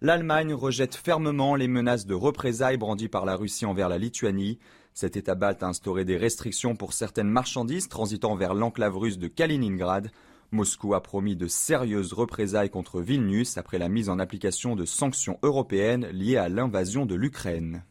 L'Allemagne 0.00 0.54
rejette 0.54 0.94
fermement 0.94 1.54
les 1.54 1.68
menaces 1.68 2.06
de 2.06 2.14
représailles 2.14 2.78
brandies 2.78 3.08
par 3.08 3.26
la 3.26 3.36
Russie 3.36 3.66
envers 3.66 3.90
la 3.90 3.98
Lituanie. 3.98 4.58
Cet 4.94 5.16
État 5.16 5.34
balte 5.34 5.62
a 5.62 5.68
instauré 5.68 6.06
des 6.06 6.16
restrictions 6.16 6.74
pour 6.74 6.94
certaines 6.94 7.28
marchandises 7.28 7.88
transitant 7.88 8.34
vers 8.34 8.54
l'enclave 8.54 8.96
russe 8.96 9.18
de 9.18 9.28
Kaliningrad. 9.28 10.10
Moscou 10.50 10.94
a 10.94 11.02
promis 11.02 11.36
de 11.36 11.46
sérieuses 11.46 12.14
représailles 12.14 12.70
contre 12.70 13.02
Vilnius 13.02 13.58
après 13.58 13.78
la 13.78 13.90
mise 13.90 14.08
en 14.08 14.18
application 14.18 14.74
de 14.74 14.86
sanctions 14.86 15.38
européennes 15.42 16.06
liées 16.06 16.38
à 16.38 16.48
l'invasion 16.48 17.04
de 17.04 17.14
l'Ukraine. 17.14 17.84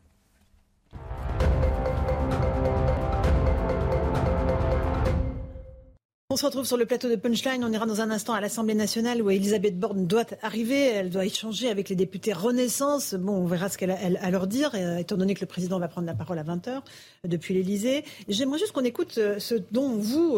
On 6.31 6.35
se 6.35 6.45
retrouve 6.45 6.65
sur 6.67 6.77
le 6.77 6.85
plateau 6.85 7.09
de 7.09 7.15
Punchline. 7.15 7.63
On 7.63 7.71
ira 7.71 7.87
dans 7.87 8.01
un 8.01 8.11
instant 8.11 8.33
à 8.33 8.39
l'Assemblée 8.39 8.75
nationale 8.75 9.19
où 9.23 9.31
Elisabeth 9.31 9.79
Borne 9.79 10.05
doit 10.05 10.27
arriver. 10.43 10.85
Elle 10.85 11.09
doit 11.09 11.25
échanger 11.25 11.71
avec 11.71 11.89
les 11.89 11.95
députés 11.95 12.33
Renaissance. 12.33 13.15
Bon, 13.15 13.31
on 13.31 13.47
verra 13.47 13.67
ce 13.67 13.79
qu'elle 13.79 13.89
a 13.89 13.97
à 13.97 14.29
leur 14.29 14.45
dire, 14.45 14.69
euh, 14.75 14.97
étant 14.97 15.17
donné 15.17 15.33
que 15.33 15.41
le 15.41 15.47
président 15.47 15.79
va 15.79 15.87
prendre 15.87 16.05
la 16.05 16.13
parole 16.13 16.37
à 16.37 16.43
20h 16.43 16.69
euh, 16.69 16.81
depuis 17.23 17.55
l'Elysée. 17.55 18.05
J'aimerais 18.27 18.59
juste 18.59 18.73
qu'on 18.73 18.83
écoute 18.83 19.17
euh, 19.17 19.39
ce 19.39 19.55
dont 19.55 19.89
vous, 19.97 20.37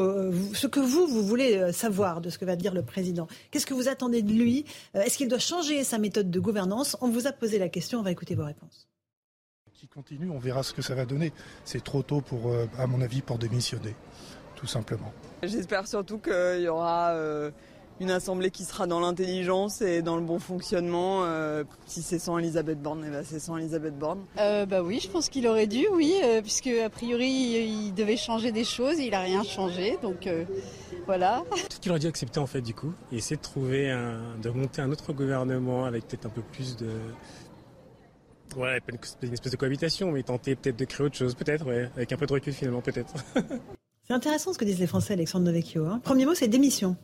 ce 0.54 0.66
que 0.66 0.80
vous, 0.80 1.08
vous 1.08 1.24
voulez 1.24 1.74
savoir 1.74 2.22
de 2.22 2.30
ce 2.30 2.38
que 2.38 2.46
va 2.46 2.56
dire 2.56 2.74
le 2.74 2.84
président. 2.84 3.28
Qu'est-ce 3.52 3.66
que 3.66 3.74
vous 3.74 3.90
attendez 3.90 4.22
de 4.22 4.32
lui? 4.32 4.64
Est-ce 4.94 5.18
qu'il 5.18 5.28
doit 5.28 5.40
changer 5.40 5.84
sa 5.84 5.98
méthode 5.98 6.32
de 6.32 6.40
gouvernance? 6.40 6.96
On 7.02 7.10
vous 7.10 7.28
a 7.28 7.34
posé 7.34 7.60
la 7.60 7.68
question. 7.68 8.00
On 8.00 8.04
va 8.04 8.12
écouter 8.12 8.36
vos 8.36 8.46
réponses. 8.46 8.88
Continue, 9.94 10.30
on 10.30 10.40
verra 10.40 10.64
ce 10.64 10.72
que 10.72 10.82
ça 10.82 10.96
va 10.96 11.04
donner. 11.04 11.34
C'est 11.66 11.84
trop 11.84 12.02
tôt 12.02 12.22
pour, 12.22 12.54
à 12.78 12.88
mon 12.88 13.02
avis, 13.02 13.22
pour 13.22 13.38
démissionner, 13.38 13.94
tout 14.56 14.68
simplement. 14.68 15.12
J'espère 15.44 15.88
surtout 15.88 16.20
qu'il 16.20 16.62
y 16.62 16.68
aura 16.68 17.12
euh, 17.12 17.52
une 18.00 18.12
assemblée 18.12 18.52
qui 18.52 18.64
sera 18.64 18.88
dans 18.88 19.00
l'intelligence 19.00 19.82
et 19.82 20.02
dans 20.02 20.16
le 20.16 20.22
bon 20.22 20.40
fonctionnement. 20.40 21.24
Euh, 21.24 21.64
si 21.88 22.02
c'est 22.02 22.20
sans 22.20 22.38
Elisabeth 22.38 22.82
Borne, 22.82 23.04
eh 23.08 23.12
ben, 23.12 23.24
c'est 23.26 23.40
sans 23.40 23.58
Elisabeth 23.58 23.98
Borne. 23.98 24.24
Euh, 24.38 24.66
bah 24.66 24.84
oui, 24.84 25.00
je 25.02 25.10
pense 25.10 25.30
qu'il 25.30 25.48
aurait 25.48 25.68
dû, 25.68 25.88
oui, 25.92 26.14
puisque 26.42 26.68
a 26.68 26.90
priori 26.90 27.28
il 27.28 27.94
devait 27.94 28.18
changer 28.18 28.52
des 28.52 28.64
choses, 28.64 29.00
il 29.00 29.12
n'a 29.12 29.22
rien 29.22 29.44
changé, 29.44 29.98
donc 30.02 30.30
voilà. 31.08 31.44
Peut-être 31.50 31.80
qu'il 31.80 31.92
aurait 31.92 32.00
dû 32.00 32.08
accepter 32.08 32.40
en 32.40 32.48
fait 32.48 32.62
du 32.62 32.74
coup, 32.74 32.94
et 33.12 33.18
essayer 33.18 33.38
de 33.38 33.42
trouver 33.42 33.90
un, 33.90 34.38
de 34.42 34.50
monter 34.50 34.82
un 34.82 34.92
autre 34.92 35.12
gouvernement 35.14 35.86
avec 35.86 36.08
peut-être 36.08 36.28
un 36.28 36.30
peu 36.30 36.42
plus 36.42 36.78
de 36.78 36.90
Ouais, 38.58 38.80
une 39.22 39.34
espèce 39.34 39.52
de 39.52 39.58
cohabitation, 39.58 40.12
mais 40.12 40.24
tenter 40.24 40.56
peut-être 40.56 40.76
de 40.76 40.84
créer 40.84 41.06
autre 41.06 41.16
chose, 41.16 41.36
peut-être, 41.36 41.66
ouais, 41.66 41.90
avec 41.96 42.12
un 42.12 42.18
peu 42.18 42.26
de 42.26 42.34
recul 42.34 42.54
finalement, 42.54 42.82
peut-être. 42.82 43.14
C'est 44.12 44.16
intéressant 44.16 44.52
ce 44.52 44.58
que 44.58 44.66
disent 44.66 44.82
les 44.82 44.88
Français, 44.88 45.14
Alexandre 45.14 45.46
Novecchio. 45.46 45.86
Hein. 45.86 46.02
Premier 46.04 46.26
mot, 46.26 46.36
c'est 46.36 46.50
démission. 46.50 46.98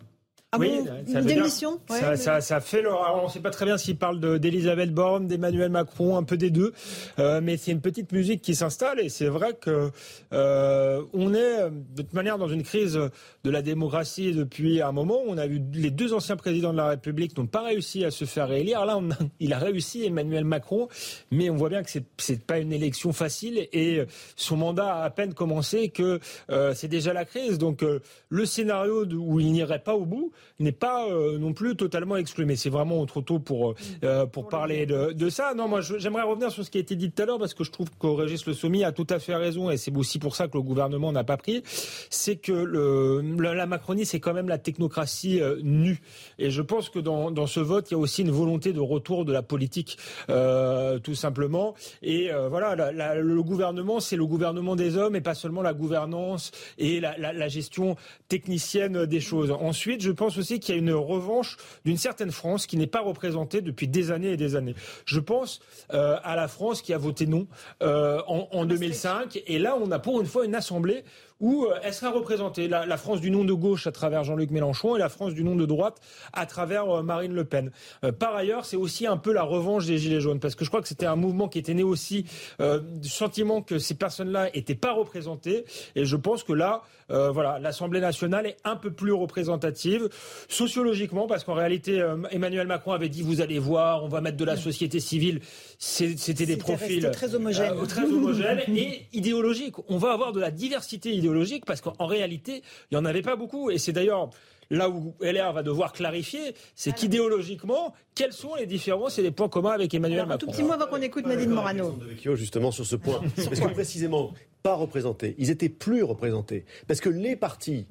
Ah 0.53 0.57
oui, 0.59 0.79
ça, 1.11 1.21
démission 1.21 1.81
ça, 1.89 2.61
fait 2.61 2.81
le. 2.81 2.89
on 2.89 3.25
ne 3.25 3.29
sait 3.29 3.41
pas 3.41 3.49
très 3.49 3.65
bien 3.65 3.77
s'il 3.77 3.97
parle 3.97 4.39
d'Elisabeth 4.39 4.93
Borne, 4.93 5.27
d'Emmanuel 5.27 5.69
Macron, 5.69 6.15
un 6.15 6.23
peu 6.23 6.37
des 6.37 6.51
deux, 6.51 6.71
euh, 7.19 7.41
mais 7.43 7.57
c'est 7.57 7.71
une 7.71 7.81
petite 7.81 8.13
musique 8.13 8.41
qui 8.41 8.55
s'installe 8.55 9.01
et 9.01 9.09
c'est 9.09 9.27
vrai 9.27 9.57
que 9.59 9.91
euh, 10.31 11.03
on 11.11 11.33
est 11.33 11.69
de 11.69 12.01
toute 12.01 12.13
manière 12.13 12.37
dans 12.37 12.47
une 12.47 12.63
crise 12.63 12.93
de 12.93 13.49
la 13.49 13.61
démocratie 13.61 14.31
depuis 14.31 14.81
un 14.81 14.93
moment. 14.93 15.19
On 15.27 15.37
a 15.37 15.47
vu 15.47 15.61
les 15.73 15.91
deux 15.91 16.13
anciens 16.13 16.37
présidents 16.37 16.71
de 16.71 16.77
la 16.77 16.87
République 16.87 17.37
n'ont 17.37 17.45
pas 17.45 17.63
réussi 17.63 18.05
à 18.05 18.11
se 18.11 18.23
faire 18.23 18.47
réélire. 18.47 18.85
Là, 18.85 18.97
on 18.97 19.09
il 19.41 19.51
a 19.51 19.59
réussi 19.59 20.05
Emmanuel 20.05 20.45
Macron, 20.45 20.87
mais 21.29 21.49
on 21.49 21.57
voit 21.57 21.67
bien 21.67 21.83
que 21.83 21.89
c'est 21.89 22.05
c'est 22.19 22.45
pas 22.45 22.59
une 22.59 22.71
élection 22.71 23.11
facile 23.11 23.67
et 23.73 24.01
son 24.37 24.55
mandat 24.55 24.95
a 24.95 25.03
à 25.03 25.09
peine 25.09 25.33
commencé 25.33 25.89
que 25.89 26.21
euh, 26.49 26.73
c'est 26.73 26.87
déjà 26.87 27.11
la 27.11 27.25
crise. 27.25 27.57
Donc 27.57 27.83
le 28.29 28.45
scénario 28.45 29.03
où 29.05 29.41
il 29.41 29.51
n'irait 29.51 29.83
pas 29.83 29.93
au 29.93 30.05
bout 30.05 30.31
n'est 30.59 30.71
pas 30.71 31.07
euh, 31.07 31.37
non 31.37 31.53
plus 31.53 31.75
totalement 31.75 32.17
exclu. 32.17 32.45
Mais 32.45 32.55
c'est 32.55 32.69
vraiment 32.69 33.05
trop 33.05 33.21
tôt 33.21 33.39
pour, 33.39 33.75
euh, 34.03 34.25
pour 34.25 34.47
parler 34.47 34.85
de, 34.85 35.13
de, 35.13 35.29
ça. 35.29 35.53
Non, 35.55 35.67
moi, 35.67 35.81
j'aimerais 35.81 36.23
revenir 36.23 36.51
sur 36.51 36.63
ce 36.65 36.71
qui 36.71 36.77
a 36.77 36.81
été 36.81 36.95
dit 36.95 37.11
tout 37.11 37.21
à 37.21 37.25
l'heure, 37.25 37.39
parce 37.39 37.53
que 37.53 37.63
je 37.63 37.71
trouve 37.71 37.89
que 37.99 38.07
Régis 38.07 38.45
Le 38.45 38.53
Sommier 38.53 38.83
a 38.83 38.91
tout 38.91 39.07
à 39.09 39.19
fait 39.19 39.35
raison, 39.35 39.69
et 39.69 39.77
c'est 39.77 39.95
aussi 39.95 40.19
pour 40.19 40.35
ça 40.35 40.47
que 40.47 40.57
le 40.57 40.63
gouvernement 40.63 41.11
n'a 41.11 41.23
pas 41.23 41.37
pris. 41.37 41.63
C'est 42.09 42.35
que 42.35 42.51
le, 42.51 43.21
la 43.53 43.65
Macronie, 43.65 44.05
c'est 44.05 44.19
quand 44.19 44.33
même 44.33 44.49
la 44.49 44.57
technocratie 44.57 45.41
euh, 45.41 45.59
nue. 45.63 46.01
Et 46.39 46.49
je 46.49 46.61
pense 46.61 46.89
que 46.89 46.99
dans, 46.99 47.31
dans 47.31 47.47
ce 47.47 47.59
vote, 47.59 47.89
il 47.91 47.93
y 47.93 47.95
a 47.95 47.99
aussi 47.99 48.21
une 48.21 48.31
volonté 48.31 48.73
de 48.73 48.79
retour 48.79 49.25
de 49.25 49.33
la 49.33 49.41
politique, 49.41 49.97
tout 50.27 51.15
simplement. 51.15 51.75
Et 52.01 52.29
voilà, 52.49 52.75
la, 52.91 53.15
le 53.15 53.43
gouvernement, 53.43 53.99
c'est 53.99 54.15
le 54.15 54.25
gouvernement 54.25 54.75
des 54.75 54.97
hommes, 54.97 55.15
et 55.15 55.21
pas 55.21 55.35
seulement 55.35 55.61
la 55.61 55.73
gouvernance 55.73 56.51
et 56.77 56.99
la, 56.99 57.17
la 57.17 57.47
gestion 57.47 57.95
technicienne 58.27 59.05
des 59.05 59.19
choses. 59.19 59.51
Ensuite, 59.51 60.01
je 60.01 60.11
pense 60.11 60.26
pense 60.27 60.37
aussi 60.37 60.59
qu'il 60.59 60.75
y 60.75 60.77
a 60.77 60.81
une 60.81 60.91
revanche 60.91 61.55
d'une 61.85 61.95
certaine 61.95 62.31
France 62.31 62.67
qui 62.67 62.75
n'est 62.75 62.85
pas 62.85 62.99
représentée 62.99 63.61
depuis 63.61 63.87
des 63.87 64.11
années 64.11 64.31
et 64.31 64.37
des 64.37 64.57
années. 64.57 64.75
Je 65.05 65.21
pense 65.21 65.61
euh, 65.93 66.17
à 66.21 66.35
la 66.35 66.49
France 66.49 66.81
qui 66.81 66.93
a 66.93 66.97
voté 66.97 67.27
non 67.27 67.47
euh, 67.81 68.21
en, 68.27 68.49
en 68.51 68.65
2005, 68.65 69.41
et 69.47 69.57
là 69.57 69.77
on 69.81 69.89
a 69.89 69.99
pour 69.99 70.19
une 70.19 70.27
fois 70.27 70.43
une 70.43 70.55
assemblée 70.55 71.05
où 71.39 71.65
euh, 71.65 71.79
elle 71.83 71.93
sera 71.93 72.11
représentée, 72.11 72.67
la, 72.67 72.97
France 72.97 73.21
du 73.21 73.29
nom 73.29 73.43
de 73.43 73.53
gauche 73.53 73.87
à 73.87 73.91
travers 73.91 74.23
Jean-Luc 74.23 74.51
Mélenchon 74.51 74.95
et 74.95 74.99
la 74.99 75.09
France 75.09 75.33
du 75.33 75.43
nom 75.43 75.55
de 75.55 75.65
droite 75.65 75.99
à 76.33 76.45
travers 76.45 76.89
euh, 76.89 77.03
Marine 77.03 77.33
Le 77.33 77.45
Pen. 77.45 77.71
Euh, 78.03 78.11
par 78.11 78.35
ailleurs, 78.35 78.65
c'est 78.65 78.77
aussi 78.77 79.05
un 79.05 79.17
peu 79.17 79.31
la 79.31 79.43
revanche 79.43 79.85
des 79.85 79.97
Gilets 79.97 80.21
jaunes, 80.21 80.39
parce 80.39 80.55
que 80.55 80.65
je 80.65 80.69
crois 80.69 80.81
que 80.81 80.87
c'était 80.87 81.05
un 81.05 81.15
mouvement 81.15 81.47
qui 81.47 81.59
était 81.59 81.73
né 81.73 81.83
aussi 81.83 82.25
du 82.59 83.09
sentiment 83.09 83.61
que 83.61 83.79
ces 83.79 83.95
personnes-là 83.95 84.49
n'étaient 84.53 84.75
pas 84.75 84.91
représentées, 84.91 85.65
et 85.95 86.05
je 86.05 86.15
pense 86.15 86.43
que 86.43 86.53
là, 86.53 86.81
voilà, 87.09 87.59
l'Assemblée 87.59 87.99
nationale 87.99 88.45
est 88.45 88.57
un 88.63 88.75
peu 88.75 88.91
plus 88.91 89.11
représentative, 89.11 90.09
sociologiquement, 90.47 91.27
parce 91.27 91.43
qu'en 91.43 91.53
réalité, 91.53 92.03
Emmanuel 92.31 92.67
Macron 92.67 92.91
avait 92.91 93.09
dit, 93.09 93.21
vous 93.21 93.41
allez 93.41 93.59
voir, 93.59 94.03
on 94.03 94.07
va 94.07 94.21
mettre 94.21 94.37
de 94.37 94.45
la 94.45 94.57
société 94.57 94.99
civile, 94.99 95.41
c'était 95.77 96.45
des 96.45 96.57
profils 96.57 97.09
très 97.11 97.35
homogènes, 97.35 97.75
très 97.87 98.05
homogènes 98.05 98.61
et 98.75 99.05
idéologiques. 99.13 99.75
On 99.87 99.97
va 99.97 100.13
avoir 100.13 100.31
de 100.33 100.39
la 100.39 100.51
diversité 100.51 101.11
idéologique 101.11 101.26
idéologique 101.27 101.65
parce 101.65 101.81
qu'en 101.81 102.05
réalité, 102.05 102.63
il 102.91 102.97
n'y 102.97 102.97
en 102.97 103.05
avait 103.05 103.21
pas 103.21 103.35
beaucoup. 103.35 103.69
Et 103.69 103.77
c'est 103.77 103.91
d'ailleurs 103.91 104.29
là 104.69 104.89
où 104.89 105.13
LR 105.21 105.53
va 105.53 105.63
devoir 105.63 105.93
clarifier, 105.93 106.53
c'est 106.75 106.93
qu'idéologiquement, 106.93 107.93
quels 108.15 108.33
sont 108.33 108.55
les 108.55 108.65
différences 108.65 109.17
et 109.17 109.21
les 109.21 109.31
points 109.31 109.49
communs 109.49 109.71
avec 109.71 109.93
Emmanuel 109.93 110.25
Macron. 110.25 110.33
Un 110.33 110.37
tout 110.37 110.47
petit 110.47 110.63
mot 110.63 110.73
avant 110.73 110.87
qu'on 110.87 111.01
écoute 111.01 111.25
Nadine 111.25 111.51
Morano. 111.51 111.97
Justement 112.35 112.71
sur 112.71 112.85
ce 112.85 112.95
point, 112.95 113.21
parce 113.35 113.59
que 113.59 113.67
précisément 113.73 114.33
pas 114.63 114.73
représentés, 114.73 115.35
ils 115.37 115.49
étaient 115.49 115.69
plus 115.69 116.03
représentés, 116.03 116.65
parce 116.87 116.99
que 116.99 117.09
les 117.09 117.35
partis 117.35 117.85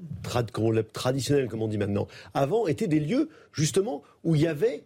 traditionnels, 0.93 1.49
comme 1.49 1.63
on 1.63 1.69
dit 1.69 1.79
maintenant, 1.79 2.09
avant 2.35 2.67
étaient 2.67 2.89
des 2.89 3.01
lieux 3.01 3.31
justement 3.53 4.03
où 4.25 4.35
il 4.35 4.43
y 4.43 4.47
avait 4.47 4.85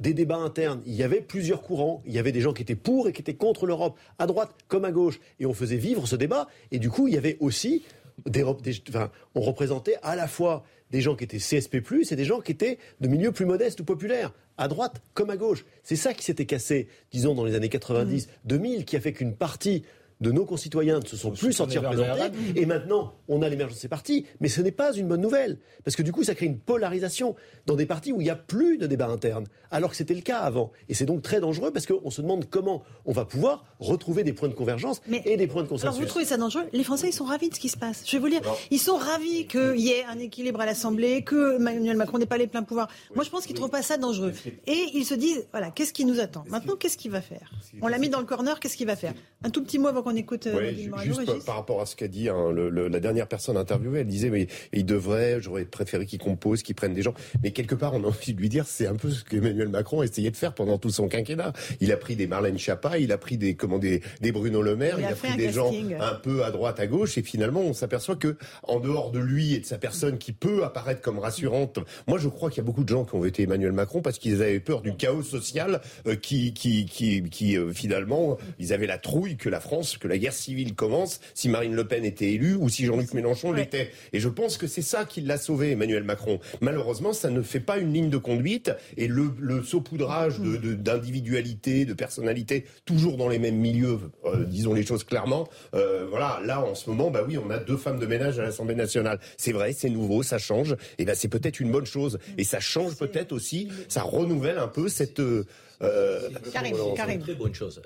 des 0.00 0.14
débats 0.14 0.38
internes, 0.38 0.82
il 0.86 0.94
y 0.94 1.02
avait 1.02 1.20
plusieurs 1.20 1.62
courants, 1.62 2.02
il 2.06 2.12
y 2.12 2.18
avait 2.18 2.32
des 2.32 2.40
gens 2.40 2.52
qui 2.52 2.62
étaient 2.62 2.74
pour 2.74 3.08
et 3.08 3.12
qui 3.12 3.20
étaient 3.20 3.34
contre 3.34 3.66
l'Europe, 3.66 3.98
à 4.18 4.26
droite 4.26 4.50
comme 4.66 4.84
à 4.84 4.92
gauche, 4.92 5.20
et 5.38 5.46
on 5.46 5.54
faisait 5.54 5.76
vivre 5.76 6.06
ce 6.08 6.16
débat, 6.16 6.48
et 6.72 6.78
du 6.78 6.90
coup 6.90 7.06
il 7.06 7.14
y 7.14 7.18
avait 7.18 7.36
aussi 7.40 7.84
des, 8.26 8.42
enfin, 8.42 9.10
on 9.34 9.40
représentait 9.40 9.96
à 10.02 10.16
la 10.16 10.26
fois 10.26 10.64
des 10.90 11.00
gens 11.00 11.14
qui 11.14 11.24
étaient 11.24 11.38
CSP+, 11.38 11.82
et 12.10 12.16
des 12.16 12.24
gens 12.24 12.40
qui 12.40 12.52
étaient 12.52 12.78
de 13.00 13.08
milieux 13.08 13.32
plus 13.32 13.46
modestes 13.46 13.80
ou 13.80 13.84
populaires, 13.84 14.32
à 14.58 14.68
droite 14.68 15.02
comme 15.14 15.30
à 15.30 15.36
gauche. 15.36 15.64
C'est 15.82 15.96
ça 15.96 16.12
qui 16.14 16.24
s'était 16.24 16.46
cassé, 16.46 16.88
disons, 17.12 17.34
dans 17.34 17.44
les 17.44 17.54
années 17.54 17.68
90, 17.68 18.28
2000, 18.44 18.84
qui 18.84 18.96
a 18.96 19.00
fait 19.00 19.12
qu'une 19.12 19.34
partie 19.34 19.84
de 20.20 20.30
nos 20.30 20.44
concitoyens 20.44 21.00
ne 21.00 21.06
se 21.06 21.16
sont 21.16 21.30
plus 21.30 21.52
sentis 21.52 21.78
représentés. 21.78 22.30
Et 22.56 22.66
maintenant, 22.66 23.14
on 23.28 23.42
a 23.42 23.48
l'émergence 23.48 23.76
de 23.76 23.80
ces 23.80 23.88
partis. 23.88 24.26
Mais 24.40 24.48
ce 24.48 24.60
n'est 24.60 24.70
pas 24.70 24.92
une 24.92 25.08
bonne 25.08 25.20
nouvelle. 25.20 25.58
Parce 25.84 25.96
que 25.96 26.02
du 26.02 26.12
coup, 26.12 26.24
ça 26.24 26.34
crée 26.34 26.46
une 26.46 26.58
polarisation 26.58 27.34
dans 27.66 27.76
des 27.76 27.86
partis 27.86 28.12
où 28.12 28.20
il 28.20 28.24
n'y 28.24 28.30
a 28.30 28.36
plus 28.36 28.78
de 28.78 28.86
débat 28.86 29.08
interne. 29.08 29.46
Alors 29.70 29.90
que 29.90 29.96
c'était 29.96 30.14
le 30.14 30.20
cas 30.20 30.38
avant. 30.38 30.72
Et 30.88 30.94
c'est 30.94 31.06
donc 31.06 31.22
très 31.22 31.40
dangereux 31.40 31.70
parce 31.72 31.86
qu'on 31.86 32.10
se 32.10 32.20
demande 32.20 32.46
comment 32.50 32.82
on 33.06 33.12
va 33.12 33.24
pouvoir 33.24 33.64
retrouver 33.78 34.24
des 34.24 34.32
points 34.32 34.48
de 34.48 34.54
convergence 34.54 35.00
et 35.24 35.36
des 35.36 35.46
points 35.46 35.62
de 35.62 35.68
consensus. 35.68 35.88
Alors 35.88 36.00
vous 36.00 36.06
trouvez 36.06 36.24
ça 36.24 36.36
dangereux? 36.36 36.64
Les 36.72 36.84
Français, 36.84 37.08
ils 37.08 37.12
sont 37.12 37.24
ravis 37.24 37.48
de 37.48 37.54
ce 37.54 37.60
qui 37.60 37.68
se 37.68 37.78
passe. 37.78 38.02
Je 38.06 38.12
vais 38.12 38.18
vous 38.18 38.28
dire, 38.28 38.40
ils 38.70 38.78
sont 38.78 38.96
ravis 38.96 39.46
qu'il 39.46 39.80
y 39.80 39.90
ait 39.90 40.04
un 40.04 40.18
équilibre 40.18 40.60
à 40.60 40.66
l'Assemblée, 40.66 41.22
que 41.22 41.56
Emmanuel 41.56 41.96
Macron 41.96 42.18
n'ait 42.18 42.26
pas 42.26 42.38
les 42.38 42.46
pleins 42.46 42.62
pouvoirs. 42.62 42.88
Moi, 43.14 43.24
je 43.24 43.30
pense 43.30 43.46
qu'ils 43.46 43.54
ne 43.54 43.58
trouvent 43.58 43.70
pas 43.70 43.82
ça 43.82 43.96
dangereux. 43.96 44.32
Et 44.66 44.86
ils 44.94 45.04
se 45.04 45.14
disent, 45.14 45.46
voilà, 45.52 45.70
qu'est-ce 45.70 45.92
qui 45.92 46.04
nous 46.04 46.20
attend? 46.20 46.44
Maintenant, 46.48 46.76
qu'est-ce 46.76 46.98
qu'il 46.98 47.10
va 47.10 47.22
faire? 47.22 47.52
On 47.80 47.88
l'a 47.88 47.98
mis 47.98 48.08
dans 48.08 48.20
le 48.20 48.26
corner, 48.26 48.60
qu'est-ce 48.60 48.76
qu'il 48.76 48.86
va 48.86 48.96
faire? 48.96 49.14
Un 49.42 49.50
tout 49.50 49.62
petit 49.62 49.78
mot 49.78 49.88
avant 49.88 50.02
qu'on 50.02 50.09
écoute 50.16 50.46
euh, 50.46 50.72
juste 51.02 51.44
par, 51.44 51.56
rapport 51.56 51.80
à 51.80 51.86
ce 51.86 51.96
qu'a 51.96 52.08
dit 52.08 52.28
hein, 52.28 52.52
la 52.52 53.00
dernière 53.00 53.28
personne 53.28 53.56
interviewée, 53.56 54.00
elle 54.00 54.06
disait 54.06 54.30
mais 54.30 54.46
il 54.72 54.84
devrait, 54.84 55.40
j'aurais 55.40 55.64
préféré 55.64 56.06
qu'il 56.06 56.18
compose, 56.18 56.62
qu'il 56.62 56.74
prenne 56.74 56.94
des 56.94 57.02
gens. 57.02 57.14
Mais 57.42 57.50
quelque 57.50 57.74
part, 57.74 57.94
on 57.94 58.04
a 58.04 58.06
envie 58.06 58.34
de 58.34 58.40
lui 58.40 58.48
dire, 58.48 58.66
c'est 58.66 58.86
un 58.86 58.96
peu 58.96 59.10
ce 59.10 59.24
qu'Emmanuel 59.24 59.68
Macron 59.68 60.00
a 60.00 60.04
essayé 60.04 60.30
de 60.30 60.36
faire 60.36 60.54
pendant 60.54 60.78
tout 60.78 60.90
son 60.90 61.08
quinquennat. 61.08 61.52
Il 61.80 61.92
a 61.92 61.96
pris 61.96 62.16
des 62.16 62.26
Marlène 62.26 62.58
Schiappa, 62.58 62.98
il 62.98 63.12
a 63.12 63.18
pris 63.18 63.36
des 63.36 63.54
comment 63.54 63.78
des, 63.78 64.02
Bruno 64.20 64.62
Le 64.62 64.76
Maire, 64.76 64.96
il, 64.98 65.04
a, 65.04 65.14
pris 65.14 65.36
des 65.36 65.50
gens 65.50 65.72
un 66.00 66.14
peu 66.14 66.44
à 66.44 66.50
droite, 66.50 66.80
à 66.80 66.86
gauche, 66.86 67.18
et 67.18 67.22
finalement, 67.22 67.60
on 67.60 67.72
s'aperçoit 67.72 68.16
que 68.16 68.36
en 68.62 68.80
dehors 68.80 69.10
de 69.10 69.18
lui 69.18 69.54
et 69.54 69.60
de 69.60 69.66
sa 69.66 69.78
personne 69.78 70.18
qui 70.18 70.32
peut 70.32 70.64
apparaître 70.64 71.00
comme 71.00 71.18
rassurante, 71.18 71.78
moi 72.06 72.18
je 72.18 72.28
crois 72.28 72.50
qu'il 72.50 72.58
y 72.58 72.60
a 72.60 72.64
beaucoup 72.64 72.84
de 72.84 72.88
gens 72.88 73.04
qui 73.04 73.14
ont 73.14 73.20
voté 73.20 73.42
Emmanuel 73.42 73.72
Macron 73.72 74.02
parce 74.02 74.18
qu'ils 74.18 74.42
avaient 74.42 74.60
peur 74.60 74.82
du 74.82 74.94
chaos 74.94 75.22
social 75.22 75.80
euh, 76.06 76.16
qui 76.16 76.52
qui 76.52 76.86
qui, 76.86 77.22
qui 77.22 77.56
euh, 77.56 77.72
finalement 77.72 78.38
ils 78.58 78.72
avaient 78.72 78.86
la 78.86 78.98
trouille 78.98 79.36
que 79.36 79.48
la 79.48 79.60
France, 79.60 79.98
que 80.00 80.08
la 80.08 80.18
guerre 80.18 80.32
civile 80.32 80.74
commence 80.74 81.20
si 81.34 81.48
Marine 81.48 81.74
Le 81.74 81.86
Pen 81.86 82.04
était 82.04 82.32
élue 82.32 82.54
ou 82.54 82.68
si 82.68 82.84
Jean-Luc 82.84 83.14
Mélenchon 83.14 83.52
l'était. 83.52 83.90
Et 84.12 84.20
je 84.20 84.28
pense 84.28 84.56
que 84.56 84.66
c'est 84.66 84.82
ça 84.82 85.04
qui 85.04 85.20
l'a 85.20 85.38
sauvé, 85.38 85.72
Emmanuel 85.72 86.04
Macron. 86.04 86.40
Malheureusement, 86.60 87.12
ça 87.12 87.30
ne 87.30 87.42
fait 87.42 87.60
pas 87.60 87.78
une 87.78 87.92
ligne 87.92 88.10
de 88.10 88.18
conduite 88.18 88.72
et 88.96 89.06
le, 89.06 89.30
saupoudrage 89.62 90.40
d'individualité, 90.40 91.84
de, 91.84 91.90
de, 91.90 91.94
personnalité, 91.94 92.64
toujours 92.84 93.16
dans 93.16 93.28
les 93.28 93.38
mêmes 93.38 93.56
milieux, 93.56 93.98
euh, 94.24 94.44
disons 94.44 94.74
les 94.74 94.84
choses 94.84 95.04
clairement. 95.04 95.48
Euh, 95.74 96.06
voilà, 96.08 96.40
là 96.44 96.60
en 96.64 96.74
ce 96.74 96.88
moment, 96.88 97.10
bah 97.10 97.22
oui, 97.26 97.38
on 97.38 97.50
a 97.50 97.58
deux 97.58 97.76
femmes 97.76 97.98
de 97.98 98.06
ménage 98.06 98.38
à 98.38 98.42
l'Assemblée 98.42 98.74
nationale. 98.74 99.20
C'est 99.36 99.52
vrai, 99.52 99.72
c'est 99.72 99.90
nouveau, 99.90 100.22
ça 100.22 100.38
change. 100.38 100.76
Et 100.98 101.04
ben 101.04 101.14
c'est 101.14 101.28
peut-être 101.28 101.60
une 101.60 101.70
bonne 101.70 101.86
chose. 101.86 102.18
Et 102.38 102.44
ça 102.44 102.60
change 102.60 102.96
peut-être 102.96 103.32
aussi, 103.32 103.68
ça 103.88 104.02
renouvelle 104.02 104.58
un 104.58 104.68
peu 104.68 104.88
cette 104.88 105.20
euh, 105.20 105.44
une 105.80 107.22
très 107.22 107.34
bonne 107.34 107.54
chose. 107.54 107.80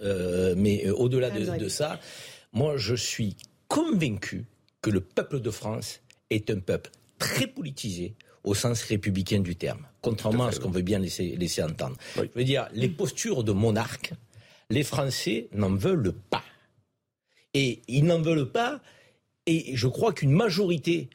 mais 0.57 0.91
au-delà 0.91 1.31
de, 1.31 1.59
de, 1.59 1.69
ça, 1.69 2.01
moi, 2.53 2.77
je 2.77 2.95
suis 2.95 3.37
convaincu 3.69 4.45
que 4.83 4.91
le 4.91 5.01
peuple 5.01 5.41
de 5.41 5.51
France 5.51 6.01
est 6.31 6.51
un 6.51 6.61
peuple 6.61 6.91
très 7.19 7.47
politisé 7.47 8.15
au 8.45 8.55
sens 8.55 8.83
républicain 8.83 9.41
du 9.41 9.57
terme, 9.57 9.87
contrairement 10.03 10.47
à, 10.47 10.53
ce 10.53 10.61
qu'on 10.61 10.71
veut 10.71 10.83
bien 10.83 10.99
laisser, 10.99 11.35
laisser 11.37 11.63
entendre. 11.63 11.97
Je 12.17 12.23
veux 12.35 12.45
dire, 12.45 12.69
les 12.73 12.89
postures 12.89 13.43
de 13.43 13.53
monarques, 13.53 14.13
les 14.71 14.85
Français 14.85 15.49
n'en 15.53 15.75
veulent 15.75 16.13
pas. 16.31 16.45
Et 17.55 17.81
ils 17.89 18.05
n'en 18.05 18.21
veulent 18.21 18.51
pas, 18.51 18.81
et 19.47 19.75
je 19.75 19.87
crois 19.87 20.13
qu'une 20.13 20.33
majorité 20.33 21.09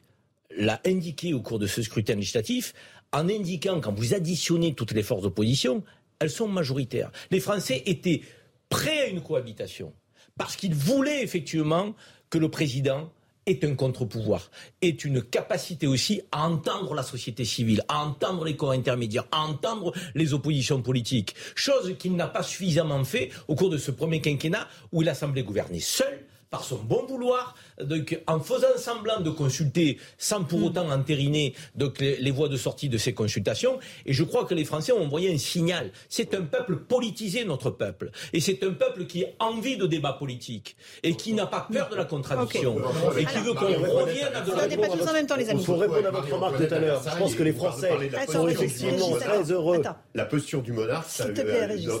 l'a 0.56 0.80
indiqué 0.84 1.32
au 1.32 1.40
cours 1.40 1.58
de 1.58 1.66
ce 1.66 1.82
scrutin 1.82 2.16
législatif, 2.16 2.74
en 3.12 3.28
indiquant, 3.28 3.80
quand 3.80 3.92
vous 3.92 4.14
additionnez 4.14 4.74
toutes 4.74 4.92
les 4.92 5.02
forces 5.02 5.22
d'opposition, 5.22 5.84
elles 6.20 6.30
sont 6.30 6.48
majoritaires. 6.48 7.10
Les 7.30 7.40
Français 7.40 7.82
étaient 7.86 8.22
prêts 8.68 9.00
à 9.00 9.06
une 9.06 9.22
cohabitation 9.22 9.92
parce 10.38 10.54
qu'il 10.54 10.74
voulait 10.74 11.22
effectivement 11.22 11.94
que 12.28 12.38
le 12.38 12.48
président 12.48 13.10
ait 13.46 13.64
un 13.64 13.74
contre-pouvoir, 13.74 14.50
ait 14.82 14.90
une 14.90 15.22
capacité 15.22 15.86
aussi 15.86 16.20
à 16.30 16.46
entendre 16.46 16.94
la 16.94 17.02
société 17.02 17.44
civile, 17.44 17.82
à 17.88 18.04
entendre 18.04 18.44
les 18.44 18.54
corps 18.54 18.72
intermédiaires, 18.72 19.26
à 19.32 19.40
entendre 19.40 19.92
les 20.14 20.34
oppositions 20.34 20.82
politiques. 20.82 21.34
Chose 21.54 21.96
qu'il 21.98 22.14
n'a 22.14 22.28
pas 22.28 22.42
suffisamment 22.42 23.02
fait 23.02 23.30
au 23.48 23.54
cours 23.56 23.70
de 23.70 23.78
ce 23.78 23.90
premier 23.90 24.20
quinquennat 24.20 24.68
où 24.92 25.02
il 25.02 25.08
a 25.08 25.14
semblé 25.14 25.42
gouverner 25.42 25.80
seul 25.80 26.26
par 26.50 26.64
son 26.64 26.76
bon 26.76 27.06
vouloir, 27.06 27.54
donc, 27.80 28.20
en 28.26 28.40
faisant 28.40 28.76
semblant 28.76 29.20
de 29.20 29.30
consulter 29.30 29.98
sans 30.18 30.42
pour 30.42 30.64
autant 30.64 30.90
entériner 30.90 31.54
donc, 31.76 32.00
les, 32.00 32.30
voies 32.32 32.48
de 32.48 32.56
sortie 32.56 32.88
de 32.88 32.98
ces 32.98 33.12
consultations. 33.12 33.78
Et 34.04 34.12
je 34.12 34.24
crois 34.24 34.44
que 34.44 34.54
les 34.54 34.64
Français 34.64 34.90
ont 34.90 35.04
envoyé 35.04 35.32
un 35.32 35.38
signal. 35.38 35.92
C'est 36.08 36.34
un 36.34 36.42
peuple 36.42 36.76
politisé, 36.76 37.44
notre 37.44 37.70
peuple. 37.70 38.10
Et 38.32 38.40
c'est 38.40 38.64
un 38.64 38.72
peuple 38.72 39.06
qui 39.06 39.24
a 39.24 39.28
envie 39.38 39.76
de 39.76 39.86
débat 39.86 40.12
politique 40.12 40.76
et 41.04 41.14
qui 41.14 41.34
n'a 41.34 41.46
pas 41.46 41.68
peur 41.72 41.88
de 41.88 41.94
la 41.94 42.04
contradiction. 42.04 42.78
Et 43.16 43.24
qui 43.24 43.38
veut 43.38 43.54
qu'on 43.54 43.66
revienne 43.66 44.34
à 44.34 44.40
de 44.40 44.50
la... 44.50 44.88
pas 44.88 44.96
tous 44.96 45.08
en 45.08 45.12
même 45.12 45.26
temps, 45.26 45.36
les 45.36 45.50
amis. 45.50 45.64
Pour 45.64 45.80
répondre 45.80 46.08
à 46.08 46.10
votre 46.10 46.34
remarque 46.34 46.68
tout 46.68 46.74
à 46.74 46.78
l'heure, 46.80 47.02
je 47.04 47.16
pense 47.16 47.34
que 47.36 47.42
les 47.44 47.52
Français 47.52 47.92
sont 48.28 48.48
effectivement 48.48 49.12
très 49.12 49.52
heureux. 49.52 49.82
La 50.14 50.24
posture 50.24 50.62
du 50.62 50.72
monarque, 50.72 51.06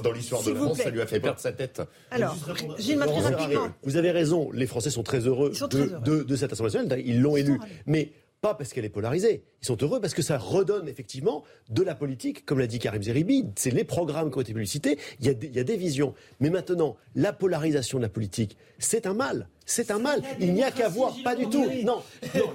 dans 0.02 0.12
l'histoire 0.12 0.42
de 0.42 0.54
France, 0.54 0.78
ça 0.78 0.90
lui 0.90 1.00
a 1.00 1.06
fait 1.06 1.20
perdre 1.20 1.38
sa 1.38 1.52
tête. 1.52 1.82
Alors, 2.10 2.34
Gilles 2.78 2.98
rapidement. 3.00 3.68
Vous 3.82 3.96
avez 3.96 4.10
raison 4.10 4.39
les 4.52 4.66
Français 4.66 4.90
sont 4.90 5.02
très 5.02 5.20
heureux, 5.20 5.50
de, 5.50 6.36
cette 6.36 6.52
Assemblée 6.52 6.72
nationale. 6.72 7.02
Ils 7.04 7.20
l'ont 7.20 7.36
élue. 7.36 7.58
Mais 7.86 8.12
pas 8.40 8.54
parce 8.54 8.72
qu'elle 8.72 8.84
est 8.84 8.90
polarisée. 8.90 9.42
Ils 9.62 9.66
sont 9.66 9.76
heureux 9.82 10.00
parce 10.00 10.14
que 10.14 10.22
ça 10.22 10.38
redonne 10.38 10.88
effectivement 10.88 11.44
de 11.68 11.82
la 11.82 11.94
politique, 11.94 12.46
comme 12.46 12.58
l'a 12.58 12.66
dit 12.66 12.78
Karim 12.78 13.02
Zeribi. 13.02 13.44
C'est 13.56 13.70
les 13.70 13.84
programmes 13.84 14.30
qui 14.30 14.38
ont 14.38 14.40
été 14.40 14.54
publicités. 14.54 14.98
Il 15.20 15.26
y, 15.26 15.28
a 15.28 15.32
il 15.32 15.54
y 15.54 15.58
a 15.58 15.64
des 15.64 15.76
visions. 15.76 16.14
Mais 16.40 16.48
maintenant, 16.48 16.96
la 17.14 17.34
polarisation 17.34 17.98
de 17.98 18.02
la 18.02 18.08
politique, 18.08 18.56
c'est 18.78 19.06
un 19.06 19.12
mal. 19.14 19.48
C'est 19.66 19.90
un 19.90 19.98
mal. 19.98 20.22
Il 20.40 20.52
n'y 20.54 20.64
a 20.64 20.70
qu'à 20.70 20.88
voir. 20.88 21.14
Pas 21.22 21.36
du 21.36 21.48
tout. 21.48 21.64
Non. 21.84 22.02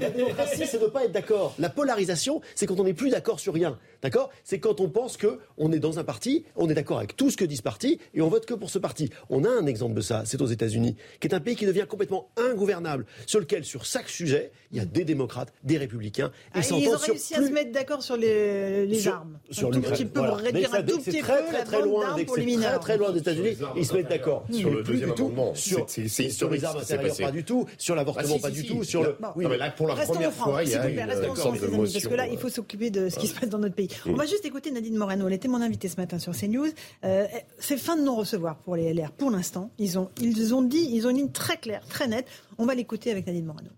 La 0.01 0.09
démocratie, 0.09 0.65
c'est 0.65 0.79
de 0.79 0.85
ne 0.85 0.89
pas 0.89 1.05
être 1.05 1.11
d'accord. 1.11 1.55
La 1.59 1.69
polarisation, 1.69 2.41
c'est 2.55 2.65
quand 2.65 2.79
on 2.79 2.83
n'est 2.83 2.93
plus 2.93 3.09
d'accord 3.09 3.39
sur 3.39 3.53
rien. 3.53 3.77
D'accord? 4.01 4.29
C'est 4.43 4.59
quand 4.59 4.79
on 4.79 4.89
pense 4.89 5.17
qu'on 5.17 5.71
est 5.71 5.79
dans 5.79 5.99
un 5.99 6.03
parti, 6.03 6.45
on 6.55 6.69
est 6.69 6.73
d'accord 6.73 6.97
avec 6.97 7.15
tout 7.15 7.29
ce 7.29 7.37
que 7.37 7.45
dit 7.45 7.57
ce 7.57 7.61
parti 7.61 7.99
et 8.13 8.21
on 8.21 8.29
vote 8.29 8.45
que 8.45 8.53
pour 8.53 8.69
ce 8.69 8.79
parti. 8.79 9.09
On 9.29 9.43
a 9.43 9.49
un 9.49 9.65
exemple 9.65 9.93
de 9.93 10.01
ça. 10.01 10.23
C'est 10.25 10.41
aux 10.41 10.47
États-Unis, 10.47 10.95
qui 11.19 11.27
est 11.27 11.33
un 11.33 11.39
pays 11.39 11.55
qui 11.55 11.65
devient 11.65 11.85
complètement 11.87 12.29
ingouvernable, 12.37 13.05
sur 13.25 13.39
lequel, 13.39 13.63
sur 13.63 13.85
chaque 13.85 14.09
sujet, 14.09 14.51
il 14.71 14.77
y 14.77 14.81
a 14.81 14.85
des 14.85 15.05
démocrates, 15.05 15.53
des 15.63 15.77
républicains. 15.77 16.31
Ils, 16.55 16.61
ah, 16.61 16.77
ils 16.77 16.89
ont 16.89 16.97
réussi 16.97 17.35
à 17.35 17.41
se 17.41 17.51
mettre 17.51 17.71
d'accord 17.71 18.01
sur 18.03 18.17
les, 18.17 19.07
armes. 19.07 19.39
Sur 19.49 19.69
un 19.69 19.71
tout 19.71 19.81
petit 19.81 20.05
peu, 20.05 20.21
pour 20.21 20.37
réduire 20.37 20.73
un 20.73 20.83
tout 20.83 20.99
petit 20.99 21.19
très, 21.19 21.45
très, 21.45 21.63
très 21.63 21.81
loin, 21.81 22.15
très, 22.15 22.79
très 22.79 22.97
loin 22.97 23.11
des 23.11 23.19
États-Unis. 23.19 23.57
Ils 23.75 23.85
se 23.85 23.93
mettent 23.93 24.09
d'accord. 24.09 24.45
Sur 24.51 24.69
le 24.69 24.83
deuxième 24.83 25.11
amendement, 25.11 25.53
sur 25.55 25.85
les 26.49 26.65
armes 26.65 26.81
pas 27.19 27.31
du 27.31 27.43
tout. 27.43 27.65
Sur 27.77 27.95
l'avortement, 27.95 28.39
pas 28.39 28.51
du 28.51 28.65
tout. 28.65 28.83
Sur 28.83 29.03
le. 29.03 29.17
Oui, 29.35 29.45
mais 29.49 29.57
là, 29.57 29.71
pour 29.71 29.87
la 29.87 29.95
première 29.95 30.33
fois, 30.33 30.63
il 30.63 30.69
y 30.69 30.75
a 30.75 30.89
une 30.89 31.35
sorte 31.35 31.61
de 31.61 31.67
motion. 31.67 31.99
Parce 31.99 32.07
que 32.07 32.15
là, 32.15 32.27
il 32.27 32.37
faut 32.37 32.49
s'occuper 32.49 32.89
de 32.89 33.09
ce 33.09 33.17
qui 33.17 33.27
se 33.27 33.39
passe 33.39 33.49
dans 33.49 33.59
notre 33.59 33.75
pays. 33.75 33.89
On 34.05 34.13
va 34.13 34.25
juste 34.25 34.45
écouter 34.45 34.71
Nadine 34.71 34.95
Morano. 34.95 35.27
Elle 35.27 35.33
était 35.33 35.47
mon 35.47 35.61
invitée 35.61 35.87
ce 35.87 35.97
matin 35.97 36.19
sur 36.19 36.33
CNews. 36.33 36.67
Euh, 37.03 37.27
c'est 37.59 37.77
fin 37.77 37.95
de 37.95 38.01
non-recevoir 38.01 38.57
pour 38.57 38.75
les 38.75 38.93
LR 38.93 39.11
pour 39.11 39.31
l'instant. 39.31 39.71
Ils 39.77 39.97
ont, 39.97 40.09
ils 40.21 40.53
ont 40.53 40.61
dit, 40.61 40.87
ils 40.91 41.07
ont 41.07 41.09
une 41.09 41.17
ligne 41.17 41.31
très 41.31 41.57
claire, 41.57 41.85
très 41.87 42.07
nette. 42.07 42.27
On 42.57 42.65
va 42.65 42.75
l'écouter 42.75 43.11
avec 43.11 43.25
Nadine 43.27 43.45
Morano. 43.45 43.69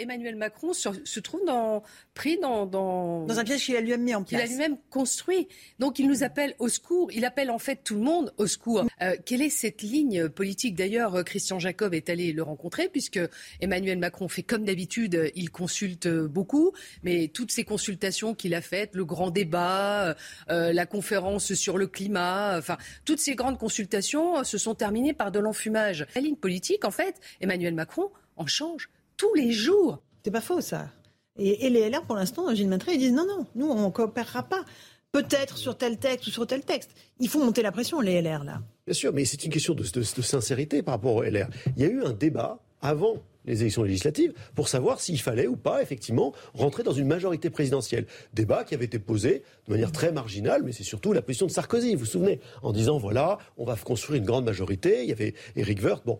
Emmanuel 0.00 0.34
Macron 0.34 0.72
se, 0.72 1.20
trouve 1.20 1.44
dans, 1.46 1.84
pris 2.14 2.36
dans, 2.40 2.66
dans, 2.66 3.38
un 3.38 3.44
piège 3.44 3.64
qu'il 3.64 3.76
a 3.76 3.80
lui-même 3.80 4.02
mis 4.02 4.14
en 4.16 4.24
place. 4.24 4.40
Il 4.40 4.44
a 4.44 4.46
lui-même 4.48 4.76
construit. 4.90 5.46
Donc 5.78 6.00
il 6.00 6.08
nous 6.08 6.24
appelle 6.24 6.56
au 6.58 6.68
secours. 6.68 7.12
Il 7.12 7.24
appelle 7.24 7.48
en 7.48 7.60
fait 7.60 7.78
tout 7.84 7.94
le 7.94 8.00
monde 8.00 8.34
au 8.36 8.48
secours. 8.48 8.86
Euh, 9.02 9.14
quelle 9.24 9.40
est 9.40 9.50
cette 9.50 9.82
ligne 9.82 10.28
politique? 10.28 10.74
D'ailleurs, 10.74 11.22
Christian 11.24 11.60
Jacob 11.60 11.94
est 11.94 12.10
allé 12.10 12.32
le 12.32 12.42
rencontrer 12.42 12.88
puisque 12.88 13.20
Emmanuel 13.60 13.98
Macron 14.00 14.26
fait 14.26 14.42
comme 14.42 14.64
d'habitude. 14.64 15.30
Il 15.36 15.52
consulte 15.52 16.08
beaucoup, 16.08 16.72
mais 17.04 17.28
toutes 17.28 17.52
ces 17.52 17.62
consultations 17.62 18.34
qu'il 18.34 18.56
a 18.56 18.62
faites, 18.62 18.96
le 18.96 19.04
grand 19.04 19.30
débat, 19.30 20.16
euh, 20.50 20.72
la 20.72 20.86
conférence 20.86 21.54
sur 21.54 21.78
le 21.78 21.86
climat, 21.86 22.58
enfin 22.58 22.78
toutes 23.04 23.20
ces 23.20 23.36
grandes 23.36 23.60
consultations 23.60 24.42
se 24.42 24.58
sont 24.58 24.74
terminées 24.74 25.14
par 25.14 25.30
de 25.30 25.38
l'enfumage. 25.38 26.04
La 26.16 26.20
ligne 26.20 26.34
politique, 26.34 26.84
en 26.84 26.90
fait, 26.90 27.20
Emmanuel 27.40 27.74
Macron 27.74 28.10
en 28.36 28.46
change 28.46 28.88
tous 29.16 29.34
les 29.34 29.52
jours. 29.52 30.02
C'est 30.24 30.30
pas 30.30 30.40
faux, 30.40 30.60
ça. 30.60 30.88
Et, 31.36 31.68
les 31.68 31.90
LR, 31.90 32.02
pour 32.04 32.16
l'instant, 32.16 32.54
Gilles 32.54 32.68
Maintré, 32.68 32.94
ils 32.94 32.98
disent 32.98 33.12
non, 33.12 33.26
non, 33.26 33.46
nous, 33.54 33.66
on 33.66 33.86
ne 33.86 33.90
coopérera 33.90 34.44
pas. 34.44 34.64
Peut-être 35.12 35.58
sur 35.58 35.76
tel 35.76 35.98
texte 35.98 36.26
ou 36.26 36.30
sur 36.30 36.46
tel 36.46 36.64
texte. 36.64 36.90
Il 37.20 37.28
faut 37.28 37.44
monter 37.44 37.62
la 37.62 37.70
pression, 37.70 38.00
les 38.00 38.20
LR, 38.20 38.42
là. 38.42 38.62
Bien 38.86 38.94
sûr, 38.94 39.12
mais 39.12 39.24
c'est 39.24 39.44
une 39.44 39.52
question 39.52 39.74
de, 39.74 39.84
sincérité 40.02 40.82
par 40.82 40.94
rapport 40.94 41.14
aux 41.14 41.22
LR. 41.22 41.48
Il 41.76 41.82
y 41.82 41.86
a 41.86 41.88
eu 41.88 42.02
un 42.02 42.12
débat 42.12 42.58
avant 42.82 43.22
les 43.44 43.60
élections 43.60 43.82
législatives 43.82 44.32
pour 44.54 44.68
savoir 44.68 45.00
s'il 45.00 45.20
fallait 45.20 45.46
ou 45.46 45.56
pas 45.56 45.82
effectivement 45.82 46.32
rentrer 46.54 46.82
dans 46.82 46.92
une 46.92 47.06
majorité 47.06 47.50
présidentielle. 47.50 48.06
Débat 48.32 48.64
qui 48.64 48.74
avait 48.74 48.86
été 48.86 48.98
posé 48.98 49.42
de 49.66 49.72
manière 49.72 49.92
très 49.92 50.12
marginale, 50.12 50.62
mais 50.64 50.72
c'est 50.72 50.82
surtout 50.82 51.12
la 51.12 51.22
position 51.22 51.46
de 51.46 51.50
Sarkozy, 51.50 51.94
vous 51.94 52.00
vous 52.00 52.06
souvenez, 52.06 52.40
en 52.62 52.72
disant 52.72 52.98
voilà, 52.98 53.38
on 53.56 53.64
va 53.64 53.76
construire 53.76 54.18
une 54.18 54.26
grande 54.26 54.44
majorité. 54.44 55.02
Il 55.02 55.08
y 55.08 55.12
avait 55.12 55.34
Éric 55.56 55.82
Woerth. 55.82 56.04
Bon, 56.04 56.18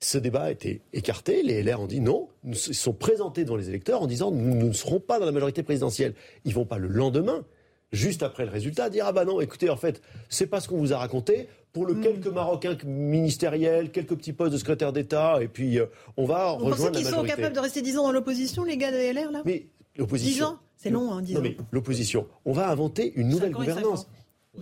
Ce 0.00 0.18
débat 0.18 0.42
a 0.42 0.50
été 0.50 0.82
écarté. 0.92 1.42
Les 1.42 1.62
LR 1.62 1.80
ont 1.80 1.86
dit 1.86 2.00
non. 2.00 2.28
Ils 2.44 2.54
se 2.56 2.72
sont 2.72 2.92
présentés 2.92 3.44
devant 3.44 3.56
les 3.56 3.68
électeurs 3.68 4.02
en 4.02 4.06
disant 4.06 4.30
nous, 4.30 4.54
nous 4.54 4.68
ne 4.68 4.72
serons 4.72 5.00
pas 5.00 5.18
dans 5.18 5.26
la 5.26 5.32
majorité 5.32 5.62
présidentielle. 5.62 6.14
Ils 6.44 6.54
vont 6.54 6.66
pas 6.66 6.78
le 6.78 6.88
lendemain, 6.88 7.44
juste 7.92 8.22
après 8.22 8.44
le 8.44 8.50
résultat, 8.50 8.90
dire 8.90 9.06
ah 9.06 9.12
bah 9.12 9.24
non, 9.24 9.40
écoutez, 9.40 9.70
en 9.70 9.76
fait, 9.76 10.02
c'est 10.28 10.46
pas 10.46 10.60
ce 10.60 10.68
qu'on 10.68 10.76
vous 10.78 10.92
a 10.92 10.98
raconté. 10.98 11.48
Pour 11.72 11.86
le 11.86 11.94
quelques 11.94 12.26
Marocains 12.28 12.76
ministériels, 12.86 13.90
quelques 13.90 14.16
petits 14.16 14.32
postes 14.32 14.52
de 14.52 14.58
secrétaire 14.58 14.92
d'État, 14.92 15.42
et 15.42 15.48
puis 15.48 15.78
euh, 15.78 15.86
on 16.16 16.24
va 16.24 16.52
Vous 16.52 16.64
pensez 16.64 16.72
rejoindre 16.72 16.94
la 16.94 17.00
qu'ils 17.00 17.10
sont 17.10 17.22
capables 17.24 17.54
de 17.54 17.60
rester 17.60 17.82
10 17.82 17.98
ans 17.98 18.02
dans 18.04 18.12
l'opposition, 18.12 18.64
les 18.64 18.76
gars 18.78 18.92
de 18.92 18.96
LR, 18.96 19.30
là? 19.30 19.42
Mais 19.44 19.66
l'opposition. 19.96 20.46
10 20.46 20.52
ans? 20.52 20.58
C'est 20.76 20.90
long, 20.90 21.12
hein, 21.12 21.20
10 21.22 21.34
Non 21.34 21.40
ans. 21.40 21.42
mais 21.42 21.56
l'opposition, 21.72 22.26
on 22.44 22.52
va 22.52 22.70
inventer 22.70 23.12
une 23.16 23.28
nouvelle 23.28 23.52
gouvernance. 23.52 24.06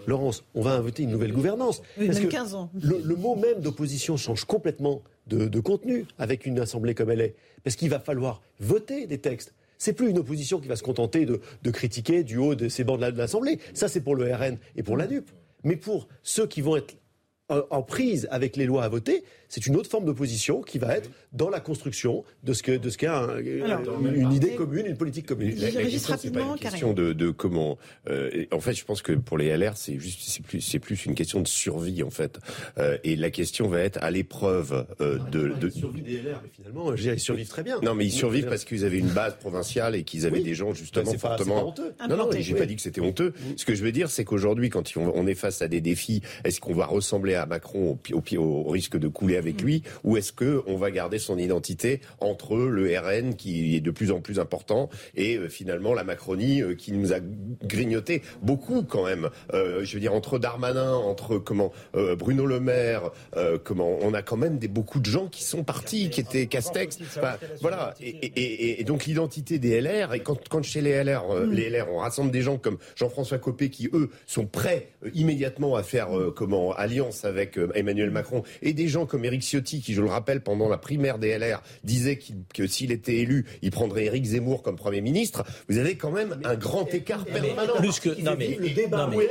Laurence, 0.07 0.45
on 0.55 0.63
va 0.63 0.73
inventer 0.75 1.03
une 1.05 1.11
nouvelle 1.11 1.33
gouvernance. 1.33 1.83
Oui, 1.99 2.07
Parce 2.07 2.19
même 2.19 2.29
que 2.29 2.33
15 2.33 2.55
ans. 2.55 2.71
Le, 2.81 3.01
le 3.03 3.17
mot 3.17 3.37
même 3.37 3.61
d'opposition 3.61 4.17
change 4.17 4.45
complètement 4.45 5.03
de, 5.27 5.47
de 5.47 5.61
contenu 5.61 6.07
avec 6.19 6.47
une 6.47 6.59
assemblée 6.61 6.95
comme 6.95 7.11
elle 7.11 7.21
est. 7.21 7.35
Parce 7.63 7.77
qu'il 7.77 7.91
va 7.91 8.01
falloir 8.01 8.43
voter 8.61 9.07
des 9.07 9.19
textes. 9.19 9.55
C'est 9.79 9.93
plus 9.93 10.09
une 10.11 10.19
opposition 10.19 10.61
qui 10.61 10.69
va 10.69 10.77
se 10.77 10.83
contenter 10.83 11.27
de, 11.27 11.41
de 11.63 11.71
critiquer 11.71 12.23
du 12.25 12.37
haut 12.37 12.55
de 12.55 12.69
ces 12.69 12.85
bancs 12.85 12.97
de 12.97 13.03
la- 13.03 13.11
de 13.13 13.19
l'Assemblée. 13.19 13.59
Ça, 13.75 13.89
c'est 13.89 14.01
pour 14.01 14.15
le 14.15 14.33
RN 14.35 14.59
et 14.77 14.83
pour 14.83 14.97
la 14.97 15.07
NUP. 15.07 15.29
Mais 15.65 15.77
pour 15.77 16.09
ceux 16.23 16.47
qui 16.47 16.61
vont 16.61 16.77
être 16.77 16.95
en, 17.49 17.61
en 17.71 17.83
prise 17.83 18.29
avec 18.31 18.57
les 18.57 18.67
lois 18.67 18.85
à 18.85 18.89
voter, 18.89 19.25
c'est 19.55 19.67
une 19.69 19.77
autre 19.77 19.89
forme 19.89 20.05
d'opposition 20.05 20.63
qui 20.63 20.79
va 20.79 20.97
être 20.97 21.11
dans 21.33 21.49
la 21.49 21.61
construction 21.61 22.25
de 22.43 22.53
ce 22.53 22.63
que 22.65 22.73
de 22.77 22.91
ce 22.91 22.99
qu'est 22.99 23.07
un- 23.07 23.29
Alors, 23.65 24.01
une, 24.01 24.15
une 24.15 24.33
idée 24.33 24.55
commune, 24.57 24.87
une 24.87 24.97
politique 24.97 25.27
commune. 25.27 25.55
La- 25.59 25.71
la 25.71 25.83
question, 25.85 26.17
c'est 26.19 26.33
pas 26.33 26.41
rapidement, 26.41 26.55
une 26.55 26.61
question 26.61 26.93
de, 26.93 27.13
de 27.13 27.31
comment. 27.31 27.79
euh, 28.11 28.47
en 28.53 28.59
fait, 28.59 28.73
je 28.75 28.85
pense 28.85 29.01
que 29.01 29.13
pour 29.13 29.39
les 29.39 29.57
LR, 29.57 29.77
c'est 29.77 29.99
juste, 30.01 30.21
c'est 30.23 30.43
plus, 30.43 30.61
c'est 30.61 30.81
plus 30.81 31.07
une 31.07 31.15
question 31.15 31.41
de 31.41 31.47
survie 31.47 32.03
en 32.03 32.11
fait. 32.11 32.39
Euh, 32.79 32.99
et 33.05 33.15
la 33.15 33.31
question 33.31 33.69
va 33.69 33.79
être 33.81 33.99
à 34.03 34.11
l'épreuve 34.11 34.87
euh, 35.01 35.19
de, 35.31 35.49
de. 35.61 35.71
survie 35.71 36.03
des 36.03 36.17
LR, 36.19 36.41
mais 36.43 36.51
finalement, 36.53 36.95
je 36.97 37.03
dirais, 37.03 37.15
ils 37.17 37.21
survivent 37.21 37.49
très 37.49 37.63
bien. 37.63 37.79
Non, 37.83 37.95
mais 37.95 38.07
ils 38.07 38.13
survivent 38.13 38.49
parce 38.49 38.65
qu'ils 38.65 38.85
avaient 38.85 38.99
une 38.99 39.09
base 39.11 39.37
provinciale 39.37 39.95
et 39.95 40.03
qu'ils 40.03 40.27
avaient 40.27 40.39
Oui. 40.39 40.43
des 40.45 40.55
gens 40.55 40.75
justement 40.75 41.05
Ben, 41.13 41.19
pas- 41.19 41.29
fortement. 41.37 41.61
pas 41.61 41.65
honteux. 41.67 41.95
Non, 42.09 42.17
non, 42.17 42.29
j'ai 42.33 42.53
Oui. 42.55 42.59
pas 42.59 42.67
dit 42.67 42.75
que 42.77 42.83
c'était 42.83 43.01
honteux. 43.01 43.33
Ce 43.57 43.65
que 43.65 43.75
je 43.75 43.85
veux 43.85 43.93
dire, 43.93 44.11
c'est 44.11 44.25
qu'aujourd'hui, 44.25 44.69
quand 44.71 44.97
on 44.97 45.27
est 45.27 45.35
face 45.35 45.63
à 45.63 45.69
des 45.69 45.81
défis, 45.81 46.23
est-ce 46.45 46.61
qu'on 46.61 46.75
va 46.75 46.87
ressembler 46.87 47.35
à 47.35 47.47
Macron 47.47 47.99
au, 48.13 48.17
au, 48.19 48.43
au 48.43 48.71
risque 48.71 48.97
de 48.99 49.09
couler 49.09 49.37
avec 49.45 49.61
lui, 49.63 49.83
ou 50.05 50.17
est-ce 50.17 50.33
que 50.33 50.63
on 50.67 50.77
va 50.77 50.91
garder 50.91 51.19
son 51.19 51.37
identité 51.39 52.01
entre 52.21 52.57
le 52.57 52.99
RN 52.99 53.35
qui 53.37 53.77
est 53.77 53.81
de 53.81 53.91
plus 53.91 54.11
en 54.11 54.21
plus 54.21 54.39
important 54.41 54.89
et 55.15 55.37
euh, 55.37 55.49
finalement 55.49 55.93
la 55.95 56.03
Macronie 56.05 56.63
euh, 56.63 56.75
qui 56.75 56.93
nous 56.93 57.13
a 57.13 57.19
grignoté 57.63 58.23
beaucoup 58.43 58.83
quand 58.83 59.05
même. 59.05 59.29
Euh, 59.53 59.85
je 59.85 59.95
veux 59.95 60.01
dire 60.01 60.15
entre 60.15 60.39
Darmanin, 60.39 60.95
entre 60.95 61.39
comment 61.39 61.73
euh, 61.95 62.17
Bruno 62.17 62.47
Le 62.47 62.61
Maire, 62.61 63.11
euh, 63.37 63.59
comment 63.63 63.99
on 64.01 64.15
a 64.15 64.23
quand 64.23 64.37
même 64.37 64.59
des 64.59 64.69
beaucoup 64.69 65.01
de 65.01 65.07
gens 65.07 65.29
qui 65.29 65.45
sont 65.45 65.63
partis, 65.65 66.11
qui 66.11 66.21
étaient 66.21 66.47
Castex. 66.47 66.99
Enfin, 67.03 67.37
voilà. 67.61 67.95
Et, 68.01 68.09
et- 68.09 68.33
et- 68.71 68.81
et 68.81 68.85
donc 68.85 69.05
l'identité 69.05 69.59
des 69.59 69.81
LR 69.81 70.15
et 70.15 70.21
quand, 70.21 70.49
quand 70.49 70.63
chez 70.63 70.81
les 70.81 70.91
LR, 71.05 71.31
euh, 71.31 71.47
les 71.51 71.69
LR, 71.71 71.87
on 71.93 71.99
rassemble 71.99 72.31
des 72.31 72.43
gens 72.43 72.57
comme 72.57 72.79
Jean-François 72.97 73.39
Copé 73.39 73.69
qui 73.71 73.89
eux 73.93 74.11
sont 74.27 74.47
prêts 74.47 74.89
euh, 75.05 75.11
immédiatement 75.15 75.77
à 75.77 75.83
faire 75.83 76.17
euh, 76.19 76.33
comment 76.35 76.73
alliance 76.73 77.25
avec 77.25 77.59
euh, 77.59 77.71
Emmanuel 77.75 78.11
Macron 78.11 78.43
et 78.63 78.73
des 78.73 78.89
gens 78.89 79.07
comme 79.07 79.25
Éric 79.25 79.34
Ciotti 79.43 79.81
qui, 79.81 79.95
je 79.95 80.01
le 80.03 80.09
rappelle, 80.09 80.43
pendant 80.43 80.69
la 80.69 80.79
primaire 80.79 81.19
des 81.19 81.37
LR 81.39 81.63
disait 81.85 82.19
que 82.55 82.67
s'il 82.67 82.93
était 82.93 83.17
élu, 83.17 83.45
il 83.63 83.71
prendrait 83.71 84.05
Éric 84.07 84.25
Zemmour 84.25 84.63
comme 84.63 84.77
premier 84.77 85.01
ministre. 85.01 85.45
Vous 85.69 85.79
avez 85.79 85.97
quand 85.97 86.11
même 86.11 86.39
un 86.45 86.55
grand 86.57 86.93
écart 86.95 87.25
mais 87.33 87.41
permanent. 87.41 87.75
plus 87.77 88.01
que- 88.01 88.21
non, 88.23 88.35
mais- 88.39 88.57
le 88.59 88.71
débat 88.71 89.07
non, 89.09 89.17
mais- 89.17 89.29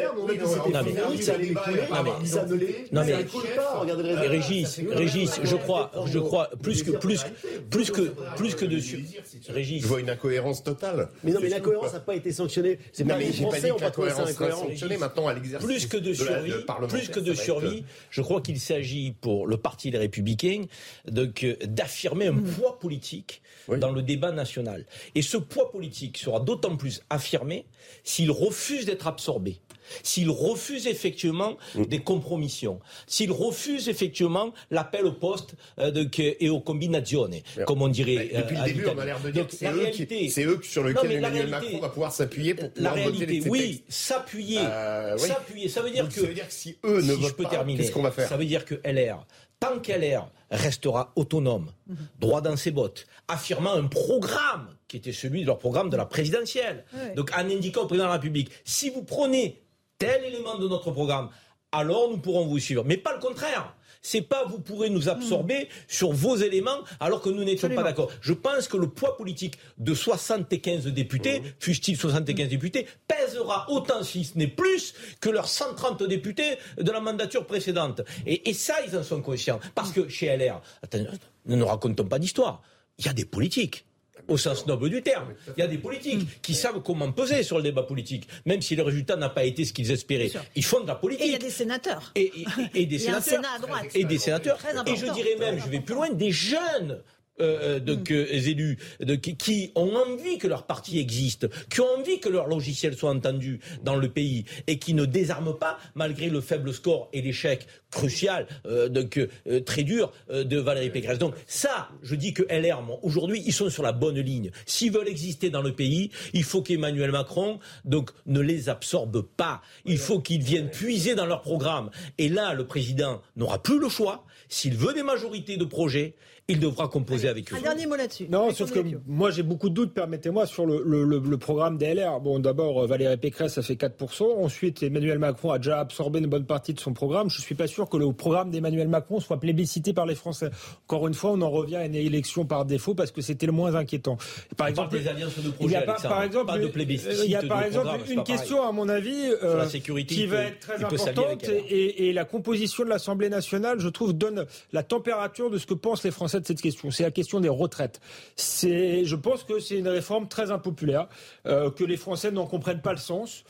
on 0.65 0.73
a 0.73 0.83
dit 0.83 0.93
que 1.17 1.23
c'était 1.23 1.47
que 1.49 2.25
ça 2.27 2.45
ne 2.45 2.55
l'est- 2.55 2.89
pas. 2.91 4.27
Régis, 4.27 4.81
Régis, 4.91 5.39
je 5.43 5.55
crois, 5.55 5.91
je 6.05 6.19
crois, 6.19 6.49
plus 6.61 6.83
que, 6.83 6.91
plus, 6.91 7.23
plus 7.69 7.91
que, 7.91 8.13
plus 8.37 8.55
que 8.55 8.65
dessus. 8.65 9.05
Régis. 9.49 9.81
Je 9.81 9.87
vois 9.87 9.99
une 9.99 10.09
incohérence 10.09 10.63
totale. 10.63 11.09
Mais 11.23 11.31
non, 11.31 11.39
mais 11.41 11.49
l'incohérence 11.49 11.93
n'a 11.93 11.99
pas 11.99 12.15
été 12.15 12.31
sanctionnée. 12.31 12.79
C'est 12.91 13.03
pas 13.05 13.17
les 13.17 13.31
Français 13.31 13.71
ont 13.71 13.75
que 13.75 13.81
pas 13.81 13.91
trouvé 13.91 14.09
ça 14.11 14.23
incohérent. 14.27 14.67
maintenant 14.99 15.27
à 15.27 15.33
l'exercice. 15.33 15.65
Plus 15.67 15.85
que 15.87 15.97
de 15.97 16.13
survie, 16.13 16.53
plus 16.89 17.09
que 17.09 17.19
de 17.19 17.33
survie, 17.33 17.83
je 18.09 18.21
crois 18.21 18.41
qu'il 18.41 18.59
s'agit 18.59 19.13
pour 19.21 19.47
le 19.47 19.57
Parti 19.57 19.82
des 19.91 19.97
Républicains 19.97 20.63
de 21.07 21.25
que- 21.25 21.63
d'affirmer 21.65 22.27
un 22.27 22.37
poids 22.37 22.79
politique 22.79 23.41
dans 23.79 23.91
le 23.91 24.01
débat 24.01 24.31
national. 24.31 24.85
Et 25.15 25.21
ce 25.21 25.37
poids 25.37 25.71
politique 25.71 26.17
sera 26.17 26.39
d'autant 26.39 26.75
plus 26.75 27.01
affirmé 27.09 27.65
s'il 28.03 28.31
refuse 28.31 28.85
d'être 28.85 29.07
absorbé. 29.07 29.59
S'il 30.01 30.29
refuse 30.29 30.87
effectivement 30.87 31.57
des 31.75 31.99
compromissions, 31.99 32.79
s'il 33.05 33.31
refuse 33.33 33.89
effectivement 33.89 34.53
l'appel 34.71 35.05
au 35.05 35.11
poste 35.11 35.55
euh, 35.77 35.91
de, 35.91 36.05
que- 36.05 36.37
et 36.39 36.49
aux 36.49 36.61
combinazioni, 36.61 37.43
comme 37.67 37.81
on 37.81 37.89
dirait. 37.89 38.29
Depuis 38.33 38.55
euh, 38.55 38.59
le 38.61 38.65
début, 38.73 38.85
on 38.87 38.97
a 38.97 39.05
l'air 39.05 39.19
de 39.19 39.29
dire 39.29 39.41
Donc, 39.43 39.51
que 39.51 39.57
c'est 39.57 39.65
la 39.65 39.73
eux, 39.73 39.79
réalité- 39.81 40.19
qui, 40.19 40.29
c'est 40.31 40.45
eux 40.45 40.59
sur 40.63 40.85
lesquels 40.85 41.09
la 41.11 41.17
Emmanuel 41.17 41.47
réalité- 41.47 41.65
Macron 41.73 41.79
va 41.79 41.89
pouvoir 41.89 42.13
s'appuyer 42.13 42.53
pour 42.55 42.63
La 42.77 42.91
pouvoir 42.91 42.95
voter 43.11 43.25
réalité, 43.25 43.43
les 43.43 43.49
oui, 43.49 43.83
s'appuyer, 43.89 44.59
Euh, 44.61 45.17
oui. 45.19 45.27
s'appuyer. 45.27 45.67
Ça 45.67 45.81
veut 45.81 45.91
dire 45.91 46.03
Donc, 46.05 46.13
que 46.13 46.21
ça 46.21 46.27
veut 46.27 46.33
dire 46.33 46.47
que 46.47 46.53
si 46.53 46.77
eux 46.85 46.95
ne 46.97 47.01
si 47.01 47.07
je 47.07 47.13
votent 47.15 47.35
peux 47.35 47.43
pas, 47.43 47.49
terminer, 47.49 47.79
qu'est-ce 47.79 47.91
qu'on 47.91 48.01
va 48.01 48.11
faire? 48.11 48.29
Ça 48.29 48.37
veut 48.37 48.45
dire 48.45 48.63
que 48.63 48.75
LR, 48.85 49.25
tant 49.63 49.79
qu'LR 49.79 50.27
restera 50.51 51.11
autonome, 51.15 51.71
Mhm. 51.87 51.97
droit 52.19 52.41
dans 52.41 52.55
ses 52.57 52.71
bottes, 52.71 53.07
affirmant 53.27 53.73
un 53.73 53.87
programme 53.87 54.67
qui 54.87 54.97
était 54.97 55.11
celui 55.13 55.41
de 55.41 55.47
leur 55.47 55.57
programme 55.57 55.89
de 55.89 55.97
la 55.97 56.05
présidentielle, 56.05 56.85
donc 57.15 57.31
en 57.35 57.49
indiquant 57.49 57.81
au 57.83 57.87
président 57.87 58.05
de 58.05 58.09
la 58.09 58.15
République, 58.19 58.51
si 58.65 58.89
vous 58.89 59.03
prenez 59.03 59.63
tel 59.97 60.23
élément 60.25 60.57
de 60.57 60.67
notre 60.67 60.91
programme, 60.91 61.29
alors 61.71 62.09
nous 62.11 62.17
pourrons 62.17 62.45
vous 62.45 62.59
suivre, 62.59 62.83
mais 62.85 62.97
pas 62.97 63.13
le 63.13 63.19
contraire. 63.19 63.73
C'est 64.03 64.21
pas 64.21 64.43
vous 64.45 64.59
pourrez 64.59 64.89
nous 64.89 65.07
absorber 65.07 65.69
sur 65.87 66.11
vos 66.11 66.35
éléments 66.35 66.79
alors 66.99 67.21
que 67.21 67.29
nous 67.29 67.43
n'étions 67.43 67.69
pas 67.69 67.83
d'accord. 67.83 68.11
Je 68.21 68.33
pense 68.33 68.67
que 68.67 68.75
le 68.75 68.87
poids 68.87 69.15
politique 69.15 69.57
de 69.77 69.93
75 69.93 70.87
députés, 70.87 71.41
fussent-ils 71.59 71.97
75 71.97 72.49
députés, 72.49 72.85
pèsera 73.07 73.65
autant, 73.69 74.03
si 74.03 74.25
ce 74.25 74.37
n'est 74.37 74.47
plus, 74.47 74.93
que 75.21 75.29
leurs 75.29 75.47
130 75.47 76.03
députés 76.03 76.57
de 76.77 76.91
la 76.91 76.99
mandature 76.99 77.45
précédente. 77.45 78.01
Et, 78.25 78.49
et 78.49 78.53
ça, 78.53 78.75
ils 78.85 78.97
en 78.97 79.03
sont 79.03 79.21
conscients. 79.21 79.59
Parce 79.73 79.93
que 79.93 80.09
chez 80.09 80.35
LR, 80.35 80.61
attendez, 80.81 81.07
ne 81.45 81.55
nous 81.55 81.65
racontons 81.65 82.05
pas 82.05 82.19
d'histoire, 82.19 82.61
il 82.99 83.05
y 83.05 83.09
a 83.09 83.13
des 83.13 83.25
politiques. 83.25 83.85
Au 84.27 84.37
sens 84.37 84.65
noble 84.67 84.89
du 84.89 85.01
terme. 85.01 85.33
Il 85.57 85.59
y 85.59 85.63
a 85.63 85.67
des 85.67 85.77
politiques 85.77 86.41
qui 86.41 86.53
savent 86.55 86.81
comment 86.81 87.11
peser 87.11 87.43
sur 87.43 87.57
le 87.57 87.63
débat 87.63 87.83
politique, 87.83 88.27
même 88.45 88.61
si 88.61 88.75
le 88.75 88.83
résultat 88.83 89.15
n'a 89.15 89.29
pas 89.29 89.43
été 89.43 89.65
ce 89.65 89.73
qu'ils 89.73 89.91
espéraient. 89.91 90.27
Et 90.27 90.33
Ils 90.55 90.63
font 90.65 90.79
de 90.81 90.87
la 90.87 90.93
il 90.93 90.95
y 90.95 90.95
a 90.95 91.17
politique. 91.17 91.39
des 91.41 91.49
sénateurs. 91.49 92.11
Et, 92.15 92.31
et- 92.73 92.81
et 92.81 92.85
des 92.85 92.99
sénateurs. 92.99 93.23
Sénat 93.23 93.47
à 93.55 93.59
droite. 93.59 93.85
Et 93.95 94.03
des 94.05 94.17
sénateurs. 94.17 94.57
Très 94.57 94.71
Et 94.91 94.95
je 94.95 95.11
dirais 95.13 95.35
même, 95.39 95.59
je 95.59 95.69
vais 95.69 95.79
plus 95.81 95.95
loin, 95.95 96.09
des 96.09 96.31
jeunes. 96.31 97.01
Euh, 97.39 97.77
euh, 97.77 97.79
donc, 97.79 98.11
euh, 98.11 98.27
élus 98.31 98.77
de, 98.99 99.15
qui, 99.15 99.35
qui 99.35 99.71
ont 99.75 99.95
envie 99.95 100.37
que 100.37 100.47
leur 100.47 100.67
parti 100.67 100.99
existe, 100.99 101.49
qui 101.69 101.81
ont 101.81 101.87
envie 101.97 102.19
que 102.19 102.29
leur 102.29 102.47
logiciel 102.47 102.95
soit 102.95 103.09
entendu 103.09 103.59
dans 103.83 103.95
le 103.95 104.09
pays 104.09 104.45
et 104.67 104.77
qui 104.77 104.93
ne 104.93 105.05
désarment 105.05 105.57
pas 105.57 105.79
malgré 105.95 106.29
le 106.29 106.41
faible 106.41 106.73
score 106.73 107.09
et 107.11 107.21
l'échec 107.21 107.67
crucial, 107.93 108.47
euh, 108.65 108.89
donc 108.89 109.17
euh, 109.17 109.59
très 109.61 109.83
dur 109.83 110.11
euh, 110.29 110.43
de 110.43 110.57
Valérie 110.57 110.89
Pécresse. 110.89 111.19
Donc 111.19 111.35
ça, 111.47 111.89
je 112.01 112.15
dis 112.15 112.33
que 112.33 112.43
LR, 112.43 112.81
aujourd'hui, 113.03 113.41
ils 113.45 113.53
sont 113.53 113.69
sur 113.69 113.83
la 113.83 113.91
bonne 113.91 114.19
ligne. 114.19 114.51
S'ils 114.65 114.91
veulent 114.91 115.07
exister 115.07 115.49
dans 115.49 115.61
le 115.61 115.73
pays, 115.73 116.11
il 116.33 116.43
faut 116.43 116.61
qu'Emmanuel 116.61 117.11
Macron 117.11 117.59
donc 117.85 118.11
ne 118.25 118.39
les 118.39 118.69
absorbe 118.69 119.21
pas. 119.21 119.61
Il 119.85 119.97
faut 119.97 120.19
qu'ils 120.19 120.43
viennent 120.43 120.69
puiser 120.69 121.15
dans 121.15 121.25
leur 121.25 121.41
programme. 121.41 121.91
Et 122.17 122.29
là, 122.29 122.53
le 122.53 122.65
président 122.65 123.21
n'aura 123.35 123.61
plus 123.61 123.79
le 123.79 123.89
choix. 123.89 124.25
S'il 124.49 124.75
veut 124.75 124.93
des 124.93 125.03
majorités 125.03 125.57
de 125.57 125.65
projets, 125.65 126.15
il 126.49 126.59
devra 126.59 126.89
composer 126.89 127.29
avec 127.29 127.53
eux. 127.53 127.55
Un 127.55 127.61
dernier 127.61 127.85
mot 127.87 127.95
là-dessus. 127.95 128.27
Non, 128.29 128.51
sauf 128.51 128.71
que 128.73 128.79
moi 129.07 129.31
j'ai 129.31 129.43
beaucoup 129.43 129.69
de 129.69 129.73
doutes, 129.75 129.93
permettez-moi, 129.93 130.45
sur 130.45 130.65
le, 130.65 130.83
le- 130.85 131.05
le- 131.05 131.19
le 131.19 131.37
programme 131.37 131.77
des 131.77 131.93
LR. 131.93 132.19
Bon, 132.19 132.37
d'abord, 132.39 132.83
euh, 132.83 132.85
Valérie 132.87 133.15
Pécresse, 133.15 133.53
ça 133.53 133.61
fait 133.61 133.75
4%. 133.75 134.25
Ensuite, 134.43 134.83
Emmanuel 134.83 135.19
Macron 135.19 135.51
a 135.51 135.57
déjà 135.57 135.79
absorbé 135.79 136.19
une 136.19 136.27
bonne 136.27 136.45
partie 136.45 136.73
de 136.73 136.79
son 136.81 136.91
programme. 136.93 137.29
Je 137.29 137.39
suis 137.41 137.55
pas 137.55 137.67
sûr 137.67 137.87
que 137.87 137.95
le 137.95 138.11
programme 138.11 138.51
d'Emmanuel 138.51 138.89
Macron 138.89 139.21
soit 139.21 139.39
plébiscité 139.39 139.93
par 139.93 140.05
les 140.05 140.15
Français. 140.15 140.49
Encore 140.87 141.07
une 141.07 141.13
fois, 141.13 141.31
on 141.31 141.41
en 141.41 141.49
revient 141.49 141.77
à 141.77 141.85
une 141.85 141.95
élection 141.95 142.45
par 142.45 142.65
défaut 142.65 142.93
parce 142.93 143.11
que 143.11 143.21
c'était 143.21 143.45
le 143.45 143.53
moins 143.53 143.75
inquiétant. 143.75 144.17
Par 144.57 144.67
On 144.69 144.73
parle 144.73 144.89
des 144.89 145.07
alliances 145.07 145.37
de 145.37 145.43
il 145.43 145.47
y 145.47 145.51
projets, 145.53 145.75
a 145.77 145.81
pas, 145.83 145.91
Alexandre, 145.93 146.13
par 146.15 146.23
exemple, 146.23 146.45
pas 146.47 146.57
de 146.57 146.63
une- 146.65 146.71
plébiscite 146.71 147.11
il 147.23 147.31
y 147.31 147.35
a 147.35 147.43
par 147.43 147.61
de 147.61 147.67
exemple 147.67 147.87
c'est 148.05 148.09
une 148.13 148.23
pareil. 148.23 148.37
question, 148.37 148.67
à 148.67 148.71
mon 148.73 148.89
avis, 148.89 149.29
euh, 149.43 149.57
la 149.59 149.69
sécurité, 149.69 150.13
qui 150.15 150.25
va 150.25 150.37
peut- 150.39 150.43
être 150.47 150.59
très 150.59 150.83
importante 150.83 151.43
et 151.69 152.11
la 152.11 152.25
composition 152.25 152.83
de 152.83 152.89
l'Assemblée 152.89 153.29
nationale, 153.29 153.79
je 153.79 153.87
trouve, 153.87 154.11
donne 154.13 154.45
la 154.73 154.83
température 154.83 155.49
de 155.49 155.57
ce 155.57 155.65
que 155.65 155.73
pensent 155.73 156.03
les 156.03 156.11
Français 156.11 156.32
de 156.39 156.45
cette 156.45 156.61
question. 156.61 156.91
C'est 156.91 157.03
la 157.03 157.11
question 157.11 157.39
des 157.39 157.49
retraites. 157.49 157.99
C'est, 158.35 159.05
je 159.05 159.15
pense 159.15 159.43
que 159.43 159.59
c'est 159.59 159.77
une 159.77 159.87
réforme 159.87 160.27
très 160.27 160.51
impopulaire, 160.51 161.07
euh, 161.45 161.69
que 161.71 161.83
les 161.83 161.97
Français 161.97 162.31
n'en 162.31 162.45
comprennent 162.45 162.81
pas 162.81 162.93
le 162.93 162.97
sens, 162.97 163.43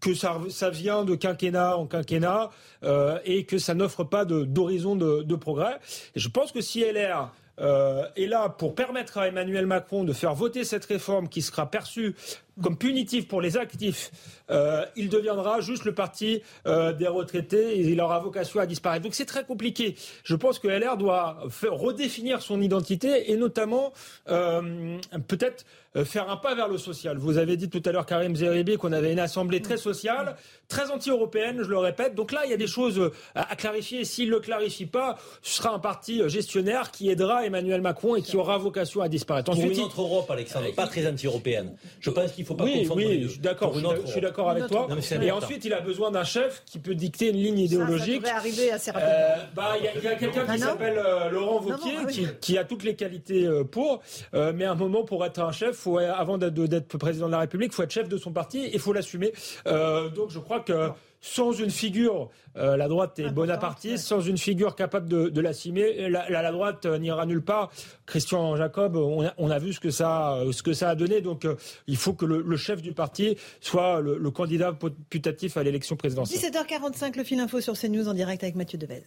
que 0.00 0.14
ça, 0.14 0.38
ça 0.50 0.70
vient 0.70 1.04
de 1.04 1.14
quinquennat 1.14 1.76
en 1.76 1.86
quinquennat 1.86 2.50
euh, 2.84 3.18
et 3.24 3.44
que 3.44 3.58
ça 3.58 3.74
n'offre 3.74 4.04
pas 4.04 4.24
d'horizon 4.24 4.96
de, 4.96 5.22
de 5.22 5.34
progrès. 5.34 5.78
Et 6.14 6.20
je 6.20 6.28
pense 6.28 6.52
que 6.52 6.60
si 6.60 6.84
LR 6.84 7.32
euh, 7.60 8.04
est 8.16 8.26
là 8.26 8.48
pour 8.48 8.74
permettre 8.74 9.18
à 9.18 9.26
Emmanuel 9.26 9.66
Macron 9.66 10.04
de 10.04 10.12
faire 10.12 10.34
voter 10.34 10.62
cette 10.62 10.84
réforme 10.84 11.28
qui 11.28 11.42
sera 11.42 11.68
perçue 11.68 12.14
comme 12.62 12.76
punitif 12.76 13.28
pour 13.28 13.40
les 13.40 13.56
actifs, 13.56 14.10
euh, 14.50 14.84
il 14.96 15.08
deviendra 15.08 15.60
juste 15.60 15.84
le 15.84 15.94
parti 15.94 16.42
euh, 16.66 16.92
des 16.92 17.08
retraités 17.08 17.78
et 17.78 17.80
il 17.80 18.00
aura 18.00 18.18
vocation 18.18 18.60
à 18.60 18.66
disparaître. 18.66 19.02
Donc 19.02 19.14
c'est 19.14 19.26
très 19.26 19.44
compliqué. 19.44 19.94
Je 20.24 20.34
pense 20.34 20.58
que 20.58 20.68
LR 20.68 20.96
doit 20.96 21.38
redéfinir 21.70 22.42
son 22.42 22.60
identité 22.60 23.30
et 23.30 23.36
notamment 23.36 23.92
euh, 24.28 24.98
peut-être 25.26 25.64
faire 26.04 26.30
un 26.30 26.36
pas 26.36 26.54
vers 26.54 26.68
le 26.68 26.78
social. 26.78 27.16
Vous 27.16 27.38
avez 27.38 27.56
dit 27.56 27.68
tout 27.68 27.82
à 27.84 27.90
l'heure, 27.90 28.06
Karim 28.06 28.36
Zeribi, 28.36 28.76
qu'on 28.76 28.92
avait 28.92 29.10
une 29.10 29.18
assemblée 29.18 29.60
très 29.60 29.78
sociale, 29.78 30.36
très 30.68 30.90
anti-européenne, 30.90 31.62
je 31.62 31.68
le 31.68 31.78
répète. 31.78 32.14
Donc 32.14 32.30
là, 32.30 32.42
il 32.44 32.50
y 32.50 32.54
a 32.54 32.58
des 32.58 32.68
choses 32.68 33.10
à, 33.34 33.56
clarifier. 33.56 34.04
S'il 34.04 34.28
ne 34.28 34.34
le 34.34 34.40
clarifie 34.40 34.86
pas, 34.86 35.18
ce 35.42 35.56
sera 35.56 35.74
un 35.74 35.78
parti 35.78 36.20
gestionnaire 36.28 36.92
qui 36.92 37.10
aidera 37.10 37.44
Emmanuel 37.44 37.80
Macron 37.80 38.14
et 38.14 38.22
qui 38.22 38.36
aura 38.36 38.58
vocation 38.58 39.00
à 39.00 39.08
disparaître. 39.08 39.50
Ensuite, 39.50 39.66
Pour 39.66 39.78
une 39.78 39.84
autre 39.84 40.00
Europe, 40.00 40.30
Alexandre, 40.30 40.72
pas 40.74 40.86
très 40.86 41.06
anti-européenne. 41.08 41.74
Je 42.00 42.10
pense 42.10 42.32
qu'il 42.32 42.44
faut 42.48 42.54
pas 42.54 42.64
oui, 42.64 42.82
confondre 42.82 43.02
d'accord. 43.40 43.74
Je, 43.74 44.10
suis 44.10 44.20
d'accord 44.20 44.50
avec 44.50 44.66
toi. 44.66 44.88
et 45.22 45.30
ensuite, 45.30 45.64
il 45.64 45.72
a 45.72 45.80
besoin 45.80 46.10
d'un 46.10 46.24
chef 46.24 46.62
qui 46.66 46.78
peut 46.78 46.94
dicter 46.94 47.28
une 47.28 47.36
ligne 47.36 47.60
idéologique. 47.60 48.22
Ça, 48.22 48.32
ça 48.32 48.36
arriver 48.36 48.70
assez 48.72 48.90
rapidement. 48.90 49.14
Bah, 49.54 49.74
il 49.78 49.84
y 49.84 49.88
a, 50.08 50.14
quelqu'un 50.16 50.44
qui 50.44 50.50
ah 50.50 50.58
s'appelle 50.58 51.00
Laurent 51.30 51.62
Wauquiez, 51.62 52.06
qui, 52.10 52.26
qui, 52.40 52.58
a 52.58 52.64
toutes 52.64 52.84
les 52.84 52.94
qualités 52.94 53.48
pour. 53.70 54.00
mais 54.32 54.64
à 54.64 54.72
un 54.72 54.74
moment, 54.74 55.04
pour 55.04 55.24
être 55.24 55.40
un 55.40 55.52
chef, 55.52 55.76
faut, 55.76 55.98
avant 55.98 56.38
d'être 56.38 56.54
d'être 56.54 56.98
président 56.98 57.26
de 57.26 57.32
la 57.32 57.40
République, 57.40 57.72
il 57.72 57.74
faut 57.74 57.82
être 57.82 57.92
chef 57.92 58.08
de 58.08 58.16
son 58.16 58.32
parti 58.32 58.58
et 58.58 58.74
il 58.74 58.80
faut 58.80 58.92
l'assumer. 58.92 59.32
Euh, 59.66 60.08
donc 60.08 60.30
je 60.30 60.38
crois 60.38 60.60
que 60.60 60.90
sans 61.20 61.52
une 61.52 61.70
figure, 61.70 62.30
euh, 62.56 62.76
la 62.76 62.88
droite 62.88 63.18
est 63.18 63.30
bonapartiste, 63.30 64.04
sans 64.04 64.20
une 64.20 64.38
figure 64.38 64.74
capable 64.76 65.08
de, 65.08 65.40
l'assumer, 65.40 66.08
la, 66.08 66.28
la, 66.28 66.52
droite 66.52 66.86
euh, 66.86 66.98
n'ira 66.98 67.26
nulle 67.26 67.42
part. 67.42 67.70
Christian 68.06 68.56
Jacob, 68.56 68.96
on 68.96 69.50
a, 69.50 69.58
vu 69.58 69.72
ce 69.72 69.80
que 69.80 69.90
ça, 69.90 70.42
ce 70.52 70.62
que 70.62 70.72
ça 70.72 70.90
a 70.90 70.94
donné. 70.94 71.20
Donc 71.20 71.46
il 71.86 71.96
faut 71.96 72.12
que 72.12 72.24
le, 72.24 72.56
chef 72.56 72.82
du 72.82 72.92
parti 72.92 73.36
soit 73.60 74.00
le, 74.00 74.30
candidat 74.30 74.76
putatif 75.10 75.56
à 75.56 75.62
l'élection 75.62 75.96
présidentielle. 75.96 76.52
17h45, 76.52 77.16
le 77.16 77.24
fil 77.24 77.40
info 77.40 77.60
sur 77.60 77.74
CNews 77.74 78.08
en 78.08 78.14
direct 78.14 78.42
avec 78.42 78.54
Mathieu 78.54 78.78
Devez. 78.78 79.04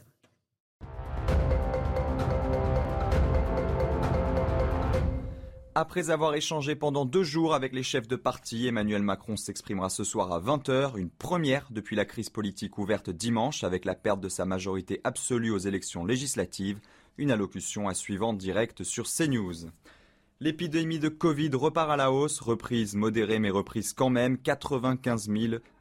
Après 5.73 6.09
avoir 6.09 6.35
échangé 6.35 6.75
pendant 6.75 7.05
deux 7.05 7.23
jours 7.23 7.53
avec 7.53 7.71
les 7.71 7.81
chefs 7.81 8.09
de 8.09 8.17
parti, 8.17 8.67
Emmanuel 8.67 9.03
Macron 9.03 9.37
s'exprimera 9.37 9.89
ce 9.89 10.03
soir 10.03 10.33
à 10.33 10.41
20h, 10.41 10.97
une 10.97 11.09
première 11.09 11.67
depuis 11.71 11.95
la 11.95 12.03
crise 12.03 12.29
politique 12.29 12.77
ouverte 12.77 13.09
dimanche 13.09 13.63
avec 13.63 13.85
la 13.85 13.95
perte 13.95 14.19
de 14.19 14.27
sa 14.27 14.43
majorité 14.43 14.99
absolue 15.05 15.51
aux 15.51 15.59
élections 15.59 16.03
législatives, 16.03 16.81
une 17.17 17.31
allocution 17.31 17.87
à 17.87 17.93
suivre 17.93 18.27
en 18.27 18.33
direct 18.33 18.83
sur 18.83 19.07
CNews. 19.07 19.69
L'épidémie 20.41 20.99
de 20.99 21.07
Covid 21.07 21.51
repart 21.53 21.89
à 21.89 21.95
la 21.95 22.11
hausse, 22.11 22.41
reprise 22.41 22.95
modérée 22.95 23.39
mais 23.39 23.49
reprise 23.49 23.93
quand 23.93 24.09
même, 24.09 24.37
95 24.39 25.29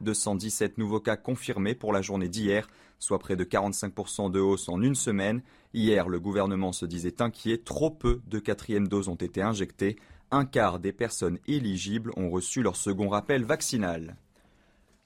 217 0.02 0.78
nouveaux 0.78 1.00
cas 1.00 1.16
confirmés 1.16 1.74
pour 1.74 1.92
la 1.92 2.00
journée 2.00 2.28
d'hier, 2.28 2.68
soit 3.00 3.18
près 3.18 3.34
de 3.34 3.44
45% 3.44 4.30
de 4.30 4.38
hausse 4.38 4.68
en 4.68 4.80
une 4.82 4.94
semaine. 4.94 5.42
Hier, 5.72 6.08
le 6.08 6.18
gouvernement 6.18 6.72
se 6.72 6.84
disait 6.84 7.22
inquiet, 7.22 7.58
trop 7.58 7.90
peu 7.90 8.20
de 8.26 8.38
quatrième 8.40 8.88
doses 8.88 9.08
ont 9.08 9.14
été 9.14 9.40
injectées. 9.40 9.96
Un 10.32 10.44
quart 10.44 10.80
des 10.80 10.92
personnes 10.92 11.38
éligibles 11.46 12.12
ont 12.16 12.30
reçu 12.30 12.62
leur 12.62 12.76
second 12.76 13.08
rappel 13.08 13.44
vaccinal. 13.44 14.16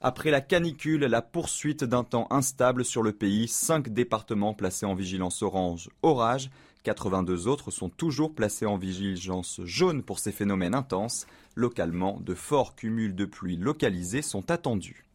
Après 0.01 0.31
la 0.31 0.41
canicule, 0.41 1.05
la 1.05 1.21
poursuite 1.21 1.83
d'un 1.83 2.03
temps 2.03 2.27
instable 2.29 2.83
sur 2.83 3.03
le 3.03 3.11
pays, 3.11 3.47
cinq 3.47 3.89
départements 3.89 4.53
placés 4.53 4.85
en 4.85 4.95
vigilance 4.95 5.41
orange 5.41 5.89
orage, 6.01 6.49
82 6.83 7.47
autres 7.47 7.71
sont 7.71 7.89
toujours 7.89 8.33
placés 8.33 8.67
en 8.67 8.77
vigilance 8.77 9.61
jaune 9.63 10.03
pour 10.03 10.19
ces 10.19 10.31
phénomènes 10.31 10.75
intenses. 10.75 11.25
Localement, 11.55 12.19
de 12.21 12.35
forts 12.35 12.75
cumuls 12.75 13.15
de 13.15 13.25
pluie 13.25 13.57
localisés 13.57 14.21
sont 14.21 14.51
attendus. 14.51 15.05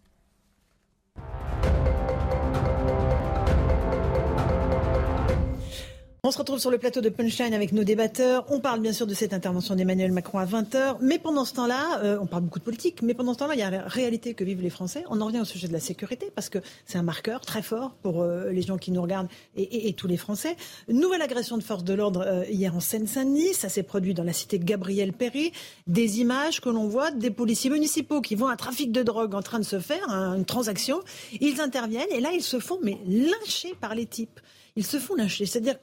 On 6.22 6.30
se 6.30 6.36
retrouve 6.36 6.58
sur 6.58 6.70
le 6.70 6.76
plateau 6.76 7.00
de 7.00 7.08
Punchline 7.08 7.54
avec 7.54 7.72
nos 7.72 7.82
débatteurs. 7.82 8.44
On 8.50 8.60
parle 8.60 8.80
bien 8.80 8.92
sûr 8.92 9.06
de 9.06 9.14
cette 9.14 9.32
intervention 9.32 9.74
d'Emmanuel 9.74 10.12
Macron 10.12 10.38
à 10.38 10.44
20h. 10.44 10.98
Mais 11.00 11.18
pendant 11.18 11.46
ce 11.46 11.54
temps-là, 11.54 12.02
euh, 12.02 12.18
on 12.20 12.26
parle 12.26 12.42
beaucoup 12.42 12.58
de 12.58 12.64
politique, 12.64 13.00
mais 13.00 13.14
pendant 13.14 13.32
ce 13.32 13.38
temps-là, 13.38 13.54
il 13.54 13.60
y 13.60 13.62
a 13.62 13.70
la 13.70 13.84
réalité 13.84 14.34
que 14.34 14.44
vivent 14.44 14.60
les 14.60 14.68
Français. 14.68 15.02
On 15.08 15.22
en 15.22 15.26
revient 15.26 15.40
au 15.40 15.46
sujet 15.46 15.66
de 15.66 15.72
la 15.72 15.80
sécurité 15.80 16.30
parce 16.34 16.50
que 16.50 16.58
c'est 16.84 16.98
un 16.98 17.02
marqueur 17.02 17.40
très 17.40 17.62
fort 17.62 17.92
pour 18.02 18.20
euh, 18.20 18.50
les 18.50 18.60
gens 18.60 18.76
qui 18.76 18.90
nous 18.90 19.00
regardent 19.00 19.28
et, 19.56 19.94
tous 19.94 20.08
les 20.08 20.18
Français. 20.18 20.58
nouvelle 20.88 21.22
agression 21.22 21.56
de 21.56 21.62
force 21.62 21.84
de 21.84 21.94
l'ordre 21.94 22.22
euh, 22.26 22.44
hier 22.50 22.76
en 22.76 22.80
Seine-Saint-Denis. 22.80 23.54
Ça 23.54 23.70
s'est 23.70 23.82
produit 23.82 24.12
dans 24.12 24.24
la 24.24 24.34
cité 24.34 24.58
de 24.58 24.64
Gabriel 24.64 25.14
Péry. 25.14 25.52
Des 25.86 26.20
images 26.20 26.60
que 26.60 26.68
l'on 26.68 26.86
voit 26.86 27.12
des 27.12 27.30
policiers 27.30 27.70
municipaux 27.70 28.20
qui 28.20 28.34
voient 28.34 28.52
un 28.52 28.56
trafic 28.56 28.92
de 28.92 29.02
drogue 29.02 29.34
en 29.34 29.42
train 29.42 29.58
de 29.58 29.64
se 29.64 29.80
faire, 29.80 30.06
une 30.10 30.44
transaction. 30.44 31.00
Ils 31.40 31.62
interviennent 31.62 32.12
et 32.12 32.20
là, 32.20 32.32
ils 32.34 32.42
se 32.42 32.60
font 32.60 32.78
mais 32.82 32.98
lyncher 33.06 33.74
par 33.80 33.94
les 33.94 34.04
types. 34.04 34.38
Ils 34.76 34.86
se 34.86 34.98
font 34.98 35.14
lyncher. 35.14 35.46
C'est-à-dire 35.46 35.76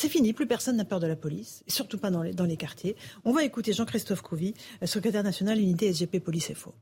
c'est 0.00 0.08
fini, 0.08 0.32
plus 0.32 0.46
personne 0.46 0.76
n'a 0.76 0.84
peur 0.84 1.00
de 1.00 1.08
la 1.08 1.16
police, 1.16 1.64
et 1.66 1.72
surtout 1.72 1.98
pas 1.98 2.12
dans 2.12 2.22
les, 2.22 2.56
quartiers. 2.56 2.94
On 3.24 3.32
va 3.32 3.42
écouter 3.42 3.72
Jean-Christophe 3.72 4.22
Couvi, 4.22 4.54
euh, 4.80 4.86
secrétaire 4.86 5.24
national 5.24 5.58
unité 5.58 5.92
SGP 5.92 6.20
Police 6.20 6.52
FO. 6.54 6.72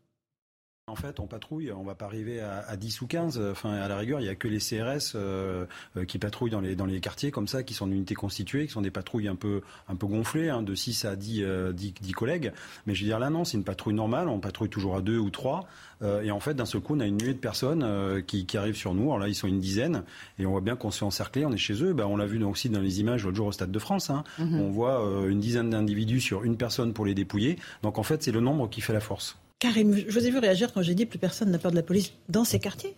En 0.88 0.94
fait, 0.94 1.18
on 1.18 1.26
patrouille, 1.26 1.72
on 1.72 1.82
va 1.82 1.96
pas 1.96 2.04
arriver 2.04 2.40
à, 2.40 2.76
10 2.76 3.00
ou 3.00 3.08
15. 3.08 3.42
Enfin, 3.50 3.72
à 3.72 3.88
la 3.88 3.96
rigueur, 3.98 4.20
il 4.20 4.26
y 4.26 4.28
a 4.28 4.36
que 4.36 4.46
les 4.46 4.58
CRS 4.58 5.16
euh, 5.16 5.66
euh, 5.96 6.04
qui 6.04 6.20
patrouillent 6.20 6.52
dans 6.52 6.60
les, 6.60 6.76
dans 6.76 6.86
les 6.86 7.00
quartiers 7.00 7.32
comme 7.32 7.48
ça, 7.48 7.64
qui 7.64 7.74
sont 7.74 7.86
en 7.86 7.90
unités 7.90 8.14
constituées, 8.14 8.66
qui 8.66 8.72
sont 8.72 8.82
des 8.82 8.92
patrouilles 8.92 9.26
un 9.26 9.34
peu, 9.34 9.62
un 9.88 9.96
peu 9.96 10.06
gonflées, 10.06 10.48
hein, 10.48 10.62
de 10.62 10.76
6 10.76 11.04
à 11.04 11.16
10, 11.16 11.44
10, 11.74 11.92
10, 12.00 12.12
collègues. 12.12 12.52
Mais 12.86 12.94
je 12.94 13.02
veux 13.02 13.08
dire, 13.08 13.18
là, 13.18 13.30
non, 13.30 13.44
c'est 13.44 13.56
une 13.56 13.64
patrouille 13.64 13.94
normale. 13.94 14.28
On 14.28 14.38
patrouille 14.38 14.68
toujours 14.68 14.94
à 14.94 15.00
2 15.00 15.18
ou 15.18 15.30
3. 15.30 15.66
Euh, 16.02 16.22
et 16.22 16.30
en 16.30 16.38
fait, 16.38 16.54
d'un 16.54 16.66
seul 16.66 16.82
coup, 16.82 16.94
on 16.94 17.00
a 17.00 17.06
une 17.06 17.16
nuée 17.16 17.34
de 17.34 17.40
personnes 17.40 17.82
euh, 17.82 18.22
qui, 18.22 18.46
qui, 18.46 18.56
arrivent 18.56 18.76
sur 18.76 18.94
nous. 18.94 19.06
Alors 19.06 19.18
là, 19.18 19.26
ils 19.26 19.34
sont 19.34 19.48
une 19.48 19.58
dizaine. 19.58 20.04
Et 20.38 20.46
on 20.46 20.52
voit 20.52 20.60
bien 20.60 20.76
qu'on 20.76 20.92
se 20.92 20.98
fait 20.98 21.04
encercler. 21.04 21.44
On 21.44 21.50
est 21.50 21.56
chez 21.56 21.82
eux. 21.82 21.94
Ben, 21.94 22.06
on 22.06 22.16
l'a 22.16 22.26
vu 22.26 22.40
aussi 22.44 22.70
dans 22.70 22.80
les 22.80 23.00
images 23.00 23.24
l'autre 23.24 23.36
jour 23.36 23.48
au 23.48 23.52
Stade 23.52 23.72
de 23.72 23.78
France. 23.80 24.08
Hein. 24.08 24.22
Mhm. 24.38 24.60
On 24.60 24.70
voit 24.70 25.04
une 25.26 25.40
dizaine 25.40 25.70
d'individus 25.70 26.20
sur 26.20 26.44
une 26.44 26.56
personne 26.56 26.92
pour 26.92 27.06
les 27.06 27.14
dépouiller. 27.14 27.58
Donc 27.82 27.98
en 27.98 28.04
fait, 28.04 28.22
c'est 28.22 28.30
le 28.30 28.40
nombre 28.40 28.70
qui 28.70 28.80
fait 28.80 28.92
la 28.92 29.00
force. 29.00 29.36
Karim, 29.58 29.94
je 29.96 30.12
vous 30.12 30.26
ai 30.26 30.30
vu 30.30 30.38
réagir 30.38 30.72
quand 30.72 30.82
j'ai 30.82 30.94
dit 30.94 31.06
plus 31.06 31.18
personne 31.18 31.50
n'a 31.50 31.58
peur 31.58 31.70
de 31.70 31.76
la 31.76 31.82
police 31.82 32.12
dans 32.28 32.44
ces 32.44 32.58
quartiers. 32.58 32.94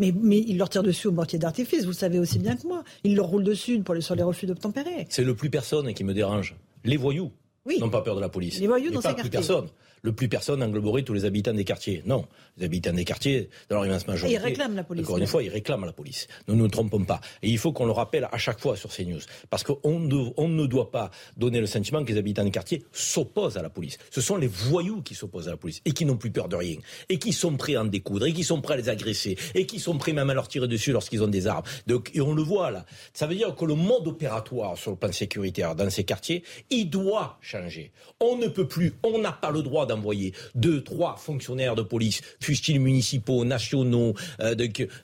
Mais, 0.00 0.12
mais 0.18 0.38
il 0.38 0.56
leur 0.56 0.68
tire 0.68 0.82
dessus 0.82 1.08
au 1.08 1.12
mortier 1.12 1.38
d'artifice, 1.38 1.84
vous 1.84 1.92
savez 1.92 2.18
aussi 2.18 2.38
bien 2.38 2.56
que 2.56 2.66
moi. 2.66 2.84
Il 3.04 3.14
leur 3.16 3.26
roule 3.26 3.44
dessus 3.44 3.80
pour 3.80 3.94
les, 3.94 4.00
sur 4.00 4.14
les 4.14 4.22
refus 4.22 4.46
d'obtempérer. 4.46 5.06
C'est 5.10 5.24
le 5.24 5.36
plus 5.36 5.50
personne 5.50 5.92
qui 5.92 6.04
me 6.04 6.14
dérange. 6.14 6.56
Les 6.84 6.96
voyous 6.96 7.30
n'ont 7.78 7.90
pas 7.90 8.00
peur 8.00 8.16
de 8.16 8.20
la 8.20 8.30
police. 8.30 8.58
Les 8.58 8.66
voyous 8.66 8.90
dans 8.90 9.02
ces 9.02 9.08
quartiers. 9.08 9.24
Plus 9.24 9.30
personne 9.30 9.68
le 10.02 10.12
plus 10.12 10.28
personne 10.28 10.62
engloberait 10.62 11.02
tous 11.02 11.12
les 11.12 11.24
habitants 11.24 11.52
des 11.52 11.64
quartiers. 11.64 12.02
Non, 12.06 12.26
les 12.56 12.66
habitants 12.66 12.92
des 12.92 13.04
quartiers, 13.04 13.48
dans 13.68 13.76
leur 13.76 13.86
immense 13.86 14.06
majorité. 14.06 14.38
ils 14.38 14.42
réclament 14.42 14.76
la 14.76 14.84
police. 14.84 15.04
Encore 15.04 15.18
une 15.18 15.26
fois, 15.26 15.42
ils 15.42 15.48
réclament 15.48 15.84
la 15.84 15.92
police. 15.92 16.28
Nous 16.48 16.54
ne 16.54 16.60
nous 16.60 16.68
trompons 16.68 17.04
pas. 17.04 17.20
Et 17.42 17.48
il 17.48 17.58
faut 17.58 17.72
qu'on 17.72 17.86
le 17.86 17.92
rappelle 17.92 18.28
à 18.30 18.38
chaque 18.38 18.60
fois 18.60 18.76
sur 18.76 18.92
ces 18.92 19.04
news. 19.04 19.20
Parce 19.48 19.62
qu'on 19.62 19.78
on 19.84 20.48
ne 20.48 20.66
doit 20.66 20.90
pas 20.90 21.10
donner 21.36 21.60
le 21.60 21.66
sentiment 21.66 22.04
que 22.04 22.12
les 22.12 22.18
habitants 22.18 22.44
des 22.44 22.50
quartiers 22.50 22.82
s'opposent 22.92 23.56
à 23.56 23.62
la 23.62 23.70
police. 23.70 23.98
Ce 24.10 24.20
sont 24.20 24.36
les 24.36 24.46
voyous 24.46 25.02
qui 25.02 25.14
s'opposent 25.14 25.48
à 25.48 25.52
la 25.52 25.56
police 25.56 25.80
et 25.84 25.92
qui 25.92 26.04
n'ont 26.04 26.16
plus 26.16 26.30
peur 26.30 26.48
de 26.48 26.56
rien. 26.56 26.76
Et 27.08 27.18
qui 27.18 27.32
sont 27.32 27.56
prêts 27.56 27.74
à 27.74 27.82
en 27.82 27.84
découdre 27.84 28.26
et 28.26 28.32
qui 28.32 28.44
sont 28.44 28.60
prêts 28.60 28.74
à 28.74 28.76
les 28.76 28.88
agresser 28.88 29.36
et 29.54 29.66
qui 29.66 29.78
sont 29.78 29.98
prêts 29.98 30.12
même 30.12 30.30
à 30.30 30.34
leur 30.34 30.48
tirer 30.48 30.68
dessus 30.68 30.92
lorsqu'ils 30.92 31.22
ont 31.22 31.28
des 31.28 31.46
armes. 31.46 31.64
Donc, 31.86 32.10
et 32.14 32.20
on 32.20 32.34
le 32.34 32.42
voit 32.42 32.70
là. 32.70 32.84
Ça 33.12 33.26
veut 33.26 33.34
dire 33.34 33.54
que 33.54 33.64
le 33.64 33.74
mode 33.74 34.06
opératoire 34.06 34.76
sur 34.76 34.90
le 34.90 34.96
plan 34.96 35.12
sécuritaire 35.12 35.74
dans 35.74 35.90
ces 35.90 36.04
quartiers, 36.04 36.42
il 36.70 36.88
doit 36.90 37.38
changer. 37.40 37.92
On 38.20 38.36
ne 38.36 38.48
peut 38.48 38.66
plus, 38.66 38.94
on 39.02 39.18
n'a 39.18 39.32
pas 39.32 39.50
le 39.50 39.62
droit 39.62 39.86
d'envoyer 39.90 40.32
de 40.54 40.70
deux, 40.70 40.82
trois 40.82 41.16
fonctionnaires 41.16 41.74
de 41.74 41.82
police, 41.82 42.20
fussent-ils 42.40 42.80
municipaux, 42.80 43.44
nationaux, 43.44 44.14
euh, 44.40 44.54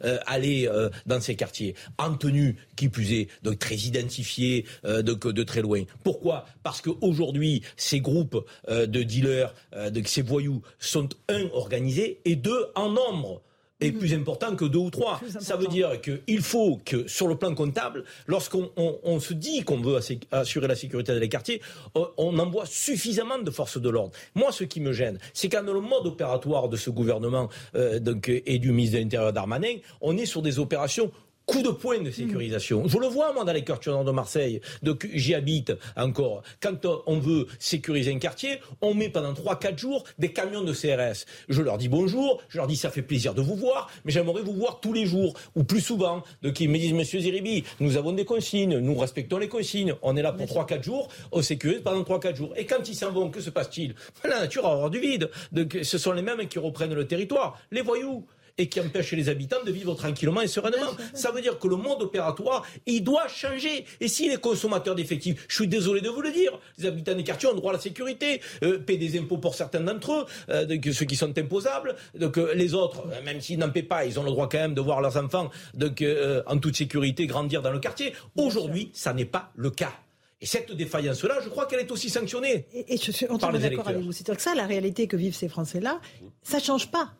euh, 0.04 0.18
aller 0.26 0.68
euh, 0.68 0.90
dans 1.06 1.20
ces 1.20 1.34
quartiers, 1.34 1.74
en 1.98 2.14
tenue, 2.14 2.56
qui 2.76 2.88
plus 2.88 3.12
est, 3.12 3.28
donc 3.42 3.58
très 3.58 3.74
identifiés 3.74 4.64
de, 4.84 5.00
de, 5.02 5.42
très 5.42 5.62
loin. 5.62 5.82
Pourquoi? 6.04 6.46
Parce 6.62 6.80
qu'aujourd'hui, 6.80 7.62
ces 7.76 8.00
groupes 8.00 8.44
de 8.68 9.02
dealers, 9.02 9.54
de, 9.74 10.02
ces 10.06 10.22
voyous, 10.22 10.62
sont 10.78 11.08
un, 11.28 11.48
organisés, 11.52 12.20
et 12.24 12.36
deux, 12.36 12.66
en 12.74 12.90
nombre 12.90 13.42
est 13.80 13.92
plus 13.92 14.14
important 14.14 14.56
que 14.56 14.64
deux 14.64 14.78
ou 14.78 14.90
trois. 14.90 15.20
Ça 15.40 15.56
veut 15.56 15.66
dire 15.66 16.00
qu'il 16.00 16.40
faut 16.40 16.80
que, 16.84 17.06
sur 17.06 17.28
le 17.28 17.36
plan 17.36 17.54
comptable, 17.54 18.04
lorsqu'on 18.26 18.70
on, 18.76 19.20
se 19.20 19.34
dit 19.34 19.62
qu'on 19.64 19.80
veut 19.80 19.98
assurer 20.32 20.68
la 20.68 20.74
sécurité 20.74 21.12
dans 21.12 21.18
les 21.18 21.28
quartiers, 21.28 21.60
on 21.94 22.38
envoie 22.38 22.66
suffisamment 22.66 23.38
de 23.38 23.50
forces 23.50 23.78
de 23.78 23.90
l'ordre. 23.90 24.12
Moi, 24.34 24.52
ce 24.52 24.64
qui 24.64 24.80
me 24.80 24.92
gêne, 24.92 25.18
c'est 25.34 25.48
qu'en 25.48 25.62
le 25.62 25.80
mode 25.80 26.06
opératoire 26.06 26.68
de 26.68 26.76
ce 26.76 26.90
gouvernement 26.90 27.48
euh, 27.74 27.98
donc, 27.98 28.28
et 28.28 28.58
du 28.58 28.72
ministre 28.72 28.96
de 28.96 29.02
l'Intérieur 29.02 29.32
Darmanin, 29.32 29.76
on 30.00 30.16
est 30.16 30.26
sur 30.26 30.42
des 30.42 30.58
opérations 30.58 31.10
coup 31.46 31.62
de 31.62 31.70
poing 31.70 32.00
de 32.00 32.10
sécurisation. 32.10 32.86
Je 32.88 32.98
le 32.98 33.06
vois, 33.06 33.32
moi, 33.32 33.44
dans 33.44 33.52
les 33.52 33.64
quartiers 33.64 33.92
nord 33.92 34.04
de 34.04 34.10
Marseille. 34.10 34.60
Donc, 34.82 35.08
j'y 35.14 35.34
habite 35.34 35.72
encore. 35.96 36.42
Quand 36.60 36.86
on 37.06 37.18
veut 37.18 37.46
sécuriser 37.58 38.12
un 38.12 38.18
quartier, 38.18 38.60
on 38.82 38.94
met 38.94 39.08
pendant 39.08 39.32
3-4 39.32 39.78
jours 39.78 40.04
des 40.18 40.32
camions 40.32 40.62
de 40.62 40.72
CRS. 40.72 41.24
Je 41.48 41.62
leur 41.62 41.78
dis 41.78 41.88
bonjour, 41.88 42.42
je 42.48 42.58
leur 42.58 42.66
dis 42.66 42.76
ça 42.76 42.90
fait 42.90 43.02
plaisir 43.02 43.32
de 43.32 43.40
vous 43.40 43.54
voir, 43.54 43.88
mais 44.04 44.12
j'aimerais 44.12 44.42
vous 44.42 44.54
voir 44.54 44.80
tous 44.80 44.92
les 44.92 45.06
jours, 45.06 45.34
ou 45.54 45.62
plus 45.62 45.80
souvent. 45.80 46.22
Donc, 46.42 46.58
ils 46.60 46.68
me 46.68 46.78
disent, 46.78 46.92
monsieur 46.92 47.20
Ziribi, 47.20 47.64
nous 47.78 47.96
avons 47.96 48.12
des 48.12 48.24
consignes, 48.24 48.78
nous 48.78 48.96
respectons 48.96 49.38
les 49.38 49.48
consignes, 49.48 49.94
on 50.02 50.16
est 50.16 50.22
là 50.22 50.32
pour 50.32 50.46
3-4 50.46 50.82
jours, 50.82 51.08
on 51.30 51.42
sécurise 51.42 51.80
pendant 51.82 52.02
3-4 52.02 52.34
jours. 52.34 52.52
Et 52.56 52.66
quand 52.66 52.88
ils 52.88 52.96
s'en 52.96 53.12
vont, 53.12 53.30
que 53.30 53.40
se 53.40 53.50
passe-t-il? 53.50 53.94
La 54.24 54.40
nature 54.40 54.62
va 54.62 54.72
avoir 54.72 54.90
du 54.90 54.98
vide. 54.98 55.30
Donc, 55.52 55.78
ce 55.80 55.98
sont 55.98 56.12
les 56.12 56.22
mêmes 56.22 56.48
qui 56.48 56.58
reprennent 56.58 56.94
le 56.94 57.06
territoire. 57.06 57.58
Les 57.70 57.82
voyous, 57.82 58.26
et 58.58 58.68
qui 58.68 58.80
empêche 58.80 59.12
les 59.12 59.28
habitants 59.28 59.62
de 59.64 59.70
vivre 59.70 59.94
tranquillement 59.94 60.40
et 60.40 60.46
sereinement. 60.46 60.96
Ça 61.14 61.30
veut 61.30 61.42
dire 61.42 61.58
que 61.58 61.68
le 61.68 61.76
monde 61.76 62.02
opératoire, 62.02 62.64
il 62.86 63.02
doit 63.02 63.28
changer. 63.28 63.84
Et 64.00 64.08
si 64.08 64.28
les 64.28 64.36
consommateurs 64.36 64.94
d'effectifs, 64.94 65.44
je 65.48 65.54
suis 65.54 65.68
désolé 65.68 66.00
de 66.00 66.08
vous 66.08 66.22
le 66.22 66.32
dire, 66.32 66.58
les 66.78 66.86
habitants 66.86 67.14
des 67.14 67.24
quartiers 67.24 67.48
ont 67.48 67.54
droit 67.54 67.72
à 67.72 67.76
la 67.76 67.80
sécurité, 67.80 68.40
euh, 68.62 68.78
paient 68.78 68.96
des 68.96 69.18
impôts 69.18 69.38
pour 69.38 69.54
certains 69.54 69.80
d'entre 69.80 70.12
eux, 70.12 70.26
euh, 70.50 70.92
ceux 70.92 71.04
qui 71.04 71.16
sont 71.16 71.36
imposables. 71.36 71.96
Donc 72.18 72.38
euh, 72.38 72.54
les 72.54 72.74
autres, 72.74 73.06
même 73.24 73.40
s'ils 73.40 73.58
n'en 73.58 73.70
paient 73.70 73.82
pas, 73.82 74.04
ils 74.04 74.18
ont 74.18 74.22
le 74.22 74.30
droit 74.30 74.48
quand 74.48 74.58
même 74.58 74.74
de 74.74 74.80
voir 74.80 75.00
leurs 75.00 75.16
enfants 75.16 75.50
donc, 75.74 76.04
en 76.46 76.58
toute 76.58 76.76
sécurité 76.76 77.26
grandir 77.26 77.62
dans 77.62 77.70
le 77.70 77.78
quartier. 77.78 78.12
Aujourd'hui, 78.36 78.90
ça 78.92 79.12
n'est 79.12 79.24
pas 79.24 79.50
le 79.56 79.70
cas. 79.70 79.92
Et 80.40 80.46
cette 80.46 80.72
défaillance-là, 80.72 81.38
je 81.42 81.48
crois 81.48 81.66
qu'elle 81.66 81.80
est 81.80 81.90
aussi 81.90 82.10
sanctionnée. 82.10 82.66
Et, 82.74 82.94
et 82.94 82.96
je 82.98 83.10
suis 83.10 83.26
entièrement 83.26 83.58
d'accord 83.58 83.88
avec 83.88 84.02
vous. 84.02 84.12
C'est-à-dire 84.12 84.36
que 84.36 84.42
ça, 84.42 84.54
la 84.54 84.66
réalité 84.66 85.06
que 85.06 85.16
vivent 85.16 85.34
ces 85.34 85.48
Français-là, 85.48 86.00
ça 86.42 86.58
change 86.58 86.90
pas. 86.90 87.12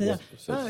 Hein, 0.00 0.18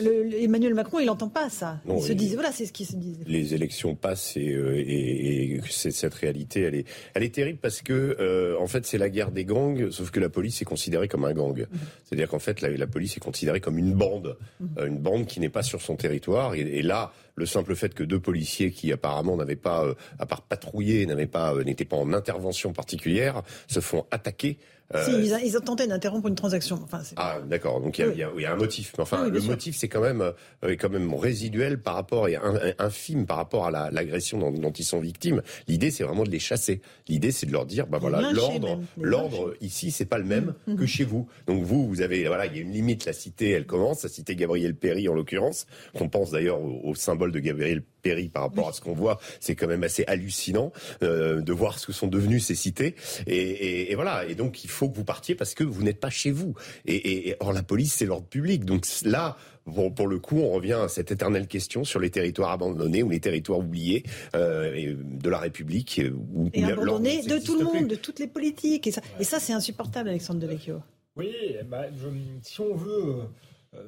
le- 0.02 0.22
le- 0.24 0.42
Emmanuel 0.42 0.74
Macron, 0.74 0.98
il 1.00 1.06
n'entend 1.06 1.30
pas 1.30 1.48
ça. 1.48 1.80
Non, 1.86 1.96
il 1.96 2.02
se 2.02 2.12
dit, 2.12 2.34
voilà, 2.34 2.52
c'est 2.52 2.66
ce 2.66 2.72
qu'ils 2.74 2.84
se 2.86 2.94
disent. 2.96 3.20
les 3.26 3.54
élections 3.54 3.94
passent 3.94 4.36
et, 4.36 4.50
euh, 4.52 4.76
et, 4.76 5.54
et 5.54 5.60
c'est- 5.70 5.92
cette 5.92 6.12
réalité, 6.12 6.60
elle 6.60 6.74
est, 6.74 6.84
elle 7.14 7.22
est 7.22 7.34
terrible 7.34 7.58
parce 7.58 7.80
que 7.80 8.16
euh, 8.20 8.54
en 8.60 8.66
fait 8.66 8.84
c'est 8.84 8.98
la 8.98 9.08
guerre 9.08 9.30
des 9.30 9.46
gangs, 9.46 9.88
sauf 9.90 10.10
que 10.10 10.20
la 10.20 10.28
police 10.28 10.60
est 10.60 10.66
considérée 10.66 11.08
comme 11.08 11.24
un 11.24 11.32
gang. 11.32 11.66
C'est-à-dire 12.04 12.28
qu'en 12.28 12.38
fait 12.38 12.60
la, 12.60 12.68
la 12.68 12.86
police 12.86 13.16
est 13.16 13.20
considérée 13.20 13.60
comme 13.60 13.78
une 13.78 13.94
bande, 13.94 14.36
euh, 14.76 14.86
une 14.88 14.98
bande 14.98 15.24
qui 15.26 15.40
n'est 15.40 15.48
pas 15.48 15.62
sur 15.62 15.80
son 15.80 15.96
territoire. 15.96 16.54
Et, 16.54 16.60
et 16.60 16.82
là, 16.82 17.10
le 17.36 17.46
simple 17.46 17.74
fait 17.76 17.94
que 17.94 18.04
deux 18.04 18.20
policiers 18.20 18.72
qui 18.72 18.92
apparemment 18.92 19.36
n'avaient 19.38 19.56
pas, 19.56 19.86
à 20.18 20.26
part 20.26 20.42
patrouiller, 20.42 21.06
n'avaient 21.06 21.26
pas, 21.26 21.54
n'étaient 21.64 21.86
pas 21.86 21.96
en 21.96 22.12
intervention 22.12 22.74
particulière, 22.74 23.42
se 23.68 23.80
font 23.80 24.04
attaquer. 24.10 24.58
Euh, 24.94 25.04
Si, 25.04 25.12
ils, 25.12 25.32
a- 25.34 25.40
ils 25.42 25.56
ont 25.56 25.60
tenté 25.60 25.86
d'interrompre 25.86 26.28
une 26.28 26.34
transaction. 26.34 26.80
Enfin, 26.84 27.00
ah, 27.16 27.38
d'accord. 27.46 27.80
Donc 27.80 27.98
il 27.98 28.06
y, 28.16 28.22
a- 28.22 28.30
y 28.36 28.42
y 28.42 28.46
un 28.46 28.56
motif. 28.56 28.92
Mais 28.98 29.02
enfin, 29.02 29.24
Oui, 29.26 29.30
le 29.30 29.40
motif, 29.40 29.76
c'est 29.76 29.88
quand 29.88 30.00
même, 30.00 30.20
euh, 30.20 30.76
quand 30.78 30.90
même 30.90 31.12
résiduel 31.14 31.80
par 31.80 31.94
rapport 31.94 32.28
et 32.28 32.36
infime 32.78 33.26
par 33.26 33.36
rapport 33.38 33.66
à 33.66 33.70
la- 33.70 33.90
l'agression 33.90 34.38
dont, 34.38 34.50
dont 34.50 34.72
ils 34.72 34.84
sont 34.84 35.00
victimes. 35.00 35.42
L'idée, 35.68 35.90
c'est 35.90 36.04
vraiment 36.04 36.24
de 36.24 36.30
les 36.30 36.38
chasser. 36.38 36.80
L'idée, 37.08 37.32
c'est 37.32 37.46
de 37.46 37.52
leur 37.52 37.66
dire, 37.66 37.86
bah 37.86 37.98
voilà, 37.98 38.32
l'ordre, 38.32 38.80
l'ordre 39.00 39.54
ici, 39.60 39.90
c'est 39.90 40.04
pas 40.04 40.18
le 40.18 40.24
même 40.24 40.54
Mhm. 40.66 40.76
que 40.76 40.86
chez 40.86 41.04
vous. 41.04 41.28
Donc 41.46 41.62
vous, 41.62 41.86
vous 41.88 42.00
avez, 42.02 42.26
voilà, 42.26 42.46
il 42.46 42.54
y 42.54 42.58
a 42.58 42.62
une 42.62 42.72
limite. 42.72 43.04
La 43.06 43.12
cité, 43.12 43.50
elle 43.50 43.66
commence. 43.66 44.02
La 44.02 44.08
cité 44.08 44.36
Gabriel 44.36 44.74
Péry, 44.74 45.08
en 45.08 45.14
l'occurrence. 45.14 45.66
On 45.94 46.08
pense 46.08 46.30
d'ailleurs 46.30 46.60
au, 46.60 46.80
au 46.84 46.94
symbole 46.94 47.32
de 47.32 47.38
Gabriel 47.38 47.82
Par 48.32 48.42
rapport 48.44 48.68
à 48.68 48.72
ce 48.72 48.80
qu'on 48.80 48.92
voit. 48.94 49.18
C'est 49.40 49.54
quand 49.54 49.66
même 49.66 49.82
assez 49.84 50.04
hallucinant 50.06 50.72
euh, 51.02 51.40
de 51.40 51.52
voir 51.52 51.78
ce 51.78 51.86
que 51.86 51.92
sont 51.92 52.06
devenues 52.08 52.40
ces 52.40 52.54
cités. 52.54 52.94
Et, 53.26 53.36
et- 53.36 53.92
et 53.92 53.94
voilà. 53.94 54.26
Et 54.26 54.34
donc, 54.34 54.64
il 54.64 54.70
faut 54.70 54.88
que 54.88 54.96
vous 54.96 55.04
partiez 55.04 55.34
parce 55.34 55.54
que 55.54 55.64
vous 55.64 55.82
n'êtes 55.82 56.00
pas 56.00 56.10
chez 56.10 56.30
vous. 56.30 56.54
Et, 56.86 56.94
et- 56.96 57.28
et- 57.30 57.36
or, 57.40 57.52
la 57.52 57.62
police, 57.62 57.94
c'est 57.94 58.06
l'ordre 58.06 58.26
public. 58.26 58.64
Donc 58.64 58.86
là, 59.04 59.36
bon, 59.66 59.90
pour 59.90 60.06
le 60.06 60.18
coup, 60.18 60.38
on 60.40 60.50
revient 60.50 60.74
à 60.84 60.88
cette 60.88 61.10
éternelle 61.12 61.46
question 61.46 61.84
sur 61.84 61.98
les 62.00 62.10
territoires 62.10 62.50
abandonnés 62.50 63.02
ou 63.02 63.10
les 63.10 63.20
territoires 63.20 63.58
oubliés 63.60 64.04
euh, 64.34 64.94
de 64.98 65.28
la 65.30 65.38
République. 65.38 66.00
Où, 66.34 66.50
Et 66.52 66.62
où 66.62 66.66
l'ordre 66.66 66.82
abandonné 66.82 67.22
de 67.22 67.38
tout 67.38 67.58
le 67.58 67.66
plus. 67.66 67.80
monde, 67.80 67.88
de 67.88 67.94
toutes 67.96 68.18
les 68.18 68.26
politiques. 68.28 68.86
Et 68.86 69.24
ça, 69.24 69.40
c'est 69.40 69.52
insupportable, 69.54 70.08
Alexandre 70.10 70.40
Devecchio. 70.40 70.80
Oui, 71.16 71.32
bah, 71.70 71.84
je- 71.96 72.08
si 72.42 72.60
on 72.60 72.74
veut 72.74 73.14
euh, 73.74 73.78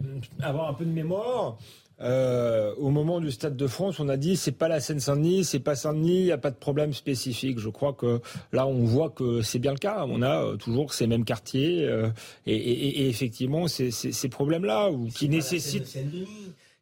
avoir 0.40 0.70
un 0.70 0.74
peu 0.74 0.84
de 0.84 0.90
mémoire, 0.92 1.58
euh, 2.02 2.74
au 2.76 2.90
moment 2.90 3.20
du 3.20 3.30
Stade 3.30 3.56
de 3.56 3.66
France, 3.66 4.00
on 4.00 4.08
a 4.08 4.16
dit 4.16 4.36
c'est 4.36 4.52
pas 4.52 4.68
la 4.68 4.80
Seine-Saint-Denis, 4.80 5.44
c'est 5.44 5.60
pas 5.60 5.74
Saint-Denis, 5.76 6.18
il 6.20 6.24
n'y 6.24 6.32
a 6.32 6.38
pas 6.38 6.50
de 6.50 6.56
problème 6.56 6.92
spécifique. 6.92 7.58
Je 7.58 7.68
crois 7.70 7.94
que 7.94 8.20
là, 8.52 8.66
on 8.66 8.84
voit 8.84 9.10
que 9.10 9.40
c'est 9.42 9.58
bien 9.58 9.72
le 9.72 9.78
cas. 9.78 10.04
On 10.08 10.20
a 10.22 10.42
euh, 10.44 10.56
toujours 10.56 10.92
ces 10.92 11.06
mêmes 11.06 11.24
quartiers 11.24 11.84
euh, 11.84 12.08
et, 12.46 12.54
et- 12.54 13.00
et 13.02 13.08
effectivement 13.08 13.66
ces, 13.68 13.90
ces- 13.90 14.12
ces 14.12 14.28
problèmes-là 14.28 14.90
ou 14.90 15.06
qui 15.08 15.28
nécessitent. 15.30 15.96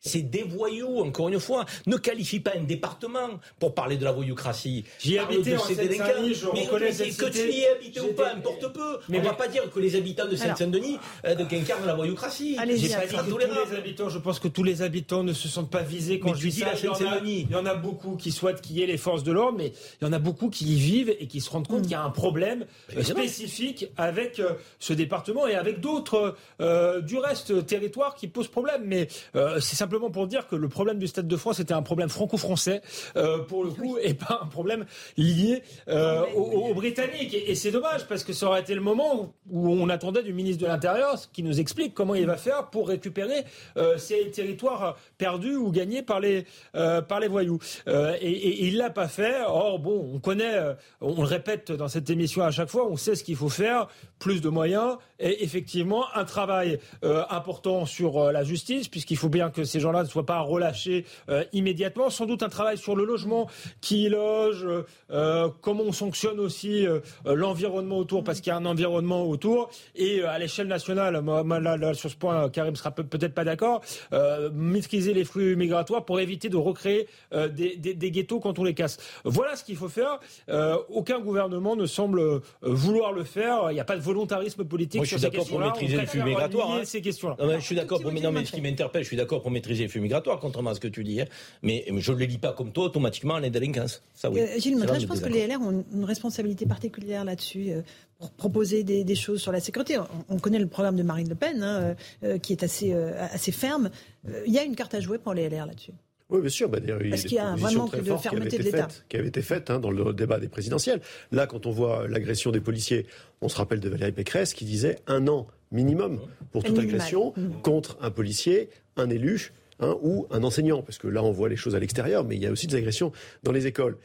C'est 0.06 0.20
des 0.20 0.42
voyous, 0.42 1.00
encore 1.00 1.30
une 1.30 1.40
fois. 1.40 1.64
Ne 1.86 1.96
qualifie 1.96 2.38
pas 2.38 2.52
un 2.58 2.62
département 2.62 3.40
pour 3.58 3.74
parler 3.74 3.96
de 3.96 4.04
la 4.04 4.12
voyoucratie. 4.12 4.84
J'y 5.00 5.14
ai 5.14 5.18
habité 5.20 5.56
en. 5.56 5.60
Seine-Saint-Denis, 5.60 6.34
je 6.34 6.46
Mais 6.52 6.66
reconnais 6.66 6.90
que, 6.90 7.24
tu 7.30 7.38
y 7.50 7.60
aies 7.62 7.68
habité 7.70 8.00
ou 8.00 8.12
pas, 8.12 8.32
importe 8.34 8.70
peu. 8.74 8.98
Mais 9.08 9.16
on 9.18 9.20
ne 9.22 9.24
va 9.26 9.32
mais- 9.32 9.36
pas 9.38 9.48
dire 9.48 9.70
que 9.70 9.80
les 9.80 9.96
habitants 9.96 10.28
de 10.28 10.36
Seine-Saint-Denis 10.36 10.98
euh, 11.24 11.34
donc, 11.34 11.50
incarnent 11.54 11.86
la 11.86 11.94
voyoucratie. 11.94 12.56
J'ai 12.76 12.88
pas 12.90 13.06
dit 13.06 13.16
que 13.16 13.30
tous 13.30 13.38
les 13.38 13.76
habitants, 13.76 14.08
je 14.10 14.18
pense 14.18 14.38
que 14.38 14.48
tous 14.48 14.62
les 14.62 14.82
habitants 14.82 15.22
ne 15.24 15.32
se 15.32 15.48
sentent 15.48 15.70
pas 15.70 15.82
visés 15.82 16.18
quand 16.20 16.32
Mais 16.32 16.36
je 16.36 16.42
dis 16.42 16.50
dis 16.50 16.60
ça. 16.60 16.66
la 16.66 16.78
Il 16.78 16.84
y, 16.84 16.88
en 16.88 16.92
a, 16.92 16.96
Seine-Saint-Denis. 16.96 17.46
il 17.48 17.52
y 17.52 17.56
en 17.56 17.64
a 17.64 17.74
beaucoup 17.74 18.16
qui 18.16 18.30
souhaitent 18.30 18.60
qu'il 18.60 18.76
y 18.76 18.82
ait 18.82 18.86
les 18.86 18.98
forces 18.98 19.22
de 19.24 19.32
l'ordre, 19.32 19.56
mais 19.56 19.72
il 20.02 20.04
y 20.04 20.06
en 20.08 20.12
a 20.12 20.18
beaucoup 20.18 20.50
qui 20.50 20.66
y 20.66 20.74
vivent 20.76 21.14
et 21.18 21.26
qui 21.26 21.40
se 21.40 21.48
rendent 21.48 21.66
compte 21.66 21.82
qu'il 21.82 21.92
y 21.92 21.94
a 21.94 22.02
un 22.02 22.10
problème 22.10 22.66
euh, 22.90 22.98
évidemment. 22.98 23.20
spécifique 23.20 23.86
avec 23.96 24.38
euh, 24.38 24.52
ce 24.80 24.92
département 24.92 25.46
et 25.46 25.54
avec 25.54 25.80
d'autres 25.80 26.36
euh, 26.60 27.00
du 27.00 27.16
reste 27.16 27.64
territoires 27.66 28.14
qui 28.16 28.28
posent 28.28 28.48
problème. 28.48 28.82
Mais 28.84 29.08
euh, 29.34 29.60
c'est 29.60 29.76
simplement 29.76 29.93
pour 29.98 30.26
dire 30.26 30.46
que 30.46 30.56
le 30.56 30.68
problème 30.68 30.98
du 30.98 31.06
Stade 31.06 31.28
de 31.28 31.36
France 31.36 31.60
était 31.60 31.74
un 31.74 31.82
problème 31.82 32.08
franco-français 32.08 32.82
euh, 33.16 33.38
pour 33.38 33.64
le 33.64 33.70
coup 33.70 33.98
et 34.02 34.14
pas 34.14 34.40
un 34.42 34.46
problème 34.46 34.84
lié 35.16 35.62
euh, 35.88 36.24
aux, 36.34 36.70
aux 36.70 36.74
Britanniques. 36.74 37.34
Et, 37.34 37.50
et 37.50 37.54
c'est 37.54 37.70
dommage 37.70 38.06
parce 38.06 38.24
que 38.24 38.32
ça 38.32 38.46
aurait 38.46 38.60
été 38.60 38.74
le 38.74 38.80
moment 38.80 39.34
où, 39.50 39.68
on 39.68 39.88
attendait 39.88 40.22
du 40.22 40.32
ministre 40.32 40.62
de 40.62 40.68
l'Intérieur 40.68 41.18
qui 41.32 41.42
nous 41.42 41.60
explique 41.60 41.94
comment 41.94 42.14
il 42.14 42.26
va 42.26 42.36
faire 42.36 42.70
pour 42.70 42.88
récupérer 42.88 43.44
euh, 43.76 43.98
ces 43.98 44.30
territoires 44.30 44.96
perdus 45.18 45.56
ou 45.56 45.70
gagnés 45.70 46.02
par 46.02 46.20
les 46.20 46.46
par 46.72 47.20
les 47.20 47.28
voyous. 47.28 47.58
Et, 47.86 48.30
et 48.30 48.64
il 48.64 48.76
l'a 48.78 48.90
pas 48.90 49.08
fait. 49.08 49.36
Or 49.46 49.78
bon, 49.78 50.10
on 50.14 50.18
connaît, 50.18 50.58
on 51.00 51.22
le 51.22 51.26
répète 51.26 51.72
dans 51.72 51.88
cette 51.88 52.10
émission 52.10 52.42
à 52.42 52.50
chaque 52.50 52.68
fois, 52.68 52.86
on 52.88 52.96
sait 52.96 53.14
ce 53.14 53.24
qu'il 53.24 53.36
faut 53.36 53.48
faire, 53.48 53.88
plus 54.18 54.40
de 54.40 54.48
moyens 54.48 54.96
et 55.18 55.44
effectivement 55.44 56.04
un 56.14 56.24
travail 56.24 56.78
important 57.02 57.86
sur 57.86 58.32
la 58.32 58.44
justice 58.44 58.88
puisqu'il 58.88 59.16
faut 59.16 59.28
bien 59.28 59.50
que 59.50 59.64
ces 59.64 59.80
gens-là 59.84 60.02
ne 60.02 60.08
soient 60.08 60.26
pas 60.26 60.40
relâchés 60.40 61.04
euh, 61.28 61.44
immédiatement. 61.52 62.10
Sans 62.10 62.26
doute 62.26 62.42
un 62.42 62.48
travail 62.48 62.76
sur 62.78 62.96
le 62.96 63.04
logement, 63.04 63.48
qui 63.80 64.08
loge, 64.08 64.66
euh, 65.10 65.48
comment 65.60 65.84
on 65.84 65.92
sanctionne 65.92 66.40
aussi 66.40 66.86
euh, 66.86 67.00
l'environnement 67.24 67.98
autour, 67.98 68.24
parce 68.24 68.40
qu'il 68.40 68.50
y 68.50 68.54
a 68.54 68.56
un 68.56 68.64
environnement 68.66 69.24
autour. 69.28 69.70
Et 69.94 70.20
euh, 70.20 70.28
à 70.30 70.38
l'échelle 70.38 70.66
nationale, 70.68 71.20
moi, 71.20 71.44
moi, 71.44 71.60
là, 71.60 71.76
là, 71.76 71.94
sur 71.94 72.10
ce 72.10 72.16
point, 72.16 72.48
Karim 72.50 72.74
sera 72.76 72.90
peut- 72.90 73.04
peut-être 73.04 73.34
pas 73.34 73.44
d'accord, 73.44 73.82
euh, 74.12 74.50
maîtriser 74.54 75.12
les 75.14 75.24
flux 75.24 75.54
migratoires 75.56 76.04
pour 76.04 76.18
éviter 76.20 76.48
de 76.48 76.56
recréer 76.56 77.06
euh, 77.32 77.48
des, 77.48 77.76
des- 77.76 77.94
des 77.94 78.10
ghettos 78.10 78.40
quand 78.40 78.58
on 78.58 78.64
les 78.64 78.74
casse. 78.74 78.98
Voilà 79.24 79.54
ce 79.56 79.64
qu'il 79.64 79.76
faut 79.76 79.88
faire. 79.88 80.18
Euh, 80.48 80.76
aucun 80.88 81.20
gouvernement 81.20 81.76
ne 81.76 81.86
semble 81.86 82.40
vouloir 82.62 83.12
le 83.12 83.24
faire. 83.24 83.70
Il 83.70 83.74
n'y 83.74 83.80
a 83.80 83.84
pas 83.84 83.96
de 83.96 84.02
volontarisme 84.02 84.64
politique 84.64 84.98
Moi, 85.00 85.04
je 85.04 85.10
sur 85.10 85.18
suis 85.18 85.28
d'accord 85.28 85.46
pour 85.46 85.60
maîtriser 85.60 85.96
On 85.96 86.00
le 86.00 86.06
flux 86.06 86.20
préfère 86.20 86.26
migratoire. 86.26 86.68
nier 86.70 86.80
hein. 86.80 86.84
ces 86.84 87.00
questions-là. 87.02 87.36
Non, 87.38 87.46
mais 87.48 87.60
je 87.60 87.64
suis 87.64 87.76
d'accord 87.76 88.00
pour, 88.00 88.12
non, 88.12 88.32
mais 88.32 88.44
ce 88.44 88.52
qui 88.52 88.60
m'interpelle, 88.60 89.02
je 89.02 89.08
suis 89.08 89.16
d'accord 89.16 89.42
pour 89.42 89.50
maîtriser 89.50 89.63
le 89.68 89.88
flux 89.88 90.00
migratoire, 90.00 90.38
contrairement 90.40 90.70
à 90.70 90.74
ce 90.74 90.80
que 90.80 90.88
tu 90.88 91.04
dis. 91.04 91.20
hein. 91.20 91.26
Mais 91.62 91.84
je 91.98 92.12
ne 92.12 92.18
le 92.18 92.24
lis 92.24 92.38
pas 92.38 92.52
comme 92.52 92.72
toi 92.72 92.84
automatiquement 92.84 93.38
les 93.38 93.50
délinquances. 93.50 94.02
Ça 94.14 94.30
oui. 94.30 94.40
Euh, 94.40 94.58
Gilles 94.58 94.76
où 94.76 94.80
je 94.80 95.06
pense 95.06 95.20
que 95.20 95.28
les 95.28 95.46
LR 95.46 95.60
ont 95.60 95.84
une 95.92 96.04
responsabilité 96.04 96.66
particulière 96.66 97.24
là-dessus 97.24 97.70
euh, 97.70 97.82
pour 98.18 98.30
proposer 98.32 98.84
des, 98.84 99.04
des 99.04 99.14
choses 99.14 99.40
sur 99.40 99.52
la 99.52 99.60
sécurité. 99.60 99.98
On, 99.98 100.06
on 100.28 100.38
connaît 100.38 100.58
le 100.58 100.66
programme 100.66 100.96
de 100.96 101.02
Marine 101.02 101.28
Le 101.28 101.34
Pen, 101.34 101.62
hein, 101.62 101.96
euh, 102.22 102.38
qui 102.38 102.52
est 102.52 102.62
assez, 102.62 102.92
euh, 102.92 103.12
assez 103.32 103.52
ferme. 103.52 103.90
Euh, 104.28 104.42
Il 104.46 104.52
y 104.52 104.58
a 104.58 104.62
une 104.64 104.76
carte 104.76 104.94
à 104.94 105.00
jouer 105.00 105.18
pour 105.18 105.34
les 105.34 105.48
LR 105.48 105.66
là-dessus. 105.66 105.92
Oui, 106.30 106.40
bien 106.40 106.48
sûr. 106.50 106.68
Bah, 106.70 106.78
il 106.82 106.88
y 106.88 106.92
a 106.92 106.98
Parce 107.10 107.22
qu'il 107.22 107.32
y 107.34 107.38
a 107.38 107.46
un 107.48 107.56
propositions 107.56 107.86
vrai 107.86 107.98
manque 107.98 108.04
très 108.04 108.12
de 108.12 108.16
fermeté 108.18 108.58
de 108.58 108.62
l'État. 108.62 108.88
Qui 109.08 109.16
avaient 109.18 109.28
été 109.28 109.42
faites 109.42 109.68
hein, 109.70 109.78
dans 109.78 109.90
le 109.90 110.12
débat 110.14 110.38
des 110.40 110.48
présidentielles. 110.48 111.00
Là, 111.32 111.46
quand 111.46 111.66
on 111.66 111.70
voit 111.70 112.08
l'agression 112.08 112.50
des 112.50 112.60
policiers, 112.60 113.06
on 113.42 113.48
se 113.48 113.56
rappelle 113.56 113.80
de 113.80 113.88
Valérie 113.90 114.12
Pécresse 114.12 114.54
qui 114.54 114.64
disait 114.64 114.98
un 115.06 115.28
an 115.28 115.46
minimum 115.74 116.20
pour 116.52 116.62
toute 116.64 116.76
Minimal. 116.76 116.94
agression 116.94 117.32
Mhm. 117.36 117.60
contre 117.62 117.98
un 118.00 118.10
policier, 118.10 118.70
un 118.96 119.10
élu 119.10 119.52
hein, 119.80 119.96
ou 120.02 120.26
un 120.30 120.42
enseignant. 120.44 120.82
Parce 120.82 120.98
que 120.98 121.08
là, 121.08 121.22
on 121.22 121.32
voit 121.32 121.48
les 121.50 121.56
choses 121.56 121.74
à 121.74 121.78
l'extérieur, 121.80 122.24
mais 122.24 122.36
il 122.36 122.42
y 122.42 122.46
a 122.46 122.50
aussi 122.52 122.66
des 122.66 122.76
agressions 122.76 123.12
dans 123.42 123.52
les 123.52 123.66
écoles. 123.66 123.98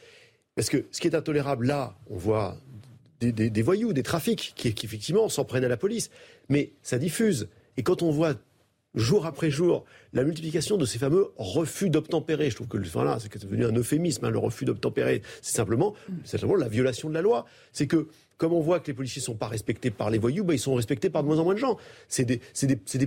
Parce 0.56 0.68
que 0.68 0.84
ce 0.90 1.00
qui 1.00 1.06
est 1.06 1.14
intolérable 1.14 1.66
là, 1.66 1.96
on 2.10 2.16
voit 2.16 2.56
des, 3.20 3.32
des- 3.32 3.50
des 3.50 3.62
voyous, 3.62 3.92
des 3.92 4.02
trafics 4.02 4.52
qui, 4.56 4.74
qui, 4.74 4.84
effectivement 4.86 5.28
s'en 5.28 5.44
prennent 5.44 5.64
à 5.64 5.68
la 5.68 5.76
police. 5.76 6.10
Mais 6.48 6.72
ça 6.82 6.98
diffuse. 6.98 7.48
Et 7.76 7.82
quand 7.82 8.02
on 8.02 8.10
voit 8.10 8.34
jour 8.96 9.24
après 9.24 9.50
jour 9.50 9.84
la 10.12 10.24
multiplication 10.24 10.76
de 10.76 10.84
ces 10.84 10.98
fameux 10.98 11.28
refus 11.36 11.90
d'obtempérer, 11.90 12.50
je 12.50 12.56
trouve 12.56 12.66
que 12.66 12.76
le- 12.76 12.88
voilà, 12.88 13.20
c'est 13.20 13.28
que 13.28 13.38
c'est 13.38 13.46
devenu 13.46 13.64
un 13.64 13.72
euphémisme, 13.76 14.24
hein, 14.24 14.30
le 14.30 14.38
refus 14.38 14.64
d'obtempérer, 14.64 15.22
c'est 15.42 15.54
simplement, 15.54 15.94
c'est 16.24 16.38
simplement 16.38 16.58
la 16.58 16.66
violation 16.68 17.08
de 17.08 17.14
la 17.14 17.22
loi. 17.22 17.46
C'est 17.72 17.86
que 17.86 18.08
comme 18.40 18.54
on 18.54 18.60
voit 18.60 18.80
que 18.80 18.86
les 18.86 18.94
policiers 18.94 19.20
sont 19.20 19.34
pas 19.34 19.48
respectés 19.48 19.90
par 19.90 20.08
les 20.08 20.16
voyous, 20.16 20.44
bah, 20.44 20.54
ils 20.54 20.58
sont 20.58 20.74
respectés 20.74 21.10
par 21.10 21.22
de 21.22 21.28
moins 21.28 21.38
en 21.38 21.44
moins 21.44 21.52
de 21.52 21.58
gens. 21.58 21.76
C'est 22.08 22.24
des, 22.24 22.38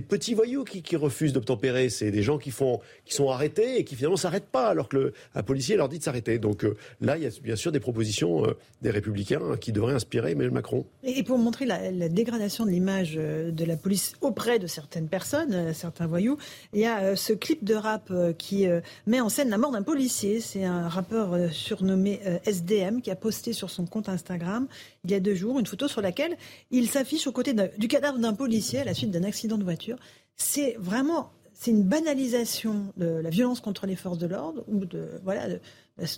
petits 0.00 0.32
voyous 0.32 0.62
qui, 0.62 0.94
refusent 0.94 1.32
d'obtempérer. 1.32 1.90
C'est 1.90 2.12
des 2.12 2.22
gens 2.22 2.38
qui, 2.38 2.52
font, 2.52 2.80
qui 3.04 3.14
sont 3.14 3.28
arrêtés 3.28 3.80
et 3.80 3.84
qui 3.84 3.96
finalement 3.96 4.16
s'arrêtent 4.16 4.46
pas 4.46 4.68
alors 4.68 4.88
que 4.88 4.96
le, 4.96 5.42
policier 5.42 5.74
leur 5.74 5.88
dit 5.88 5.98
de 5.98 6.04
s'arrêter. 6.04 6.38
Donc 6.38 6.64
euh, 6.64 6.76
là, 7.00 7.16
il 7.16 7.24
y 7.24 7.26
a 7.26 7.30
bien 7.42 7.56
sûr 7.56 7.72
des 7.72 7.80
propositions 7.80 8.46
euh, 8.46 8.56
des 8.80 8.90
républicains 8.90 9.56
qui 9.60 9.72
devraient 9.72 9.94
inspirer 9.94 10.30
Emmanuel 10.30 10.52
Macron. 10.52 10.86
Et 11.02 11.24
pour 11.24 11.36
montrer 11.36 11.66
la, 11.66 11.90
la 11.90 12.08
dégradation 12.08 12.64
de 12.64 12.70
l'image 12.70 13.14
euh, 13.16 13.50
de 13.50 13.64
la 13.64 13.76
police 13.76 14.12
auprès 14.20 14.60
de 14.60 14.68
certaines 14.68 15.08
personnes, 15.08 15.74
certains 15.74 16.06
voyous, 16.06 16.38
il 16.74 16.80
y 16.80 16.86
a 16.86 17.16
ce 17.16 17.32
clip 17.32 17.64
de 17.64 17.74
rap 17.74 18.12
qui 18.38 18.66
met 19.06 19.20
en 19.20 19.28
scène 19.28 19.50
la 19.50 19.58
mort 19.58 19.72
d'un 19.72 19.82
policier. 19.82 20.40
C'est 20.40 20.64
un 20.64 20.88
rappeur 20.88 21.52
surnommé 21.52 22.20
SDM 22.44 23.00
qui 23.00 23.10
a 23.10 23.16
posté 23.16 23.52
sur 23.52 23.70
son 23.70 23.84
compte 23.84 24.08
Instagram 24.08 24.68
il 25.04 25.10
y 25.10 25.14
a 25.14 25.20
deux 25.20 25.34
jours 25.34 25.58
une 25.58 25.66
photo 25.66 25.88
sur 25.88 26.00
laquelle 26.00 26.36
il 26.70 26.88
s'affiche 26.88 27.26
aux 27.26 27.32
côtés 27.32 27.54
du 27.78 27.88
cadavre 27.88 28.18
d'un 28.18 28.34
policier 28.34 28.80
à 28.80 28.84
la 28.84 28.94
suite 28.94 29.10
d'un 29.10 29.24
accident 29.24 29.58
de 29.58 29.64
voiture. 29.64 29.96
C'est 30.36 30.76
vraiment 30.78 31.30
c'est 31.52 31.70
une 31.70 31.84
banalisation 31.84 32.92
de 32.96 33.06
la 33.06 33.30
violence 33.30 33.60
contre 33.60 33.86
les 33.86 33.96
forces 33.96 34.18
de 34.18 34.26
l'ordre 34.26 34.64
ou 34.66 34.84
de 34.84 35.08
voilà 35.22 35.46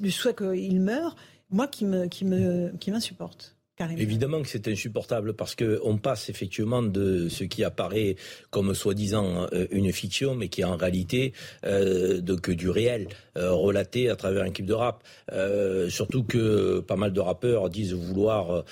du 0.00 0.10
souhait 0.10 0.34
qu'il 0.34 0.80
meure, 0.80 1.16
moi 1.50 1.66
qui 1.66 1.84
me 1.84 2.06
qui 2.06 2.24
me 2.24 2.72
qui 2.78 2.90
m'insupporte. 2.90 3.55
Évidemment 3.98 4.40
que 4.40 4.48
c'est 4.48 4.68
insupportable 4.68 5.34
parce 5.34 5.54
qu'on 5.54 5.98
passe 5.98 6.30
effectivement 6.30 6.82
de 6.82 7.28
ce 7.28 7.44
qui 7.44 7.62
apparaît 7.62 8.16
comme 8.50 8.74
soi-disant 8.74 9.48
euh, 9.52 9.66
une 9.70 9.92
fiction, 9.92 10.34
mais 10.34 10.48
qui 10.48 10.62
est 10.62 10.64
en 10.64 10.76
réalité 10.76 11.34
euh, 11.64 12.22
que 12.42 12.52
du 12.52 12.70
réel 12.70 13.08
euh, 13.36 13.52
relaté 13.52 14.08
à 14.08 14.16
travers 14.16 14.44
un 14.44 14.50
clip 14.50 14.66
de 14.66 14.72
rap. 14.72 15.02
Euh, 15.32 15.90
surtout 15.90 16.24
que 16.24 16.80
pas 16.80 16.96
mal 16.96 17.12
de 17.12 17.20
rappeurs 17.20 17.68
disent 17.68 17.92
vouloir 17.92 18.64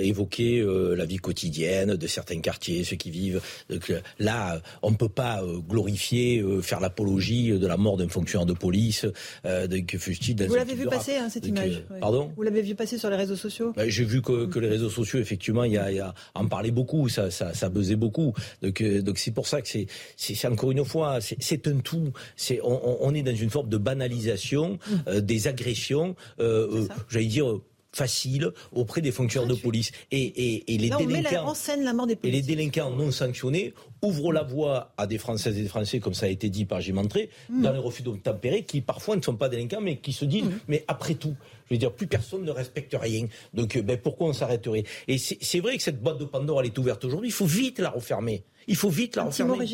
évoquer 0.00 0.64
la 0.96 1.04
vie 1.04 1.18
quotidienne 1.18 1.96
de 1.96 2.06
certains 2.06 2.40
quartiers, 2.40 2.84
ceux 2.84 2.96
qui 2.96 3.10
vivent. 3.10 3.40
Donc, 3.68 3.92
là, 4.18 4.60
on 4.82 4.90
ne 4.90 4.96
peut 4.96 5.08
pas 5.08 5.42
glorifier, 5.68 6.44
faire 6.62 6.80
l'apologie 6.80 7.58
de 7.58 7.66
la 7.66 7.76
mort 7.76 7.96
d'un 7.96 8.08
fonctionnaire 8.08 8.46
de 8.46 8.52
police, 8.52 9.06
de, 9.44 10.46
Vous 10.46 10.54
l'avez 10.54 10.74
vu 10.74 10.86
passer 10.86 11.16
hein, 11.16 11.28
cette 11.28 11.46
image. 11.46 11.82
Pardon? 12.00 12.32
Vous 12.36 12.42
l'avez 12.42 12.62
vu 12.62 12.74
passer 12.74 12.98
sur 12.98 13.10
les 13.10 13.16
réseaux 13.16 13.36
sociaux? 13.36 13.72
Ben, 13.76 13.88
j'ai 13.88 14.04
vu 14.04 14.22
que, 14.30 14.58
les 14.58 14.68
réseaux 14.68 14.90
sociaux, 14.90 15.18
effectivement, 15.18 15.64
il 15.64 15.72
y 15.72 15.78
a, 15.78 16.14
en 16.34 16.46
parlait 16.46 16.70
beaucoup, 16.70 17.08
ça, 17.08 17.30
ça, 17.30 17.54
ça 17.54 17.68
buzzait 17.68 17.96
beaucoup. 17.96 18.34
Donc, 18.62 18.80
euh, 18.80 19.02
donc 19.02 19.18
c'est 19.18 19.30
pour 19.30 19.46
ça 19.46 19.60
que 19.62 19.68
c'est, 19.68 19.86
c'est 20.16 20.46
encore 20.48 20.70
une 20.70 20.84
fois, 20.84 21.18
c'est 21.20 21.66
un 21.66 21.78
tout. 21.78 22.12
C'est, 22.36 22.60
on, 22.62 23.04
on, 23.04 23.14
est 23.14 23.22
dans 23.22 23.34
une 23.34 23.50
forme 23.50 23.68
de 23.68 23.78
banalisation 23.78 24.74
mmh. 24.74 24.94
euh, 25.08 25.20
des 25.20 25.48
agressions. 25.48 26.16
Euh, 26.40 26.86
j'allais 27.08 27.26
dire 27.26 27.60
facile 27.92 28.50
auprès 28.72 29.00
des 29.00 29.10
fonctionnaires 29.10 29.48
de 29.48 29.60
police. 29.60 29.90
Et, 30.10 30.22
et, 30.22 30.74
et 30.74 30.78
les 30.78 30.90
délinquants, 30.90 31.48
en 31.48 31.54
scène 31.54 31.84
la 31.84 31.92
mort 31.92 32.06
des 32.06 32.16
et 32.22 32.30
les 32.30 32.42
délinquants 32.42 32.90
non 32.90 33.10
sanctionnés 33.10 33.74
ouvrent 34.02 34.32
la 34.32 34.42
voie 34.42 34.92
à 34.96 35.06
des 35.06 35.18
Françaises 35.18 35.58
et 35.58 35.62
des 35.62 35.68
Français, 35.68 35.98
comme 36.00 36.14
ça 36.14 36.26
a 36.26 36.28
été 36.28 36.48
dit 36.48 36.64
par 36.64 36.80
Gilles 36.80 36.94
Montré, 36.94 37.30
mmh. 37.48 37.62
dans 37.62 37.72
les 37.72 37.78
refus 37.78 38.02
d'obtempérer, 38.02 38.62
qui 38.62 38.80
parfois 38.80 39.16
ne 39.16 39.22
sont 39.22 39.36
pas 39.36 39.48
délinquants, 39.48 39.80
mais 39.80 39.96
qui 39.96 40.12
se 40.12 40.24
disent, 40.24 40.44
mmh. 40.44 40.60
mais 40.68 40.84
après 40.88 41.14
tout, 41.14 41.34
je 41.70 41.76
veux 41.76 41.78
dire, 41.78 41.92
plus 41.92 42.08
personne 42.08 42.44
ne 42.44 42.50
respecte 42.50 42.96
rien. 43.00 43.26
Donc, 43.54 43.76
euh, 43.76 43.82
ben, 43.82 43.96
pourquoi 43.96 44.28
on 44.28 44.32
s'arrêterait? 44.32 44.82
Et 45.06 45.18
c'est 45.18 45.60
vrai 45.60 45.76
que 45.76 45.82
cette 45.82 46.02
boîte 46.02 46.18
de 46.18 46.24
Pandore, 46.24 46.60
elle 46.60 46.66
est 46.66 46.78
ouverte 46.78 47.04
aujourd'hui. 47.04 47.28
Il 47.28 47.32
faut 47.32 47.46
vite 47.46 47.78
la 47.78 47.90
refermer. 47.90 48.42
Il 48.70 48.76
faut 48.76 48.88
vite 48.88 49.16
la 49.16 49.24
refermer. 49.24 49.66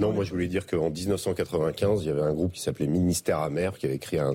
non, 0.00 0.12
moi 0.12 0.24
je 0.24 0.30
voulais 0.30 0.48
dire 0.48 0.66
qu'en 0.66 0.90
1995, 0.90 2.02
il 2.02 2.08
y 2.08 2.10
avait 2.10 2.22
un 2.22 2.32
groupe 2.32 2.52
qui 2.52 2.60
s'appelait 2.60 2.86
Ministère 2.86 3.38
amer 3.38 3.78
qui 3.78 3.86
avait 3.86 3.96
écrit 3.96 4.18
un, 4.18 4.32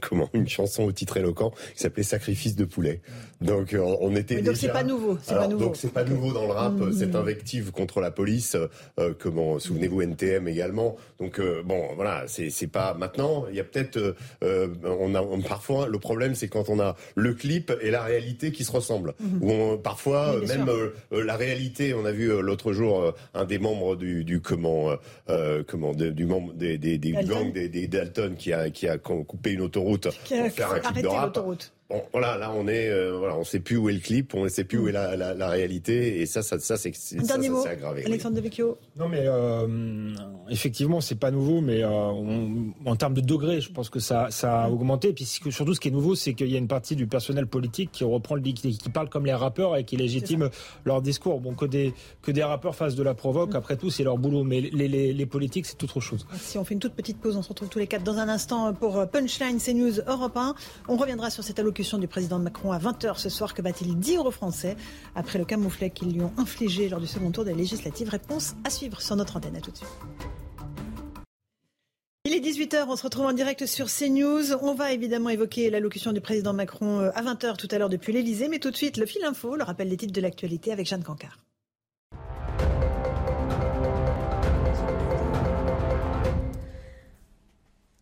comment, 0.00 0.30
une 0.32 0.48
chanson 0.48 0.84
au 0.84 0.92
titre 0.92 1.16
éloquent 1.16 1.50
qui 1.74 1.82
s'appelait 1.82 2.02
Sacrifice 2.02 2.56
de 2.56 2.64
poulet. 2.64 3.02
Donc 3.40 3.74
euh, 3.74 3.96
on 4.00 4.14
était 4.16 4.36
Mais 4.36 4.42
donc 4.42 4.56
c'est 4.56 4.68
pas 4.68 4.84
nouveau. 4.84 5.18
Pas 5.26 5.48
nouveau. 5.48 5.64
Donc 5.64 5.76
c'est 5.76 5.92
pas 5.92 6.04
nouveau 6.04 6.32
dans 6.32 6.46
le 6.46 6.52
rap 6.52 6.74
mmh. 6.74 6.92
cette 6.92 7.14
invective 7.14 7.72
contre 7.72 8.00
la 8.00 8.10
police. 8.10 8.56
Euh, 8.98 9.12
comment 9.18 9.58
souvenez-vous 9.58 10.02
NTM 10.02 10.48
également. 10.48 10.96
Donc 11.18 11.40
bon 11.64 11.82
voilà, 11.96 12.24
c'est 12.26 12.66
pas 12.66 12.94
maintenant. 12.94 13.46
Il 13.50 13.56
y 13.56 13.60
a 13.60 13.64
peut-être 13.64 14.14
on 14.42 15.14
a 15.14 15.22
parfois, 15.48 15.88
le 15.88 15.98
problème, 15.98 16.34
c'est 16.34 16.48
quand 16.48 16.68
on 16.68 16.80
a 16.80 16.96
le 17.14 17.34
clip 17.34 17.72
et 17.80 17.90
la 17.90 18.02
réalité 18.02 18.52
qui 18.52 18.64
se 18.64 18.72
ressemblent. 18.72 19.14
Mhm. 19.20 19.78
parfois, 19.82 20.36
même 20.46 20.68
euh, 20.68 20.90
euh, 21.12 21.24
la 21.24 21.36
réalité, 21.36 21.94
on 21.94 22.04
a 22.04 22.12
vu 22.12 22.19
euh, 22.28 22.40
l'autre 22.40 22.72
jour 22.72 23.14
un 23.34 23.44
des 23.44 23.58
membres 23.58 23.96
du, 23.96 24.40
comment, 24.42 24.90
comment, 25.66 25.94
du 25.94 26.24
membre 26.24 26.52
des, 26.54 26.78
des, 26.78 26.98
des 26.98 27.12
gangs 27.12 27.52
des, 27.52 27.88
Dalton 27.88 28.34
qui 28.36 28.52
a, 28.52 28.70
qui 28.70 28.88
a 28.88 28.98
coupé 28.98 29.52
une 29.52 29.62
autoroute 29.62 30.08
pour 30.08 30.50
faire 30.50 30.72
un 30.72 30.80
clip 30.80 31.02
de 31.02 31.08
rap. 31.08 31.38
Bon, 31.90 32.04
voilà, 32.12 32.38
là 32.38 32.52
on 32.54 32.68
est, 32.68 32.88
euh, 32.88 33.16
voilà, 33.18 33.36
on 33.36 33.42
sait 33.42 33.58
plus 33.58 33.76
où 33.76 33.88
est 33.88 33.92
le 33.92 33.98
clip, 33.98 34.32
on 34.34 34.44
ne 34.44 34.48
sait 34.48 34.62
plus 34.62 34.78
où 34.78 34.86
est 34.86 34.92
la, 34.92 35.16
la, 35.16 35.34
la 35.34 35.48
réalité, 35.48 36.20
et 36.20 36.26
ça, 36.26 36.40
ça, 36.40 36.60
ça 36.60 36.76
c'est 36.76 36.92
aggravé. 37.66 38.04
Alexandre 38.06 38.36
De 38.36 38.40
Vecchio. 38.40 38.78
Non, 38.96 39.08
mais 39.08 39.24
euh, 39.24 40.14
effectivement, 40.48 41.00
c'est 41.00 41.18
pas 41.18 41.32
nouveau, 41.32 41.60
mais 41.60 41.82
euh, 41.82 41.88
en 41.88 42.94
termes 42.94 43.14
de 43.14 43.20
degré, 43.20 43.60
je 43.60 43.72
pense 43.72 43.90
que 43.90 43.98
ça, 43.98 44.28
ça 44.30 44.62
a 44.62 44.70
augmenté. 44.70 45.08
Et 45.08 45.12
puis 45.12 45.24
surtout, 45.24 45.74
ce 45.74 45.80
qui 45.80 45.88
est 45.88 45.90
nouveau, 45.90 46.14
c'est 46.14 46.34
qu'il 46.34 46.46
y 46.46 46.54
a 46.54 46.58
une 46.58 46.68
partie 46.68 46.94
du 46.94 47.08
personnel 47.08 47.48
politique 47.48 47.90
qui 47.90 48.04
reprend 48.04 48.36
le 48.36 48.42
qui, 48.42 48.78
qui 48.78 48.88
parle 48.90 49.08
comme 49.08 49.26
les 49.26 49.34
rappeurs 49.34 49.76
et 49.76 49.82
qui 49.82 49.96
légitime 49.96 50.48
leur 50.84 51.02
discours. 51.02 51.40
Bon, 51.40 51.54
que 51.54 51.64
des 51.64 51.92
que 52.22 52.30
des 52.30 52.44
rappeurs 52.44 52.76
fassent 52.76 52.94
de 52.94 53.02
la 53.02 53.14
provoque, 53.14 53.56
après 53.56 53.76
tout, 53.76 53.90
c'est 53.90 54.04
leur 54.04 54.16
boulot, 54.16 54.44
mais 54.44 54.60
les, 54.60 54.86
les, 54.86 55.12
les 55.12 55.26
politiques, 55.26 55.66
c'est 55.66 55.82
autre 55.82 55.98
chose. 55.98 56.24
Si 56.38 56.56
on 56.56 56.62
fait 56.64 56.74
une 56.74 56.80
toute 56.80 56.94
petite 56.94 57.18
pause, 57.18 57.36
on 57.36 57.42
se 57.42 57.48
retrouve 57.48 57.68
tous 57.68 57.80
les 57.80 57.88
quatre 57.88 58.04
dans 58.04 58.18
un 58.18 58.28
instant 58.28 58.72
pour 58.74 59.04
Punchline 59.08 59.58
CNews 59.58 60.00
Europe 60.06 60.36
1. 60.36 60.54
On 60.86 60.96
reviendra 60.96 61.30
sur 61.30 61.42
cette 61.42 61.58
allocation 61.58 61.79
du 61.98 62.08
président 62.08 62.38
Macron 62.38 62.72
à 62.72 62.78
20h 62.78 63.18
ce 63.18 63.28
soir. 63.28 63.54
Que 63.54 63.62
va-t-il 63.62 63.98
dire 63.98 64.24
aux 64.24 64.30
Français 64.30 64.76
après 65.14 65.38
le 65.38 65.44
camouflet 65.44 65.90
qu'ils 65.90 66.12
lui 66.12 66.20
ont 66.20 66.32
infligé 66.36 66.88
lors 66.88 67.00
du 67.00 67.06
second 67.06 67.30
tour 67.30 67.44
des 67.44 67.54
législatives? 67.54 68.08
Réponse 68.08 68.54
à 68.64 68.70
suivre 68.70 69.00
sur 69.00 69.16
notre 69.16 69.36
antenne. 69.36 69.56
À 69.56 69.60
tout 69.60 69.70
de 69.70 69.76
suite. 69.76 69.88
Il 72.26 72.34
est 72.34 72.40
18h, 72.40 72.84
on 72.86 72.96
se 72.96 73.02
retrouve 73.02 73.24
en 73.26 73.32
direct 73.32 73.64
sur 73.64 73.86
CNews. 73.86 74.52
On 74.60 74.74
va 74.74 74.92
évidemment 74.92 75.30
évoquer 75.30 75.70
l'allocution 75.70 76.12
du 76.12 76.20
président 76.20 76.52
Macron 76.52 77.00
euh, 77.00 77.10
à 77.14 77.22
20h 77.22 77.56
tout 77.56 77.68
à 77.70 77.78
l'heure 77.78 77.88
depuis 77.88 78.12
l'Elysée, 78.12 78.48
mais 78.48 78.58
tout 78.58 78.70
de 78.70 78.76
suite 78.76 78.98
le 78.98 79.06
fil 79.06 79.24
info, 79.24 79.56
le 79.56 79.64
rappel 79.64 79.88
des 79.88 79.96
titres 79.96 80.12
de 80.12 80.20
l'actualité 80.20 80.70
avec 80.70 80.86
Jeanne 80.86 81.02
Cancard. 81.02 81.38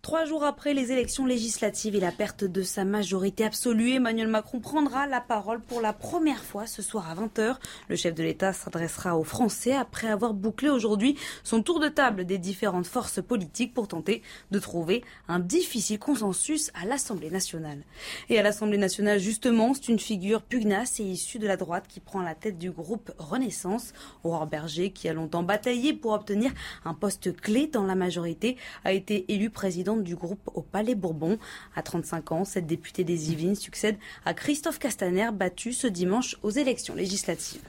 Trois 0.09 0.25
jours 0.25 0.43
après 0.43 0.73
les 0.73 0.91
élections 0.91 1.27
législatives 1.27 1.95
et 1.95 2.01
la 2.01 2.13
perte 2.13 2.43
de 2.43 2.63
sa 2.63 2.87
majorité 2.87 3.45
absolue, 3.45 3.93
Emmanuel 3.93 4.29
Macron 4.29 4.59
prendra 4.59 5.07
la 5.07 5.21
parole 5.21 5.61
pour 5.61 5.83
la 5.83 5.93
première 5.93 6.43
fois 6.43 6.67
ce 6.67 6.81
soir 6.81 7.11
à 7.11 7.15
20h. 7.15 7.57
Le 7.91 7.95
chef 7.95 8.15
de 8.15 8.23
l'État 8.23 8.55
s'adressera 8.55 9.19
aux 9.19 9.23
Français 9.23 9.75
après 9.75 10.09
avoir 10.09 10.33
bouclé 10.33 10.71
aujourd'hui 10.71 11.19
son 11.45 11.63
tour 11.63 11.79
de 11.79 11.89
table 11.89 12.25
des 12.25 12.39
différentes 12.39 12.87
forces 12.87 13.21
politiques 13.23 13.75
pour 13.75 13.87
tenter 13.87 14.23
de 14.51 14.59
trouver 14.59 15.05
un 15.29 15.41
difficile 15.41 15.99
consensus 15.99 16.71
à 16.73 16.87
l'Assemblée 16.87 17.29
nationale. 17.29 17.85
Et 18.31 18.39
à 18.39 18.43
l'Assemblée 18.43 18.79
nationale, 18.79 19.19
justement, 19.19 19.75
c'est 19.75 19.89
une 19.89 19.99
figure 19.99 20.41
pugnace 20.41 21.01
et 21.01 21.05
issue 21.05 21.39
de 21.39 21.47
la 21.47 21.59
droite 21.59 21.85
qui 21.87 22.01
prend 22.01 22.23
la 22.23 22.35
tête 22.35 22.57
du 22.57 22.71
groupe 22.71 23.13
Renaissance. 23.19 23.93
Aurore 24.25 24.47
Berger, 24.47 24.91
qui 24.91 25.07
a 25.11 25.13
longtemps 25.13 25.43
bataillé 25.43 25.93
pour 25.93 26.13
obtenir 26.13 26.51
un 26.87 26.95
poste 26.95 27.37
clé 27.37 27.67
dans 27.67 27.85
la 27.85 27.95
majorité, 27.95 28.57
a 28.87 28.95
été 28.95 29.31
élu 29.31 29.51
président 29.51 29.98
du 30.03 30.17
groupe 30.17 30.51
au 30.55 30.63
Palais 30.63 30.95
Bourbon. 30.95 31.39
À 31.77 31.83
35 31.83 32.33
ans, 32.33 32.45
cette 32.45 32.67
députée 32.67 33.05
des 33.05 33.33
Yvelines 33.33 33.55
succède 33.55 33.97
à 34.25 34.35
Christophe 34.35 34.79
Castaner, 34.79 35.31
battu 35.33 35.73
ce 35.73 35.87
dimanche 35.87 36.37
aux 36.43 36.51
élections 36.51 36.95
législatives. 36.95 37.63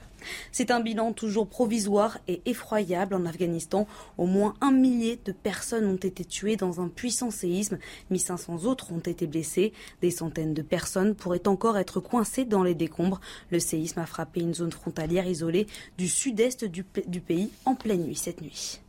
C'est 0.52 0.70
un 0.70 0.80
bilan 0.80 1.12
toujours 1.12 1.48
provisoire 1.48 2.18
et 2.28 2.42
effroyable 2.46 3.14
en 3.14 3.26
Afghanistan. 3.26 3.86
Au 4.18 4.26
moins 4.26 4.54
un 4.60 4.72
millier 4.72 5.18
de 5.24 5.32
personnes 5.32 5.86
ont 5.86 5.96
été 5.96 6.24
tuées 6.24 6.56
dans 6.56 6.80
un 6.80 6.88
puissant 6.88 7.30
séisme. 7.30 7.78
1500 8.10 8.64
autres 8.64 8.92
ont 8.92 9.00
été 9.00 9.26
blessées. 9.26 9.72
Des 10.02 10.10
centaines 10.10 10.54
de 10.54 10.62
personnes 10.62 11.14
pourraient 11.14 11.48
encore 11.48 11.78
être 11.78 12.00
coincées 12.00 12.44
dans 12.44 12.62
les 12.62 12.74
décombres. 12.74 13.20
Le 13.50 13.58
séisme 13.58 14.00
a 14.00 14.06
frappé 14.06 14.40
une 14.40 14.54
zone 14.54 14.72
frontalière 14.72 15.26
isolée 15.26 15.66
du 15.98 16.08
sud-est 16.08 16.64
du, 16.64 16.84
du 17.06 17.20
pays 17.20 17.50
en 17.64 17.74
pleine 17.74 18.04
nuit 18.04 18.16
cette 18.16 18.40
nuit. 18.40 18.80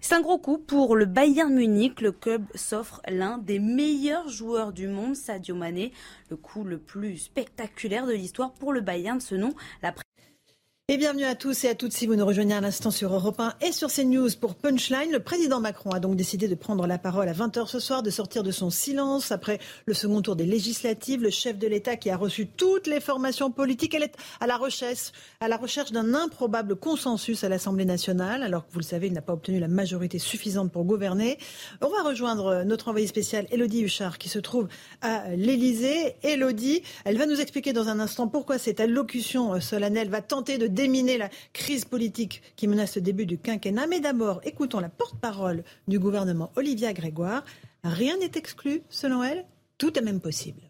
C'est 0.00 0.14
un 0.14 0.20
gros 0.20 0.38
coup 0.38 0.58
pour 0.58 0.96
le 0.96 1.04
Bayern 1.04 1.52
Munich. 1.52 2.00
Le 2.00 2.12
club 2.12 2.44
s'offre 2.54 3.00
l'un 3.08 3.38
des 3.38 3.58
meilleurs 3.58 4.28
joueurs 4.28 4.72
du 4.72 4.88
monde, 4.88 5.16
Sadio 5.16 5.54
Mané. 5.54 5.92
Le 6.30 6.36
coup 6.36 6.64
le 6.64 6.78
plus 6.78 7.18
spectaculaire 7.18 8.06
de 8.06 8.12
l'histoire 8.12 8.52
pour 8.52 8.72
le 8.72 8.80
Bayern, 8.80 9.20
ce 9.20 9.34
nom, 9.34 9.54
Et 10.90 10.96
bienvenue 10.96 11.24
à 11.24 11.34
tous 11.34 11.64
et 11.64 11.68
à 11.68 11.74
toutes 11.74 11.92
si 11.92 12.06
vous 12.06 12.16
nous 12.16 12.24
rejoignez 12.24 12.54
à 12.54 12.62
l'instant 12.62 12.90
sur 12.90 13.12
Europe 13.12 13.38
1 13.38 13.56
et 13.60 13.72
sur 13.72 13.92
CNews 13.92 14.30
pour 14.40 14.54
Punchline. 14.54 15.12
Le 15.12 15.20
président 15.20 15.60
Macron 15.60 15.90
a 15.90 16.00
donc 16.00 16.16
décidé 16.16 16.48
de 16.48 16.54
prendre 16.54 16.86
la 16.86 16.96
parole 16.96 17.28
à 17.28 17.34
20h 17.34 17.66
ce 17.66 17.78
soir, 17.78 18.02
de 18.02 18.08
sortir 18.08 18.42
de 18.42 18.50
son 18.50 18.70
silence 18.70 19.30
après 19.30 19.58
le 19.84 19.92
second 19.92 20.22
tour 20.22 20.34
des 20.34 20.46
législatives. 20.46 21.22
Le 21.22 21.28
chef 21.28 21.58
de 21.58 21.66
l'État 21.66 21.96
qui 21.96 22.08
a 22.08 22.16
reçu 22.16 22.46
toutes 22.46 22.86
les 22.86 23.00
formations 23.00 23.50
politiques, 23.50 23.92
elle 23.92 24.04
est 24.04 24.14
à 24.40 24.46
la 24.46 24.56
recherche, 24.56 25.12
à 25.40 25.48
la 25.48 25.58
recherche 25.58 25.92
d'un 25.92 26.14
improbable 26.14 26.74
consensus 26.74 27.44
à 27.44 27.50
l'Assemblée 27.50 27.84
nationale, 27.84 28.42
alors 28.42 28.66
que 28.66 28.72
vous 28.72 28.78
le 28.78 28.84
savez, 28.84 29.08
il 29.08 29.12
n'a 29.12 29.20
pas 29.20 29.34
obtenu 29.34 29.58
la 29.58 29.68
majorité 29.68 30.18
suffisante 30.18 30.72
pour 30.72 30.84
gouverner. 30.84 31.36
On 31.82 31.90
va 31.90 32.02
rejoindre 32.02 32.62
notre 32.64 32.88
envoyé 32.88 33.06
spécial 33.06 33.46
Elodie 33.50 33.82
Huchard 33.82 34.16
qui 34.16 34.30
se 34.30 34.38
trouve 34.38 34.68
à 35.02 35.28
l'Élysée. 35.36 36.16
Elodie, 36.22 36.80
elle 37.04 37.18
va 37.18 37.26
nous 37.26 37.42
expliquer 37.42 37.74
dans 37.74 37.90
un 37.90 38.00
instant 38.00 38.26
pourquoi 38.26 38.56
cette 38.56 38.80
allocution 38.80 39.60
solennelle 39.60 40.08
va 40.08 40.22
tenter 40.22 40.56
de 40.56 40.77
déminer 40.78 41.18
la 41.18 41.28
crise 41.52 41.84
politique 41.84 42.40
qui 42.54 42.68
menace 42.68 42.94
le 42.94 43.02
début 43.02 43.26
du 43.26 43.36
quinquennat. 43.36 43.88
Mais 43.88 43.98
d'abord, 43.98 44.40
écoutons 44.44 44.78
la 44.78 44.88
porte-parole 44.88 45.64
du 45.88 45.98
gouvernement, 45.98 46.52
Olivia 46.54 46.92
Grégoire. 46.92 47.44
Rien 47.82 48.16
n'est 48.18 48.30
exclu, 48.36 48.82
selon 48.88 49.24
elle. 49.24 49.44
Tout 49.76 49.98
est 49.98 50.02
même 50.02 50.20
possible. 50.20 50.62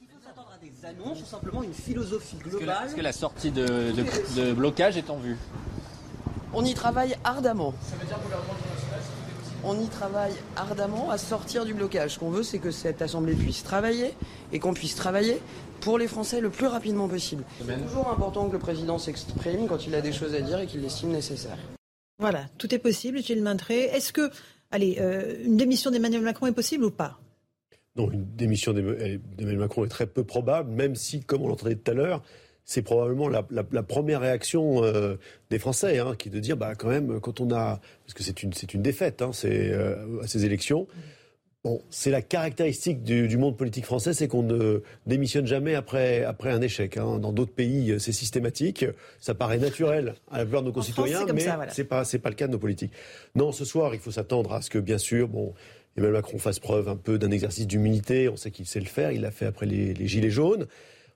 Il 0.00 0.08
faut 0.08 0.22
s'attendre 0.22 0.50
à 0.54 0.58
des 0.58 0.84
annonces 0.84 1.22
ou 1.22 1.24
simplement 1.24 1.62
une 1.62 1.72
philosophie 1.72 2.36
globale. 2.36 2.86
Est-ce 2.86 2.94
que, 2.94 3.00
la 3.00 3.12
sortie 3.12 3.50
de, 3.50 3.64
de, 3.64 4.40
de, 4.40 4.52
blocage 4.52 4.98
est 4.98 5.08
en 5.08 5.16
vue? 5.16 5.36
On 6.52 6.64
y 6.64 6.74
travaille 6.74 7.16
ardemment. 7.24 7.72
Ça 7.82 7.96
veut 7.96 8.06
dire 8.06 8.18
on 9.64 9.80
y 9.80 9.88
travaille 9.88 10.34
ardemment 10.54 11.10
à 11.10 11.18
sortir 11.18 11.64
du 11.64 11.74
blocage. 11.74 12.12
Ce 12.12 12.18
qu'on 12.20 12.30
veut, 12.30 12.44
c'est 12.44 12.60
que 12.60 12.70
cette 12.70 13.02
Assemblée 13.02 13.34
puisse 13.34 13.64
travailler 13.64 14.14
et 14.52 14.60
qu'on 14.60 14.74
puisse 14.74 14.94
travailler 14.94 15.40
pour 15.80 15.98
les 15.98 16.08
Français 16.08 16.40
le 16.40 16.50
plus 16.50 16.66
rapidement 16.66 17.08
possible. 17.08 17.44
C'est 17.66 17.86
toujours 17.86 18.08
important 18.08 18.48
que 18.48 18.52
le 18.52 18.58
président 18.58 18.98
s'exprime 18.98 19.66
quand 19.68 19.86
il 19.86 19.94
a 19.94 20.00
des 20.00 20.12
choses 20.12 20.34
à 20.34 20.40
dire 20.40 20.60
et 20.60 20.66
qu'il 20.66 20.80
l'estime 20.82 21.10
nécessaire. 21.10 21.58
Voilà, 22.18 22.46
tout 22.58 22.74
est 22.74 22.78
possible, 22.78 23.22
Gilles 23.22 23.42
Maintré. 23.42 23.84
Est-ce 23.84 24.12
que, 24.12 24.30
allez, 24.70 24.96
euh, 25.00 25.36
une 25.44 25.56
démission 25.56 25.90
d'Emmanuel 25.90 26.22
Macron 26.22 26.46
est 26.46 26.52
possible 26.52 26.84
ou 26.84 26.90
pas? 26.90 27.18
Non, 27.96 28.10
une 28.10 28.24
démission 28.24 28.72
d'Emmanuel 28.72 29.58
Macron 29.58 29.84
est 29.84 29.88
très 29.88 30.06
peu 30.06 30.24
probable, 30.24 30.70
même 30.70 30.94
si, 30.94 31.20
comme 31.20 31.42
on 31.42 31.48
l'entendait 31.48 31.76
tout 31.76 31.90
à 31.90 31.94
l'heure, 31.94 32.22
c'est 32.64 32.82
probablement 32.82 33.28
la, 33.28 33.46
la, 33.50 33.64
la, 33.70 33.82
première 33.82 34.20
réaction 34.20 34.82
euh, 34.82 35.16
des 35.50 35.58
Français, 35.58 35.98
hein, 35.98 36.14
qui 36.18 36.28
est 36.28 36.32
de 36.32 36.40
dire, 36.40 36.56
bah, 36.56 36.74
quand 36.74 36.88
même, 36.88 37.20
quand 37.20 37.40
on 37.40 37.52
a, 37.52 37.80
parce 38.04 38.14
que 38.14 38.22
c'est 38.22 38.42
une, 38.42 38.52
c'est 38.52 38.74
une 38.74 38.82
défaite, 38.82 39.22
hein, 39.22 39.30
c'est 39.32 39.70
euh, 39.72 40.20
à 40.22 40.26
ces 40.26 40.44
élections. 40.44 40.88
Bon, 41.66 41.82
c'est 41.90 42.12
la 42.12 42.22
caractéristique 42.22 43.02
du, 43.02 43.26
du, 43.26 43.36
monde 43.38 43.56
politique 43.56 43.86
français, 43.86 44.14
c'est 44.14 44.28
qu'on 44.28 44.44
ne 44.44 44.82
démissionne 45.06 45.48
jamais 45.48 45.74
après, 45.74 46.22
après 46.22 46.52
un 46.52 46.60
échec. 46.60 46.96
Hein. 46.96 47.18
Dans 47.18 47.32
d'autres 47.32 47.54
pays, 47.54 47.96
c'est 47.98 48.12
systématique. 48.12 48.84
Ça 49.18 49.34
paraît 49.34 49.58
naturel 49.58 50.14
à 50.30 50.38
la 50.38 50.44
plupart 50.44 50.62
de 50.62 50.68
nos 50.68 50.72
concitoyens, 50.72 51.22
France, 51.22 51.32
mais 51.34 51.40
ça, 51.40 51.56
voilà. 51.56 51.72
c'est 51.72 51.82
pas, 51.82 52.04
c'est 52.04 52.20
pas 52.20 52.28
le 52.28 52.36
cas 52.36 52.46
de 52.46 52.52
nos 52.52 52.60
politiques. 52.60 52.92
Non, 53.34 53.50
ce 53.50 53.64
soir, 53.64 53.94
il 53.94 54.00
faut 54.00 54.12
s'attendre 54.12 54.52
à 54.52 54.62
ce 54.62 54.70
que, 54.70 54.78
bien 54.78 54.98
sûr, 54.98 55.26
bon, 55.26 55.54
Emmanuel 55.96 56.12
Macron 56.12 56.38
fasse 56.38 56.60
preuve 56.60 56.88
un 56.88 56.94
peu 56.94 57.18
d'un 57.18 57.32
exercice 57.32 57.66
d'humilité. 57.66 58.28
On 58.28 58.36
sait 58.36 58.52
qu'il 58.52 58.66
sait 58.66 58.78
le 58.78 58.86
faire. 58.86 59.10
Il 59.10 59.22
l'a 59.22 59.32
fait 59.32 59.46
après 59.46 59.66
les, 59.66 59.92
les 59.92 60.06
gilets 60.06 60.30
jaunes. 60.30 60.68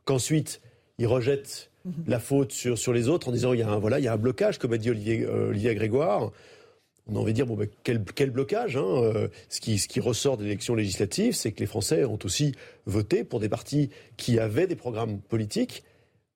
Qu'ensuite, 0.05 0.61
il 0.99 1.07
rejette 1.07 1.71
mmh. 1.85 1.91
la 2.09 2.19
faute 2.19 2.51
sur, 2.51 2.77
sur 2.77 2.93
les 2.93 3.09
autres 3.09 3.29
en 3.29 3.33
disant 3.33 3.53
il 3.53 3.61
y 3.61 3.63
a 3.63 3.69
un, 3.69 3.79
voilà, 3.79 4.01
il 4.01 4.05
y 4.05 4.09
a 4.09 4.13
un 4.15 4.19
blocage, 4.19 4.59
comme 4.59 4.73
a 4.73 4.79
dit 4.79 4.91
Olivier, 4.91 5.25
euh, 5.27 5.51
Olivier 5.51 5.77
Grégoire. 5.77 6.33
On 7.11 7.17
a 7.17 7.19
envie 7.19 7.33
de 7.33 7.37
dire 7.37 7.47
bon, 7.47 7.57
ben, 7.57 7.69
quel, 7.83 8.05
quel, 8.15 8.31
blocage 8.31 8.77
hein 8.77 8.85
euh, 8.85 9.29
ce, 9.49 9.61
qui, 9.61 9.79
ce 9.79 9.89
qui 9.89 10.01
ressort 10.01 10.37
de 10.37 10.45
l'élection 10.45 10.75
législative, 10.75 11.35
c'est 11.35 11.51
que 11.53 11.61
les 11.61 11.67
Français 11.67 12.05
ont 12.05 12.19
aussi 12.25 12.55
voté 12.87 13.25
pour 13.25 13.41
des 13.41 13.49
partis 13.49 13.91
qui 14.17 14.39
avaient 14.39 14.67
des 14.67 14.77
programmes 14.77 15.21
politiques, 15.21 15.83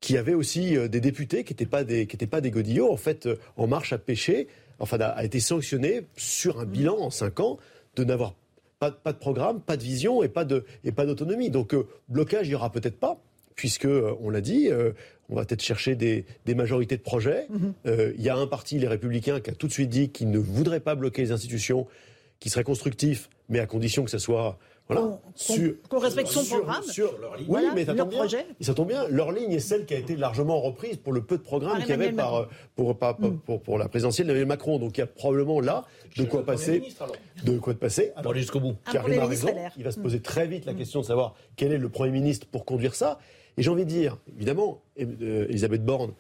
qui 0.01 0.17
avaient 0.17 0.35
aussi 0.35 0.77
euh, 0.77 0.89
des 0.89 1.01
députés 1.01 1.45
qui 1.45 1.53
n'étaient 1.53 1.67
pas 1.67 1.85
des 1.85 2.07
pas 2.07 2.41
des 2.41 2.51
godillots. 2.51 2.91
En 2.91 2.97
fait, 2.97 3.27
euh, 3.27 3.37
En 3.57 3.69
Marche 3.69 3.93
a 3.93 3.99
péché, 3.99 4.49
enfin 4.81 4.99
a, 4.99 5.07
a 5.07 5.25
été 5.25 5.39
sanctionné 5.39 6.03
sur 6.17 6.59
un 6.59 6.65
bilan 6.65 6.99
en 6.99 7.11
cinq 7.11 7.39
ans 7.39 7.59
de 7.95 8.03
n'avoir 8.03 8.35
pas, 8.81 8.91
pas, 8.91 9.13
de 9.13 9.19
programme, 9.19 9.61
pas 9.61 9.77
de 9.77 9.83
vision 9.83 10.25
et 10.25 10.29
pas 10.29 10.45
d'autonomie. 10.45 11.51
Donc 11.51 11.77
blocage, 12.09 12.49
il 12.49 12.51
y 12.51 12.55
aura 12.57 12.73
peut-être 12.73 12.99
pas 12.99 13.23
puisque, 13.55 13.89
on 14.21 14.31
l'a 14.31 14.41
dit, 14.41 14.69
euh, 14.69 14.93
on 15.29 15.37
va 15.37 15.45
peut-être 15.45 15.63
chercher 15.63 15.95
des, 15.95 16.25
des, 16.45 16.55
majorités 16.55 16.97
de 16.97 17.03
projets. 17.03 17.47
Il 17.51 17.57
mm 17.57 17.61
-hmm. 17.61 17.91
euh, 17.91 18.13
y 18.19 18.29
a 18.29 18.37
un 18.37 18.47
parti, 18.47 18.79
les 18.79 18.89
Républicains, 18.89 19.41
qui 19.41 19.51
a 19.51 19.55
tout 19.55 19.69
de 19.69 19.73
suite 19.73 19.91
dit 19.91 20.11
qu'il 20.11 20.31
ne 20.31 20.39
voudrait 20.39 20.81
pas 20.81 20.95
bloquer 20.95 21.23
les 21.23 21.33
institutions, 21.33 21.87
qui 22.41 22.51
serait 22.51 22.65
constructif, 22.65 23.31
mais 23.49 23.61
à 23.61 23.67
condition 23.67 24.05
que 24.05 24.11
ça 24.11 24.19
soit 24.19 24.59
voilà, 24.89 25.01
qu'on 25.01 25.19
qu 25.55 25.97
respecte 25.97 26.29
son 26.29 26.43
sur, 26.43 26.57
programme. 26.59 26.83
Sur, 26.83 27.19
leur 27.19 27.37
ligne. 27.37 27.47
Oui, 27.49 27.61
voilà, 27.61 27.75
mais 27.75 27.85
ça 27.87 27.95
tombe, 27.95 28.11
bien, 28.11 28.27
ça 28.61 28.75
tombe 28.75 28.89
bien. 28.89 29.09
Leur 29.09 29.33
ligne 29.33 29.53
est 29.53 29.59
celle 29.61 29.87
qui 29.87 29.95
a 29.95 29.99
été 29.99 30.15
largement 30.15 30.61
reprise 30.61 30.99
pour 30.99 31.15
le 31.15 31.23
peu 31.23 31.39
de 31.39 31.43
programme 31.43 31.81
qu'il 31.81 31.89
y 31.89 31.93
avait 31.93 32.13
par, 32.13 32.49
pour, 32.77 32.99
par, 32.99 33.19
mm. 33.19 33.39
pour, 33.47 33.63
pour, 33.63 33.79
la 33.79 33.89
présidentielle 33.89 34.27
d'Emmanuel 34.27 34.49
Macron. 34.49 34.79
Donc 34.79 34.99
il 34.99 35.01
y 35.01 35.05
a 35.05 35.07
probablement 35.07 35.61
là 35.61 35.87
de 36.19 36.25
quoi 36.25 36.45
passer. 36.45 36.83
De 37.45 37.59
quoi 37.59 37.73
de 37.73 37.79
passer. 37.79 38.13
Alors, 38.17 38.33
aller 38.33 38.43
jusqu'au 38.43 38.61
bout. 38.61 38.75
Karim 38.93 39.21
a 39.21 39.27
raison. 39.27 39.49
Il 39.79 39.85
va 39.85 39.91
se 39.91 40.01
poser 40.01 40.21
très 40.21 40.47
vite 40.47 40.67
la 40.67 40.75
question 40.75 41.01
de 41.01 41.07
savoir 41.07 41.35
quel 41.57 41.73
est 41.73 41.79
le 41.79 41.89
Premier 41.89 42.13
ministre 42.13 42.47
pour 42.47 42.67
conduire 42.67 42.95
ça. 42.95 43.19
Et 43.57 43.63
j'ai 43.63 43.71
envie 43.71 43.85
de 43.85 43.91
dire, 43.91 44.19
évidemment, 44.37 44.83
euh, 45.01 45.47
Elisabeth 45.49 45.85
Borne 45.85 46.15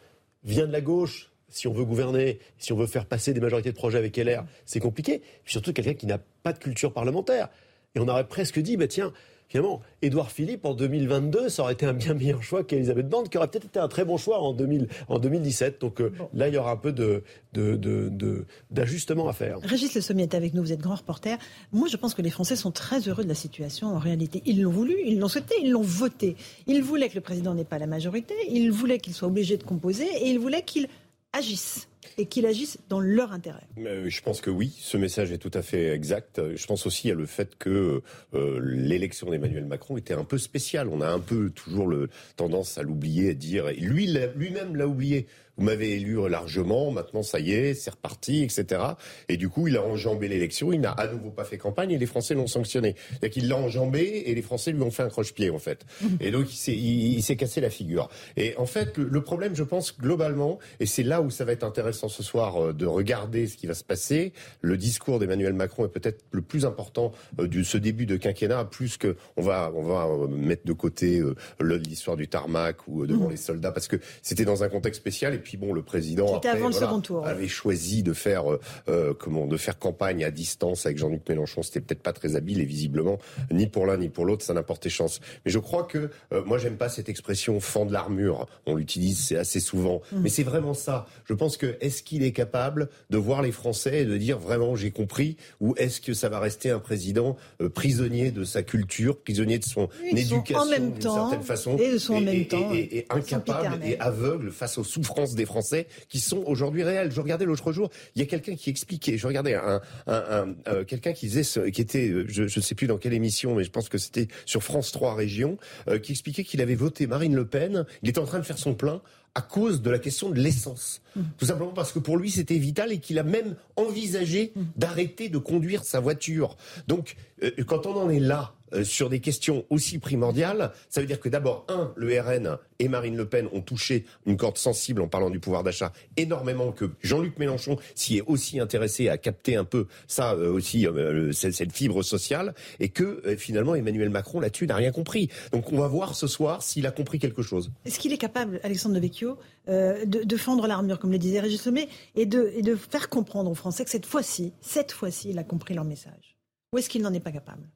vient 0.45 0.66
de 0.66 0.72
la 0.72 0.80
gauche. 0.80 1.30
Si 1.49 1.68
on 1.68 1.72
veut 1.72 1.85
gouverner, 1.85 2.41
si 2.59 2.72
on 2.72 2.76
veut 2.76 2.87
faire 2.87 3.07
passer 3.07 3.32
des 3.32 3.41
majorités 3.41 3.70
de 3.70 3.76
projets 3.76 3.99
avec 3.99 4.16
LR, 4.16 4.45
c'est 4.66 4.80
compliqué. 4.80 5.20
Puis 5.45 5.53
surtout 5.53 5.72
quelqu'un 5.72 5.95
qui 5.95 6.07
n'a 6.07 6.18
pas 6.43 6.53
de 6.53 6.59
culture 6.59 6.93
parlementaire. 6.93 7.49
Et 7.95 8.01
on 8.01 8.09
aurait 8.09 8.26
presque 8.26 8.59
dit, 8.59 8.76
bah 8.76 8.89
tiens, 8.89 9.12
finalement, 9.55 9.83
Édouard 10.03 10.33
Philippe 10.33 10.65
en 10.65 10.75
2022, 10.75 11.49
ça 11.49 11.63
aurait 11.63 11.75
été 11.75 11.87
un 11.87 11.93
bien 11.93 12.13
meilleur 12.15 12.43
choix 12.43 12.65
qu'Elisabeth 12.65 13.09
Borne, 13.09 13.29
qui 13.29 13.39
aurait 13.39 13.47
peut-être 13.47 13.67
été 13.67 13.79
un 13.79 13.87
très 13.87 14.05
bon 14.05 14.17
choix 14.17 14.41
en, 14.41 14.53
2000, 14.53 14.89
en 15.07 15.21
2017. 15.21 15.81
Donc 15.81 16.01
euh, 16.01 16.11
bon. 16.11 16.29
là, 16.35 16.49
il 16.49 16.55
y 16.55 16.59
aura 16.59 16.73
un 16.73 16.77
peu 16.77 16.91
d'ajustement 16.91 17.37
de, 17.53 19.29
de, 19.29 19.29
de, 19.29 19.31
à 19.31 19.33
faire. 19.33 19.59
Régis 19.63 19.95
Le 19.95 20.01
Sommier 20.01 20.25
est 20.25 20.35
avec 20.35 20.55
nous, 20.55 20.63
vous 20.63 20.73
êtes 20.73 20.81
grand 20.81 20.97
reporter. 20.97 21.39
Moi, 21.73 21.87
je 21.89 21.97
pense 21.97 22.15
que 22.15 22.23
les 22.23 22.31
Français 22.31 22.57
sont 22.57 22.73
très 22.73 23.09
heureux 23.09 23.23
de 23.23 23.29
la 23.29 23.37
situation 23.37 23.95
en 23.95 24.01
réalité. 24.01 24.43
Ils 24.45 24.61
l'ont 24.61 24.73
voulu, 24.73 24.97
ils 25.07 25.21
l'ont 25.21 25.29
souhaité, 25.29 25.55
ils 25.63 25.71
l'ont 25.71 25.83
voté. 25.83 26.35
Ils 26.67 26.83
voulaient 26.83 27.09
que 27.09 27.15
le 27.15 27.21
président 27.21 27.55
n'ait 27.55 27.63
pas 27.63 27.79
la 27.79 27.87
majorité, 27.87 28.35
ils 28.51 28.73
voulaient 28.73 28.99
qu'il 28.99 29.15
soit 29.15 29.29
obligé 29.29 29.57
de 29.57 29.63
composer 29.63 30.09
et 30.21 30.31
ils 30.31 30.41
voulaient 30.41 30.63
qu'il 30.63 30.89
agisse 31.35 31.89
et 32.16 32.26
qu'il 32.26 32.47
agisse 32.47 32.78
dans 32.89 33.01
leur 33.01 33.32
intérêt. 33.32 33.66
Euh, 33.78 34.09
je 34.09 34.22
pense 34.22 34.41
que 34.41 34.51
oui, 34.51 34.72
ce 34.78 34.97
message 34.97 35.32
est 35.32 35.39
tout 35.39 35.51
à 35.53 35.62
fait 35.62 35.93
exact. 35.93 36.41
Je 36.55 36.66
pense 36.66 36.87
aussi 36.87 37.11
à 37.11 37.14
le 37.14 37.26
fait 37.26 37.57
que 37.59 38.03
euh, 38.35 38.61
l'élection 38.62 39.30
d'Emmanuel 39.30 39.64
Macron 39.66 39.97
était 39.97 40.14
un 40.14 40.24
peu 40.24 40.39
spéciale. 40.39 40.89
On 40.89 41.01
a 41.01 41.09
un 41.09 41.18
peu 41.18 41.51
toujours 41.51 41.89
le 41.89 42.09
tendance 42.37 42.78
à 42.78 42.82
l'oublier, 42.82 43.30
à 43.30 43.35
dire, 43.35 43.66
lui 43.78 44.07
lui-même 44.37 44.76
l'a 44.76 44.87
oublié. 44.87 45.26
Vous 45.57 45.65
m'avez 45.65 45.93
élu 45.93 46.29
largement, 46.29 46.91
maintenant 46.91 47.23
ça 47.23 47.39
y 47.39 47.53
est, 47.53 47.75
c'est 47.75 47.91
reparti, 47.91 48.43
etc. 48.43 48.81
Et 49.29 49.37
du 49.37 49.49
coup, 49.49 49.69
il 49.69 49.77
a 49.77 49.83
enjambé 49.83 50.29
l'élection, 50.29 50.73
il 50.73 50.81
n'a 50.81 50.91
à 50.91 51.07
nouveau 51.07 51.31
pas 51.31 51.45
fait 51.45 51.59
campagne 51.59 51.93
et 51.93 51.99
les 51.99 52.07
Français 52.07 52.35
l'ont 52.35 52.47
sanctionné. 52.47 52.95
C'est-à-dire 53.11 53.31
qu'il 53.31 53.49
l'a 53.49 53.57
enjambé 53.57 54.25
et 54.27 54.35
les 54.35 54.43
Français 54.43 54.73
lui 54.73 54.83
ont 54.83 54.91
fait 54.91 55.03
un 55.03 55.09
croche-pied, 55.09 55.51
en 55.51 55.59
fait. 55.59 55.85
Et 56.21 56.31
donc, 56.31 56.53
il 56.53 56.57
s'est, 56.57 56.73
il, 56.73 57.15
il 57.15 57.23
s'est 57.23 57.37
cassé 57.37 57.61
la 57.61 57.71
figure. 57.71 58.09
Et 58.37 58.57
en 58.57 58.67
fait, 58.67 58.97
le, 58.99 59.05
le 59.05 59.21
problème, 59.23 59.55
je 59.55 59.63
pense, 59.63 59.97
globalement, 59.99 60.59
et 60.81 60.87
c'est 60.87 61.03
là 61.03 61.21
où 61.21 61.31
ça 61.31 61.45
va 61.45 61.53
être 61.53 61.65
intéressant 61.65 62.09
ce 62.09 62.23
soir 62.23 62.75
de 62.75 62.87
regarder 62.87 63.47
ce 63.47 63.57
qui 63.57 63.67
va 63.67 63.75
se 63.75 63.85
passer, 63.85 64.33
le 64.61 64.77
discours 64.77 65.19
d'Emmanuel 65.19 65.53
Macron 65.53 65.85
est 65.85 65.89
peut-être 65.89 66.25
le 66.31 66.43
plus 66.43 66.65
important 66.65 67.13
de 67.39 67.63
ce 67.63 67.79
début 67.79 68.07
de 68.07 68.17
quinquennat, 68.17 68.65
plus 68.65 68.97
que 68.97 69.17
on 69.37 69.43
va, 69.43 69.73
on 69.75 69.83
va 69.83 70.09
mettre 70.29 70.65
de 70.65 70.73
côté 70.73 71.23
l'histoire 71.61 72.17
du 72.17 72.29
tarmac 72.29 72.89
ou 72.89 73.07
devant 73.07 73.29
mmh. 73.29 73.31
les 73.31 73.37
soldats, 73.37 73.73
parce 73.73 73.89
que 73.89 73.97
c'était 74.23 74.45
dans 74.45 74.63
un 74.63 74.69
contexte 74.69 75.01
spécial. 75.01 75.35
Et 75.35 75.39
puis 75.45 75.57
bon, 75.57 75.72
le 75.72 75.82
président 75.82 76.36
après, 76.36 76.49
avant 76.49 76.68
le 76.68 76.72
voilà, 76.72 76.86
second 76.86 77.01
tour, 77.01 77.26
avait 77.26 77.49
choisi 77.49 78.03
de 78.03 78.12
faire 78.12 78.45
euh, 78.88 79.14
comment 79.14 79.47
de 79.47 79.57
faire 79.57 79.78
campagne 79.78 80.24
à 80.24 80.30
distance 80.30 80.86
avec 80.86 80.99
Jean-Luc 80.99 81.28
Mélenchon. 81.28 81.62
C'était 81.62 81.80
peut-être 81.80 82.03
pas 82.03 82.12
très 82.12 82.34
habile 82.34 82.61
et 82.61 82.64
visiblement 82.64 83.18
ni 83.53 83.66
pour 83.66 83.86
l'un 83.86 83.99
ni 83.99 84.09
pour 84.09 84.24
l'autre 84.24 84.45
ça 84.45 84.55
n'a 84.55 84.62
porté 84.62 84.88
chance. 84.88 85.20
Mais 85.45 85.53
je 85.53 85.59
crois 85.59 85.84
que 85.84 86.11
euh, 86.32 86.42
moi 86.45 86.59
j'aime 86.59 86.76
pas 86.76 86.88
cette 86.88 87.09
expression 87.09 87.61
fend 87.61 87.86
de 87.86 87.92
l'armure. 87.92 88.47
On 88.66 88.74
l'utilise 88.74 89.24
c'est 89.24 89.36
assez 89.36 89.61
souvent, 89.61 90.01
mmh. 90.11 90.20
mais 90.20 90.28
c'est 90.28 90.42
vraiment 90.42 90.74
ça. 90.74 91.07
Je 91.26 91.34
pense 91.34 91.57
que 91.57 91.76
est-ce 91.80 92.03
qu'il 92.03 92.24
est 92.24 92.32
capable 92.32 92.88
de 93.11 93.18
voir 93.18 93.42
les 93.42 93.53
Français 93.53 94.03
et 94.03 94.05
de 94.05 94.16
dire 94.16 94.38
vraiment 94.38 94.74
j'ai 94.74 94.90
compris 94.90 95.36
ou 95.61 95.74
est-ce 95.76 96.01
que 96.01 96.14
ça 96.14 96.28
va 96.28 96.40
rester 96.40 96.70
un 96.70 96.80
président 96.80 97.36
euh, 97.61 97.68
prisonnier 97.68 98.30
de 98.30 98.45
sa 98.45 98.62
culture, 98.62 99.18
prisonnier 99.18 99.59
de 99.59 99.64
son 99.64 99.88
Ils 100.11 100.18
éducation 100.18 100.64
d'une 100.66 101.01
certaine 101.01 101.42
façon 101.42 101.76
et 101.76 101.92
de 101.92 101.99
son 101.99 102.14
et, 102.14 102.16
en 102.16 102.20
même 102.22 102.34
et, 102.34 102.49
temps 102.49 102.72
et, 102.72 102.99
et 102.99 103.07
incapable 103.11 103.84
et 103.84 103.99
aveugle 104.01 104.51
face 104.51 104.78
aux 104.78 104.84
souffrances 104.84 105.34
des 105.35 105.47
Français 105.47 105.87
qui 106.09 106.20
sont 106.20 106.43
aujourd'hui 106.47 106.82
réelles. 106.82 107.11
Je 107.12 107.20
regardais 107.20 107.45
l'autre 107.45 107.72
jour, 107.72 107.91
il 108.14 108.20
y 108.20 108.22
a 108.22 108.26
quelqu'un 108.26 108.55
qui 108.55 108.70
expliquait, 108.70 109.18
je 109.18 109.26
regardais 109.26 109.55
un, 109.55 109.80
un, 110.07 110.14
un, 110.14 110.55
un 110.66 110.85
quelqu'un 110.85 111.12
qui 111.12 111.26
disait, 111.26 111.45
ce, 111.45 111.61
qui 111.61 111.80
était, 111.80 112.12
je 112.28 112.43
ne 112.43 112.49
sais 112.49 112.74
plus 112.74 112.87
dans 112.87 112.99
quelle 112.99 113.14
émission, 113.14 113.55
mais 113.55 113.64
je 113.64 113.70
pense 113.70 113.89
que 113.89 113.99
c'était 113.99 114.28
sur 114.47 114.62
France 114.62 114.93
3 114.93 115.14
Région, 115.14 115.59
euh, 115.89 115.99
qui 115.99 116.12
expliquait 116.12 116.45
qu'il 116.45 116.61
avait 116.61 116.74
voté 116.74 117.07
Marine 117.07 117.35
Le 117.35 117.47
Pen. 117.47 117.85
Il 118.03 118.09
était 118.09 118.18
en 118.18 118.26
train 118.26 118.39
de 118.39 118.45
faire 118.45 118.59
son 118.59 118.74
plein 118.74 119.03
à 119.35 119.43
cause 119.43 119.82
de 119.82 119.91
la 119.91 119.99
question 119.99 120.30
de 120.30 120.37
l'essence. 120.37 121.03
Mmh. 121.16 121.22
Tout 121.39 121.47
simplement 121.47 121.72
parce 121.72 121.93
que 121.93 121.99
pour 121.99 122.16
lui 122.16 122.30
c'était 122.30 122.57
vital 122.57 122.93
et 122.93 122.99
qu'il 122.99 123.18
a 123.18 123.24
même 123.24 123.57
envisagé 123.76 124.53
mmh. 124.55 124.62
d'arrêter 124.76 125.28
de 125.28 125.39
conduire 125.39 125.82
sa 125.85 125.99
voiture. 125.99 126.57
Donc 126.87 127.16
euh, 127.43 127.51
quand 127.66 127.87
on 127.87 127.97
en 127.97 128.11
est 128.11 128.20
là, 128.20 128.55
euh, 128.64 128.64
sur 128.83 129.11
des 129.11 129.20
questions 129.20 129.64
aussi 129.70 129.99
primordiales, 129.99 130.72
ça 130.89 131.01
veut 131.01 131.07
dire 131.07 131.20
que 131.20 131.29
d'abord, 131.29 131.66
un, 131.68 131.93
le 131.97 132.20
RN 132.20 132.59
et 132.79 132.89
Marine 132.89 133.16
Le 133.16 133.27
Pen 133.27 133.49
ont 133.53 133.61
touché 133.61 134.05
une 134.27 134.37
corde 134.37 134.59
sensible 134.59 135.03
en 135.03 135.09
parlant 135.09 135.31
du 135.31 135.41
pouvoir 135.41 135.62
d'achat 135.62 135.93
énormément, 136.16 136.72
que 136.72 136.91
Jean-Luc 137.03 137.39
Mélenchon 137.39 137.77
s'y 137.95 138.18
est 138.18 138.22
aussi 138.27 138.61
intéressé 138.61 139.09
à 139.09 139.18
capter 139.18 139.57
un 139.57 139.64
peu 139.64 139.87
ça 140.07 140.33
euh, 140.33 140.53
aussi, 140.53 140.87
euh, 140.87 141.33
cette 141.33 141.72
fibre 141.72 142.03
sociale, 142.03 142.55
et 142.81 142.89
que 142.89 143.22
finalement 143.37 143.75
Emmanuel 143.75 144.11
Macron 144.11 144.41
là-dessus 144.41 144.66
n'a 144.66 144.77
rien 144.77 144.93
compris. 144.93 145.29
Donc 145.53 145.72
on 145.72 145.79
va 145.79 145.89
voir 145.89 146.14
ce 146.14 146.27
soir 146.27 146.62
s'il 146.62 146.87
a 146.87 146.91
compris 146.91 147.18
quelque 147.18 147.43
chose. 147.43 147.70
Est-ce 147.85 147.99
qu'il 147.99 148.12
est 148.12 148.18
capable, 148.18 148.61
Alexandre 148.62 148.95
de 148.95 149.01
Vecchio, 149.01 149.39
de, 149.66 150.05
de, 150.05 150.37
fendre 150.37 150.66
l'armure, 150.66 150.99
comme 150.99 151.12
le 151.12 151.18
disait 151.18 151.41
Régis 151.41 151.61
Sommet, 151.61 151.89
et 152.14 152.27
de, 152.27 152.53
et 152.55 152.62
de 152.62 152.77
faire 152.77 153.09
comprendre 153.09 153.51
aux 153.51 153.55
Français 153.55 153.85
que 153.85 153.91
cette 153.91 154.07
fois-ci, 154.07 154.53
cette 154.61 154.93
fois-ci, 154.93 155.31
il 155.31 155.39
a 155.39 155.45
compris 155.45 155.75
leur 155.75 155.85
message? 155.85 156.37
Ou 156.72 156.79
est-ce 156.79 156.89
qu'il 156.89 157.03
n'en 157.03 157.12
est 157.12 157.20
pas 157.20 157.33
capable? 157.33 157.68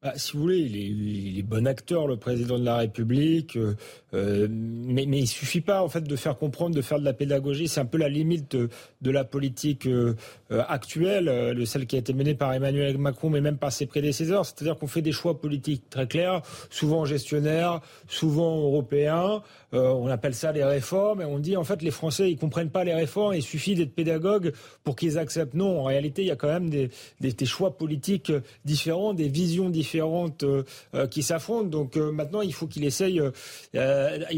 Bah, 0.00 0.12
si 0.14 0.34
vous 0.34 0.42
voulez, 0.42 0.60
il 0.60 1.38
est, 1.40 1.42
bon 1.42 1.66
acteur, 1.66 2.06
le 2.06 2.16
président 2.16 2.56
de 2.56 2.64
la 2.64 2.76
République, 2.76 3.56
euh, 3.56 3.74
euh, 4.14 4.46
mais, 4.48 5.06
mais 5.08 5.18
il 5.18 5.26
suffit 5.26 5.60
pas 5.60 5.82
en 5.82 5.88
fait 5.88 6.02
de 6.02 6.14
faire 6.14 6.38
comprendre, 6.38 6.76
de 6.76 6.82
faire 6.82 7.00
de 7.00 7.04
la 7.04 7.12
pédagogie. 7.12 7.66
C'est 7.66 7.80
un 7.80 7.84
peu 7.84 7.98
la 7.98 8.08
limite 8.08 8.54
de, 8.54 9.10
la 9.10 9.24
politique 9.24 9.88
euh, 9.88 10.14
actuelle, 10.50 11.24
de 11.56 11.64
celle 11.64 11.86
qui 11.86 11.96
a 11.96 11.98
été 11.98 12.12
menée 12.12 12.36
par 12.36 12.52
Emmanuel 12.52 12.96
Macron, 12.96 13.28
mais 13.28 13.40
même 13.40 13.58
par 13.58 13.72
ses 13.72 13.86
prédécesseurs. 13.86 14.46
C'est-à-dire 14.46 14.78
qu'on 14.78 14.86
fait 14.86 15.02
des 15.02 15.10
choix 15.10 15.40
politiques 15.40 15.90
très 15.90 16.06
clairs, 16.06 16.42
souvent 16.70 17.04
gestionnaires, 17.04 17.80
souvent 18.06 18.56
européens. 18.56 19.42
On 19.72 20.08
appelle 20.08 20.34
ça 20.34 20.52
les 20.52 20.64
réformes, 20.64 21.22
et 21.22 21.24
on 21.24 21.38
dit 21.38 21.56
en 21.56 21.64
fait 21.64 21.82
les 21.82 21.90
Français 21.90 22.30
ils 22.30 22.38
comprennent 22.38 22.70
pas 22.70 22.84
les 22.84 22.94
réformes. 22.94 23.34
Il 23.34 23.42
suffit 23.42 23.74
d'être 23.74 23.94
pédagogue 23.94 24.52
pour 24.84 24.96
qu'ils 24.96 25.18
acceptent. 25.18 25.54
Non, 25.54 25.80
en 25.80 25.84
réalité, 25.84 26.22
il 26.22 26.28
y 26.28 26.30
a 26.30 26.36
quand 26.36 26.48
même 26.48 26.70
des, 26.70 26.90
choix 27.46 27.76
politiques 27.76 28.32
différents, 28.64 29.14
des 29.14 29.28
visions 29.28 29.70
différentes 29.70 30.42
euh, 30.42 30.64
euh, 30.94 31.06
qui 31.06 31.22
s'affrontent. 31.22 31.68
Donc 31.68 31.96
euh, 31.96 32.10
maintenant, 32.12 32.42
il 32.42 32.52
faut 32.52 32.66
qu'il 32.66 32.84
essaye. 32.84 33.20
il 33.74 33.78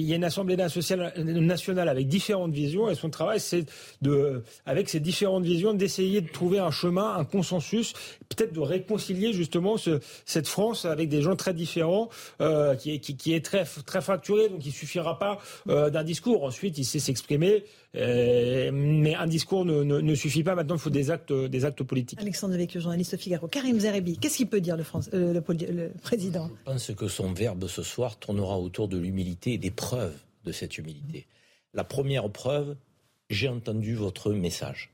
y 0.00 0.12
a 0.12 0.16
une 0.16 0.24
Assemblée 0.24 0.56
nationale 0.56 1.88
avec 1.88 2.08
différentes 2.08 2.52
visions 2.52 2.88
et 2.90 2.94
son 2.94 3.10
travail, 3.10 3.40
c'est 3.40 3.66
de, 4.02 4.42
avec 4.66 4.88
ces 4.88 5.00
différentes 5.00 5.44
visions, 5.44 5.74
d'essayer 5.74 6.20
de 6.20 6.28
trouver 6.28 6.58
un 6.58 6.70
chemin, 6.70 7.16
un 7.16 7.24
consensus, 7.24 7.94
peut-être 8.28 8.52
de 8.52 8.60
réconcilier 8.60 9.32
justement 9.32 9.76
ce, 9.76 10.00
cette 10.24 10.46
France 10.46 10.84
avec 10.84 11.08
des 11.08 11.22
gens 11.22 11.36
très 11.36 11.54
différents, 11.54 12.08
qui, 12.78 12.92
est, 13.32 13.44
très, 13.44 13.64
très 13.64 14.00
fracturé. 14.00 14.48
Donc 14.48 14.64
il 14.64 14.72
suffira 14.72 15.18
pas 15.20 15.38
d'un 15.66 16.02
discours. 16.02 16.42
Ensuite, 16.44 16.78
il 16.78 16.84
sait 16.84 16.98
s'exprimer. 16.98 17.64
mais 17.94 19.14
un 19.14 19.26
discours 19.28 19.64
ne, 19.64 19.84
ne, 19.84 20.14
suffit 20.14 20.42
pas. 20.42 20.56
Maintenant, 20.56 20.74
il 20.74 20.80
faut 20.80 20.90
des 20.90 21.10
actes, 21.12 21.32
des 21.32 21.64
actes 21.64 21.84
politiques. 21.84 22.18
Alexandre 22.20 22.54
Devecchio, 22.54 22.80
journaliste 22.80 23.16
Figaro. 23.16 23.46
Karim 23.46 23.78
Zerebi, 23.78 24.18
qu'est-ce 24.18 24.38
qu'il 24.38 24.48
peut 24.48 24.60
dire 24.60 24.76
le, 24.76 24.82
France, 24.82 25.08
le, 25.12 25.40
président? 26.02 26.50
Je 26.66 26.72
pense 26.72 26.90
que 26.96 27.06
son 27.06 27.32
verbe 27.32 27.68
ce 27.68 27.82
soir 27.82 28.18
tournera 28.18 28.58
autour 28.58 28.88
de 28.88 28.98
l'humilité 28.98 29.52
et 29.52 29.58
des 29.58 29.70
preuves 29.70 30.18
de 30.44 30.52
cette 30.52 30.78
humilité. 30.78 31.26
La 31.74 31.84
première 31.84 32.28
preuve, 32.30 32.76
j'ai 33.28 33.48
entendu 33.48 33.94
votre 33.94 34.32
message. 34.32 34.90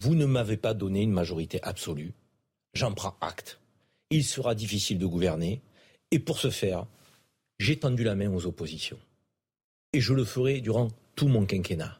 Vous 0.00 0.14
ne 0.14 0.26
m'avez 0.26 0.56
pas 0.56 0.74
donné 0.74 1.02
une 1.02 1.12
majorité 1.12 1.62
absolue. 1.62 2.12
J'en 2.74 2.92
prends 2.92 3.16
acte. 3.20 3.60
Il 4.10 4.24
sera 4.24 4.54
difficile 4.54 4.98
de 4.98 5.06
gouverner. 5.06 5.60
Et 6.10 6.18
pour 6.18 6.38
ce 6.38 6.50
faire, 6.50 6.86
j'ai 7.58 7.78
tendu 7.78 8.04
la 8.04 8.14
main 8.14 8.30
aux 8.30 8.46
oppositions. 8.46 8.98
Et 9.92 10.00
je 10.00 10.12
le 10.12 10.24
ferai 10.24 10.60
durant 10.60 10.88
tout 11.14 11.28
mon 11.28 11.46
quinquennat. 11.46 11.98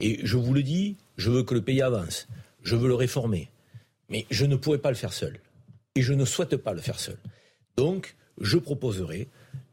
Et 0.00 0.20
je 0.24 0.36
vous 0.36 0.54
le 0.54 0.62
dis, 0.62 0.96
je 1.16 1.30
veux 1.30 1.42
que 1.42 1.54
le 1.54 1.62
pays 1.62 1.82
avance. 1.82 2.28
Je 2.62 2.76
veux 2.76 2.88
le 2.88 2.94
réformer. 2.94 3.50
Mais 4.08 4.26
je 4.30 4.46
ne 4.46 4.56
pourrai 4.56 4.78
pas 4.78 4.90
le 4.90 4.96
faire 4.96 5.12
seul 5.12 5.38
et 5.94 6.02
je 6.02 6.12
ne 6.12 6.24
souhaite 6.24 6.56
pas 6.56 6.72
le 6.72 6.80
faire 6.80 6.98
seul. 6.98 7.18
Donc, 7.76 8.16
je 8.40 8.58
proposerai 8.58 9.28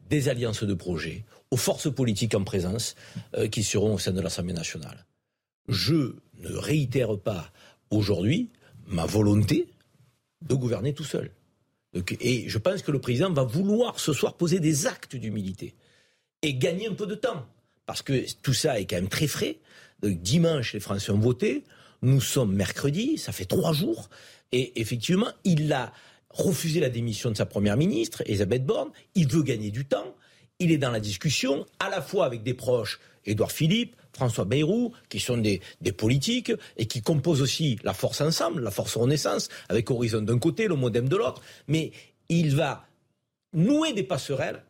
des 0.08 0.28
alliances 0.28 0.64
de 0.64 0.74
projets 0.74 1.24
aux 1.50 1.56
forces 1.56 1.92
politiques 1.92 2.34
en 2.34 2.44
présence 2.44 2.94
euh, 3.36 3.48
qui 3.48 3.62
seront 3.62 3.94
au 3.94 3.98
sein 3.98 4.12
de 4.12 4.20
l'Assemblée 4.20 4.52
nationale. 4.52 5.06
Je 5.68 6.14
ne 6.40 6.54
réitère 6.54 7.18
pas 7.18 7.50
aujourd'hui 7.90 8.50
ma 8.86 9.06
volonté 9.06 9.68
de 10.42 10.54
gouverner 10.54 10.94
tout 10.94 11.04
seul. 11.04 11.30
et 12.20 12.48
je 12.48 12.58
pense 12.58 12.82
que 12.82 12.92
le 12.92 13.00
président 13.00 13.32
va 13.32 13.44
vouloir 13.44 13.98
ce 13.98 14.12
soir 14.12 14.34
poser 14.34 14.60
des 14.60 14.86
actes 14.86 15.16
d'humilité 15.16 15.74
et 16.42 16.54
gagner 16.54 16.88
un 16.88 16.94
peu 16.94 17.06
de 17.06 17.14
temps. 17.14 17.46
Parce 17.86 18.02
que 18.02 18.24
tout 18.42 18.54
ça 18.54 18.78
est 18.78 18.86
quand 18.86 18.96
même 18.96 19.08
très 19.08 19.26
frais. 19.26 19.58
dimanche, 20.02 20.74
les 20.74 20.80
Français 20.80 21.10
ont 21.10 21.18
voté. 21.18 21.64
Nous 22.02 22.20
sommes 22.20 22.54
mercredi, 22.54 23.18
ça 23.18 23.32
fait 23.32 23.44
trois 23.44 23.72
jours. 23.72 24.08
Et 24.52 24.80
effectivement, 24.80 25.30
il 25.44 25.72
a 25.72 25.92
refusé 26.30 26.80
la 26.80 26.90
démission 26.90 27.30
de 27.30 27.36
sa 27.36 27.46
première 27.46 27.76
ministre, 27.76 28.22
Elisabeth 28.26 28.64
Borne. 28.64 28.90
Il 29.14 29.28
veut 29.28 29.42
gagner 29.42 29.70
du 29.70 29.84
temps. 29.84 30.14
Il 30.58 30.72
est 30.72 30.78
dans 30.78 30.90
la 30.90 31.00
discussion, 31.00 31.66
à 31.80 31.88
la 31.88 32.02
fois 32.02 32.26
avec 32.26 32.42
des 32.42 32.54
proches, 32.54 33.00
Édouard 33.24 33.52
Philippe, 33.52 33.96
François 34.12 34.44
Bayrou, 34.44 34.92
qui 35.08 35.20
sont 35.20 35.38
des, 35.38 35.60
politiques 35.96 36.52
et 36.76 36.86
qui 36.86 37.02
composent 37.02 37.42
aussi 37.42 37.78
la 37.84 37.94
force 37.94 38.20
ensemble, 38.20 38.62
la 38.62 38.70
force 38.70 38.96
Renaissance, 38.96 39.48
avec 39.68 39.90
Horizon 39.90 40.22
d'un 40.22 40.38
côté, 40.38 40.66
le 40.66 40.74
Modem 40.74 41.08
de 41.08 41.16
l'autre. 41.16 41.40
Mais 41.68 41.92
il 42.28 42.56
va 42.56 42.86
nouer 43.52 43.92
des 43.92 44.02
passerelles 44.02 44.62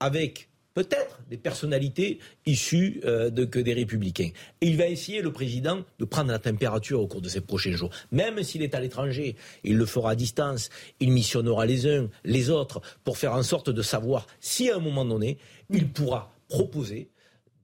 avec 0.00 0.48
peut-être 0.76 1.20
des 1.30 1.38
personnalités 1.38 2.18
issues 2.44 3.00
euh, 3.06 3.30
de, 3.30 3.46
que 3.46 3.58
des 3.58 3.72
républicains. 3.72 4.28
Et 4.60 4.66
il 4.66 4.76
va 4.76 4.86
essayer, 4.86 5.22
le 5.22 5.32
président, 5.32 5.82
de 5.98 6.04
prendre 6.04 6.30
la 6.30 6.38
température 6.38 7.00
au 7.00 7.06
cours 7.06 7.22
de 7.22 7.30
ces 7.30 7.40
prochains 7.40 7.72
jours. 7.72 7.90
Même 8.12 8.42
s'il 8.42 8.62
est 8.62 8.74
à 8.74 8.80
l'étranger, 8.80 9.36
il 9.64 9.78
le 9.78 9.86
fera 9.86 10.10
à 10.10 10.14
distance, 10.14 10.68
il 11.00 11.12
missionnera 11.12 11.64
les 11.64 11.88
uns, 11.88 12.10
les 12.24 12.50
autres, 12.50 12.82
pour 13.04 13.16
faire 13.16 13.32
en 13.32 13.42
sorte 13.42 13.70
de 13.70 13.80
savoir 13.80 14.26
si 14.38 14.68
à 14.70 14.76
un 14.76 14.80
moment 14.80 15.06
donné, 15.06 15.38
il 15.70 15.88
pourra 15.88 16.30
proposer 16.48 17.08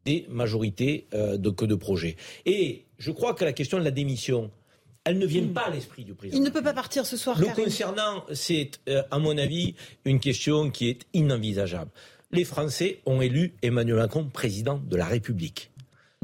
des 0.06 0.26
majorités 0.30 1.06
euh, 1.12 1.36
de, 1.36 1.50
que 1.50 1.66
de 1.66 1.74
projets. 1.74 2.16
Et 2.46 2.86
je 2.96 3.10
crois 3.10 3.34
que 3.34 3.44
la 3.44 3.52
question 3.52 3.78
de 3.78 3.84
la 3.84 3.90
démission, 3.90 4.50
elle 5.04 5.18
ne 5.18 5.26
vient 5.26 5.42
hmm. 5.42 5.52
pas 5.52 5.66
à 5.66 5.70
l'esprit 5.70 6.04
du 6.04 6.14
président. 6.14 6.38
Il 6.38 6.42
ne 6.42 6.50
peut 6.50 6.62
pas 6.62 6.72
partir 6.72 7.04
ce 7.04 7.18
soir. 7.18 7.38
Le 7.38 7.48
concernant, 7.48 8.24
c'est, 8.32 8.80
euh, 8.88 9.02
à 9.10 9.18
mon 9.18 9.36
avis, 9.36 9.74
une 10.06 10.18
question 10.18 10.70
qui 10.70 10.88
est 10.88 11.02
inenvisageable 11.12 11.90
les 12.32 12.44
Français 12.44 13.00
ont 13.06 13.20
élu 13.20 13.54
Emmanuel 13.62 13.96
Macron 13.96 14.28
président 14.28 14.78
de 14.78 14.96
la 14.96 15.06
République. 15.06 15.70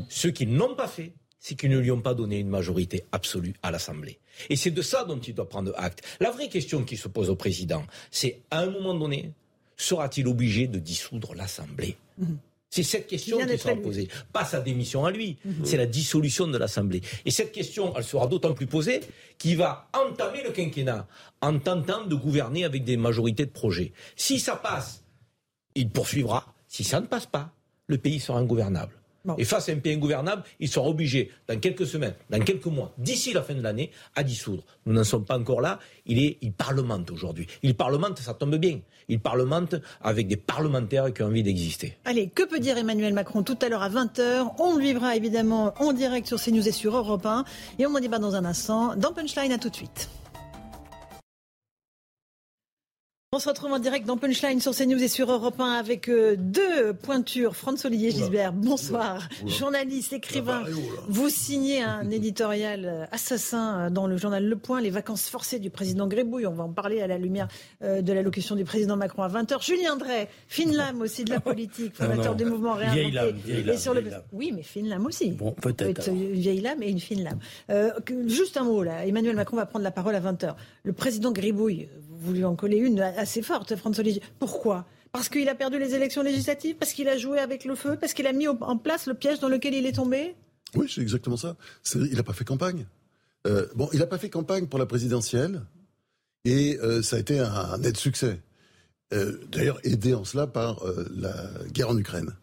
Ce 0.08 0.28
qu'ils 0.28 0.52
n'ont 0.52 0.74
pas 0.74 0.88
fait, 0.88 1.12
c'est 1.38 1.54
qu'ils 1.54 1.70
ne 1.70 1.78
lui 1.78 1.90
ont 1.90 2.00
pas 2.00 2.14
donné 2.14 2.38
une 2.38 2.48
majorité 2.48 3.04
absolue 3.12 3.54
à 3.62 3.70
l'Assemblée. 3.70 4.18
Et 4.48 4.56
c'est 4.56 4.70
de 4.70 4.82
ça 4.82 5.04
dont 5.04 5.18
il 5.18 5.34
doit 5.34 5.48
prendre 5.48 5.72
acte. 5.76 6.02
La 6.20 6.30
vraie 6.30 6.48
question 6.48 6.84
qui 6.84 6.96
se 6.96 7.08
pose 7.08 7.30
au 7.30 7.36
président, 7.36 7.84
c'est 8.10 8.40
à 8.50 8.60
un 8.60 8.70
moment 8.70 8.94
donné, 8.94 9.32
sera-t-il 9.76 10.26
obligé 10.26 10.66
de 10.66 10.78
dissoudre 10.78 11.34
l'Assemblée? 11.34 11.96
Mhm. 12.18 12.38
C'est 12.70 12.82
cette 12.82 13.06
question 13.06 13.38
qui 13.38 13.58
sera 13.58 13.74
posée. 13.76 14.08
Pas 14.30 14.44
sa 14.44 14.60
démission 14.60 15.06
à 15.06 15.10
lui, 15.10 15.38
mhm. 15.44 15.64
c'est 15.64 15.78
la 15.78 15.86
dissolution 15.86 16.46
de 16.46 16.58
l'Assemblée. 16.58 17.00
Et 17.24 17.30
cette 17.30 17.50
question, 17.50 17.94
elle 17.96 18.04
sera 18.04 18.26
d'autant 18.26 18.52
plus 18.52 18.66
posée 18.66 19.00
qu'il 19.38 19.56
va 19.56 19.88
entamer 19.94 20.42
le 20.42 20.50
quinquennat 20.50 21.06
en 21.40 21.58
tentant 21.58 22.04
de 22.04 22.14
gouverner 22.14 22.64
avec 22.64 22.84
des 22.84 22.98
majorités 22.98 23.46
de 23.46 23.50
projets. 23.50 23.92
Si 24.16 24.38
ça 24.38 24.56
passe, 24.56 25.02
il 25.78 25.90
poursuivra. 25.90 26.52
Si 26.66 26.84
ça 26.84 27.00
ne 27.00 27.06
passe 27.06 27.26
pas, 27.26 27.52
le 27.86 27.98
pays 27.98 28.20
sera 28.20 28.38
ingouvernable. 28.38 28.92
Et 29.36 29.44
face 29.44 29.68
à 29.68 29.72
un 29.72 29.76
pays 29.76 29.94
ingouvernable, 29.94 30.42
il 30.58 30.68
sera 30.68 30.88
obligé, 30.88 31.30
dans 31.48 31.58
quelques 31.58 31.86
semaines, 31.86 32.14
dans 32.30 32.40
quelques 32.40 32.66
mois, 32.66 32.92
d'ici 32.96 33.34
la 33.34 33.42
fin 33.42 33.54
de 33.54 33.60
l'année, 33.60 33.90
à 34.14 34.22
dissoudre. 34.22 34.62
Nous 34.86 34.94
n'en 34.94 35.04
sommes 35.04 35.24
pas 35.24 35.38
encore 35.38 35.60
là. 35.60 35.78
Il, 36.06 36.18
est, 36.18 36.38
il 36.40 36.52
parlemente 36.52 37.10
aujourd'hui. 37.10 37.46
Il 37.62 37.74
parlemente, 37.74 38.18
ça 38.20 38.32
tombe 38.32 38.56
bien. 38.56 38.80
Il 39.08 39.20
parlemente 39.20 39.74
avec 40.00 40.28
des 40.28 40.36
parlementaires 40.36 41.12
qui 41.12 41.22
ont 41.22 41.26
envie 41.26 41.42
d'exister. 41.42 41.98
Allez, 42.06 42.28
que 42.28 42.44
peut 42.44 42.60
dire 42.60 42.78
Emmanuel 42.78 43.12
Macron 43.12 43.42
tout 43.42 43.58
à 43.60 43.68
l'heure 43.68 43.82
à 43.82 43.90
20h 43.90 44.54
On 44.58 44.76
le 44.76 44.82
vivra 44.82 45.14
évidemment 45.16 45.74
en 45.78 45.92
direct 45.92 46.26
sur 46.26 46.40
CNews 46.40 46.66
et 46.66 46.72
sur 46.72 46.96
Europe 46.96 47.26
1. 47.26 47.44
Et 47.78 47.86
on 47.86 47.94
en 47.94 48.00
débat 48.00 48.18
dans 48.18 48.34
un 48.34 48.44
instant. 48.44 48.96
Dans 48.96 49.12
Punchline, 49.12 49.52
à 49.52 49.58
tout 49.58 49.68
de 49.68 49.76
suite. 49.76 50.08
On 53.30 53.40
se 53.40 53.48
retrouve 53.50 53.72
en 53.72 53.78
direct 53.78 54.06
dans 54.06 54.16
Punchline 54.16 54.58
sur 54.58 54.74
CNews 54.74 55.02
et 55.02 55.06
sur 55.06 55.30
Europe 55.30 55.60
1 55.60 55.72
avec 55.72 56.08
euh, 56.08 56.34
deux 56.38 56.94
pointures. 56.94 57.54
Franz-Olivier 57.54 58.10
Gisbert, 58.10 58.54
bonsoir. 58.54 59.28
Journaliste, 59.44 60.14
écrivain. 60.14 60.64
Vous 61.08 61.28
signez 61.28 61.82
un 61.82 62.10
éditorial 62.10 62.86
euh, 62.86 63.04
assassin 63.12 63.80
euh, 63.80 63.90
dans 63.90 64.06
le 64.06 64.16
journal 64.16 64.46
Le 64.46 64.56
Point, 64.56 64.80
les 64.80 64.88
vacances 64.88 65.28
forcées 65.28 65.58
du 65.58 65.68
président 65.68 66.06
Grébouille. 66.06 66.46
On 66.46 66.54
va 66.54 66.64
en 66.64 66.72
parler 66.72 67.02
à 67.02 67.06
la 67.06 67.18
lumière 67.18 67.48
de 67.82 68.12
l'allocution 68.14 68.56
du 68.56 68.64
président 68.64 68.96
Macron 68.96 69.22
à 69.24 69.28
20h. 69.28 69.62
Julien 69.62 69.96
Drey, 69.96 70.30
Finlam 70.46 71.02
aussi 71.02 71.24
de 71.24 71.30
la 71.30 71.40
politique, 71.40 71.96
fondateur 71.96 72.34
du 72.34 72.46
mouvement 72.46 72.72
réinventé. 72.72 73.10
Vieille 73.44 73.78
sur 73.78 73.92
le... 73.92 74.04
Oui, 74.32 74.52
mais 74.56 74.62
Finlam 74.62 75.04
aussi. 75.04 75.32
Bon, 75.32 75.52
peut-être. 75.52 76.08
Une 76.08 76.32
vieille 76.32 76.62
lame 76.62 76.82
et 76.82 76.88
une 76.88 76.98
fine 76.98 77.24
lame. 77.24 77.40
juste 78.26 78.56
un 78.56 78.64
mot 78.64 78.82
là. 78.82 79.04
Emmanuel 79.04 79.36
Macron 79.36 79.58
va 79.58 79.66
prendre 79.66 79.84
la 79.84 79.90
parole 79.90 80.14
à 80.14 80.20
20h. 80.20 80.54
Le 80.82 80.94
président 80.94 81.30
Grébouille, 81.30 81.90
vous 82.20 82.32
lui 82.32 82.44
en 82.44 82.56
collez 82.56 82.78
une 82.78 83.00
assez 83.00 83.42
forte, 83.42 83.76
François 83.76 84.02
Olivier. 84.02 84.22
Pourquoi? 84.38 84.86
Parce 85.12 85.28
qu'il 85.28 85.48
a 85.48 85.54
perdu 85.54 85.78
les 85.78 85.94
élections 85.94 86.22
législatives 86.22 86.76
Parce 86.76 86.92
qu'il 86.92 87.08
a 87.08 87.16
joué 87.16 87.38
avec 87.38 87.64
le 87.64 87.74
feu 87.74 87.96
Parce 87.98 88.12
qu'il 88.12 88.26
a 88.26 88.32
mis 88.32 88.46
en 88.46 88.76
place 88.76 89.06
le 89.06 89.14
piège 89.14 89.38
dans 89.40 89.48
lequel 89.48 89.74
il 89.74 89.86
est 89.86 89.92
tombé? 89.92 90.34
Oui, 90.74 90.90
c'est 90.92 91.00
exactement 91.00 91.36
ça. 91.36 91.56
il 91.94 92.14
n'a 92.14 92.22
pas 92.22 92.32
fait 92.32 92.44
campagne. 92.44 92.86
Euh, 93.46 93.66
bon, 93.74 93.88
il 93.92 94.00
n'a 94.00 94.06
pas 94.06 94.18
fait 94.18 94.30
campagne 94.30 94.66
pour 94.66 94.78
la 94.78 94.86
présidentielle. 94.86 95.62
Et 96.44 96.78
euh, 96.82 97.02
ça 97.02 97.16
a 97.16 97.18
été 97.18 97.38
un, 97.40 97.78
net 97.78 97.96
succès. 97.96 98.40
Euh, 99.14 99.38
D'ailleurs, 99.50 99.80
aidé 99.84 100.14
en 100.14 100.24
cela 100.24 100.46
par 100.46 100.84
la 101.10 101.50
guerre 101.72 101.90
en 101.90 101.96
Ukraine. 101.96 102.34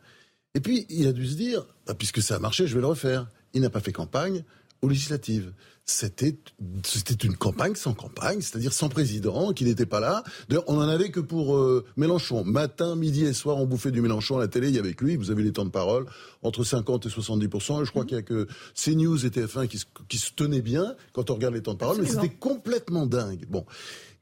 Et 0.55 0.59
puis, 0.59 0.85
il 0.89 1.07
a 1.07 1.13
dû 1.13 1.27
se 1.27 1.35
dire, 1.35 1.65
bah, 1.85 1.93
puisque 1.93 2.21
ça 2.21 2.35
a 2.35 2.39
marché, 2.39 2.65
je 2.65 2.73
vais 2.73 2.81
le 2.81 2.87
refaire. 2.87 3.29
Il 3.53 3.61
n'a 3.61 3.69
pas 3.69 3.81
fait 3.81 3.91
campagne 3.91 4.43
aux 4.81 4.89
législatives. 4.89 5.53
C'était 5.87 6.35
c'était 6.83 7.27
une 7.27 7.35
campagne 7.35 7.75
sans 7.75 7.93
campagne, 7.93 8.41
c'est-à-dire 8.41 8.73
sans 8.73 8.89
président, 8.89 9.53
qui 9.53 9.65
n'était 9.65 9.85
pas 9.85 9.99
là. 9.99 10.23
D'ailleurs, 10.49 10.63
on 10.65 10.77
en 10.77 10.87
avait 10.87 11.11
que 11.11 11.19
pour 11.19 11.55
euh, 11.55 11.85
Mélenchon. 11.95 12.43
Matin, 12.43 12.95
midi 12.95 13.23
et 13.23 13.33
soir, 13.33 13.57
on 13.57 13.67
bouffait 13.67 13.91
du 13.91 14.01
Mélenchon 14.01 14.37
à 14.37 14.39
la 14.39 14.47
télé. 14.47 14.69
Il 14.69 14.75
y 14.75 14.79
avait 14.79 14.95
que 14.95 15.05
lui. 15.05 15.15
Vous 15.15 15.29
avez 15.29 15.43
les 15.43 15.51
temps 15.51 15.63
de 15.63 15.69
parole 15.69 16.07
entre 16.41 16.63
50 16.63 17.05
et 17.05 17.09
70 17.09 17.45
Et 17.45 17.85
je 17.85 17.91
crois 17.91 18.03
qu'il 18.03 18.15
y 18.15 18.19
a 18.19 18.23
que 18.23 18.47
CNews 18.73 19.27
et 19.27 19.29
TF1 19.29 19.67
qui 19.67 19.77
se, 19.77 19.85
qui 20.09 20.17
se 20.17 20.31
tenaient 20.31 20.61
bien 20.61 20.95
quand 21.13 21.29
on 21.29 21.35
regarde 21.35 21.53
les 21.53 21.61
temps 21.61 21.73
de 21.73 21.79
parole. 21.79 22.01
Mais 22.01 22.07
c'était 22.07 22.29
complètement 22.29 23.05
dingue. 23.05 23.45
Bon. 23.47 23.63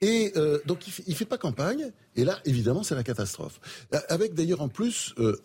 Et 0.02 0.34
euh, 0.36 0.60
donc 0.66 0.86
il 0.86 0.92
fait, 0.92 1.04
il 1.08 1.16
fait 1.16 1.26
pas 1.26 1.38
campagne. 1.38 1.92
Et 2.18 2.26
là, 2.26 2.40
évidemment, 2.44 2.84
c'est 2.84 2.96
la 2.96 3.04
catastrophe. 3.04 3.62
Euh, 3.94 4.00
Avec 4.10 4.34
d'ailleurs 4.34 4.62
en 4.62 4.68
plus 4.68 5.16
euh, 5.18 5.38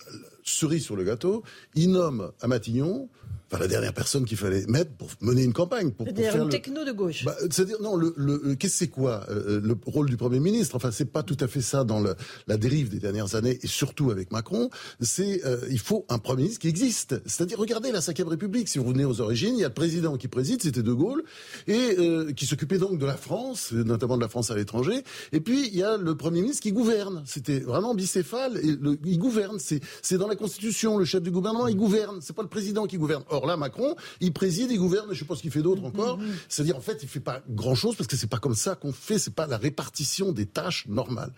cerise 0.43 0.83
sur 0.83 0.97
le 0.97 1.05
gâteau, 1.05 1.45
il 1.77 1.93
nomme 1.93 2.33
à 2.41 2.49
Matignon. 2.49 3.09
Enfin, 3.51 3.61
la 3.61 3.69
dernière 3.69 3.95
personne 3.95 4.25
qu'il 4.27 4.37
fallait 4.37 4.67
mettre 4.67 4.91
pour 4.93 5.09
mener 5.23 5.43
une 5.43 5.55
campagne. 5.55 5.91
Pour, 5.91 6.07
C'est-à-dire 6.07 6.33
faire 6.33 6.43
une 6.43 6.49
le- 6.49 6.53
techno 6.53 6.85
de 6.85 6.93
gauche. 6.93 7.25
bah, 7.25 7.35
C'est-à-dire, 7.51 7.81
non, 7.81 7.97
le, 7.97 8.13
le, 8.17 8.33
euh, 8.45 8.55
qu'est-ce 8.57 8.75
que 8.75 8.79
c'est 8.81 8.89
quoi 8.89 9.25
euh, 9.31 9.61
le 9.63 9.75
rôle 9.87 10.11
du 10.11 10.17
Premier 10.19 10.39
ministre? 10.39 10.77
Enfin, 10.77 10.91
c'est 10.91 11.11
pas 11.11 11.23
tout 11.23 11.37
à 11.41 11.49
fait 11.49 11.63
ça 11.63 11.83
dans 11.85 11.99
le, 12.01 12.15
la 12.47 12.57
dérive 12.59 12.91
des 12.91 12.99
dernières 12.99 13.35
années, 13.37 13.59
et 13.63 13.67
surtout 13.67 14.11
avec 14.11 14.33
Macron. 14.33 14.69
C'est 15.01 15.45
euh, 15.47 15.59
il 15.71 15.79
faut 15.79 16.05
un 16.11 16.19
Premier 16.19 16.43
ministre 16.43 16.61
qui 16.61 16.69
existe. 16.69 17.21
C'est-à-dire, 17.25 17.59
regardez 17.59 17.91
la 17.91 18.01
Cinquième 18.03 18.29
République. 18.29 18.69
Si 18.69 18.79
vous 18.79 18.85
revenez 18.85 19.07
aux 19.07 19.21
origines, 19.23 19.55
il 19.57 19.61
y 19.61 19.65
a 19.65 19.69
le 19.69 19.75
président 19.75 20.17
qui 20.19 20.29
préside, 20.29 20.63
c'était 20.63 20.83
De 20.83 20.93
Gaulle, 20.93 21.23
et 21.67 21.97
euh, 21.99 22.33
qui 22.33 22.45
s'occupait 22.45 22.79
donc 22.79 22.99
de 22.99 23.07
la 23.07 23.17
France, 23.17 23.73
euh, 23.73 23.83
notamment 23.83 24.17
de 24.17 24.23
la 24.23 24.29
France 24.29 24.51
à 24.51 24.57
l'étranger. 24.57 25.03
Et 25.33 25.41
puis, 25.41 25.69
il 25.69 25.77
y 25.77 25.83
a 25.83 25.97
le 25.97 26.15
Premier 26.17 26.43
ministre 26.43 26.63
qui 26.63 26.73
gouverne. 26.73 27.23
C'était 27.25 27.61
vraiment 27.61 27.95
bicéphale. 27.95 28.59
Et 28.63 28.77
le, 28.79 28.99
il 29.07 29.19
gouverne. 29.19 29.59
C'est 29.59 29.81
c'est 30.03 30.19
dans 30.19 30.29
la 30.29 30.37
Constitution. 30.37 30.99
Le 30.99 31.05
chef 31.07 31.23
du 31.23 31.31
gouvernement, 31.31 31.67
il 31.67 31.77
gouverne. 31.77 32.19
C'est 32.21 32.37
pas 32.37 32.43
le 32.43 32.49
président 32.49 32.87
qui 32.87 32.99
gouverne. 32.99 33.23
Or 33.31 33.38
là, 33.47 33.57
Macron, 33.57 33.97
il 34.21 34.33
préside, 34.33 34.71
il 34.71 34.79
gouverne. 34.79 35.09
Je 35.13 35.19
sais 35.19 35.25
pas 35.25 35.37
ce 35.37 35.43
qu'il 35.43 35.51
fait 35.51 35.63
d'autre 35.63 35.85
encore. 35.85 36.19
C'est-à-dire, 36.49 36.77
en 36.77 36.81
fait, 36.81 36.99
il 37.03 37.09
fait 37.09 37.21
pas 37.21 37.43
grand-chose 37.49 37.97
parce 37.97 38.07
que 38.09 38.17
c'est 38.17 38.27
pas 38.31 38.39
comme 38.39 38.55
ça 38.55 38.75
qu'on 38.75 38.93
fait. 38.93 39.19
C'est 39.19 39.35
pas 39.35 39.47
la 39.47 39.59
répartition 39.59 40.33
des 40.33 40.47
tâches 40.47 40.87
normales. 40.89 41.33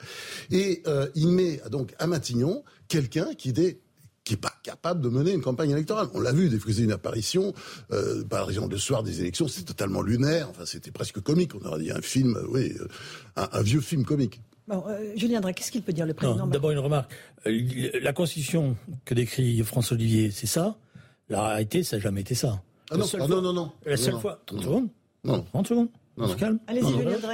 Et 0.51 0.83
euh, 0.87 1.09
il 1.15 1.29
met 1.29 1.61
donc 1.71 1.95
à 1.99 2.07
Matignon 2.07 2.65
quelqu'un 2.89 3.35
qui 3.35 3.51
est 3.51 3.81
qui 4.23 4.35
est 4.35 4.37
pas 4.37 4.53
capable 4.63 5.01
de 5.01 5.09
mener 5.09 5.33
une 5.33 5.41
campagne 5.41 5.71
électorale. 5.71 6.09
On 6.15 6.21
l'a 6.21 6.31
vu, 6.31 6.49
il 6.53 6.61
faisait 6.61 6.85
une 6.85 6.93
apparition, 6.93 7.55
euh, 7.91 8.23
par 8.23 8.49
exemple, 8.49 8.73
le 8.73 8.79
soir 8.79 9.03
des 9.03 9.21
élections, 9.21 9.49
c'était 9.49 9.69
totalement 9.69 10.03
lunaire, 10.03 10.49
enfin, 10.51 10.67
c'était 10.67 10.91
presque 10.91 11.21
comique, 11.21 11.55
on 11.55 11.67
aurait 11.67 11.81
dit 11.81 11.91
un 11.91 12.03
film, 12.03 12.37
euh, 12.37 12.47
oui, 12.51 12.75
euh, 12.79 12.87
un, 13.37 13.49
un 13.51 13.63
vieux 13.63 13.81
film 13.81 14.05
comique. 14.05 14.41
Bon, 14.69 14.85
euh, 14.87 15.13
Julien 15.17 15.41
Drey, 15.41 15.55
qu'est-ce 15.55 15.73
qu'il 15.73 15.83
peut 15.83 15.95
dire 15.95 16.07
le 16.07 16.15
président 16.15 16.47
D'abord 16.47 16.71
une 16.71 16.79
remarque. 16.79 17.11
Euh, 17.47 17.91
La 18.03 18.13
constitution 18.13 18.77
que 19.05 19.15
décrit 19.15 19.61
François 19.65 19.97
Olivier, 19.97 20.31
c'est 20.31 20.47
ça? 20.47 20.77
La 21.31 21.49
réalité, 21.49 21.83
ça 21.83 21.97
n'a 21.97 22.03
jamais 22.03 22.21
été 22.23 22.35
ça. 22.35 22.61
Ah 22.91 22.97
non, 22.97 23.05
ah 23.05 23.17
fois- 23.19 23.27
non, 23.29 23.41
non, 23.41 23.53
non. 23.53 23.73
La 23.87 23.97
seule 23.97 24.15
non. 24.15 24.21
fois. 24.21 24.41
30 24.47 24.59
Non. 24.59 24.65
secondes 24.65 24.89
Non. 25.25 25.43
30 25.53 25.67
secondes. 25.69 25.89
Non, 26.17 26.27
non. 26.29 26.35
calme. 26.35 26.59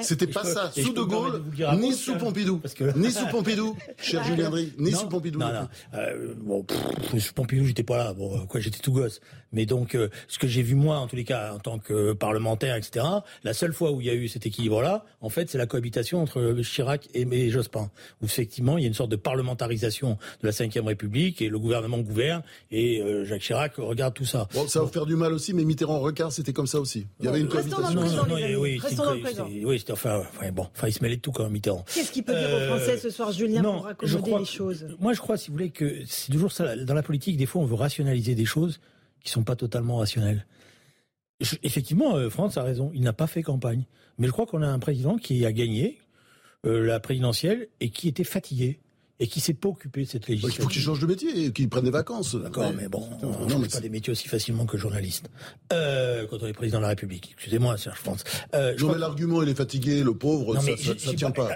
C'était 0.02 0.26
pas 0.26 0.44
ça, 0.44 0.70
sous 0.72 0.92
De 0.92 1.02
Gaulle, 1.02 1.42
ni 1.80 1.92
sous 1.92 2.14
Pompidou, 2.16 2.58
parce 2.58 2.74
que- 2.74 2.96
ni 2.96 3.10
sous 3.10 3.26
Pompidou, 3.30 3.76
cher 3.98 4.20
Non, 4.22 4.26
Julien 4.28 4.50
Drey, 4.50 4.68
ni 4.78 4.92
sous 4.92 5.08
Pompidou. 5.08 5.38
Non, 5.38 5.52
non. 5.52 5.68
Euh, 5.94 6.34
bon, 6.38 6.62
pff, 6.62 7.18
sous 7.22 7.32
Pompidou, 7.34 7.64
j'étais 7.64 7.82
pas 7.82 7.96
là. 7.96 8.12
Bon, 8.12 8.46
quoi, 8.46 8.60
j'étais 8.60 8.78
tout 8.78 8.92
gosse. 8.92 9.20
Mais 9.52 9.64
donc, 9.66 9.94
euh, 9.94 10.08
ce 10.28 10.38
que 10.38 10.46
j'ai 10.46 10.62
vu 10.62 10.74
moi, 10.74 10.98
en 10.98 11.06
tous 11.06 11.16
les 11.16 11.24
cas, 11.24 11.54
en 11.54 11.58
tant 11.58 11.78
que 11.78 12.12
parlementaire, 12.12 12.76
etc., 12.76 13.04
la 13.42 13.54
seule 13.54 13.72
fois 13.72 13.90
où 13.92 14.00
il 14.00 14.06
y 14.06 14.10
a 14.10 14.14
eu 14.14 14.28
cet 14.28 14.44
équilibre-là, 14.46 15.04
en 15.20 15.30
fait, 15.30 15.48
c'est 15.48 15.58
la 15.58 15.66
cohabitation 15.66 16.20
entre 16.20 16.54
Chirac 16.62 17.08
et, 17.14 17.22
et 17.30 17.50
Jospin, 17.50 17.90
où 18.20 18.26
effectivement, 18.26 18.76
il 18.76 18.82
y 18.82 18.84
a 18.84 18.88
une 18.88 18.94
sorte 18.94 19.10
de 19.10 19.16
parlementarisation 19.16 20.18
de 20.42 20.46
la 20.48 20.50
Ve 20.52 20.86
République 20.86 21.40
et 21.42 21.48
le 21.48 21.58
gouvernement 21.58 21.98
gouverne 21.98 22.42
et 22.70 23.00
euh, 23.00 23.24
Jacques 23.24 23.40
Chirac 23.42 23.76
regarde 23.76 24.14
tout 24.14 24.24
ça. 24.24 24.48
Bon, 24.52 24.68
ça 24.68 24.80
va 24.80 24.84
vous 24.86 24.92
faire 24.92 25.06
du 25.06 25.16
mal 25.16 25.32
aussi, 25.32 25.54
mais 25.54 25.64
Mitterrand 25.64 26.00
Recard, 26.00 26.32
c'était 26.32 26.52
comme 26.52 26.66
ça 26.66 26.80
aussi. 26.80 27.06
Il 27.20 27.26
y 27.26 27.28
avait 27.28 27.40
une 27.40 27.48
cohabitation. 27.48 28.00
Oui, 28.74 28.78
Restons 28.78 29.04
dans 29.04 29.14
le 29.14 29.20
présent. 29.20 29.48
Oui, 29.50 29.84
enfin, 29.90 30.20
enfin, 30.20 30.52
bon, 30.52 30.66
enfin, 30.74 30.88
il 30.88 30.92
se 30.92 31.02
mêlait 31.02 31.16
de 31.16 31.20
tout 31.20 31.32
quand 31.32 31.44
même, 31.44 31.52
Mitterrand. 31.52 31.84
Qu'est-ce 31.92 32.12
qu'il 32.12 32.24
peut 32.24 32.34
dire 32.34 32.48
aux 32.54 32.66
Français 32.66 32.98
ce 32.98 33.10
soir, 33.10 33.32
Julien, 33.32 33.62
non, 33.62 33.74
pour 33.74 33.84
raccommoder 33.84 34.20
crois 34.22 34.38
les 34.40 34.44
choses 34.44 34.86
Moi, 34.98 35.12
je 35.14 35.20
crois, 35.20 35.36
si 35.36 35.48
vous 35.48 35.54
voulez, 35.54 35.70
que 35.70 36.04
c'est 36.06 36.30
toujours 36.32 36.52
ça. 36.52 36.76
Dans 36.76 36.94
la 36.94 37.02
politique, 37.02 37.36
des 37.36 37.46
fois, 37.46 37.62
on 37.62 37.66
veut 37.66 37.74
rationaliser 37.74 38.34
des 38.34 38.44
choses 38.44 38.80
qui 39.22 39.30
sont 39.30 39.42
pas 39.44 39.56
totalement 39.56 39.96
rationnelles. 39.96 40.46
Je- 41.40 41.56
effectivement, 41.62 42.16
euh, 42.16 42.30
France 42.30 42.56
a 42.56 42.62
raison. 42.62 42.90
Il 42.94 43.02
n'a 43.02 43.12
pas 43.12 43.26
fait 43.26 43.42
campagne. 43.42 43.84
Mais 44.18 44.26
je 44.26 44.32
crois 44.32 44.46
qu'on 44.46 44.62
a 44.62 44.68
un 44.68 44.78
président 44.78 45.16
qui 45.18 45.44
a 45.44 45.52
gagné 45.52 45.98
euh, 46.64 46.84
la 46.84 47.00
présidentielle 47.00 47.68
et 47.80 47.90
qui 47.90 48.08
était 48.08 48.24
fatigué 48.24 48.80
et 49.18 49.26
qui 49.26 49.40
s'est 49.40 49.54
pas 49.54 49.68
occupé 49.68 50.02
de 50.02 50.08
cette 50.08 50.22
Bah, 50.28 50.34
Il 50.34 50.50
faut 50.52 50.66
qu'il 50.68 50.82
change 50.82 51.00
de 51.00 51.06
métier 51.06 51.46
et 51.46 51.52
qu'il 51.52 51.68
prenne 51.68 51.84
des 51.84 51.90
vacances. 51.90 52.34
D'accord, 52.36 52.68
Ouais. 52.68 52.74
mais 52.76 52.88
bon, 52.88 53.08
on 53.22 53.26
Non, 53.26 53.38
ne 53.40 53.44
mais 53.44 53.50
change 53.64 53.68
pas 53.70 53.80
des 53.80 53.88
métiers 53.88 54.10
aussi 54.12 54.28
facilement 54.28 54.66
que 54.66 54.76
journaliste. 54.76 55.30
Euh, 55.72 56.26
quand 56.28 56.36
on 56.42 56.46
est 56.46 56.52
président 56.52 56.78
de 56.78 56.82
la 56.82 56.88
République. 56.88 57.30
Excusez-moi, 57.34 57.78
Serge 57.78 57.98
France. 57.98 58.24
Euh, 58.54 58.74
je 58.76 58.84
Non, 58.84 58.92
mais 58.92 58.98
l'argument, 58.98 59.42
il 59.42 59.48
est 59.48 59.54
fatigué, 59.54 60.02
le 60.02 60.14
pauvre, 60.14 60.54
Non, 60.54 60.60
ça, 60.60 60.66
mais 60.70 60.76
j'ai 60.76 60.94
tient 61.16 61.30
pas- 61.30 61.48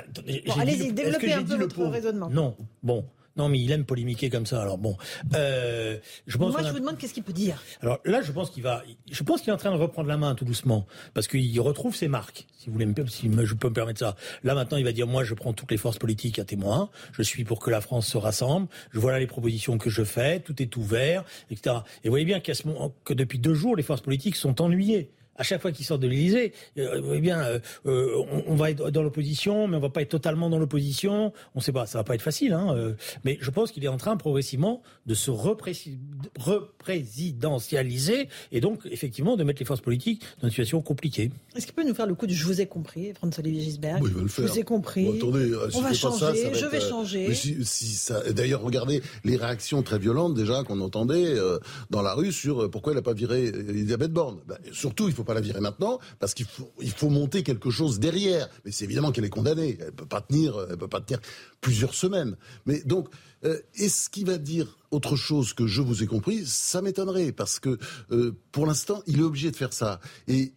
Bon, 0.47 0.55
allez-y, 0.59 0.93
développez 0.93 1.33
un 1.35 1.43
peu 1.45 1.57
le 1.57 1.65
votre 1.67 1.85
raisonnement. 1.87 2.31
Non, 2.31 2.57
bon. 2.83 3.05
Non, 3.41 3.49
mais 3.49 3.59
il 3.59 3.73
aime 3.73 3.85
polémiquer 3.87 4.29
comme 4.29 4.45
ça. 4.45 4.61
Alors 4.61 4.77
bon, 4.77 4.97
euh, 5.35 5.99
je 6.27 6.37
pense. 6.37 6.51
Moi, 6.53 6.59
qu'on 6.59 6.65
je 6.65 6.69
a- 6.69 6.73
vous 6.73 6.81
demande 6.81 6.99
qu'est-ce 6.99 7.15
qu'il 7.15 7.23
peut 7.23 7.33
dire. 7.33 7.63
Alors 7.81 7.99
là, 8.05 8.21
je 8.23 8.33
pense 8.33 8.51
qu'il 8.51 8.63
va. 8.63 8.83
Je 9.11 9.23
pense 9.23 9.41
qu'il 9.41 9.49
est 9.49 9.53
en 9.53 9.57
train 9.57 9.71
de 9.71 9.77
reprendre 9.81 10.09
la 10.09 10.17
main 10.19 10.35
tout 10.35 10.45
doucement 10.45 10.87
parce 11.15 11.27
qu'il 11.27 11.59
retrouve 11.61 11.95
ses 11.97 12.09
marques. 12.09 12.47
Si 12.59 12.67
vous 12.67 12.75
voulez, 12.75 12.87
si 13.09 13.31
je 13.45 13.55
peux 13.55 13.69
me 13.69 13.75
permettre 13.75 14.01
ça. 14.01 14.17
Là 14.45 14.55
maintenant, 14.55 14.77
il 14.77 14.85
va 14.85 14.93
dire 14.93 15.07
moi, 15.07 15.25
je 15.25 15.33
prends 15.33 15.55
toutes 15.55 15.71
les 15.71 15.79
forces 15.79 15.99
politiques 15.99 16.39
à 16.39 16.45
témoin. 16.45 16.91
Je 17.13 17.23
suis 17.23 17.45
pour 17.45 17.61
que 17.61 17.71
la 17.71 17.81
France 17.81 18.07
se 18.09 18.19
rassemble. 18.19 18.69
Je 18.93 18.99
voilà 19.01 19.19
les 19.19 19.27
propositions 19.27 19.79
que 19.79 19.89
je 19.89 20.05
fais. 20.05 20.41
Tout 20.41 20.61
est 20.63 20.77
ouvert, 20.77 21.25
etc. 21.51 21.77
Et 22.05 22.09
vous 22.09 22.13
voyez 22.13 22.27
bien 22.27 22.41
qu'à 22.41 22.53
ce 22.55 22.67
moment, 22.69 22.93
que 23.05 23.15
depuis 23.15 23.39
deux 23.39 23.55
jours, 23.55 23.77
les 23.77 23.83
forces 23.83 24.03
politiques 24.03 24.37
sont 24.37 24.61
ennuyées. 24.61 25.11
À 25.41 25.43
chaque 25.43 25.63
fois 25.63 25.73
qu'ils 25.73 25.87
sortent 25.87 26.03
de 26.03 26.07
l'Élysée, 26.07 26.53
euh, 26.77 27.01
voyez 27.01 27.23
bien, 27.23 27.41
euh, 27.41 27.59
euh, 27.87 28.23
on, 28.31 28.45
on 28.53 28.55
va 28.57 28.71
être 28.71 28.91
dans 28.91 29.03
l'opposition, 29.03 29.67
mais 29.69 29.79
on 29.79 29.81
va 29.81 29.89
pas 29.89 30.03
être 30.03 30.11
totalement 30.11 30.51
dans 30.51 30.59
l'opposition. 30.59 31.33
On 31.55 31.61
sait 31.61 31.73
pas, 31.73 31.87
ça 31.87 31.97
va 31.97 32.05
pas 32.05 32.15
être 32.15 32.21
facile. 32.21 32.53
Hein, 32.53 32.75
euh, 32.77 32.93
mais 33.25 33.39
je 33.41 33.51
pense 33.51 33.73
qu'il 33.73 33.83
est 33.83 33.89
en 33.89 33.97
train 33.97 34.19
progressivement 34.19 34.83
de 35.07 35.15
se 35.15 35.31
représi- 35.31 35.99
représidentialiser 36.39 38.29
et 38.53 38.61
donc 38.61 38.81
effectivement 38.91 39.37
de 39.37 39.45
mettre 39.45 39.61
les 39.61 39.67
forces 39.67 39.81
politiques 39.81 40.23
dans 40.41 40.49
une 40.49 40.51
situation 40.51 40.83
compliquée. 40.83 41.31
Est-ce 41.57 41.65
qu'il 41.67 41.75
peut 41.75 41.87
nous 41.89 41.95
faire 41.95 42.07
le 42.07 42.15
coup 42.15 42.27
du 42.27 42.35
je 42.35 42.45
vous 42.45 42.61
ai 42.61 42.67
compris, 42.67 43.13
François-Olivier 43.15 43.63
Gisbert? 43.63 43.99
Bon, 43.99 44.07
il 44.09 44.13
va 44.15 44.21
le 44.23 44.29
Je 44.29 44.33
faire. 44.33 44.47
vous 44.47 44.59
ai 44.59 44.63
compris. 44.63 45.05
Bon, 45.07 45.17
attendez, 45.17 45.53
si 45.71 45.77
on 45.77 45.81
va 45.81 45.93
changer, 45.95 46.19
ça, 46.19 46.35
ça 46.35 46.49
va 46.49 46.53
je 46.53 46.65
être, 46.67 46.71
vais 46.71 46.81
changer. 46.81 47.35
si, 47.35 47.65
si 47.65 47.87
ça, 47.87 48.31
D'ailleurs, 48.33 48.63
regardez 48.63 49.03
les 49.25 49.37
réactions 49.37 49.83
très 49.83 49.99
violentes 49.99 50.35
déjà 50.35 50.63
qu'on 50.65 50.81
entendait 50.81 51.35
euh, 51.39 51.59
dans 51.91 52.03
la 52.03 52.15
rue 52.15 52.33
sur 52.33 52.65
euh, 52.65 52.69
pourquoi 52.71 52.93
elle 52.93 52.99
n'a 52.99 53.03
pas 53.03 53.15
viré 53.15 53.47
Elisabeth 53.47 54.13
Borne. 54.13 54.41
Ben, 54.47 54.59
surtout, 54.73 55.09
il 55.09 55.15
faut 55.15 55.25
pas 55.25 55.30
la 55.35 55.41
virer 55.41 55.61
maintenant 55.61 55.99
parce 56.19 56.35
qu'il 56.35 56.47
faut, 56.47 56.73
il 56.81 56.91
faut 56.91 57.11
monter 57.11 57.43
quelque 57.43 57.71
chose 57.71 57.99
derrière. 58.01 58.49
Mais 58.65 58.73
c'est 58.73 58.85
évidemment 58.85 59.13
qu'elle 59.13 59.25
est 59.25 59.31
condamnée. 59.31 59.79
Elle 59.81 59.93
peut 59.93 60.07
pas 60.07 60.21
tenir, 60.21 60.55
elle 60.69 60.77
peut 60.77 60.89
pas 60.89 61.01
tenir 61.01 61.21
plusieurs 61.61 61.95
semaines. 61.95 62.37
Mais 62.67 62.81
donc, 62.83 63.09
euh, 63.45 63.61
est-ce 63.75 64.11
qu'il 64.11 64.27
va 64.27 64.39
dire 64.39 64.79
autre 64.91 65.17
chose 65.17 65.55
que 65.55 65.67
je 65.67 65.81
vous 65.81 66.03
ai 66.03 66.07
compris? 66.07 66.45
Ça 66.47 66.83
m'étonnerait 66.83 67.33
parce 67.33 67.59
que 67.59 67.79
euh, 68.11 68.37
pour 68.53 68.67
l'instant, 68.67 69.03
il 69.07 69.21
est 69.21 69.25
obligé 69.25 69.51
de 69.51 69.57
faire 69.57 69.73
ça. 69.73 70.01
Et 70.29 70.53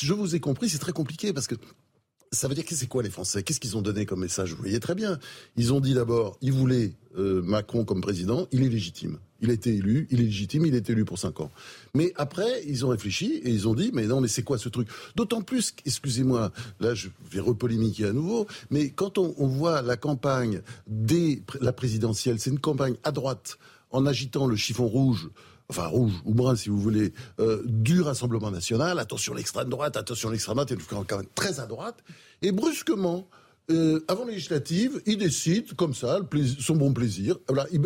je 0.00 0.12
vous 0.12 0.34
ai 0.34 0.40
compris, 0.40 0.68
c'est 0.68 0.78
très 0.78 0.92
compliqué 0.92 1.32
parce 1.32 1.46
que 1.46 1.54
ça 2.34 2.48
veut 2.48 2.54
dire 2.54 2.64
que 2.64 2.74
c'est 2.74 2.88
quoi 2.88 3.02
les 3.02 3.10
Français? 3.10 3.42
Qu'est-ce 3.42 3.60
qu'ils 3.60 3.76
ont 3.76 3.82
donné 3.82 4.06
comme 4.06 4.20
message? 4.20 4.52
Vous 4.52 4.58
voyez 4.58 4.80
très 4.80 4.94
bien. 4.94 5.18
Ils 5.56 5.72
ont 5.72 5.80
dit 5.80 5.94
d'abord, 5.94 6.36
ils 6.40 6.52
voulaient 6.52 6.94
euh, 7.16 7.42
Macron 7.42 7.84
comme 7.84 8.00
président, 8.00 8.48
il 8.52 8.64
est 8.64 8.68
légitime. 8.68 9.18
Il 9.44 9.50
a 9.50 9.52
été 9.52 9.74
élu, 9.74 10.08
il 10.10 10.20
est 10.22 10.24
légitime, 10.24 10.64
il 10.64 10.74
est 10.74 10.88
élu 10.88 11.04
pour 11.04 11.18
5 11.18 11.40
ans. 11.40 11.50
Mais 11.92 12.14
après, 12.16 12.64
ils 12.66 12.86
ont 12.86 12.88
réfléchi 12.88 13.42
et 13.44 13.50
ils 13.50 13.68
ont 13.68 13.74
dit, 13.74 13.90
mais 13.92 14.06
non, 14.06 14.22
mais 14.22 14.28
c'est 14.28 14.42
quoi 14.42 14.56
ce 14.56 14.70
truc? 14.70 14.88
D'autant 15.16 15.42
plus, 15.42 15.74
excusez-moi, 15.84 16.50
là 16.80 16.94
je 16.94 17.08
vais 17.30 17.40
repolémiquer 17.40 18.06
à 18.06 18.14
nouveau, 18.14 18.46
mais 18.70 18.88
quand 18.88 19.18
on, 19.18 19.46
voit 19.46 19.82
la 19.82 19.98
campagne 19.98 20.62
dès 20.86 21.42
la 21.60 21.74
présidentielle, 21.74 22.40
c'est 22.40 22.48
une 22.48 22.58
campagne 22.58 22.94
à 23.04 23.12
droite, 23.12 23.58
en 23.90 24.06
agitant 24.06 24.46
le 24.46 24.56
chiffon 24.56 24.86
rouge, 24.86 25.28
enfin 25.68 25.88
rouge 25.88 26.14
ou 26.24 26.32
brun 26.32 26.56
si 26.56 26.70
vous 26.70 26.80
voulez, 26.80 27.12
euh, 27.38 27.62
du 27.66 28.00
Rassemblement 28.00 28.50
national, 28.50 28.98
attention 28.98 29.34
l'extrême 29.34 29.68
droite, 29.68 29.98
attention 29.98 30.30
l'extrême 30.30 30.54
droite, 30.54 30.72
est 30.72 30.78
quand 31.06 31.18
même 31.18 31.26
très 31.34 31.60
à 31.60 31.66
droite, 31.66 32.02
et 32.40 32.50
brusquement, 32.50 33.28
euh, 33.70 34.04
avant 34.08 34.24
les 34.24 34.34
législatives, 34.34 35.00
il 35.06 35.16
décide, 35.16 35.74
comme 35.74 35.94
ça, 35.94 36.20
son 36.60 36.76
bon 36.76 36.92
plaisir, 36.92 37.36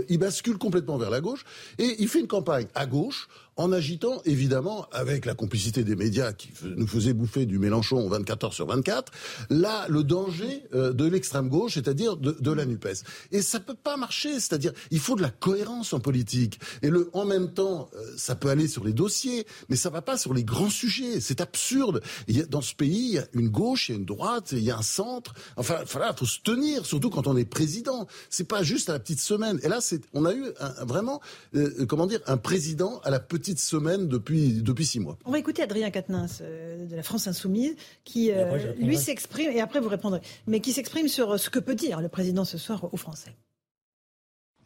il 0.08 0.18
bascule 0.18 0.58
complètement 0.58 0.98
vers 0.98 1.10
la 1.10 1.20
gauche, 1.20 1.44
et 1.78 1.96
il 1.98 2.08
fait 2.08 2.20
une 2.20 2.26
campagne 2.26 2.66
à 2.74 2.86
gauche, 2.86 3.28
en 3.58 3.72
agitant, 3.72 4.22
évidemment, 4.24 4.86
avec 4.92 5.26
la 5.26 5.34
complicité 5.34 5.82
des 5.82 5.96
médias 5.96 6.32
qui 6.32 6.50
nous 6.76 6.86
faisaient 6.86 7.12
bouffer 7.12 7.44
du 7.44 7.58
Mélenchon 7.58 8.08
24 8.08 8.44
heures 8.44 8.54
sur 8.54 8.66
24, 8.66 9.12
là, 9.50 9.86
le 9.88 10.04
danger 10.04 10.62
euh, 10.74 10.92
de 10.92 11.04
l'extrême 11.04 11.48
gauche, 11.48 11.74
c'est-à-dire 11.74 12.16
de, 12.16 12.36
de, 12.38 12.52
la 12.52 12.64
NUPES. 12.64 13.04
Et 13.32 13.42
ça 13.42 13.58
peut 13.58 13.74
pas 13.74 13.96
marcher, 13.96 14.34
c'est-à-dire, 14.34 14.72
il 14.92 15.00
faut 15.00 15.16
de 15.16 15.22
la 15.22 15.30
cohérence 15.30 15.92
en 15.92 15.98
politique. 15.98 16.60
Et 16.82 16.88
le 16.88 17.10
en 17.12 17.24
même 17.24 17.52
temps, 17.52 17.90
euh, 17.94 18.14
ça 18.16 18.36
peut 18.36 18.48
aller 18.48 18.68
sur 18.68 18.84
les 18.84 18.92
dossiers, 18.92 19.44
mais 19.68 19.76
ça 19.76 19.90
va 19.90 20.02
pas 20.02 20.16
sur 20.16 20.34
les 20.34 20.44
grands 20.44 20.70
sujets. 20.70 21.20
C'est 21.20 21.40
absurde. 21.40 22.00
Il 22.28 22.38
y 22.38 22.40
a, 22.40 22.46
dans 22.46 22.60
ce 22.60 22.76
pays, 22.76 23.08
il 23.08 23.14
y 23.14 23.18
a 23.18 23.26
une 23.32 23.48
gauche, 23.48 23.88
il 23.88 23.92
y 23.92 23.94
a 23.96 23.98
une 23.98 24.06
droite, 24.06 24.50
il 24.52 24.62
y 24.62 24.70
a 24.70 24.78
un 24.78 24.82
centre. 24.82 25.34
Enfin, 25.56 25.78
voilà, 25.90 26.14
faut 26.14 26.26
se 26.26 26.40
tenir, 26.40 26.86
surtout 26.86 27.10
quand 27.10 27.26
on 27.26 27.36
est 27.36 27.44
président. 27.44 28.06
C'est 28.30 28.46
pas 28.46 28.62
juste 28.62 28.88
à 28.88 28.92
la 28.92 29.00
petite 29.00 29.20
semaine. 29.20 29.58
Et 29.64 29.68
là, 29.68 29.80
c'est, 29.80 30.00
on 30.14 30.24
a 30.24 30.32
eu 30.32 30.44
un, 30.60 30.84
vraiment, 30.84 31.20
euh, 31.56 31.86
comment 31.86 32.06
dire, 32.06 32.20
un 32.26 32.36
président 32.36 33.00
à 33.02 33.10
la 33.10 33.18
petite 33.18 33.47
semaine 33.56 34.08
depuis 34.08 34.62
depuis 34.62 34.84
six 34.84 35.00
mois. 35.00 35.18
On 35.24 35.30
va 35.30 35.38
écouter 35.38 35.62
Adrien 35.62 35.90
Quatennens 35.90 36.40
euh, 36.42 36.86
de 36.86 36.96
la 36.96 37.02
France 37.02 37.26
Insoumise 37.26 37.76
qui 38.04 38.30
euh, 38.32 38.72
lui 38.78 38.96
s'exprime 38.96 39.50
et 39.50 39.60
après 39.60 39.80
vous 39.80 39.88
répondrez, 39.88 40.20
mais 40.46 40.60
qui 40.60 40.72
s'exprime 40.72 41.08
sur 41.08 41.38
ce 41.38 41.50
que 41.50 41.58
peut 41.58 41.74
dire 41.74 42.00
le 42.00 42.08
président 42.08 42.44
ce 42.44 42.58
soir 42.58 42.92
aux 42.92 42.96
Français. 42.96 43.34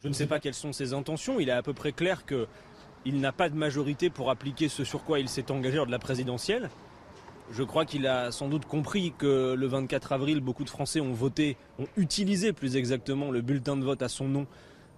Je 0.03 0.09
ne 0.09 0.13
sais 0.13 0.27
pas 0.27 0.39
quelles 0.39 0.53
sont 0.53 0.73
ses 0.73 0.93
intentions. 0.93 1.39
Il 1.39 1.47
est 1.47 1.53
à 1.53 1.63
peu 1.63 1.73
près 1.73 1.93
clair 1.93 2.25
que 2.25 2.47
il 3.05 3.19
n'a 3.19 3.31
pas 3.31 3.49
de 3.49 3.55
majorité 3.55 4.09
pour 4.09 4.29
appliquer 4.29 4.69
ce 4.69 4.83
sur 4.83 5.03
quoi 5.03 5.19
il 5.19 5.29
s'est 5.29 5.51
engagé 5.51 5.77
lors 5.77 5.85
de 5.85 5.91
la 5.91 5.99
présidentielle. 5.99 6.69
Je 7.51 7.63
crois 7.63 7.85
qu'il 7.85 8.07
a 8.07 8.31
sans 8.31 8.47
doute 8.47 8.65
compris 8.65 9.13
que 9.17 9.53
le 9.53 9.67
24 9.67 10.13
avril, 10.13 10.39
beaucoup 10.39 10.63
de 10.63 10.69
Français 10.69 11.01
ont 11.01 11.13
voté, 11.13 11.57
ont 11.77 11.87
utilisé 11.97 12.53
plus 12.53 12.77
exactement 12.77 13.31
le 13.31 13.41
bulletin 13.41 13.75
de 13.75 13.83
vote 13.83 14.01
à 14.01 14.07
son 14.07 14.27
nom, 14.27 14.47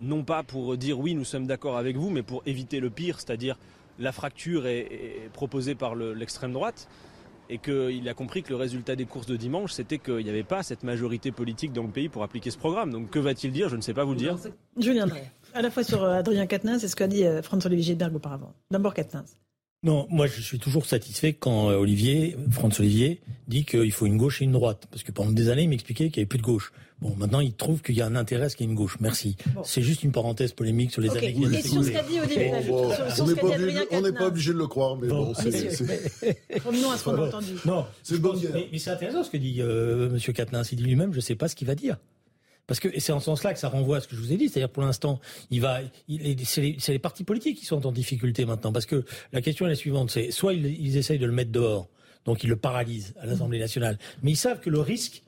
non 0.02 0.24
pas 0.24 0.44
pour 0.44 0.78
dire 0.78 1.00
oui, 1.00 1.16
nous 1.16 1.26
sommes 1.26 1.48
d'accord 1.48 1.78
avec 1.78 1.98
vous, 1.98 2.10
mais 2.10 2.24
pour 2.24 2.44
éviter 2.46 2.80
le 2.80 2.90
pire, 2.90 3.20
c'est-à-dire 3.20 3.58
la 4.00 4.12
fracture 4.12 4.68
est, 4.68 5.30
proposée 5.34 5.76
par 5.76 5.96
l'extrême 5.96 6.54
droite, 6.54 6.88
et 7.50 7.60
qu'il 7.60 8.10
a 8.10 8.14
compris 8.14 8.42
que 8.42 8.50
le 8.50 8.56
résultat 8.56 8.96
des 8.96 9.06
courses 9.06 9.28
de 9.28 9.36
dimanche, 9.36 9.74
c'était 9.74 10.00
qu'il 10.00 10.18
n'y 10.18 10.30
avait 10.30 10.44
pas 10.44 10.64
cette 10.64 10.84
majorité 10.84 11.32
politique 11.32 11.74
dans 11.74 11.84
le 11.84 11.90
pays 11.90 12.10
pour 12.10 12.24
appliquer 12.24 12.50
ce 12.50 12.58
programme. 12.58 12.92
Donc 12.92 13.12
que 13.12 13.20
va-t-il 13.20 13.54
dire? 13.54 13.70
Je 13.70 13.76
ne 13.76 13.82
sais 13.82 13.94
pas 13.94 14.04
vous 14.04 14.14
le 14.14 14.18
dire. 14.18 14.38
Julien 14.78 15.06
Drey, 15.06 15.32
à 15.54 15.62
la 15.62 15.70
fois 15.70 15.84
sur 15.84 16.04
euh, 16.04 16.18
Adrien 16.18 16.48
Quatennens 16.48 16.84
et 16.84 16.88
ce 16.88 16.96
qu'a 16.96 17.08
dit 17.08 17.26
euh, 17.26 17.44
François-Olivier 17.44 17.94
Gisberg 17.94 18.16
auparavant. 18.16 18.54
D'abord 18.72 18.94
Quatennens. 18.94 19.38
Non, 19.86 20.08
moi 20.10 20.26
je 20.26 20.42
suis 20.42 20.58
toujours 20.58 20.88
satisfait 20.88 21.34
quand 21.34 21.70
euh, 21.70 21.76
Olivier, 21.76 22.36
François 22.50 22.84
Olivier, 22.84 23.22
dit 23.48 23.66
qu'il 23.66 23.92
faut 23.92 24.08
une 24.08 24.18
gauche 24.18 24.42
et 24.42 24.46
une 24.46 24.52
droite. 24.52 24.88
Parce 24.90 25.04
que 25.04 25.12
pendant 25.12 25.32
des 25.32 25.50
années, 25.50 25.62
il 25.62 25.70
m'expliquait 25.70 26.10
qu'il 26.10 26.22
n'y 26.22 26.24
avait 26.24 26.28
plus 26.28 26.40
de 26.40 26.44
gauche. 26.44 26.74
Bon, 27.02 27.14
maintenant, 27.16 27.40
il 27.40 27.54
trouve 27.54 27.84
qu'il 27.84 27.96
y 27.96 28.02
a 28.02 28.08
un 28.08 28.16
intérêt 28.16 28.46
à 28.46 28.50
ce 28.50 28.56
qu'il 28.56 28.66
y 28.66 28.70
ait 28.70 28.72
une 28.72 28.78
gauche. 28.78 28.98
Merci. 29.00 29.38
C'est 29.64 29.84
juste 29.84 30.04
une 30.04 30.12
parenthèse 30.12 30.54
polémique 30.54 30.92
sur 30.92 31.04
les 31.04 31.10
okay. 31.10 31.20
années 31.20 31.34
qui 31.34 31.40
viennent 31.40 31.54
Et 31.54 31.62
sur 31.62 31.84
ce 31.84 31.92
qu'a 31.92 32.02
dit 32.02 32.18
bon, 32.68 32.90
on 33.20 33.28
n'est 33.28 33.36
pas, 33.36 33.48
obligé, 33.48 34.12
pas 34.14 34.26
obligé 34.26 34.54
de 34.54 34.58
le 34.58 34.68
croire, 34.68 34.98
mais 34.98 35.08
bon, 35.08 35.36
c'est... 35.36 35.70
Revenons 36.66 36.90
à 36.92 36.98
ce 36.98 37.04
qu'on 37.04 37.22
a 37.22 37.28
entendu. 37.28 37.52
Non, 37.66 37.86
c'est 38.02 38.20
bon, 38.20 38.34
mais, 38.54 38.70
mais 38.72 38.80
c'est 38.80 38.90
intéressant 38.90 39.24
ce 39.24 39.30
que 39.30 39.38
dit 39.38 39.58
euh, 39.60 40.10
M. 40.10 40.34
Quatennens. 40.34 40.72
Il 40.72 40.78
dit 40.78 40.84
lui-même, 40.84 41.12
je 41.12 41.18
ne 41.18 41.22
sais 41.22 41.36
pas 41.36 41.48
ce 41.48 41.56
qu'il 41.56 41.68
va 41.68 41.76
dire. 41.76 41.98
Parce 42.68 42.80
que 42.80 43.00
c'est 43.00 43.12
en 43.12 43.20
ce 43.20 43.26
sens-là 43.26 43.54
que 43.54 43.60
ça 43.60 43.70
renvoie 43.70 43.98
à 43.98 44.02
ce 44.02 44.08
que 44.08 44.16
je 44.16 44.22
vous 44.22 44.34
ai 44.34 44.38
dit, 44.38 44.50
c'est-à-dire 44.50 44.70
pour 44.70 44.84
l'instant, 44.84 45.20
il 45.52 45.62
va, 45.62 45.82
c'est 46.44 46.62
les, 46.62 46.78
les, 46.88 47.00
partis 47.00 47.24
politiques 47.24 47.60
qui 47.60 47.66
sont 47.66 47.86
en 47.86 47.92
difficulté 47.92 48.46
maintenant, 48.46 48.72
parce 48.72 48.88
que 48.88 49.04
la 49.34 49.42
question 49.42 49.66
est 49.68 49.70
la 49.70 49.76
suivante, 49.76 50.10
c'est 50.10 50.32
soit 50.32 50.54
ils, 50.54 50.66
ils 50.66 50.98
essayent 50.98 51.20
de 51.20 51.28
le 51.28 51.32
mettre 51.32 51.52
dehors, 51.52 51.88
donc 52.26 52.44
ils 52.44 52.50
le 52.50 52.56
paralysent 52.56 53.14
à 53.20 53.28
l'Assemblée 53.28 53.60
nationale, 53.60 54.00
mais 54.24 54.32
ils 54.32 54.38
savent 54.38 54.60
que 54.60 54.72
le 54.72 54.80
risque, 54.80 55.22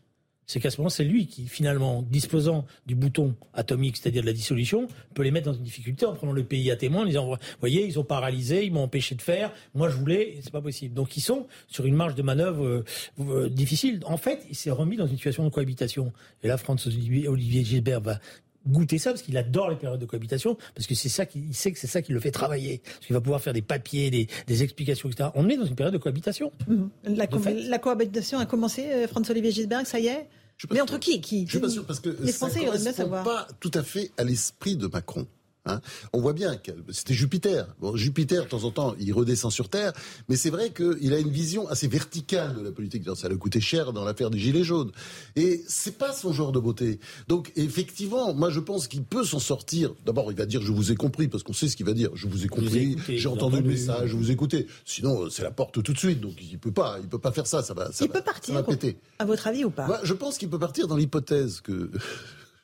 c'est 0.48 0.62
qu'à 0.62 0.72
ce 0.72 0.78
moment, 0.78 0.90
c'est 0.90 1.04
lui 1.04 1.28
qui, 1.28 1.46
finalement, 1.48 2.02
disposant 2.02 2.66
du 2.86 2.96
bouton 2.96 3.36
atomique, 3.54 3.98
c'est-à-dire 3.98 4.22
de 4.22 4.28
la 4.28 4.34
dissolution, 4.34 4.88
peut 5.14 5.24
les 5.24 5.32
mettre 5.32 5.48
dans 5.48 5.54
une 5.54 5.64
difficulté 5.64 6.06
en 6.06 6.14
prenant 6.14 6.32
le 6.32 6.44
pays 6.44 6.72
à 6.72 6.78
témoin, 6.78 7.04
en 7.04 7.06
disant, 7.06 7.28
vous 7.28 7.38
voyez, 7.60 7.86
ils 7.86 8.00
ont 8.00 8.06
paralysé, 8.06 8.66
ils 8.66 8.72
m'ont 8.72 8.84
empêché 8.84 9.14
de 9.16 9.22
faire, 9.22 9.52
moi 9.76 9.90
je 9.90 9.98
voulais, 9.98 10.40
c'est 10.42 10.52
pas 10.52 10.62
possible. 10.62 10.94
Donc 10.96 11.18
ils 11.18 11.22
sont 11.22 11.48
sur 11.68 11.86
une 11.86 11.96
marge 11.96 12.16
de 12.16 12.22
manœuvre 12.22 12.66
euh, 12.66 12.86
euh, 13.20 13.50
difficile. 13.50 14.00
En 14.06 14.18
fait, 14.18 14.46
il 14.50 14.56
s'est 14.56 14.72
remis 14.72 14.96
dans 14.96 15.06
une 15.06 15.18
situation 15.18 15.44
de 15.44 15.50
cohabitation. 15.50 16.14
Et 16.44 16.48
là, 16.48 16.58
François 16.58 16.92
Olivier 16.92 17.66
Gilbert 17.66 18.00
va 18.00 18.20
goûter 18.68 18.98
ça 18.98 19.12
parce 19.12 19.22
qu'il 19.22 19.38
adore 19.38 19.70
les 19.70 19.76
périodes 19.76 20.00
de 20.00 20.06
cohabitation 20.06 20.58
parce 20.76 20.88
que 20.88 20.96
c'est 20.96 21.10
ça 21.10 21.26
qu'il 21.26 21.54
sait 21.54 21.72
que 21.72 21.80
c'est 21.80 21.88
ça 21.88 22.02
qui 22.02 22.14
le 22.14 22.20
fait 22.20 22.32
travailler 22.32 22.82
parce 22.84 23.06
qu'il 23.06 23.14
va 23.14 23.22
pouvoir 23.22 23.42
faire 23.42 23.54
des 23.54 23.62
papiers 23.62 24.10
des, 24.10 24.28
des, 24.48 24.64
explications 24.64 25.10
etc 25.10 25.30
on 25.36 25.50
est 25.50 25.58
dans 25.58 25.66
une 25.66 25.76
période 25.76 25.94
de 25.94 26.00
cohabitation 26.00 26.52
mmh. 26.68 26.86
la, 27.16 27.28
co 27.28 27.40
la, 27.46 27.80
cohabitation 27.80 28.40
a 28.40 28.46
commencé 28.46 28.86
euh, 28.92 29.08
François-Olivier 29.08 29.52
Gisberg 29.52 29.86
ça 29.86 30.00
y 30.00 30.08
est 30.08 30.28
mais 30.72 30.82
entre 30.82 30.98
qui, 30.98 31.22
qui 31.22 31.46
Je 31.46 31.52
suis 31.52 31.60
pas 31.60 31.70
sûr 31.70 31.86
parce 31.86 32.00
que 32.00 32.10
les 32.20 32.32
Français 32.32 32.66
ça 32.66 32.78
bien 32.78 32.94
savoir. 32.94 33.24
pas 33.24 33.48
tout 33.60 33.72
à 33.74 33.84
fait 33.84 34.12
à 34.18 34.24
l'esprit 34.24 34.76
de 34.76 34.88
Macron. 34.88 35.28
Hein. 35.68 35.82
On 36.14 36.22
voit 36.22 36.34
bien 36.34 36.56
que 36.58 36.72
c'était 36.92 37.14
Jupiter. 37.14 37.68
Bon, 37.80 37.96
Jupiter, 37.96 38.44
de 38.44 38.50
temps 38.50 38.64
en 38.64 38.72
temps, 38.72 38.96
il 39.00 39.14
redescend 39.14 39.52
sur 39.52 39.70
Terre, 39.70 39.94
mais 40.30 40.36
c'est 40.36 40.50
vrai 40.50 40.72
qu'il 40.72 41.14
a 41.14 41.20
une 41.20 41.30
vision 41.30 41.68
assez 41.68 41.88
verticale 41.88 42.56
de 42.56 42.62
la 42.62 42.72
politique. 42.72 43.04
Ça 43.16 43.30
lui 43.30 43.38
coûté 43.38 43.62
cher 43.62 43.94
dans 43.94 44.04
l'affaire 44.04 44.30
des 44.30 44.40
Gilets 44.40 44.64
jaunes. 44.64 44.92
Et 45.36 45.64
c'est 45.68 45.98
pas 45.98 46.14
son 46.14 46.34
genre 46.34 46.52
de 46.52 46.60
beauté. 46.60 47.00
Donc, 47.28 47.52
effectivement, 47.56 48.34
moi, 48.34 48.50
je 48.50 48.60
pense 48.60 48.88
qu'il 48.88 49.04
peut 49.04 49.24
s'en 49.24 49.40
sortir. 49.40 49.94
D'abord, 50.06 50.32
il 50.32 50.38
va 50.38 50.46
dire, 50.46 50.62
je 50.62 50.72
vous 50.72 50.92
ai 50.92 50.96
compris, 50.96 51.28
parce 51.28 51.44
qu'on 51.44 51.54
sait 51.54 51.68
ce 51.68 51.76
qu'il 51.76 51.86
va 51.86 51.94
dire. 51.94 52.10
Je 52.16 52.28
vous 52.28 52.46
ai 52.46 52.48
compris, 52.48 52.98
j'ai 53.08 53.28
entendu 53.28 53.58
le 53.58 53.64
message, 53.64 54.10
je 54.10 54.16
vous 54.16 54.30
ai 54.30 54.34
écouté. 54.34 54.68
Sinon, 54.86 55.30
c'est 55.30 55.44
la 55.44 55.52
porte 55.52 55.82
tout 55.82 55.94
de 55.94 55.98
suite. 55.98 56.22
Donc, 56.22 56.34
il 56.42 56.58
peut 56.60 56.72
pas, 56.72 56.98
il 57.02 57.08
peut 57.08 57.20
pas 57.20 57.32
faire 57.32 57.48
ça. 57.48 57.64
Ça 57.64 57.74
va, 57.74 57.92
ça 57.92 58.06
il 58.06 58.08
va, 58.10 58.16
peut 58.16 58.24
partir, 58.24 58.54
ça 58.54 58.62
va 58.62 58.68
péter. 58.68 58.98
À 59.20 59.26
votre 59.26 59.48
avis 59.48 59.66
ou 59.66 59.70
pas? 59.70 59.88
Bah, 59.88 60.00
Je 60.04 60.14
pense 60.14 60.38
qu'il 60.38 60.50
peut 60.50 60.60
partir 60.60 60.88
dans 60.88 60.96
l'hypothèse 60.96 61.62
que 61.62 61.92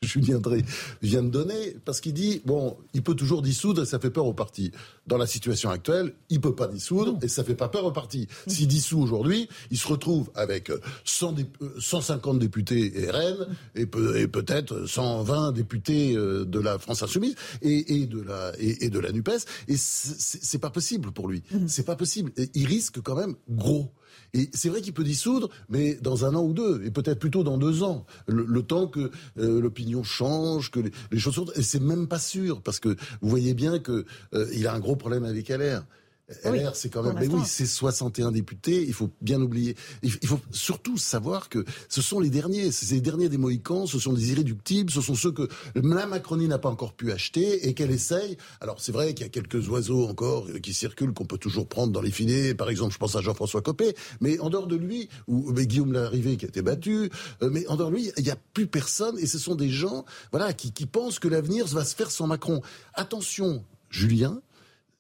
Julien 0.04 0.40
Drey 0.40 0.64
vient 1.02 1.24
de 1.24 1.30
donner, 1.30 1.76
parce 1.86 2.02
qu'il 2.02 2.14
dit, 2.14 2.42
bon, 2.46 2.78
il 2.94 3.04
peut 3.04 3.16
toujours 3.16 3.42
dissoudre 3.42 3.84
et 3.84 3.86
ça 3.86 4.00
fait 4.00 4.10
peur 4.10 4.26
au 4.26 4.34
parti. 4.34 4.72
Dans 5.08 5.18
la 5.18 5.28
situation 5.28 5.70
actuelle, 5.70 6.14
il 6.30 6.40
peut 6.40 6.56
pas 6.56 6.68
dissoudre 6.68 7.18
et 7.22 7.28
ça 7.28 7.44
fait 7.44 7.56
pas 7.56 7.70
peur 7.70 7.86
au 7.86 7.92
parti. 7.92 8.28
S'il 8.48 8.68
dissout 8.68 9.00
aujourd'hui, 9.02 9.50
il 9.72 9.78
se 9.78 9.88
retrouve 9.88 10.30
avec 10.36 10.72
100 11.06 11.34
dé 11.34 11.46
150 11.80 12.40
députés 12.40 13.10
RN 13.12 13.48
et, 13.76 13.86
peut, 13.86 14.18
et 14.18 14.28
peut-être 14.28 14.86
120 14.86 15.52
députés 15.52 16.14
de 16.16 16.60
la 16.60 16.80
France 16.80 17.04
Insoumise 17.04 17.36
et, 17.62 18.02
et 18.02 18.08
de 18.08 18.22
la, 18.22 18.52
et, 18.60 18.86
et, 18.86 18.90
de 18.90 19.00
la 19.00 19.12
NUPES. 19.12 19.46
Et 19.68 19.76
c'est 19.78 20.60
pas 20.60 20.70
possible 20.70 21.12
pour 21.12 21.28
lui. 21.28 21.44
C'est 21.68 21.86
pas 21.86 21.96
possible. 21.96 22.32
Et 22.38 22.50
il 22.54 22.68
risque 22.68 23.02
quand 23.02 23.16
même 23.16 23.36
gros. 23.50 23.92
Et 24.34 24.50
c'est 24.54 24.70
vrai 24.70 24.82
qu'il 24.82 24.94
peut 24.94 25.04
dissoudre, 25.04 25.50
mais 25.70 25.96
dans 25.96 26.26
un 26.26 26.34
an 26.34 26.44
ou 26.44 26.54
deux, 26.54 26.82
et 26.84 26.92
peut-être 26.92 27.20
plutôt 27.20 27.44
dans 27.44 27.58
deux 27.58 27.84
ans, 27.84 28.06
le, 28.28 28.64
temps 28.64 28.88
que 28.88 29.12
euh, 29.38 29.62
l'opinion 29.62 30.04
change, 30.04 30.72
que 30.72 30.80
les, 31.12 31.20
choses 31.20 31.36
sont. 31.36 31.46
Et 31.56 31.62
c'est 31.62 31.82
même 31.82 32.08
pas 32.08 32.18
sûr, 32.18 32.62
parce 32.62 32.80
que 32.80 32.90
vous 33.22 33.30
voyez 33.30 33.54
bien 33.54 33.78
que 33.78 34.06
euh, 34.34 34.68
a 34.68 34.74
un 34.74 34.80
gros 34.80 34.96
problème 34.96 35.24
avec 35.24 35.50
LR. 35.50 35.84
LR, 36.30 36.52
oui, 36.52 36.60
c'est 36.74 36.90
quand 36.90 37.04
même. 37.04 37.18
Mais 37.20 37.28
oui, 37.28 37.42
c'est 37.46 37.66
61 37.66 38.32
députés. 38.32 38.82
Il 38.88 38.94
faut 38.94 39.10
bien 39.22 39.42
oublier. 39.42 39.76
Il 40.04 40.26
faut 40.26 40.40
surtout 40.52 40.98
savoir 40.98 41.50
que 41.50 41.66
ce 41.90 42.02
sont 42.02 42.22
les 42.22 42.30
derniers. 42.30 42.72
C'est 42.72 42.96
les 42.96 43.02
derniers 43.02 43.28
des 43.28 43.38
Mohicans. 43.38 43.88
Ce 43.88 44.00
sont 44.00 44.14
des 44.14 44.32
irréductibles. 44.32 44.90
Ce 44.90 45.02
sont 45.02 45.16
ceux 45.16 45.34
que 45.34 45.50
la 45.76 46.06
Macronie 46.08 46.48
n'a 46.48 46.60
pas 46.60 46.70
encore 46.70 46.94
pu 46.94 47.12
acheter 47.12 47.68
et 47.68 47.74
qu'elle 47.74 47.92
essaye. 47.92 48.38
Alors 48.62 48.80
c'est 48.80 48.94
vrai 48.94 49.14
qu'il 49.14 49.26
y 49.26 49.28
a 49.28 49.30
quelques 49.30 49.68
oiseaux 49.68 50.08
encore 50.08 50.48
qui 50.62 50.74
circulent 50.74 51.14
qu'on 51.14 51.26
peut 51.26 51.38
toujours 51.38 51.68
prendre 51.68 51.92
dans 51.92 52.02
les 52.02 52.12
filets. 52.12 52.56
Par 52.56 52.70
exemple, 52.70 52.94
je 52.94 53.00
pense 53.00 53.18
à 53.18 53.22
Jean-François 53.22 53.62
Copé. 53.62 53.94
Mais 54.22 54.40
en 54.40 54.50
dehors 54.50 54.68
de 54.68 54.78
lui, 54.78 55.10
ou 55.28 55.52
mais 55.52 55.68
Guillaume 55.68 55.92
Larrivé 55.92 56.38
qui 56.38 56.46
a 56.46 56.48
été 56.48 56.62
battu. 56.62 57.10
mais 57.42 57.68
en 57.68 57.76
dehors 57.76 57.90
de 57.92 57.96
lui, 57.96 58.12
il 58.16 58.24
n'y 58.24 58.32
a 58.32 58.38
plus 58.54 58.68
personne. 58.68 59.20
Et 59.20 59.28
ce 59.28 59.38
sont 59.38 59.56
des 59.56 59.70
gens, 59.70 60.06
voilà, 60.32 60.54
qui, 60.54 60.72
qui 60.72 60.86
pensent 60.86 61.20
que 61.20 61.28
l'avenir 61.28 61.68
va 61.68 61.84
se 61.84 61.96
faire 61.96 62.12
sans 62.12 62.28
Macron. 62.28 62.62
Attention, 62.94 63.66
Julien 63.90 64.42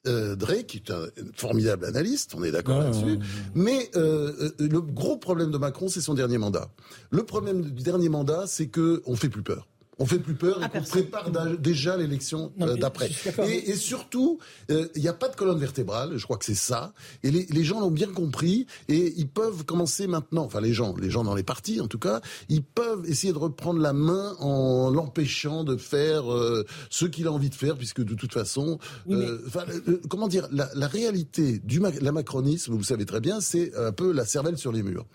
euh, 0.08 0.36
Drake, 0.36 0.68
qui 0.68 0.78
est 0.78 0.92
un 0.92 1.08
formidable 1.34 1.86
analyste, 1.86 2.34
on 2.36 2.44
est 2.44 2.52
d'accord 2.52 2.80
là-dessus. 2.80 3.20
Mais 3.56 3.90
euh, 3.96 4.52
euh, 4.60 4.68
le 4.68 4.82
gros 4.82 5.18
problème 5.18 5.52
de 5.52 5.58
Macron, 5.58 5.88
c'est 5.88 6.02
son 6.02 6.14
dernier 6.14 6.38
mandat. 6.38 6.70
Le 7.10 7.24
problème 7.24 7.62
du 7.62 7.84
dernier 7.84 8.10
mandat, 8.10 8.46
c'est 8.48 8.68
que 8.68 9.02
on 9.06 9.16
fait 9.16 9.30
plus 9.30 9.44
peur. 9.44 9.68
On 10.00 10.06
fait 10.06 10.20
plus 10.20 10.34
peur 10.34 10.60
et 10.64 10.70
qu'on 10.70 10.82
prépare 10.84 11.30
déjà 11.60 11.98
l'élection 11.98 12.52
euh, 12.62 12.76
d'après. 12.76 13.12
Et, 13.48 13.70
et 13.70 13.76
surtout, 13.76 14.40
euh, 14.72 14.88
il 14.96 15.02
n'y 15.02 15.08
a 15.08 15.14
pas 15.14 15.30
de 15.30 15.36
colonne 15.36 15.60
vertébrale, 15.60 16.18
je 16.18 16.24
crois 16.24 16.38
que 16.38 16.46
c'est 16.46 16.56
ça. 16.56 16.94
Et 17.24 17.30
les, 17.30 17.46
les 17.50 17.64
gens 17.64 17.80
l'ont 17.80 17.92
bien 17.92 18.08
compris 18.08 18.66
et 18.88 19.14
ils 19.18 19.28
peuvent 19.28 19.66
commencer 19.66 20.08
maintenant, 20.08 20.44
enfin 20.46 20.62
les 20.62 20.74
gens, 20.74 20.96
les 21.00 21.10
gens 21.12 21.24
dans 21.24 21.36
les 21.36 21.44
partis 21.44 21.80
en 21.80 21.88
tout 21.88 22.00
cas, 22.00 22.22
ils 22.50 22.64
peuvent 22.64 23.04
essayer 23.08 23.34
de 23.34 23.38
reprendre 23.38 23.80
la 23.80 23.94
main 23.94 24.36
en 24.40 24.90
l'empêchant 24.90 25.64
de 25.64 25.78
faire 25.78 26.32
euh, 26.34 26.66
ce 26.90 27.06
qu'il 27.06 27.28
a 27.28 27.32
envie 27.32 27.50
de 27.50 27.56
faire, 27.56 27.78
puisque 27.78 28.02
de 28.04 28.16
toute 28.16 28.34
façon, 28.34 28.80
euh, 29.10 29.40
enfin, 29.48 29.64
euh, 29.88 30.02
comment 30.10 30.28
dire, 30.28 30.48
la, 30.52 30.70
la 30.76 30.88
réalité 30.88 31.60
du 31.64 31.80
ma- 31.80 31.92
la 31.92 32.12
macronisme, 32.12 32.74
vous 32.74 32.84
savez 32.84 33.06
très 33.06 33.20
bien, 33.22 33.42
c'est 33.42 33.76
un 33.76 33.92
peu 33.92 34.12
la 34.12 34.26
cervelle 34.26 34.58
sur 34.58 34.72
les 34.72 34.82
murs. 34.82 35.06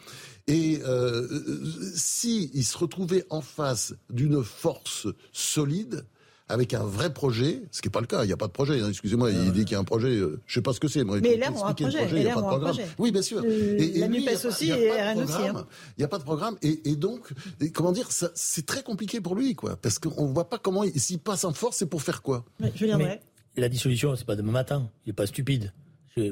Et 0.49 0.81
euh, 0.85 1.29
euh, 1.31 1.93
si 1.95 2.51
il 2.55 2.65
se 2.65 2.77
retrouvait 2.79 3.25
en 3.31 3.41
face 3.43 3.95
d'une 4.11 4.43
force 4.43 5.07
solide, 5.33 6.05
avec 6.51 6.73
un 6.73 6.83
vrai 6.83 7.13
projet, 7.13 7.61
ce 7.73 7.83
qui 7.83 7.89
n'est 7.89 7.93
pas 7.93 8.01
le 8.01 8.07
cas, 8.07 8.25
il 8.25 8.29
n'y 8.29 8.33
a 8.33 8.37
pas 8.39 8.47
de 8.47 8.53
projet. 8.53 8.81
hein, 8.81 8.89
Excusez-moi, 8.89 9.31
il 9.31 9.53
dit 9.53 9.65
qu'il 9.67 9.73
y 9.73 9.75
a 9.75 9.81
un 9.81 9.85
projet, 9.85 10.09
euh, 10.17 10.41
je 10.47 10.55
sais 10.55 10.63
pas 10.63 10.73
ce 10.73 10.81
que 10.81 10.89
c'est. 10.89 11.05
moi, 11.05 11.21
Mais 11.21 11.35
il 11.35 11.45
faut 11.45 11.51
LR 11.53 11.57
ont 11.63 11.67
un 11.67 11.75
projet, 11.75 12.09
il 12.11 12.15
n'y 12.23 12.27
a 12.31 12.35
pas 12.35 12.41
de 12.41 12.47
programme. 12.47 12.73
projet. 12.75 12.89
Oui, 12.99 13.13
bien 13.13 13.21
sûr. 13.21 13.43
Euh, 13.45 13.77
Et, 13.79 13.99
et 13.99 13.99
la 14.01 14.07
lui, 14.07 14.17
il 14.21 14.25
y 14.25 14.29
a 14.29 14.31
NUPES 14.33 14.43
pas- 14.43 14.49
aussi 14.49 14.73
a 14.73 14.79
et 14.79 14.91
RN 14.91 15.19
hein. 15.21 15.67
Il 15.99 16.01
n'y 16.01 16.05
a 16.05 16.09
pas 16.09 16.17
de 16.19 16.23
programme. 16.25 16.57
Et, 16.63 16.81
et 16.91 16.97
donc, 16.97 17.29
et 17.61 17.71
comment 17.71 17.93
dire, 17.93 18.11
ça, 18.11 18.31
c'est 18.35 18.65
très 18.65 18.83
compliqué 18.83 19.21
pour 19.21 19.35
lui, 19.35 19.55
quoi. 19.55 19.77
Parce 19.77 19.99
qu'on 19.99 20.27
ne 20.27 20.33
voit 20.33 20.49
pas 20.49 20.57
comment, 20.57 20.85
il- 20.85 20.99
s'il 20.99 21.19
passe 21.19 21.45
en 21.45 21.53
force, 21.53 21.77
c'est 21.77 21.85
pour 21.87 22.01
faire 22.01 22.23
quoi 22.23 22.47
Oui, 22.63 22.71
Julien 22.75 22.97
Mais 22.97 23.21
la 23.59 23.69
dissolution, 23.69 24.17
c'est 24.17 24.25
pas 24.25 24.37
demain 24.37 24.53
matin. 24.53 24.91
Il 25.05 25.11
n'est 25.11 25.15
pas 25.15 25.27
stupide. 25.27 25.75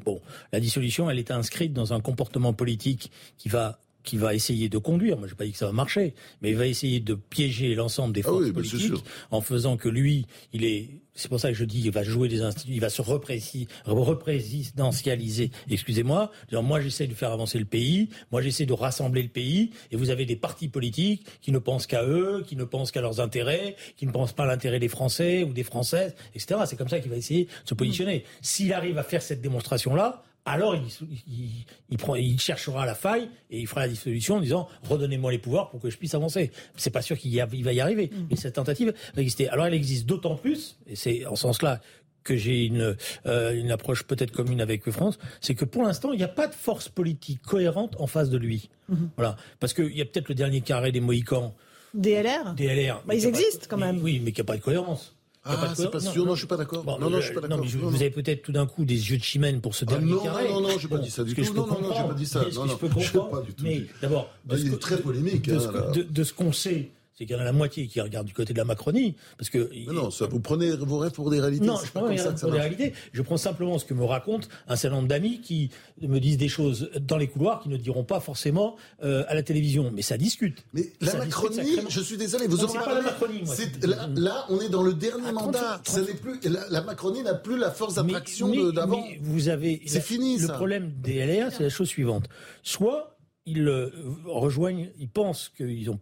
Bon, 0.05 0.21
la 0.51 0.59
dissolution, 0.61 1.11
elle 1.11 1.19
est 1.19 1.31
inscrite 1.31 1.73
dans 1.75 1.93
un 1.93 2.01
comportement 2.01 2.53
politique 2.55 3.13
qui 3.37 3.49
va 3.51 3.79
qui 4.07 4.17
va 4.17 4.35
essayer 4.35 4.71
de 4.71 4.79
conduire, 4.79 5.19
moi 5.19 5.27
je 5.27 5.33
n'ai 5.35 5.37
pas 5.37 5.45
dit 5.45 5.53
que 5.53 5.59
ça 5.59 5.67
va 5.67 5.73
marcher, 5.73 6.15
mais 6.41 6.51
il 6.51 6.57
va 6.57 6.67
essayer 6.67 7.01
de 7.01 7.13
piéger 7.15 7.75
l'ensemble 7.75 8.15
des 8.15 8.23
Ah 8.25 8.29
forces 8.29 8.45
oui, 8.45 8.53
politiques 8.53 8.93
en 9.31 9.43
faisant 9.43 9.77
que 9.77 9.89
lui, 9.91 10.27
il 10.55 10.65
est, 10.65 10.89
c'est 11.15 11.29
pour 11.29 11.41
ça 11.41 11.49
que 11.49 11.55
je 11.55 11.65
dis, 11.65 11.83
il 11.85 11.91
va 11.91 12.03
jouer 12.03 12.29
des 12.29 12.41
instituts, 12.41 12.73
il 12.73 12.81
va 12.81 12.89
se 12.89 13.03
représi- 13.03 13.67
représidentialiser, 13.85 15.51
excusez-moi, 15.71 16.31
moi 16.63 16.81
j'essaie 16.81 17.07
de 17.07 17.15
faire 17.15 17.33
avancer 17.33 17.59
le 17.59 17.65
pays, 17.65 18.09
moi 18.31 18.43
j'essaie 18.43 18.67
de 18.67 18.73
rassembler 18.73 19.23
le 19.23 19.29
pays, 19.29 19.71
et 19.91 19.97
vous 19.97 20.11
avez 20.11 20.25
des 20.25 20.37
partis 20.37 20.69
politiques 20.69 21.27
qui 21.41 21.53
ne 21.53 21.59
pensent 21.59 21.87
qu'à 21.87 22.05
eux, 22.05 22.45
qui 22.47 22.57
ne 22.57 22.65
pensent 22.65 22.91
qu'à 22.93 23.01
leurs 23.01 23.21
intérêts, 23.21 23.77
qui 23.97 24.07
ne 24.07 24.13
pensent 24.13 24.33
pas 24.33 24.45
à 24.45 24.47
l'intérêt 24.47 24.79
des 24.79 24.89
Français 24.89 25.43
ou 25.45 25.53
des 25.53 25.65
Françaises, 25.65 26.15
etc. 26.35 26.61
C'est 26.67 26.77
comme 26.77 26.89
ça 26.89 27.01
qu'il 27.01 27.11
va 27.11 27.17
essayer 27.17 27.45
de 27.45 27.51
se 27.69 27.75
positionner. 27.75 28.25
S'il 28.41 28.73
arrive 28.73 28.99
à 28.99 29.03
faire 29.03 29.23
cette 29.23 29.41
démonstration-là, 29.41 30.23
alors 30.47 30.75
il, 30.77 30.83
il, 31.29 31.51
il 31.91 31.99
prend, 31.99 32.15
il 32.15 32.41
cherchera 32.41 32.87
la 32.87 32.95
faille 32.95 33.29
et 33.51 33.61
il 33.61 33.67
fera 33.67 33.83
la 33.83 33.89
dissolution 33.89 34.37
en 34.37 34.41
disant 34.41 34.69
redonnez-moi 34.89 35.31
les 35.33 35.39
pouvoirs 35.39 35.69
pour 35.71 35.81
que 35.81 35.91
je 35.91 35.99
puisse 35.99 36.15
avancer. 36.15 36.51
C'est 36.77 36.91
pas 36.91 37.03
sûr 37.03 37.19
qu'il 37.19 37.33
y 37.35 37.41
a- 37.41 37.49
il 37.53 37.65
va 37.65 37.73
y 37.73 37.81
arriver, 37.81 38.11
mais 38.31 38.37
cette 38.37 38.55
tentative 38.55 38.95
va 39.15 39.21
exister. 39.23 39.49
Alors 39.49 39.67
elle 39.67 39.75
existe 39.75 40.07
d'autant 40.07 40.37
plus, 40.37 40.79
et 40.87 40.97
c'est 40.97 41.27
en 41.27 41.35
ce 41.37 41.43
sens-là 41.43 41.81
que 42.23 42.37
j'ai 42.37 42.65
une, 42.65 42.97
euh, 43.27 43.55
une 43.55 43.71
approche 43.71 44.03
peut-être 44.05 44.33
commune 44.33 44.61
avec 44.61 44.89
France, 44.91 45.19
c'est 45.41 45.55
que 45.55 45.65
pour 45.65 45.83
l'instant 45.85 46.13
il 46.13 46.19
n'y 46.19 46.25
a 46.25 46.29
pas 46.29 46.47
de 46.49 46.55
force 46.55 46.89
politique 46.89 47.41
cohérente 47.43 47.95
en 48.01 48.07
face 48.07 48.31
de 48.31 48.39
lui. 48.39 48.69
Voilà, 49.17 49.37
parce 49.61 49.75
qu'il 49.75 49.97
y 49.97 50.01
a 50.01 50.05
peut-être 50.05 50.29
le 50.29 50.35
dernier 50.37 50.61
carré 50.61 50.93
des 50.93 51.01
Mohicans, 51.01 51.55
DLR 51.95 52.55
DLR. 52.55 53.03
Bah, 53.07 53.15
ils 53.15 53.27
existent 53.27 53.67
quand 53.69 53.79
même. 53.79 54.01
Oui, 54.03 54.21
mais 54.23 54.31
qu'il 54.33 54.43
n'y 54.45 54.47
a 54.47 54.53
pas 54.53 54.57
de 54.59 54.63
cohérence. 54.63 55.16
Ah, 55.49 55.69
de 55.69 55.75
c'est 55.75 55.85
pas 55.85 55.91
cohérence. 55.93 56.13
sûr. 56.13 56.27
Non, 56.27 56.35
je 56.35 56.39
suis 56.39 56.47
pas 56.47 56.57
d'accord. 56.57 56.85
Non, 56.85 57.11
non, 57.11 57.21
je 57.21 57.27
suis 57.27 57.35
pas 57.35 57.41
d'accord. 57.41 57.59
Non, 57.59 57.65
vous 57.65 57.95
avez 57.97 58.11
peut-être 58.11 58.43
tout 58.43 58.53
d'un 58.53 58.67
coup 58.67 58.85
des 58.85 59.11
yeux 59.11 59.19
de 59.19 59.23
chimène 59.23 59.61
pour 59.61 59.75
ce 59.75 59.85
Ah 59.87 59.91
dernier 59.93 60.11
non, 60.13 60.19
carré. 60.23 60.49
non, 60.49 60.61
non, 60.61 60.69
non, 60.69 60.79
j'ai 60.79 60.89
pas 60.89 60.99
dit 60.99 61.11
ça 61.11 61.25
du 61.25 61.35
tout. 61.35 61.55
Non, 61.55 61.67
non, 61.67 61.77
j'ai 61.97 62.03
pas 62.09 62.15
dit 62.15 62.27
ça. 62.27 62.41
Non, 62.55 62.65
non, 62.67 62.73
je 62.73 62.77
peux 62.77 62.89
comprendre. 62.89 63.43
Mais 63.63 63.87
d'abord, 64.03 64.31
Ah, 64.51 64.55
il 64.59 64.73
est 64.73 64.79
très 64.79 64.99
polémique, 64.99 65.49
hein, 65.49 65.59
de 65.95 66.25
ce 66.25 66.33
qu'on 66.33 66.53
sait, 66.53 66.91
c'est 67.19 67.25
qu'il 67.27 67.35
y 67.35 67.39
en 67.39 67.43
a 67.43 67.45
la 67.45 67.53
moitié 67.53 67.87
qui 67.87 68.01
regarde 68.01 68.27
du 68.27 68.35
côté 68.35 68.53
de 68.53 68.59
la 68.59 68.65
Macronie, 68.65 69.17
parce 69.39 69.49
que 69.51 69.71
Mais 69.87 69.93
non, 69.93 70.11
ça, 70.11 70.27
vous 70.27 70.41
prenez 70.41 70.71
vos 70.77 70.99
rêves 70.99 71.13
pour 71.13 71.31
des 71.31 71.41
réalités. 71.41 71.65
non, 71.65 71.77
je 71.85 71.91
pas 71.91 72.01
prends 72.01 72.09
comme 72.09 72.19
ça 72.19 72.33
que 72.33 72.39
ça 72.39 72.47
pour 72.47 72.53
des 72.53 72.61
réalités. 72.61 72.93
Je 73.13 73.23
prends 73.23 73.37
simplement 73.39 73.79
ce 73.79 73.85
que 73.87 73.95
me 73.95 74.05
racontent 74.05 74.47
un 74.69 74.77
certain 74.77 74.97
nombre 74.97 75.09
d'amis 75.09 75.41
qui 75.41 75.71
me 76.03 76.19
disent 76.19 76.37
des 76.37 76.49
choses 76.49 76.91
dans 77.01 77.17
les 77.17 77.27
couloirs 77.29 77.61
qui 77.63 77.69
ne 77.71 77.77
diront 77.79 78.05
pas 78.05 78.21
forcément 78.21 78.77
euh, 79.03 79.25
à 79.29 79.35
la 79.35 79.43
télévision, 79.43 79.91
mais 79.93 80.03
ça 80.03 80.19
discute. 80.19 80.65
Mais 80.75 80.93
la 81.01 81.13
Ça 81.13 81.19
Macronie, 81.19 81.79
je 81.89 82.01
suis 82.01 82.17
désolé, 82.19 82.47
vous 82.49 82.59
Non, 82.59 82.65
en 82.65 82.73
pas 82.75 82.85
parlez. 82.85 82.95
la 82.97 83.03
Macronie, 83.03 83.43
moi. 83.45 83.55
C'est- 83.55 83.85
Là, 83.87 84.09
là, 84.15 84.45
on 84.51 84.61
est 84.61 84.69
dans 84.69 84.83
le 84.83 84.93
dernier 84.95 85.25
Ah, 85.29 85.33
30 85.33 85.45
mandat. 85.47 85.81
30 85.85 85.89
Ce 85.97 86.01
n'est 86.01 86.17
plus, 86.19 86.39
la, 86.45 86.69
la 86.69 86.83
Macronie 86.83 87.23
n'a 87.23 87.35
plus 87.35 87.57
la 87.59 87.71
force 87.71 87.95
d'attraction 87.95 88.49
d'avant. 88.73 89.05
Vous 89.23 89.49
avez 89.49 89.81
C'est 89.87 90.01
fini, 90.03 90.39
Le 90.39 90.49
ça. 90.49 90.53
problème 90.55 90.93
des 91.01 91.15
LR, 91.25 91.51
c'est 91.53 91.63
la 91.63 91.69
chose 91.71 91.89
suivante. 91.89 92.29
Soit 92.63 93.17
ils 93.47 93.67
euh, 93.69 93.91
rejoignent, 94.27 94.91
ils 94.99 95.09
pensent 95.09 95.51
qu'ils 95.57 95.89
ont, 95.91 96.01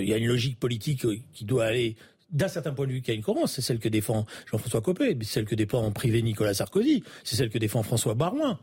qu'il 0.00 0.08
y 0.08 0.14
a 0.14 0.16
une 0.18 0.26
logique 0.28 0.58
politique 0.60 1.04
euh, 1.04 1.16
qui 1.32 1.44
doit 1.44 1.64
aller 1.64 1.96
d'un 2.30 2.48
certain 2.48 2.72
point 2.72 2.86
de 2.86 2.92
vue 2.92 3.02
qui 3.02 3.10
a 3.10 3.14
une 3.14 3.22
cohérence, 3.22 3.52
c'est 3.54 3.62
celle 3.62 3.78
que 3.78 3.88
défend 3.88 4.26
Jean-François 4.50 4.80
Copé, 4.80 5.16
c'est 5.22 5.28
celle 5.34 5.44
que 5.44 5.54
défend 5.54 5.82
en 5.84 5.92
privé 5.92 6.22
Nicolas 6.22 6.54
Sarkozy, 6.54 7.02
c'est 7.24 7.36
celle 7.36 7.50
que 7.50 7.58
défend 7.58 7.82
François 7.82 8.14
Barouin. 8.14 8.58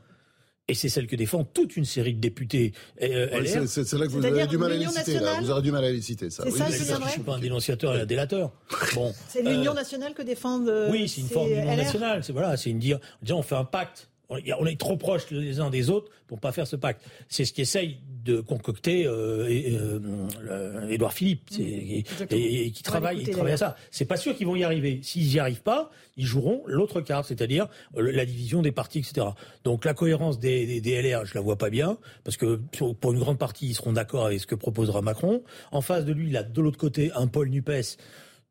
Et 0.69 0.75
c'est 0.75 0.87
celle 0.87 1.07
que 1.07 1.17
défend 1.17 1.43
toute 1.43 1.75
une 1.75 1.83
série 1.83 2.13
de 2.13 2.21
députés 2.21 2.71
euh, 3.01 3.27
Ouais, 3.31 3.45
c'est- 3.45 3.93
là 3.97 4.05
que 4.05 4.11
vous 4.11 4.25
avez 4.25 4.47
du 4.47 4.57
mal 4.57 4.71
à 4.71 4.77
les 4.77 4.87
citer. 4.87 5.19
Là. 5.19 5.39
Vous 5.41 5.51
aurez 5.51 5.61
du 5.61 5.71
mal 5.73 5.83
à 5.83 5.91
les 5.91 6.01
citer, 6.01 6.29
ça. 6.29 6.43
Je 6.47 6.51
Drey 6.51 7.09
suis 7.11 7.19
pas 7.21 7.35
un 7.35 7.39
dénonciateur 7.39 7.93
et 7.97 7.99
un 8.01 8.05
délateur. 8.05 8.53
Bon, 8.95 9.13
C'est 9.27 9.45
euh, 9.45 9.49
l'Union 9.51 9.73
nationale 9.73 10.13
que 10.13 10.21
défendent. 10.21 10.69
euh, 10.69 10.89
oui, 10.89 11.09
c'est 11.09 11.19
une 11.19 11.27
forme 11.27 11.49
d'union 11.49 11.75
nationale. 11.75 12.23
C'est 12.23 12.31
voilà, 12.31 12.55
c'est 12.55 12.69
une 12.69 12.79
dire, 12.79 12.99
disons, 13.21 13.39
on 13.39 13.43
fait 13.43 13.55
un 13.55 13.65
pacte. 13.65 14.09
On 14.59 14.65
est 14.65 14.79
trop 14.79 14.97
proches 14.97 15.29
les 15.31 15.59
uns 15.59 15.69
des 15.69 15.89
autres 15.89 16.11
pour 16.27 16.39
pas 16.39 16.51
faire 16.51 16.67
ce 16.67 16.75
pacte. 16.75 17.01
C'est 17.29 17.45
ce 17.45 17.53
qu'essaye 17.53 17.97
de 18.23 18.39
concocter 18.41 19.05
euh, 19.05 19.47
euh, 20.49 20.87
Édouard 20.89 21.13
Philippe, 21.13 21.41
c'est- 21.51 21.61
et, 21.61 21.99
Exactement. 21.99 22.41
et- 22.41 22.65
et 22.67 22.71
qui 22.71 22.83
travaille, 22.83 23.19
il 23.21 23.29
travaille 23.29 23.53
à 23.53 23.57
ça. 23.57 23.75
C'est 23.91 24.05
pas 24.05 24.17
sûr 24.17 24.35
qu'ils 24.35 24.47
vont 24.47 24.55
y 24.55 24.63
arriver. 24.63 24.99
S'ils 25.03 25.31
y 25.33 25.39
arrivent 25.39 25.61
pas, 25.61 25.91
ils 26.17 26.25
joueront 26.25 26.63
l'autre 26.65 27.01
carte, 27.01 27.27
c'est-à-dire 27.27 27.67
euh, 27.97 28.11
la 28.11 28.25
division 28.25 28.61
des 28.61 28.71
partis, 28.71 28.99
etc. 28.99 29.27
Donc 29.63 29.85
la 29.85 29.93
cohérence 29.93 30.39
des, 30.39 30.65
des, 30.65 30.81
des 30.81 31.01
LR, 31.01 31.25
je 31.25 31.33
la 31.35 31.41
vois 31.41 31.57
pas 31.57 31.69
bien, 31.69 31.97
parce 32.23 32.37
que 32.37 32.55
pour 32.99 33.11
une 33.13 33.19
grande 33.19 33.37
partie, 33.39 33.67
ils 33.67 33.73
seront 33.75 33.93
d'accord 33.93 34.25
avec 34.25 34.39
ce 34.39 34.47
que 34.47 34.55
proposera 34.55 35.01
Macron. 35.01 35.43
En 35.71 35.81
face 35.81 36.05
de 36.05 36.13
lui, 36.13 36.29
il 36.29 36.37
a 36.37 36.43
de 36.43 36.61
l'autre 36.61 36.77
côté 36.77 37.11
un 37.13 37.27
Paul 37.27 37.49
Nupes 37.49 37.71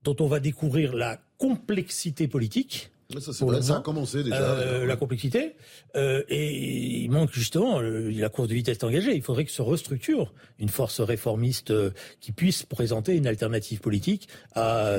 dont 0.04 0.16
on 0.20 0.26
va 0.26 0.40
découvrir 0.40 0.94
la 0.94 1.20
complexité 1.38 2.28
politique. 2.28 2.90
Mais 3.14 3.20
ça, 3.20 3.32
c'est 3.32 3.40
Pour 3.40 3.50
vrai, 3.50 3.62
ça 3.62 3.76
a 3.76 3.80
commencé 3.80 4.22
déjà. 4.22 4.36
Euh, 4.36 4.86
la 4.86 4.96
complexité. 4.96 5.54
Euh, 5.96 6.22
et 6.28 7.02
il 7.04 7.10
manque 7.10 7.30
justement, 7.32 7.80
euh, 7.80 8.10
la 8.10 8.28
course 8.28 8.48
de 8.48 8.54
vitesse 8.54 8.78
est 8.78 8.84
engagée. 8.84 9.14
Il 9.14 9.22
faudrait 9.22 9.44
que 9.44 9.50
se 9.50 9.62
restructure 9.62 10.32
une 10.58 10.68
force 10.68 11.00
réformiste 11.00 11.70
euh, 11.70 11.90
qui 12.20 12.32
puisse 12.32 12.62
présenter 12.64 13.16
une 13.16 13.26
alternative 13.26 13.80
politique 13.80 14.28
à, 14.54 14.96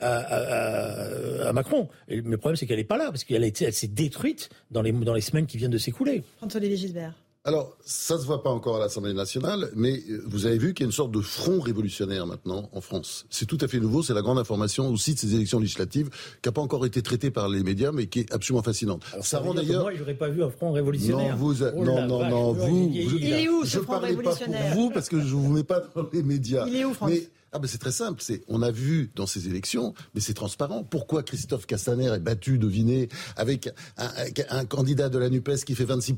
à, 0.00 0.08
à- 0.08 1.48
à 1.48 1.52
Macron. 1.52 1.88
Et 2.08 2.20
le 2.20 2.36
problème, 2.36 2.56
c'est 2.56 2.66
qu'elle 2.66 2.78
n'est 2.78 2.84
pas 2.84 2.98
là, 2.98 3.06
parce 3.06 3.24
qu'elle 3.24 3.44
a 3.44 3.46
été- 3.46 3.64
elle 3.64 3.72
s'est 3.74 3.86
détruite 3.88 4.48
dans 4.70 4.82
les, 4.82 4.92
dans 4.92 5.14
les 5.14 5.20
semaines 5.20 5.46
qui 5.46 5.56
viennent 5.56 5.70
de 5.70 5.78
s'écouler. 5.78 6.22
François-Olivier 6.38 6.76
Gisbert. 6.76 7.14
Alors, 7.46 7.76
ça 7.84 8.18
se 8.18 8.24
voit 8.24 8.42
pas 8.42 8.48
encore 8.48 8.76
à 8.76 8.78
l'Assemblée 8.78 9.12
nationale, 9.12 9.70
mais 9.76 10.02
euh, 10.08 10.22
vous 10.26 10.46
avez 10.46 10.56
vu 10.56 10.72
qu'il 10.72 10.84
y 10.84 10.86
a 10.86 10.88
une 10.88 10.92
sorte 10.92 11.10
de 11.10 11.20
front 11.20 11.60
révolutionnaire 11.60 12.26
maintenant 12.26 12.70
en 12.72 12.80
France. 12.80 13.26
C'est 13.28 13.44
tout 13.44 13.58
à 13.60 13.68
fait 13.68 13.80
nouveau, 13.80 14.02
c'est 14.02 14.14
la 14.14 14.22
grande 14.22 14.38
information 14.38 14.88
aussi 14.88 15.12
de 15.12 15.18
ces 15.18 15.34
élections 15.34 15.60
législatives 15.60 16.08
qui 16.08 16.48
n'a 16.48 16.52
pas 16.52 16.62
encore 16.62 16.86
été 16.86 17.02
traitée 17.02 17.30
par 17.30 17.50
les 17.50 17.62
médias, 17.62 17.92
mais 17.92 18.06
qui 18.06 18.20
est 18.20 18.32
absolument 18.32 18.62
fascinante. 18.62 19.02
ça 19.20 19.40
veut 19.40 19.48
rend 19.48 19.54
d'ailleurs... 19.54 19.82
Moi, 19.82 19.92
j'aurais 19.94 20.14
pas 20.14 20.30
vu 20.30 20.42
un 20.42 20.48
front 20.48 20.72
révolutionnaire. 20.72 21.36
Non, 21.36 21.36
vous, 21.36 21.62
Oh 21.62 21.84
non, 21.84 22.06
non, 22.08 22.18
vache, 22.20 22.30
non, 22.30 22.52
vous, 22.54 22.90
je, 22.94 23.16
Il 23.16 23.32
est 23.34 23.48
où, 23.50 23.62
ce 23.66 23.70
je 23.72 23.78
front 23.80 23.92
parlais 23.92 24.14
pas 24.16 24.22
pour 24.22 24.32
révolutionnaire 24.32 24.74
vous 24.74 24.88
parce 24.90 25.10
que 25.10 25.20
je 25.20 25.34
vous 25.34 25.52
mets 25.52 25.64
pas 25.64 25.80
dans 25.94 26.08
les 26.14 26.22
médias. 26.22 26.64
Il 26.66 26.76
est 26.76 26.84
où, 26.86 26.94
France 26.94 27.10
Mais 27.12 27.28
ah 27.52 27.58
ben 27.60 27.68
c'est 27.68 27.78
très 27.78 27.92
simple, 27.92 28.20
c'est 28.20 28.42
on 28.48 28.62
a 28.62 28.70
vu 28.72 29.12
dans 29.14 29.26
ces 29.26 29.46
élections, 29.48 29.92
mais 30.14 30.20
c'est 30.20 30.34
transparent. 30.34 30.82
Pourquoi 30.82 31.22
Christophe 31.22 31.66
Castaner 31.66 32.06
est 32.12 32.18
battu, 32.20 32.58
devinez, 32.58 33.10
avec 33.36 33.68
un, 33.98 34.06
un- 34.06 34.58
un 34.60 34.64
candidat 34.64 35.08
de 35.10 35.18
la 35.18 35.28
Nupes 35.28 35.62
qui 35.64 35.74
fait 35.76 35.84
26 35.84 36.14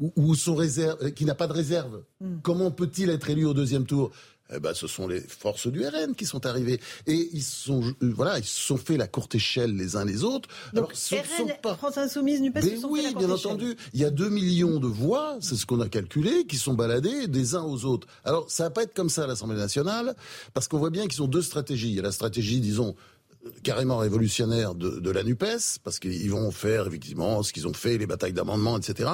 ou, 0.00 0.12
ou 0.16 0.34
son 0.34 0.54
réserve, 0.54 0.98
euh, 1.02 1.10
qui 1.10 1.24
n'a 1.24 1.34
pas 1.34 1.46
de 1.46 1.52
réserve. 1.52 2.02
Hmm. 2.20 2.38
Comment 2.42 2.70
peut-il 2.70 3.10
être 3.10 3.30
élu 3.30 3.44
au 3.44 3.54
deuxième 3.54 3.86
tour? 3.86 4.10
Eh 4.54 4.60
ben, 4.60 4.74
ce 4.74 4.86
sont 4.86 5.08
les 5.08 5.20
forces 5.20 5.68
du 5.68 5.86
RN 5.86 6.14
qui 6.14 6.26
sont 6.26 6.44
arrivées 6.44 6.78
et 7.06 7.30
ils 7.32 7.42
sont 7.42 7.82
euh, 7.82 8.12
voilà 8.14 8.38
ils 8.38 8.44
se 8.44 8.60
sont 8.60 8.76
fait 8.76 8.98
la 8.98 9.08
courte 9.08 9.34
échelle 9.34 9.74
les 9.74 9.96
uns 9.96 10.04
les 10.04 10.22
autres. 10.22 10.50
Donc, 10.74 10.92
Alors, 11.10 11.24
RN, 11.64 11.76
France 11.78 11.96
Insoumise, 11.96 12.42
NUPES, 12.42 12.60
sont 12.78 12.88
oui, 12.90 13.00
fait 13.00 13.12
la 13.12 13.18
bien 13.18 13.34
échelle. 13.34 13.52
entendu. 13.52 13.76
Il 13.94 14.00
y 14.00 14.04
a 14.04 14.10
2 14.10 14.28
millions 14.28 14.78
de 14.78 14.86
voix, 14.86 15.38
c'est 15.40 15.56
ce 15.56 15.64
qu'on 15.64 15.80
a 15.80 15.88
calculé, 15.88 16.44
qui 16.46 16.58
sont 16.58 16.74
baladées 16.74 17.26
des 17.26 17.54
uns 17.54 17.62
aux 17.62 17.86
autres. 17.86 18.06
Alors, 18.22 18.50
ça 18.50 18.64
va 18.64 18.70
pas 18.70 18.82
être 18.82 18.92
comme 18.92 19.08
ça 19.08 19.24
à 19.24 19.26
l'Assemblée 19.26 19.56
nationale, 19.56 20.14
parce 20.52 20.68
qu'on 20.68 20.78
voit 20.78 20.90
bien 20.90 21.06
qu'ils 21.08 21.22
ont 21.22 21.26
deux 21.26 21.42
stratégies. 21.42 21.88
Il 21.88 21.94
y 21.94 22.00
a 22.00 22.02
la 22.02 22.12
stratégie, 22.12 22.60
disons, 22.60 22.94
carrément 23.62 23.98
révolutionnaire 23.98 24.74
de, 24.74 25.00
de 25.00 25.10
la 25.10 25.22
NUPES, 25.22 25.78
parce 25.82 25.98
qu'ils 25.98 26.30
vont 26.30 26.50
faire 26.50 26.86
effectivement 26.86 27.42
ce 27.42 27.52
qu'ils 27.52 27.66
ont 27.68 27.72
fait, 27.72 27.98
les 27.98 28.06
batailles 28.06 28.32
d'amendements, 28.32 28.76
etc. 28.78 29.10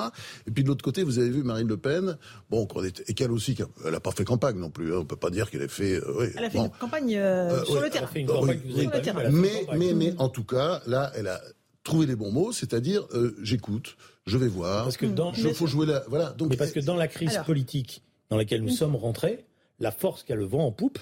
Et 0.47 0.51
puis 0.51 0.63
de 0.65 0.69
l'autre 0.69 0.85
côté, 0.85 1.03
vous 1.03 1.19
avez 1.19 1.31
vu 1.31 1.43
Marine 1.43 1.69
Le 1.69 1.77
Pen, 1.77 2.17
bon, 2.51 2.67
qu'on 2.67 2.83
est- 2.85 3.03
et 3.09 3.15
qu'elle 3.15 3.31
aussi, 3.33 3.57
elle 3.85 3.93
n'a 3.93 4.01
pas 4.01 4.13
fait 4.13 4.25
campagne 4.25 4.57
non 4.57 4.71
plus, 4.71 4.93
hein, 4.95 4.99
on 5.01 5.05
peut 5.05 5.17
pas 5.17 5.31
dire 5.31 5.51
qu'elle 5.51 5.63
ait 5.63 5.69
fait... 5.69 5.95
euh, 5.97 6.15
oui, 6.19 6.27
Elle 6.37 6.45
a 6.45 6.51
fait 6.51 6.59
bon. 6.59 6.65
une 6.67 6.71
campagne 6.71 7.17
euh, 7.17 7.51
Euh, 7.61 7.65
sur 7.65 7.75
ouais, 7.75 7.81
le 7.81 7.87
elle 7.87 7.93
terrain. 7.93 8.05
a 8.05 8.09
fait 8.09 8.21
une 8.21 8.27
campagne 8.27 8.61
elle 8.65 8.71
a 8.71 8.75
fait 8.75 8.83
une 8.83 8.91
campagne. 9.05 9.79
Mais, 9.79 9.95
mais 9.95 10.15
en 10.19 10.29
tout 10.29 10.45
cas, 10.45 10.81
là, 10.87 11.13
elle 11.17 11.29
a 11.29 11.41
trouvé 11.85 12.07
les 12.07 12.17
bons 12.17 12.31
mots, 12.31 12.53
c'est-à-dire 12.53 13.07
euh, 13.15 13.35
j'écoute, 13.43 13.97
je 14.27 14.37
vais 14.39 14.49
voir, 14.49 14.85
Parce 14.85 14.97
que 14.97 15.07
dans- 15.07 15.33
je 15.33 15.49
faut 15.49 15.67
jouer 15.67 15.87
la 15.87 16.05
voilà. 16.09 16.31
Donc 16.33 16.51
Mais 16.51 16.57
parce 16.57 16.73
que 16.73 16.81
dans 16.81 16.97
la 16.97 17.09
crise 17.09 17.35
Alors. 17.35 17.47
politique 17.47 18.03
dans 18.29 18.37
laquelle 18.37 18.63
nous 18.63 18.69
Une- 18.69 18.75
sommes 18.77 18.97
rentrés, 18.97 19.45
la 19.79 19.91
force 19.91 20.23
qui 20.23 20.33
a 20.33 20.37
le 20.37 20.45
vent 20.45 20.67
en 20.67 20.73
poupe, 20.73 20.99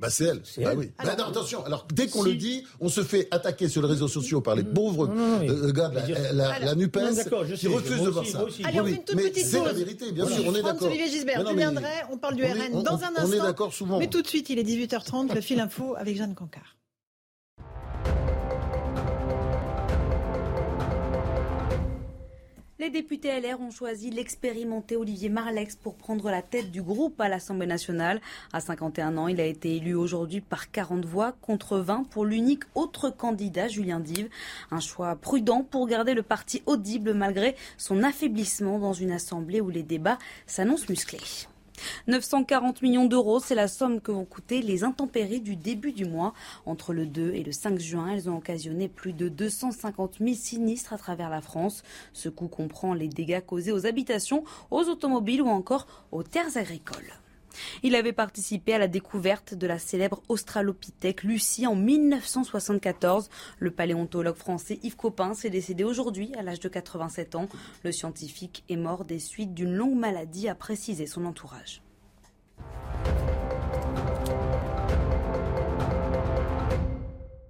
bah 0.00 0.10
c'est 0.10 0.24
elle. 0.24 0.38
Bah 0.38 0.70
elle. 0.72 0.78
oui. 0.78 0.90
Bah 1.02 1.14
non, 1.16 1.24
attention. 1.26 1.64
Alors 1.64 1.86
dès 1.92 2.08
qu'on 2.08 2.24
Si- 2.24 2.30
le 2.30 2.34
dit, 2.34 2.64
on 2.80 2.88
se 2.88 3.02
fait 3.02 3.28
attaquer 3.30 3.68
sur 3.68 3.80
les 3.82 3.88
réseaux 3.88 4.08
sociaux 4.08 4.40
par 4.40 4.54
les 4.56 4.64
pauvres 4.64 5.08
euh, 5.08 5.72
gars 5.72 5.88
de 5.88 5.94
la, 6.12 6.32
la, 6.32 6.58
la 6.58 6.74
Nupes 6.74 6.98
qui 6.98 7.56
sais, 7.56 7.68
refusent 7.68 8.02
de 8.02 8.08
voir 8.10 8.24
aussi, 8.24 8.62
ça. 8.62 8.68
Allez, 8.68 8.80
on 8.80 8.84
fait 8.84 8.90
une 8.90 9.04
toute 9.04 9.16
mais 9.16 9.22
petite 9.30 9.46
c'est 9.46 9.58
pause. 9.58 9.66
la 9.68 9.72
vérité, 9.72 10.12
bien 10.12 10.26
sûr, 10.26 10.44
on 10.46 10.50
est 10.52 10.62
d'accord. 10.62 10.70
François-Olivier 10.78 11.08
Gisbert, 11.08 11.46
Julien 11.48 11.72
Drey, 11.72 12.02
on 12.10 12.18
parle 12.18 12.34
du 12.34 12.42
on 12.42 12.46
est- 12.46 12.52
RN 12.52 12.74
on- 12.74 12.82
dans 12.82 12.92
un 13.04 13.12
on 13.16 13.20
instant. 13.22 13.32
est 13.32 13.38
d'accord 13.38 13.72
souvent. 13.72 13.98
Mais 14.00 14.08
tout 14.10 14.20
de 14.22 14.26
suite, 14.26 14.50
il 14.50 14.58
est 14.58 14.64
18h30, 14.64 15.32
le 15.34 15.40
fil 15.40 15.60
info 15.60 15.94
avec 15.96 16.16
Jeanne 16.16 16.34
Cancard. 16.34 16.76
Les 22.84 22.90
députés 22.90 23.40
LR 23.40 23.62
ont 23.62 23.70
choisi 23.70 24.10
l'expérimenté 24.10 24.94
Olivier 24.94 25.30
Marlex 25.30 25.74
pour 25.74 25.94
prendre 25.94 26.30
la 26.30 26.42
tête 26.42 26.70
du 26.70 26.82
groupe 26.82 27.18
à 27.18 27.30
l'Assemblée 27.30 27.66
nationale. 27.66 28.20
À 28.52 28.60
51 28.60 29.16
ans, 29.16 29.26
il 29.26 29.40
a 29.40 29.46
été 29.46 29.76
élu 29.76 29.94
aujourd'hui 29.94 30.42
par 30.42 30.70
40 30.70 31.06
voix 31.06 31.32
contre 31.40 31.78
20 31.78 32.04
pour 32.10 32.26
l'unique 32.26 32.64
autre 32.74 33.08
candidat, 33.08 33.68
Julien 33.68 34.00
Dive. 34.00 34.28
Un 34.70 34.80
choix 34.80 35.16
prudent 35.16 35.62
pour 35.62 35.86
garder 35.86 36.12
le 36.12 36.22
parti 36.22 36.62
audible 36.66 37.14
malgré 37.14 37.56
son 37.78 38.02
affaiblissement 38.02 38.78
dans 38.78 38.92
une 38.92 39.12
assemblée 39.12 39.62
où 39.62 39.70
les 39.70 39.82
débats 39.82 40.18
s'annoncent 40.46 40.90
musclés. 40.90 41.48
940 42.06 42.82
millions 42.82 43.06
d'euros, 43.06 43.40
c'est 43.40 43.54
la 43.54 43.68
somme 43.68 44.00
que 44.00 44.12
vont 44.12 44.24
coûter 44.24 44.62
les 44.62 44.84
intempéries 44.84 45.40
du 45.40 45.56
début 45.56 45.92
du 45.92 46.04
mois. 46.04 46.34
Entre 46.66 46.92
le 46.92 47.06
2 47.06 47.32
et 47.34 47.42
le 47.42 47.52
5 47.52 47.78
juin, 47.78 48.08
elles 48.12 48.28
ont 48.28 48.36
occasionné 48.36 48.88
plus 48.88 49.12
de 49.12 49.28
250 49.28 50.18
000 50.20 50.34
sinistres 50.34 50.92
à 50.92 50.98
travers 50.98 51.30
la 51.30 51.40
France. 51.40 51.82
Ce 52.12 52.28
coût 52.28 52.48
comprend 52.48 52.94
les 52.94 53.08
dégâts 53.08 53.44
causés 53.44 53.72
aux 53.72 53.86
habitations, 53.86 54.44
aux 54.70 54.84
automobiles 54.84 55.42
ou 55.42 55.48
encore 55.48 55.86
aux 56.12 56.22
terres 56.22 56.56
agricoles. 56.56 57.23
Il 57.82 57.94
avait 57.94 58.12
participé 58.12 58.74
à 58.74 58.78
la 58.78 58.88
découverte 58.88 59.54
de 59.54 59.66
la 59.66 59.78
célèbre 59.78 60.22
Australopithèque 60.28 61.22
Lucie 61.22 61.66
en 61.66 61.76
1974. 61.76 63.28
Le 63.58 63.70
paléontologue 63.70 64.36
français 64.36 64.78
Yves 64.82 64.96
Copin 64.96 65.34
s'est 65.34 65.50
décédé 65.50 65.84
aujourd'hui 65.84 66.32
à 66.36 66.42
l'âge 66.42 66.60
de 66.60 66.68
87 66.68 67.34
ans. 67.34 67.48
Le 67.82 67.92
scientifique 67.92 68.64
est 68.68 68.76
mort 68.76 69.04
des 69.04 69.18
suites 69.18 69.54
d'une 69.54 69.74
longue 69.74 69.96
maladie, 69.96 70.48
a 70.48 70.54
précisé 70.54 71.06
son 71.06 71.24
entourage. 71.24 71.82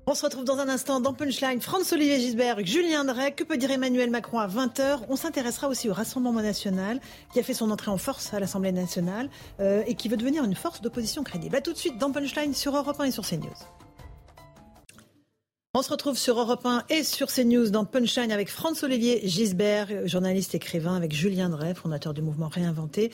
On 0.06 0.14
se 0.14 0.22
retrouve 0.22 0.44
dans 0.44 0.58
un 0.58 0.68
instant 0.68 1.00
dans 1.00 1.14
Punchline. 1.14 1.62
François-Olivier 1.62 2.20
Gisbert, 2.20 2.58
Julien 2.62 3.06
Drey. 3.06 3.32
Que 3.32 3.42
peut 3.42 3.56
dire 3.56 3.70
Emmanuel 3.70 4.10
Macron 4.10 4.38
à 4.38 4.46
20h 4.46 4.98
On 5.08 5.16
s'intéressera 5.16 5.66
aussi 5.66 5.88
au 5.88 5.94
Rassemblement 5.94 6.42
national 6.42 7.00
qui 7.32 7.40
a 7.40 7.42
fait 7.42 7.54
son 7.54 7.70
entrée 7.70 7.90
en 7.90 7.96
force 7.96 8.34
à 8.34 8.38
l'Assemblée 8.38 8.72
nationale 8.72 9.30
euh, 9.60 9.82
et 9.86 9.94
qui 9.94 10.10
veut 10.10 10.18
devenir 10.18 10.44
une 10.44 10.54
force 10.54 10.82
d'opposition 10.82 11.22
crédible. 11.24 11.56
A 11.56 11.62
tout 11.62 11.72
de 11.72 11.78
suite 11.78 11.96
dans 11.96 12.12
Punchline 12.12 12.52
sur 12.52 12.76
Europe 12.76 13.00
1 13.00 13.04
et 13.04 13.10
sur 13.12 13.26
CNews. 13.26 13.48
On 15.76 15.82
se 15.82 15.90
retrouve 15.90 16.16
sur 16.16 16.38
Europe 16.38 16.64
1 16.64 16.84
et 16.88 17.02
sur 17.02 17.26
CNews 17.26 17.70
dans 17.70 17.84
Punchline 17.84 18.30
avec 18.30 18.48
François-Olivier 18.48 19.22
Gisbert, 19.24 20.06
journaliste 20.06 20.54
écrivain, 20.54 20.94
avec 20.94 21.12
Julien 21.12 21.48
Drey, 21.48 21.74
fondateur 21.74 22.14
du 22.14 22.22
mouvement 22.22 22.46
Réinventé. 22.46 23.10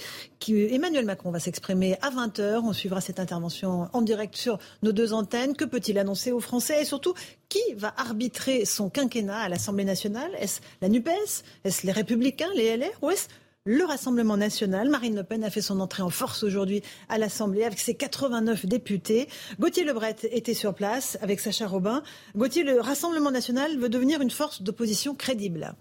Emmanuel 0.46 1.06
Macron 1.06 1.30
va 1.30 1.40
s'exprimer 1.40 1.96
à 2.02 2.10
20h. 2.10 2.60
On 2.62 2.74
suivra 2.74 3.00
cette 3.00 3.18
intervention 3.18 3.88
en 3.94 4.02
direct 4.02 4.36
sur 4.36 4.58
nos 4.82 4.92
deux 4.92 5.14
antennes. 5.14 5.56
Que 5.56 5.64
peut-il 5.64 5.98
annoncer 5.98 6.32
aux 6.32 6.40
Français? 6.40 6.82
Et 6.82 6.84
surtout, 6.84 7.14
qui 7.48 7.62
va 7.78 7.94
arbitrer 7.96 8.66
son 8.66 8.90
quinquennat 8.90 9.38
à 9.38 9.48
l'Assemblée 9.48 9.86
nationale? 9.86 10.30
Est-ce 10.38 10.60
la 10.82 10.90
NUPES 10.90 11.42
Est-ce 11.64 11.86
les 11.86 11.92
Républicains, 11.92 12.50
les 12.56 12.76
LR 12.76 12.90
Ou 13.00 13.08
est-ce 13.08 13.28
le 13.66 13.84
Rassemblement 13.84 14.38
national. 14.38 14.88
Marine 14.88 15.14
Le 15.14 15.22
Pen 15.22 15.44
a 15.44 15.50
fait 15.50 15.60
son 15.60 15.80
entrée 15.80 16.02
en 16.02 16.08
force 16.08 16.42
aujourd'hui 16.44 16.82
à 17.10 17.18
l'Assemblée 17.18 17.64
avec 17.64 17.78
ses 17.78 17.94
89 17.94 18.64
députés. 18.64 19.28
Gauthier 19.58 19.84
Lebret 19.84 20.16
était 20.30 20.54
sur 20.54 20.74
place 20.74 21.18
avec 21.20 21.40
Sacha 21.40 21.66
Robin. 21.66 22.02
Gauthier, 22.34 22.62
le 22.62 22.80
Rassemblement 22.80 23.30
national 23.30 23.78
veut 23.78 23.90
devenir 23.90 24.22
une 24.22 24.30
force 24.30 24.62
d'opposition 24.62 25.14
crédible. 25.14 25.74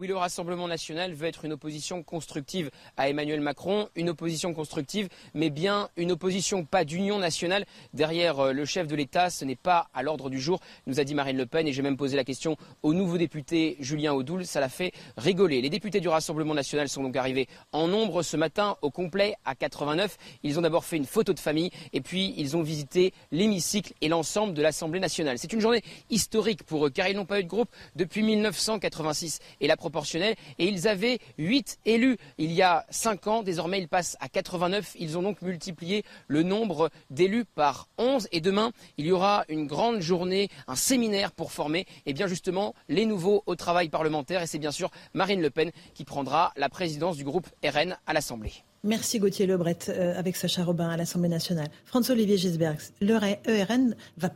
Oui, 0.00 0.06
le 0.06 0.16
Rassemblement 0.16 0.66
national 0.66 1.12
veut 1.12 1.26
être 1.26 1.44
une 1.44 1.52
opposition 1.52 2.02
constructive 2.02 2.70
à 2.96 3.10
Emmanuel 3.10 3.42
Macron, 3.42 3.90
une 3.94 4.08
opposition 4.08 4.54
constructive, 4.54 5.10
mais 5.34 5.50
bien 5.50 5.90
une 5.98 6.12
opposition, 6.12 6.64
pas 6.64 6.86
d'union 6.86 7.18
nationale. 7.18 7.66
Derrière 7.92 8.40
euh, 8.40 8.52
le 8.54 8.64
chef 8.64 8.86
de 8.86 8.96
l'État, 8.96 9.28
ce 9.28 9.44
n'est 9.44 9.56
pas 9.56 9.88
à 9.92 10.02
l'ordre 10.02 10.30
du 10.30 10.40
jour, 10.40 10.58
nous 10.86 11.00
a 11.00 11.04
dit 11.04 11.14
Marine 11.14 11.36
Le 11.36 11.44
Pen, 11.44 11.68
et 11.68 11.74
j'ai 11.74 11.82
même 11.82 11.98
posé 11.98 12.16
la 12.16 12.24
question 12.24 12.56
au 12.82 12.94
nouveau 12.94 13.18
député 13.18 13.76
Julien 13.78 14.14
Audoul, 14.14 14.46
ça 14.46 14.58
l'a 14.58 14.70
fait 14.70 14.92
rigoler. 15.18 15.60
Les 15.60 15.68
députés 15.68 16.00
du 16.00 16.08
Rassemblement 16.08 16.54
national 16.54 16.88
sont 16.88 17.02
donc 17.02 17.16
arrivés 17.16 17.46
en 17.72 17.86
nombre 17.86 18.22
ce 18.22 18.38
matin 18.38 18.78
au 18.80 18.88
complet 18.88 19.34
à 19.44 19.54
89. 19.54 20.16
Ils 20.44 20.58
ont 20.58 20.62
d'abord 20.62 20.86
fait 20.86 20.96
une 20.96 21.04
photo 21.04 21.34
de 21.34 21.40
famille, 21.40 21.72
et 21.92 22.00
puis 22.00 22.32
ils 22.38 22.56
ont 22.56 22.62
visité 22.62 23.12
l'hémicycle 23.32 23.92
et 24.00 24.08
l'ensemble 24.08 24.54
de 24.54 24.62
l'Assemblée 24.62 24.98
nationale. 24.98 25.38
C'est 25.38 25.52
une 25.52 25.60
journée 25.60 25.82
historique 26.08 26.62
pour 26.62 26.86
eux, 26.86 26.90
car 26.90 27.06
ils 27.06 27.16
n'ont 27.16 27.26
pas 27.26 27.38
eu 27.38 27.44
de 27.44 27.48
groupe 27.50 27.68
depuis 27.96 28.22
1986. 28.22 29.40
Et 29.60 29.66
la 29.66 29.76
et 30.58 30.66
ils 30.66 30.88
avaient 30.88 31.18
8 31.38 31.78
élus 31.84 32.16
il 32.38 32.52
y 32.52 32.62
a 32.62 32.86
5 32.90 33.26
ans. 33.26 33.42
Désormais, 33.42 33.78
ils 33.78 33.88
passent 33.88 34.16
à 34.20 34.28
89. 34.28 34.96
Ils 34.98 35.18
ont 35.18 35.22
donc 35.22 35.42
multiplié 35.42 36.04
le 36.28 36.42
nombre 36.42 36.90
d'élus 37.10 37.44
par 37.44 37.88
11 37.98 38.28
et 38.32 38.40
demain, 38.40 38.72
il 38.98 39.06
y 39.06 39.12
aura 39.12 39.44
une 39.48 39.66
grande 39.66 40.00
journée, 40.00 40.48
un 40.66 40.76
séminaire 40.76 41.32
pour 41.32 41.52
former 41.52 41.86
et 42.06 42.12
bien 42.12 42.26
justement 42.26 42.74
les 42.88 43.06
nouveaux 43.06 43.42
au 43.46 43.56
travail 43.56 43.88
parlementaire 43.88 44.42
et 44.42 44.46
c'est 44.46 44.58
bien 44.58 44.72
sûr 44.72 44.90
Marine 45.14 45.40
Le 45.40 45.50
Pen 45.50 45.70
qui 45.94 46.04
prendra 46.04 46.52
la 46.56 46.68
présidence 46.68 47.16
du 47.16 47.24
groupe 47.24 47.48
RN 47.64 47.96
à 48.06 48.12
l'Assemblée. 48.12 48.52
Merci 48.82 49.18
Gauthier 49.18 49.46
Lebret 49.46 49.76
euh, 49.88 50.18
avec 50.18 50.36
Sacha 50.36 50.64
Robin 50.64 50.88
à 50.88 50.96
l'Assemblée 50.96 51.28
nationale. 51.28 51.68
François-Olivier 51.84 52.38
Gisberg, 52.38 52.78
le 53.00 53.18
ERN 53.44 53.94
va 54.16 54.30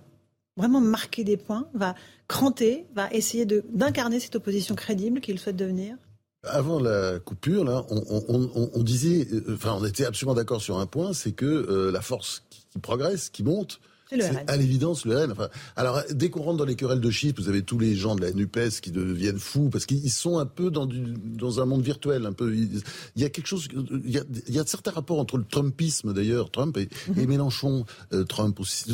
vraiment 0.56 0.80
marquer 0.80 1.24
des 1.24 1.36
points, 1.36 1.68
va 1.74 1.94
cranter, 2.28 2.86
va 2.94 3.10
essayer 3.12 3.46
d'incarner 3.46 4.20
cette 4.20 4.36
opposition 4.36 4.74
crédible 4.74 5.20
qu'il 5.20 5.38
souhaite 5.38 5.56
devenir. 5.56 5.96
Avant 6.44 6.78
la 6.78 7.18
coupure, 7.20 7.64
là, 7.64 7.86
on, 7.88 8.82
disait, 8.82 9.26
euh, 9.32 9.54
enfin, 9.54 9.76
on 9.80 9.84
était 9.84 10.04
absolument 10.04 10.34
d'accord 10.34 10.60
sur 10.60 10.78
un 10.78 10.86
point, 10.86 11.14
c'est 11.14 11.32
que 11.32 11.46
euh, 11.46 11.90
la 11.90 12.02
force 12.02 12.44
qui, 12.50 12.78
progresse, 12.80 13.30
qui 13.30 13.42
monte, 13.42 13.80
c'est 14.08 14.50
à 14.50 14.56
l'évidence 14.56 15.04
le 15.04 15.16
RN. 15.16 15.32
Enfin, 15.32 15.48
alors, 15.76 16.02
dès 16.10 16.30
qu'on 16.30 16.42
rentre 16.42 16.58
dans 16.58 16.64
les 16.64 16.76
querelles 16.76 17.00
de 17.00 17.10
chiffres, 17.10 17.40
vous 17.40 17.48
avez 17.48 17.62
tous 17.62 17.78
les 17.78 17.94
gens 17.94 18.14
de 18.14 18.22
la 18.22 18.32
NUPES 18.32 18.80
qui 18.82 18.90
deviennent 18.90 19.38
fous 19.38 19.70
parce 19.70 19.86
qu'ils 19.86 20.10
sont 20.10 20.38
un 20.38 20.46
peu 20.46 20.70
dans, 20.70 20.86
du, 20.86 21.00
dans 21.16 21.60
un 21.60 21.64
monde 21.64 21.82
virtuel. 21.82 22.26
Un 22.26 22.32
peu, 22.32 22.54
il 22.54 22.82
y 23.16 23.24
a 23.24 23.30
quelque 23.30 23.46
chose, 23.46 23.68
il 24.04 24.10
y 24.10 24.18
a, 24.18 24.24
il 24.48 24.54
y 24.54 24.58
a 24.58 24.66
certains 24.66 24.90
rapports 24.90 25.18
entre 25.18 25.38
le 25.38 25.44
Trumpisme 25.44 26.12
d'ailleurs, 26.12 26.50
Trump 26.50 26.76
et, 26.76 26.86
-hmm. 26.86 27.18
et 27.20 27.26
Mélenchon, 27.26 27.84
euh, 28.12 28.24
Trump 28.24 28.60
aussi. 28.60 28.84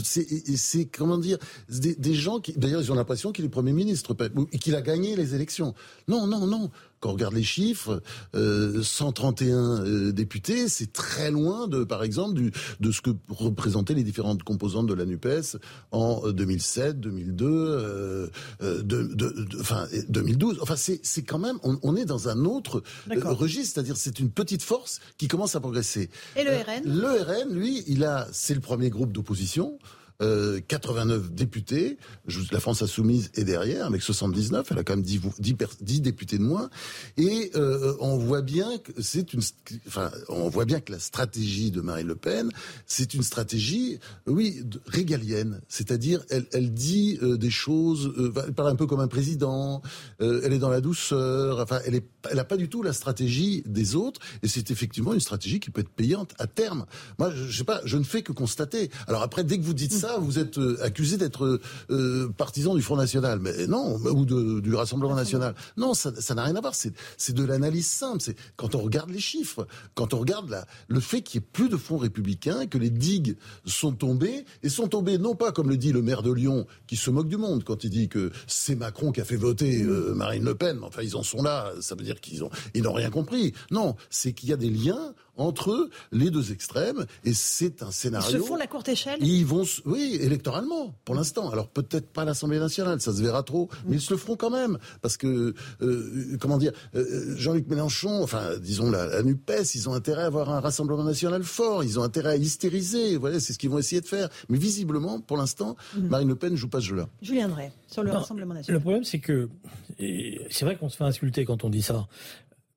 C'est 0.57 0.85
comment 0.87 1.19
dire, 1.19 1.39
des, 1.69 1.95
des 1.95 2.15
gens 2.15 2.41
qui, 2.41 2.53
d'ailleurs, 2.53 2.83
ils 2.83 2.91
ont 2.93 2.97
l'impression 2.97 3.33
qu'il 3.33 3.45
est 3.45 3.49
Premier 3.49 3.73
ministre 3.73 4.17
et 4.53 4.59
qu'il 4.59 4.75
a 4.75 4.83
gagné 4.83 5.17
les 5.17 5.35
élections. 5.35 5.75
Non, 6.09 6.27
non, 6.27 6.47
non 6.47 6.71
quand 7.01 7.11
on 7.11 7.13
regarde 7.13 7.35
les 7.35 7.43
chiffres, 7.43 8.03
euh, 8.35 8.83
131 8.83 9.85
euh, 9.85 10.13
députés, 10.13 10.69
c'est 10.69 10.93
très 10.93 11.31
loin 11.31 11.67
de, 11.67 11.85
par 11.85 12.03
exemple, 12.03 12.35
du, 12.35 12.53
de 12.79 12.93
ce 12.93 13.01
que 13.01 13.11
représentaient 13.29 13.95
les 13.95 14.05
différentes 14.05 14.43
composantes 14.43 14.87
de 14.87 14.95
la 14.95 15.07
NUPES 15.07 15.57
en 15.91 16.31
2007, 16.31 17.01
2002, 17.01 17.47
euh, 17.47 18.29
de, 18.61 18.81
de, 18.83 19.13
de, 19.15 19.61
enfin 19.61 19.87
2012. 20.09 20.59
Enfin, 20.61 20.77
c'est 20.77 21.23
quand 21.23 21.39
même, 21.39 21.59
on, 21.63 21.79
on, 21.83 21.97
est 21.97 22.05
dans 22.05 22.29
un 22.29 22.45
autre 22.45 22.83
euh, 23.11 23.33
registre, 23.33 23.75
c'est-à-dire 23.75 23.97
c'est 23.97 24.21
une 24.21 24.31
petite 24.31 24.63
force 24.63 25.01
qui 25.17 25.29
commence 25.29 25.57
à 25.57 25.61
progresser. 25.61 26.11
Et 26.37 26.45
le 26.45 26.51
RN 26.51 26.83
Le 26.85 27.23
RN, 27.23 27.55
lui, 27.55 27.83
il 27.87 28.05
a, 28.05 28.29
c'est 28.33 28.55
le 28.55 28.61
premier 28.61 28.91
groupe 28.91 29.13
d'opposition. 29.13 29.79
Euh, 30.23 30.61
89 30.67 31.33
députés. 31.33 31.97
La 32.53 32.61
France 32.61 32.83
insoumise 32.83 33.31
est 33.35 33.45
derrière 33.45 33.87
avec 33.87 34.03
79. 34.03 34.67
Elle 34.71 34.79
a 34.79 34.85
quand 34.85 34.95
même 34.95 35.05
10, 35.05 35.21
10, 35.39 35.55
10 35.81 36.01
députés 36.03 36.39
de 36.39 36.43
moins. 36.43 36.69
Et 37.17 37.51
euh, 37.55 37.95
on 38.01 38.17
voit 38.19 38.43
bien 38.43 38.79
que 38.79 38.93
c'est 39.01 39.33
une, 39.33 39.41
enfin, 39.87 40.11
on 40.29 40.49
voit 40.49 40.67
bien 40.67 40.81
que 40.81 40.93
la 40.93 40.99
stratégie 40.99 41.71
de 41.71 41.81
Marine 41.81 42.07
Le 42.07 42.17
Pen, 42.17 42.51
c'est 42.87 43.15
une 43.15 43.23
stratégie, 43.23 43.99
oui, 44.27 44.63
régalienne. 44.87 45.61
C'est-à-dire, 45.69 46.23
elle, 46.29 46.47
elle 46.53 46.73
dit 46.73 47.19
euh, 47.23 47.37
des 47.37 47.51
choses, 47.51 48.13
euh, 48.19 48.33
elle 48.47 48.53
parle 48.53 48.69
un 48.69 48.77
peu 48.77 48.87
comme 48.87 49.01
un 49.01 49.09
président. 49.09 49.83
Euh, 50.21 50.43
elle 50.45 50.53
est 50.53 50.59
dans 50.59 50.71
la 50.71 50.81
douceur. 50.81 51.61
Enfin, 51.61 51.81
elle 51.87 51.95
est, 51.95 52.07
elle 52.31 52.39
a 52.39 52.45
pas 52.45 52.57
du 52.57 52.69
tout 52.69 52.83
la 52.83 52.93
stratégie 52.93 53.63
des 53.67 53.97
autres. 53.97 54.21
Et 54.43 54.49
c'est 54.49 54.71
effectivement 54.71 55.15
une 55.15 55.21
stratégie 55.21 55.61
qui 55.61 55.71
peut 55.71 55.81
être 55.81 55.91
payante 55.91 56.35
à 56.39 56.47
terme. 56.47 56.85
Moi, 57.19 57.31
je, 57.35 57.45
je 57.45 57.57
sais 57.57 57.65
pas, 57.65 57.81
je 57.85 57.97
ne 57.97 58.05
fais 58.05 58.23
que 58.23 58.33
constater. 58.33 58.91
Alors 59.07 59.23
après, 59.23 59.45
dès 59.45 59.59
que 59.59 59.63
vous 59.63 59.75
dites 59.75 59.93
ça 59.93 60.10
vous 60.19 60.39
êtes 60.39 60.59
euh, 60.59 60.79
accusé 60.83 61.17
d'être 61.17 61.61
euh, 61.91 62.29
partisan 62.37 62.75
du 62.75 62.83
Front 62.83 62.97
National. 62.97 63.39
Mais 63.41 63.67
non, 63.67 63.97
ou 63.97 64.25
de, 64.25 64.61
du 64.61 64.75
Rassemblement 64.75 65.15
National. 65.15 65.55
Non, 65.77 65.95
ça 65.95 66.35
n'a 66.35 66.45
rien 66.45 66.57
à 66.57 66.61
voir. 66.61 66.75
C'est 66.75 67.33
de 67.33 67.45
l'analyse 67.45 67.89
simple. 67.89 68.21
C'est 68.21 68.37
quand 68.57 68.75
on 68.75 68.81
regarde 68.81 69.11
les 69.11 69.21
chiffres, 69.21 69.67
quand 69.95 70.15
on 70.15 70.19
regarde 70.19 70.51
la, 70.51 70.67
le 70.89 71.01
fait 71.01 71.23
qu'il 71.23 71.41
n'y 71.41 71.47
ait 71.47 71.49
plus 71.53 71.69
de 71.69 71.77
fonds 71.77 71.99
républicains, 71.99 72.67
que 72.67 72.79
les 72.79 72.91
digues 72.91 73.37
sont 73.65 73.93
tombées, 73.93 74.45
et 74.63 74.69
sont 74.69 74.89
tombées 74.89 75.19
non 75.19 75.35
pas 75.35 75.53
comme 75.53 75.69
le 75.69 75.77
dit 75.77 75.93
le 75.93 76.03
maire 76.03 76.23
de 76.23 76.33
Lyon, 76.33 76.67
qui 76.87 76.97
se 76.97 77.11
moque 77.11 77.29
du 77.29 77.37
monde 77.37 77.65
quand 77.65 77.85
il 77.85 77.91
dit 77.91 78.09
que 78.09 78.31
c'est 78.47 78.75
Macron 78.75 79.13
qui 79.13 79.21
a 79.21 79.25
fait 79.25 79.37
voter 79.37 79.83
euh, 79.83 80.15
Marine 80.15 80.45
Le 80.45 80.55
Pen. 80.55 80.79
Enfin, 80.83 81.03
ils 81.03 81.17
en 81.17 81.23
sont 81.23 81.43
là. 81.43 81.73
Ça 81.81 81.95
veut 81.95 82.05
dire 82.05 82.21
qu'ils 82.21 82.45
ont, 82.45 82.51
ils 82.75 82.83
n'ont 82.83 82.93
rien 82.93 83.11
compris. 83.11 83.53
Non, 83.71 83.97
c'est 84.09 84.33
qu'il 84.33 84.49
y 84.49 84.53
a 84.53 84.57
des 84.57 84.71
liens 84.71 85.15
entre 85.41 85.89
les 86.13 86.31
deux 86.31 86.53
extrêmes 86.53 87.07
et 87.25 87.33
c'est 87.35 87.83
un 87.83 87.91
scénario. 87.91 88.39
Ils 88.39 88.43
se 88.43 88.47
font 88.47 88.57
la 88.57 88.67
courte 88.67 88.89
échelle? 88.89 89.19
Ils 89.23 89.45
vont, 89.45 89.65
oui, 89.87 90.19
électoralement 90.21 90.95
pour 91.05 91.15
l'instant. 91.15 91.51
Alors 91.51 91.69
peut-être 91.69 92.09
pas 92.09 92.25
l'Assemblée 92.25 92.59
nationale, 92.59 93.01
ça 93.01 93.13
se 93.13 93.23
verra 93.23 93.43
trop, 93.43 93.69
mais 93.87 93.97
ils 93.97 94.01
se 94.01 94.13
le 94.13 94.19
feront 94.19 94.37
quand 94.37 94.51
même 94.51 94.79
parce 95.03 95.17
que 95.17 95.55
euh, 95.83 96.37
comment 96.41 96.59
dire, 96.59 96.73
euh, 96.95 97.37
Jean-Luc 97.37 97.69
Mélenchon, 97.69 98.23
enfin 98.23 98.57
disons 98.61 98.91
la, 98.91 99.07
la, 99.07 99.23
Nupes, 99.23 99.51
ils 99.75 99.89
ont 99.89 99.95
intérêt 99.95 100.23
à 100.23 100.27
avoir 100.27 100.51
un 100.51 100.61
Rassemblement 100.61 101.05
national 101.05 101.43
fort, 101.43 101.83
ils 101.85 101.99
ont 101.99 102.03
intérêt 102.03 102.31
à 102.31 102.37
hystériser. 102.37 103.17
Voilà, 103.17 103.41
c'est 103.41 103.53
ce 103.53 103.59
qu'ils 103.59 103.71
vont 103.71 103.79
essayer 103.79 104.01
de 104.01 104.07
faire. 104.07 104.29
Mais 104.49 104.59
visiblement, 104.59 105.21
pour 105.21 105.37
l'instant, 105.37 105.77
mmh. 105.97 106.09
Marine 106.09 106.29
Le 106.29 106.37
Pen 106.37 106.55
joue 106.55 106.69
pas 106.69 106.81
ce 106.81 106.87
jeu-là. 106.87 107.09
Julien 107.23 107.49
Drey 107.49 107.73
sur 107.87 108.03
le 108.03 108.11
non, 108.11 108.19
Rassemblement 108.19 108.55
national. 108.55 108.75
Le 108.75 108.81
problème, 108.81 109.05
c'est 109.05 109.19
que 109.19 109.49
c'est 109.99 110.65
vrai 110.65 110.77
qu'on 110.77 110.89
se 110.89 110.97
fait 110.97 111.05
insulter 111.05 111.45
quand 111.45 111.65
on 111.65 111.71
dit 111.71 111.83
ça. 111.83 112.07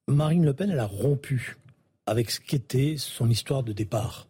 Marine 0.07 0.45
Le 0.45 0.53
Pen, 0.53 0.69
elle 0.69 0.79
a 0.79 0.85
rompu 0.85 1.57
avec 2.05 2.31
ce 2.31 2.39
qu'était 2.39 2.95
son 2.97 3.29
histoire 3.29 3.63
de 3.63 3.73
départ. 3.73 4.27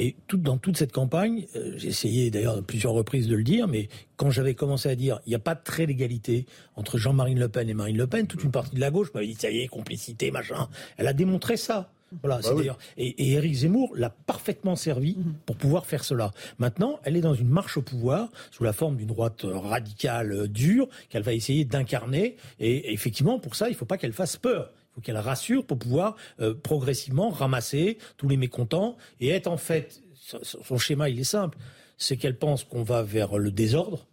Et 0.00 0.14
tout, 0.28 0.36
dans 0.36 0.58
toute 0.58 0.76
cette 0.76 0.92
campagne, 0.92 1.46
euh, 1.56 1.72
j'ai 1.76 1.88
essayé 1.88 2.30
d'ailleurs 2.30 2.58
à 2.58 2.62
plusieurs 2.62 2.92
reprises 2.92 3.26
de 3.26 3.34
le 3.34 3.42
dire, 3.42 3.66
mais 3.66 3.88
quand 4.16 4.30
j'avais 4.30 4.54
commencé 4.54 4.88
à 4.88 4.94
dire 4.94 5.18
il 5.26 5.30
n'y 5.30 5.34
a 5.34 5.40
pas 5.40 5.56
de 5.56 5.62
trait 5.64 5.86
d'égalité 5.88 6.46
entre 6.76 6.98
Jean-Marie 6.98 7.34
Le 7.34 7.48
Pen 7.48 7.68
et 7.68 7.74
Marine 7.74 7.96
Le 7.96 8.06
Pen, 8.06 8.28
toute 8.28 8.44
une 8.44 8.52
partie 8.52 8.76
de 8.76 8.80
la 8.80 8.92
gauche 8.92 9.08
m'avait 9.12 9.26
dit 9.26 9.34
ça 9.34 9.50
y 9.50 9.58
est, 9.58 9.66
complicité, 9.66 10.30
machin. 10.30 10.68
Elle 10.98 11.08
a 11.08 11.12
démontré 11.12 11.56
ça. 11.56 11.90
Voilà, 12.22 12.36
Bah 12.36 12.42
c'est 12.44 12.50
oui. 12.52 12.58
d'ailleurs. 12.60 12.78
Et, 12.96 13.08
et 13.08 13.32
Éric 13.32 13.52
Zemmour 13.54 13.92
l'a 13.96 14.08
parfaitement 14.08 14.76
servi 14.76 15.16
pour 15.46 15.56
pouvoir 15.56 15.84
faire 15.84 16.04
cela. 16.04 16.30
Maintenant, 16.58 17.00
elle 17.02 17.16
est 17.16 17.20
dans 17.20 17.34
une 17.34 17.48
marche 17.48 17.76
au 17.76 17.82
pouvoir 17.82 18.28
sous 18.52 18.62
la 18.64 18.72
forme 18.72 18.96
d'une 18.96 19.08
droite 19.08 19.42
radicale 19.44 20.32
euh, 20.32 20.46
dure 20.46 20.88
qu'elle 21.10 21.22
va 21.24 21.34
essayer 21.34 21.64
d'incarner. 21.64 22.36
Et 22.60 22.92
effectivement, 22.94 23.40
pour 23.40 23.56
ça, 23.56 23.66
il 23.68 23.72
ne 23.72 23.76
faut 23.76 23.84
pas 23.84 23.98
qu'elle 23.98 24.12
fasse 24.14 24.36
peur. 24.36 24.70
Faut 24.98 25.02
qu'elle 25.02 25.16
rassure 25.16 25.64
pour 25.64 25.78
pouvoir 25.78 26.16
euh, 26.40 26.54
progressivement 26.54 27.30
ramasser 27.30 27.98
tous 28.16 28.28
les 28.28 28.36
mécontents 28.36 28.96
et 29.20 29.28
être 29.28 29.46
en 29.46 29.56
fait. 29.56 30.02
Son 30.42 30.76
schéma, 30.76 31.08
il 31.08 31.20
est 31.20 31.24
simple. 31.24 31.56
C'est 31.98 32.16
qu'elle 32.16 32.36
pense 32.36 32.64
qu'on 32.64 32.82
va 32.82 33.04
vers 33.04 33.38
le 33.38 33.52
désordre. 33.52 34.08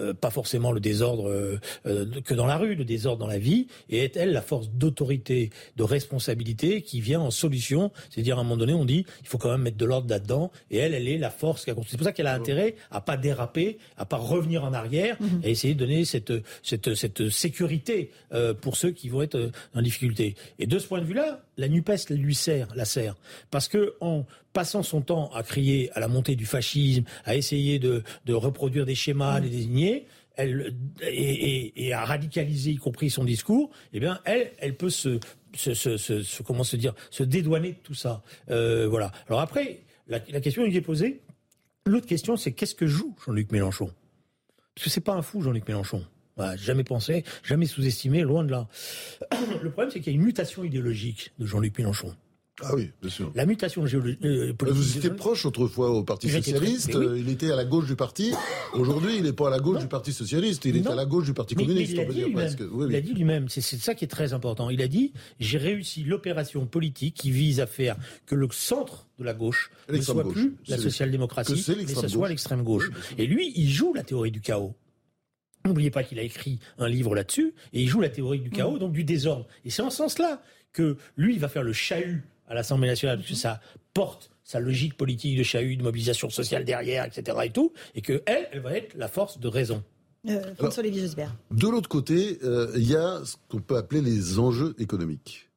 Euh, 0.00 0.14
pas 0.14 0.30
forcément 0.30 0.72
le 0.72 0.80
désordre 0.80 1.28
euh, 1.28 1.58
euh, 1.86 2.06
que 2.24 2.34
dans 2.34 2.46
la 2.46 2.56
rue, 2.56 2.74
le 2.74 2.84
désordre 2.84 3.18
dans 3.18 3.26
la 3.26 3.38
vie, 3.38 3.66
et 3.88 4.04
est 4.04 4.16
elle 4.16 4.32
la 4.32 4.42
force 4.42 4.70
d'autorité, 4.70 5.50
de 5.76 5.82
responsabilité 5.82 6.82
qui 6.82 7.00
vient 7.00 7.20
en 7.20 7.30
solution. 7.30 7.92
C'est-à-dire 8.10 8.38
à 8.38 8.40
un 8.40 8.44
moment 8.44 8.56
donné, 8.56 8.74
on 8.74 8.84
dit 8.84 9.04
il 9.22 9.28
faut 9.28 9.38
quand 9.38 9.50
même 9.50 9.62
mettre 9.62 9.76
de 9.76 9.84
l'ordre 9.84 10.08
là-dedans, 10.08 10.50
et 10.70 10.78
elle, 10.78 10.94
elle 10.94 11.08
est 11.08 11.18
la 11.18 11.30
force 11.30 11.64
qui 11.64 11.70
a 11.70 11.74
construit. 11.74 11.92
C'est 11.92 11.98
pour 11.98 12.06
ça 12.06 12.12
qu'elle 12.12 12.26
a 12.26 12.34
intérêt 12.34 12.76
à 12.90 13.00
pas 13.00 13.16
déraper, 13.16 13.78
à 13.96 14.04
pas 14.04 14.16
revenir 14.16 14.64
en 14.64 14.72
arrière, 14.72 15.16
et 15.42 15.50
essayer 15.50 15.74
de 15.74 15.80
donner 15.80 16.04
cette 16.04 16.32
cette 16.62 16.94
cette 16.94 17.28
sécurité 17.30 18.10
euh, 18.32 18.54
pour 18.54 18.76
ceux 18.76 18.90
qui 18.90 19.08
vont 19.08 19.22
être 19.22 19.36
euh, 19.36 19.50
en 19.74 19.82
difficulté. 19.82 20.34
Et 20.58 20.66
de 20.66 20.78
ce 20.78 20.86
point 20.86 21.00
de 21.00 21.06
vue-là, 21.06 21.40
la 21.56 21.68
Nupes 21.68 21.90
lui 22.10 22.34
sert, 22.34 22.68
la 22.74 22.84
sert, 22.84 23.16
parce 23.50 23.68
que 23.68 23.94
en 24.00 24.24
passant 24.52 24.82
son 24.82 25.00
temps 25.00 25.30
à 25.34 25.42
crier 25.42 25.90
à 25.92 26.00
la 26.00 26.08
montée 26.08 26.36
du 26.36 26.46
fascisme, 26.46 27.04
à 27.24 27.34
essayer 27.36 27.78
de, 27.78 28.02
de 28.26 28.34
reproduire 28.34 28.84
des 28.86 28.94
schémas, 28.94 29.40
des 29.40 29.48
désigner, 29.50 30.06
elle, 30.36 30.74
et, 31.00 31.06
et- 31.66 31.86
et 31.86 31.92
à 31.94 32.04
radicaliser, 32.04 32.72
y 32.72 32.76
compris 32.76 33.08
son 33.10 33.24
discours, 33.24 33.70
eh 33.94 34.00
bien, 34.00 34.20
elle, 34.26 34.52
elle 34.58 34.74
peut 34.76 34.90
se, 34.90 35.18
se, 35.54 35.72
se, 35.72 35.96
se- 35.96 36.22
se- 36.22 36.42
comment 36.42 36.62
se 36.64 36.76
dire, 36.76 36.94
se 37.10 37.22
dédouaner 37.22 37.72
de 37.72 37.78
tout 37.82 37.94
ça. 37.94 38.22
Euh, 38.50 38.86
voilà. 38.86 39.12
Alors 39.28 39.40
après, 39.40 39.80
la, 40.08 40.20
la 40.28 40.40
question 40.42 40.68
qui 40.68 40.76
est 40.76 40.80
posée, 40.82 41.22
l'autre 41.86 42.06
question, 42.06 42.36
c'est 42.36 42.52
qu'est-ce 42.52 42.74
que 42.74 42.86
joue 42.86 43.16
Jean-Luc 43.24 43.50
Mélenchon? 43.50 43.90
Parce 44.74 44.84
que 44.84 44.90
c'est 44.90 45.00
pas 45.00 45.14
un 45.14 45.22
fou, 45.22 45.40
Jean-Luc 45.40 45.66
Mélenchon. 45.68 46.04
Voilà, 46.36 46.56
jamais 46.56 46.84
pensé, 46.84 47.24
jamais 47.44 47.66
sous-estimé, 47.66 48.22
loin 48.22 48.44
de 48.44 48.50
là. 48.50 48.68
Le 49.62 49.70
problème, 49.70 49.90
c'est 49.92 50.00
qu'il 50.00 50.12
y 50.12 50.16
a 50.16 50.18
une 50.18 50.24
mutation 50.24 50.64
idéologique 50.64 51.32
de 51.38 51.46
Jean-Luc 51.46 51.78
Mélenchon. 51.78 52.14
Ah 52.62 52.74
oui, 52.74 52.90
bien 53.02 53.10
sûr. 53.10 53.30
La 53.34 53.44
mutation 53.44 53.84
euh, 53.84 54.52
politique. 54.54 54.56
Vous 54.82 54.96
étiez 54.96 55.10
proche 55.10 55.44
autrefois 55.44 55.90
au 55.90 56.04
Parti 56.04 56.30
Socialiste, 56.30 56.88
très- 56.90 56.98
mais 56.98 57.04
oui. 57.06 57.12
euh, 57.12 57.18
il 57.18 57.28
était 57.28 57.50
à 57.52 57.56
la 57.56 57.66
gauche 57.66 57.84
du 57.86 57.96
parti. 57.96 58.32
Aujourd'hui, 58.72 59.16
il 59.18 59.24
n'est 59.24 59.34
pas 59.34 59.48
à 59.48 59.50
la 59.50 59.58
gauche 59.58 59.80
du 59.80 59.88
Parti 59.88 60.10
Socialiste, 60.10 60.64
il 60.64 60.78
est 60.78 60.86
à 60.86 60.94
la 60.94 61.04
gauche 61.04 61.26
du 61.26 61.34
Parti 61.34 61.54
Mais- 61.54 61.64
mais 61.64 61.68
communiste, 61.68 61.92
il 61.98 62.08
dit 62.14 62.24
lui-même. 62.24 62.56
Oui, 62.72 62.84
a 62.84 62.98
oui. 62.98 63.02
dit 63.02 63.12
lui-même, 63.12 63.48
c'est 63.50 63.60
ça 63.60 63.94
qui 63.94 64.06
est 64.06 64.08
très 64.08 64.32
important. 64.32 64.70
Il 64.70 64.80
a 64.80 64.88
dit 64.88 65.12
j'ai 65.38 65.58
réussi 65.58 66.02
l'opération 66.02 66.64
politique 66.64 67.14
qui 67.16 67.30
vise 67.30 67.60
à 67.60 67.66
faire 67.66 67.96
que 68.24 68.34
le 68.34 68.48
centre 68.50 69.06
de 69.18 69.24
la 69.24 69.34
gauche 69.34 69.70
ne 69.90 70.00
soit 70.00 70.22
gauche. 70.22 70.32
plus 70.32 70.54
la 70.66 70.78
social-démocratie, 70.78 71.62
mais 71.76 71.86
ce 71.94 72.08
soit 72.08 72.28
l'extrême 72.30 72.62
gauche. 72.62 72.90
Et 73.18 73.26
lui, 73.26 73.52
il 73.56 73.68
joue 73.70 73.92
la 73.92 74.02
théorie 74.02 74.30
du 74.30 74.40
chaos. 74.40 74.74
N'oubliez 75.66 75.90
pas 75.90 76.04
qu'il 76.04 76.18
a 76.20 76.22
écrit 76.22 76.60
un 76.78 76.88
livre 76.88 77.14
là-dessus, 77.14 77.52
et 77.72 77.82
il 77.82 77.88
joue 77.88 78.00
la 78.00 78.08
théorie 78.08 78.38
du 78.38 78.50
chaos, 78.50 78.78
donc 78.78 78.92
du 78.92 79.02
désordre. 79.02 79.46
Et 79.64 79.70
c'est 79.70 79.82
en 79.82 79.90
ce 79.90 79.96
sens-là 79.96 80.40
que 80.72 80.96
lui, 81.16 81.34
il 81.34 81.40
va 81.40 81.48
faire 81.48 81.64
le 81.64 81.72
chahut 81.72 82.22
à 82.48 82.54
l'Assemblée 82.54 82.86
nationale, 82.86 83.18
parce 83.18 83.30
que 83.30 83.34
ça 83.34 83.60
porte 83.92 84.30
sa 84.44 84.60
logique 84.60 84.96
politique 84.96 85.36
de 85.36 85.42
chahut, 85.42 85.76
de 85.76 85.82
mobilisation 85.82 86.30
sociale 86.30 86.64
derrière, 86.64 87.04
etc. 87.04 87.36
et 87.44 87.50
tout, 87.50 87.72
et 87.96 88.00
que 88.00 88.22
elle, 88.26 88.48
elle 88.52 88.60
va 88.60 88.76
être 88.76 88.94
la 88.94 89.08
force 89.08 89.40
de 89.40 89.48
raison. 89.48 89.82
Euh, 90.28 90.54
François-Olivier 90.54 91.02
Gisbert. 91.02 91.34
De 91.50 91.68
l'autre 91.68 91.88
côté, 91.88 92.38
euh, 92.44 92.70
il 92.76 92.88
y 92.88 92.94
a 92.94 93.22
ce 93.24 93.36
qu'on 93.48 93.60
peut 93.60 93.76
appeler 93.76 94.00
les 94.00 94.38
enjeux 94.38 94.74
économiques. 94.78 95.50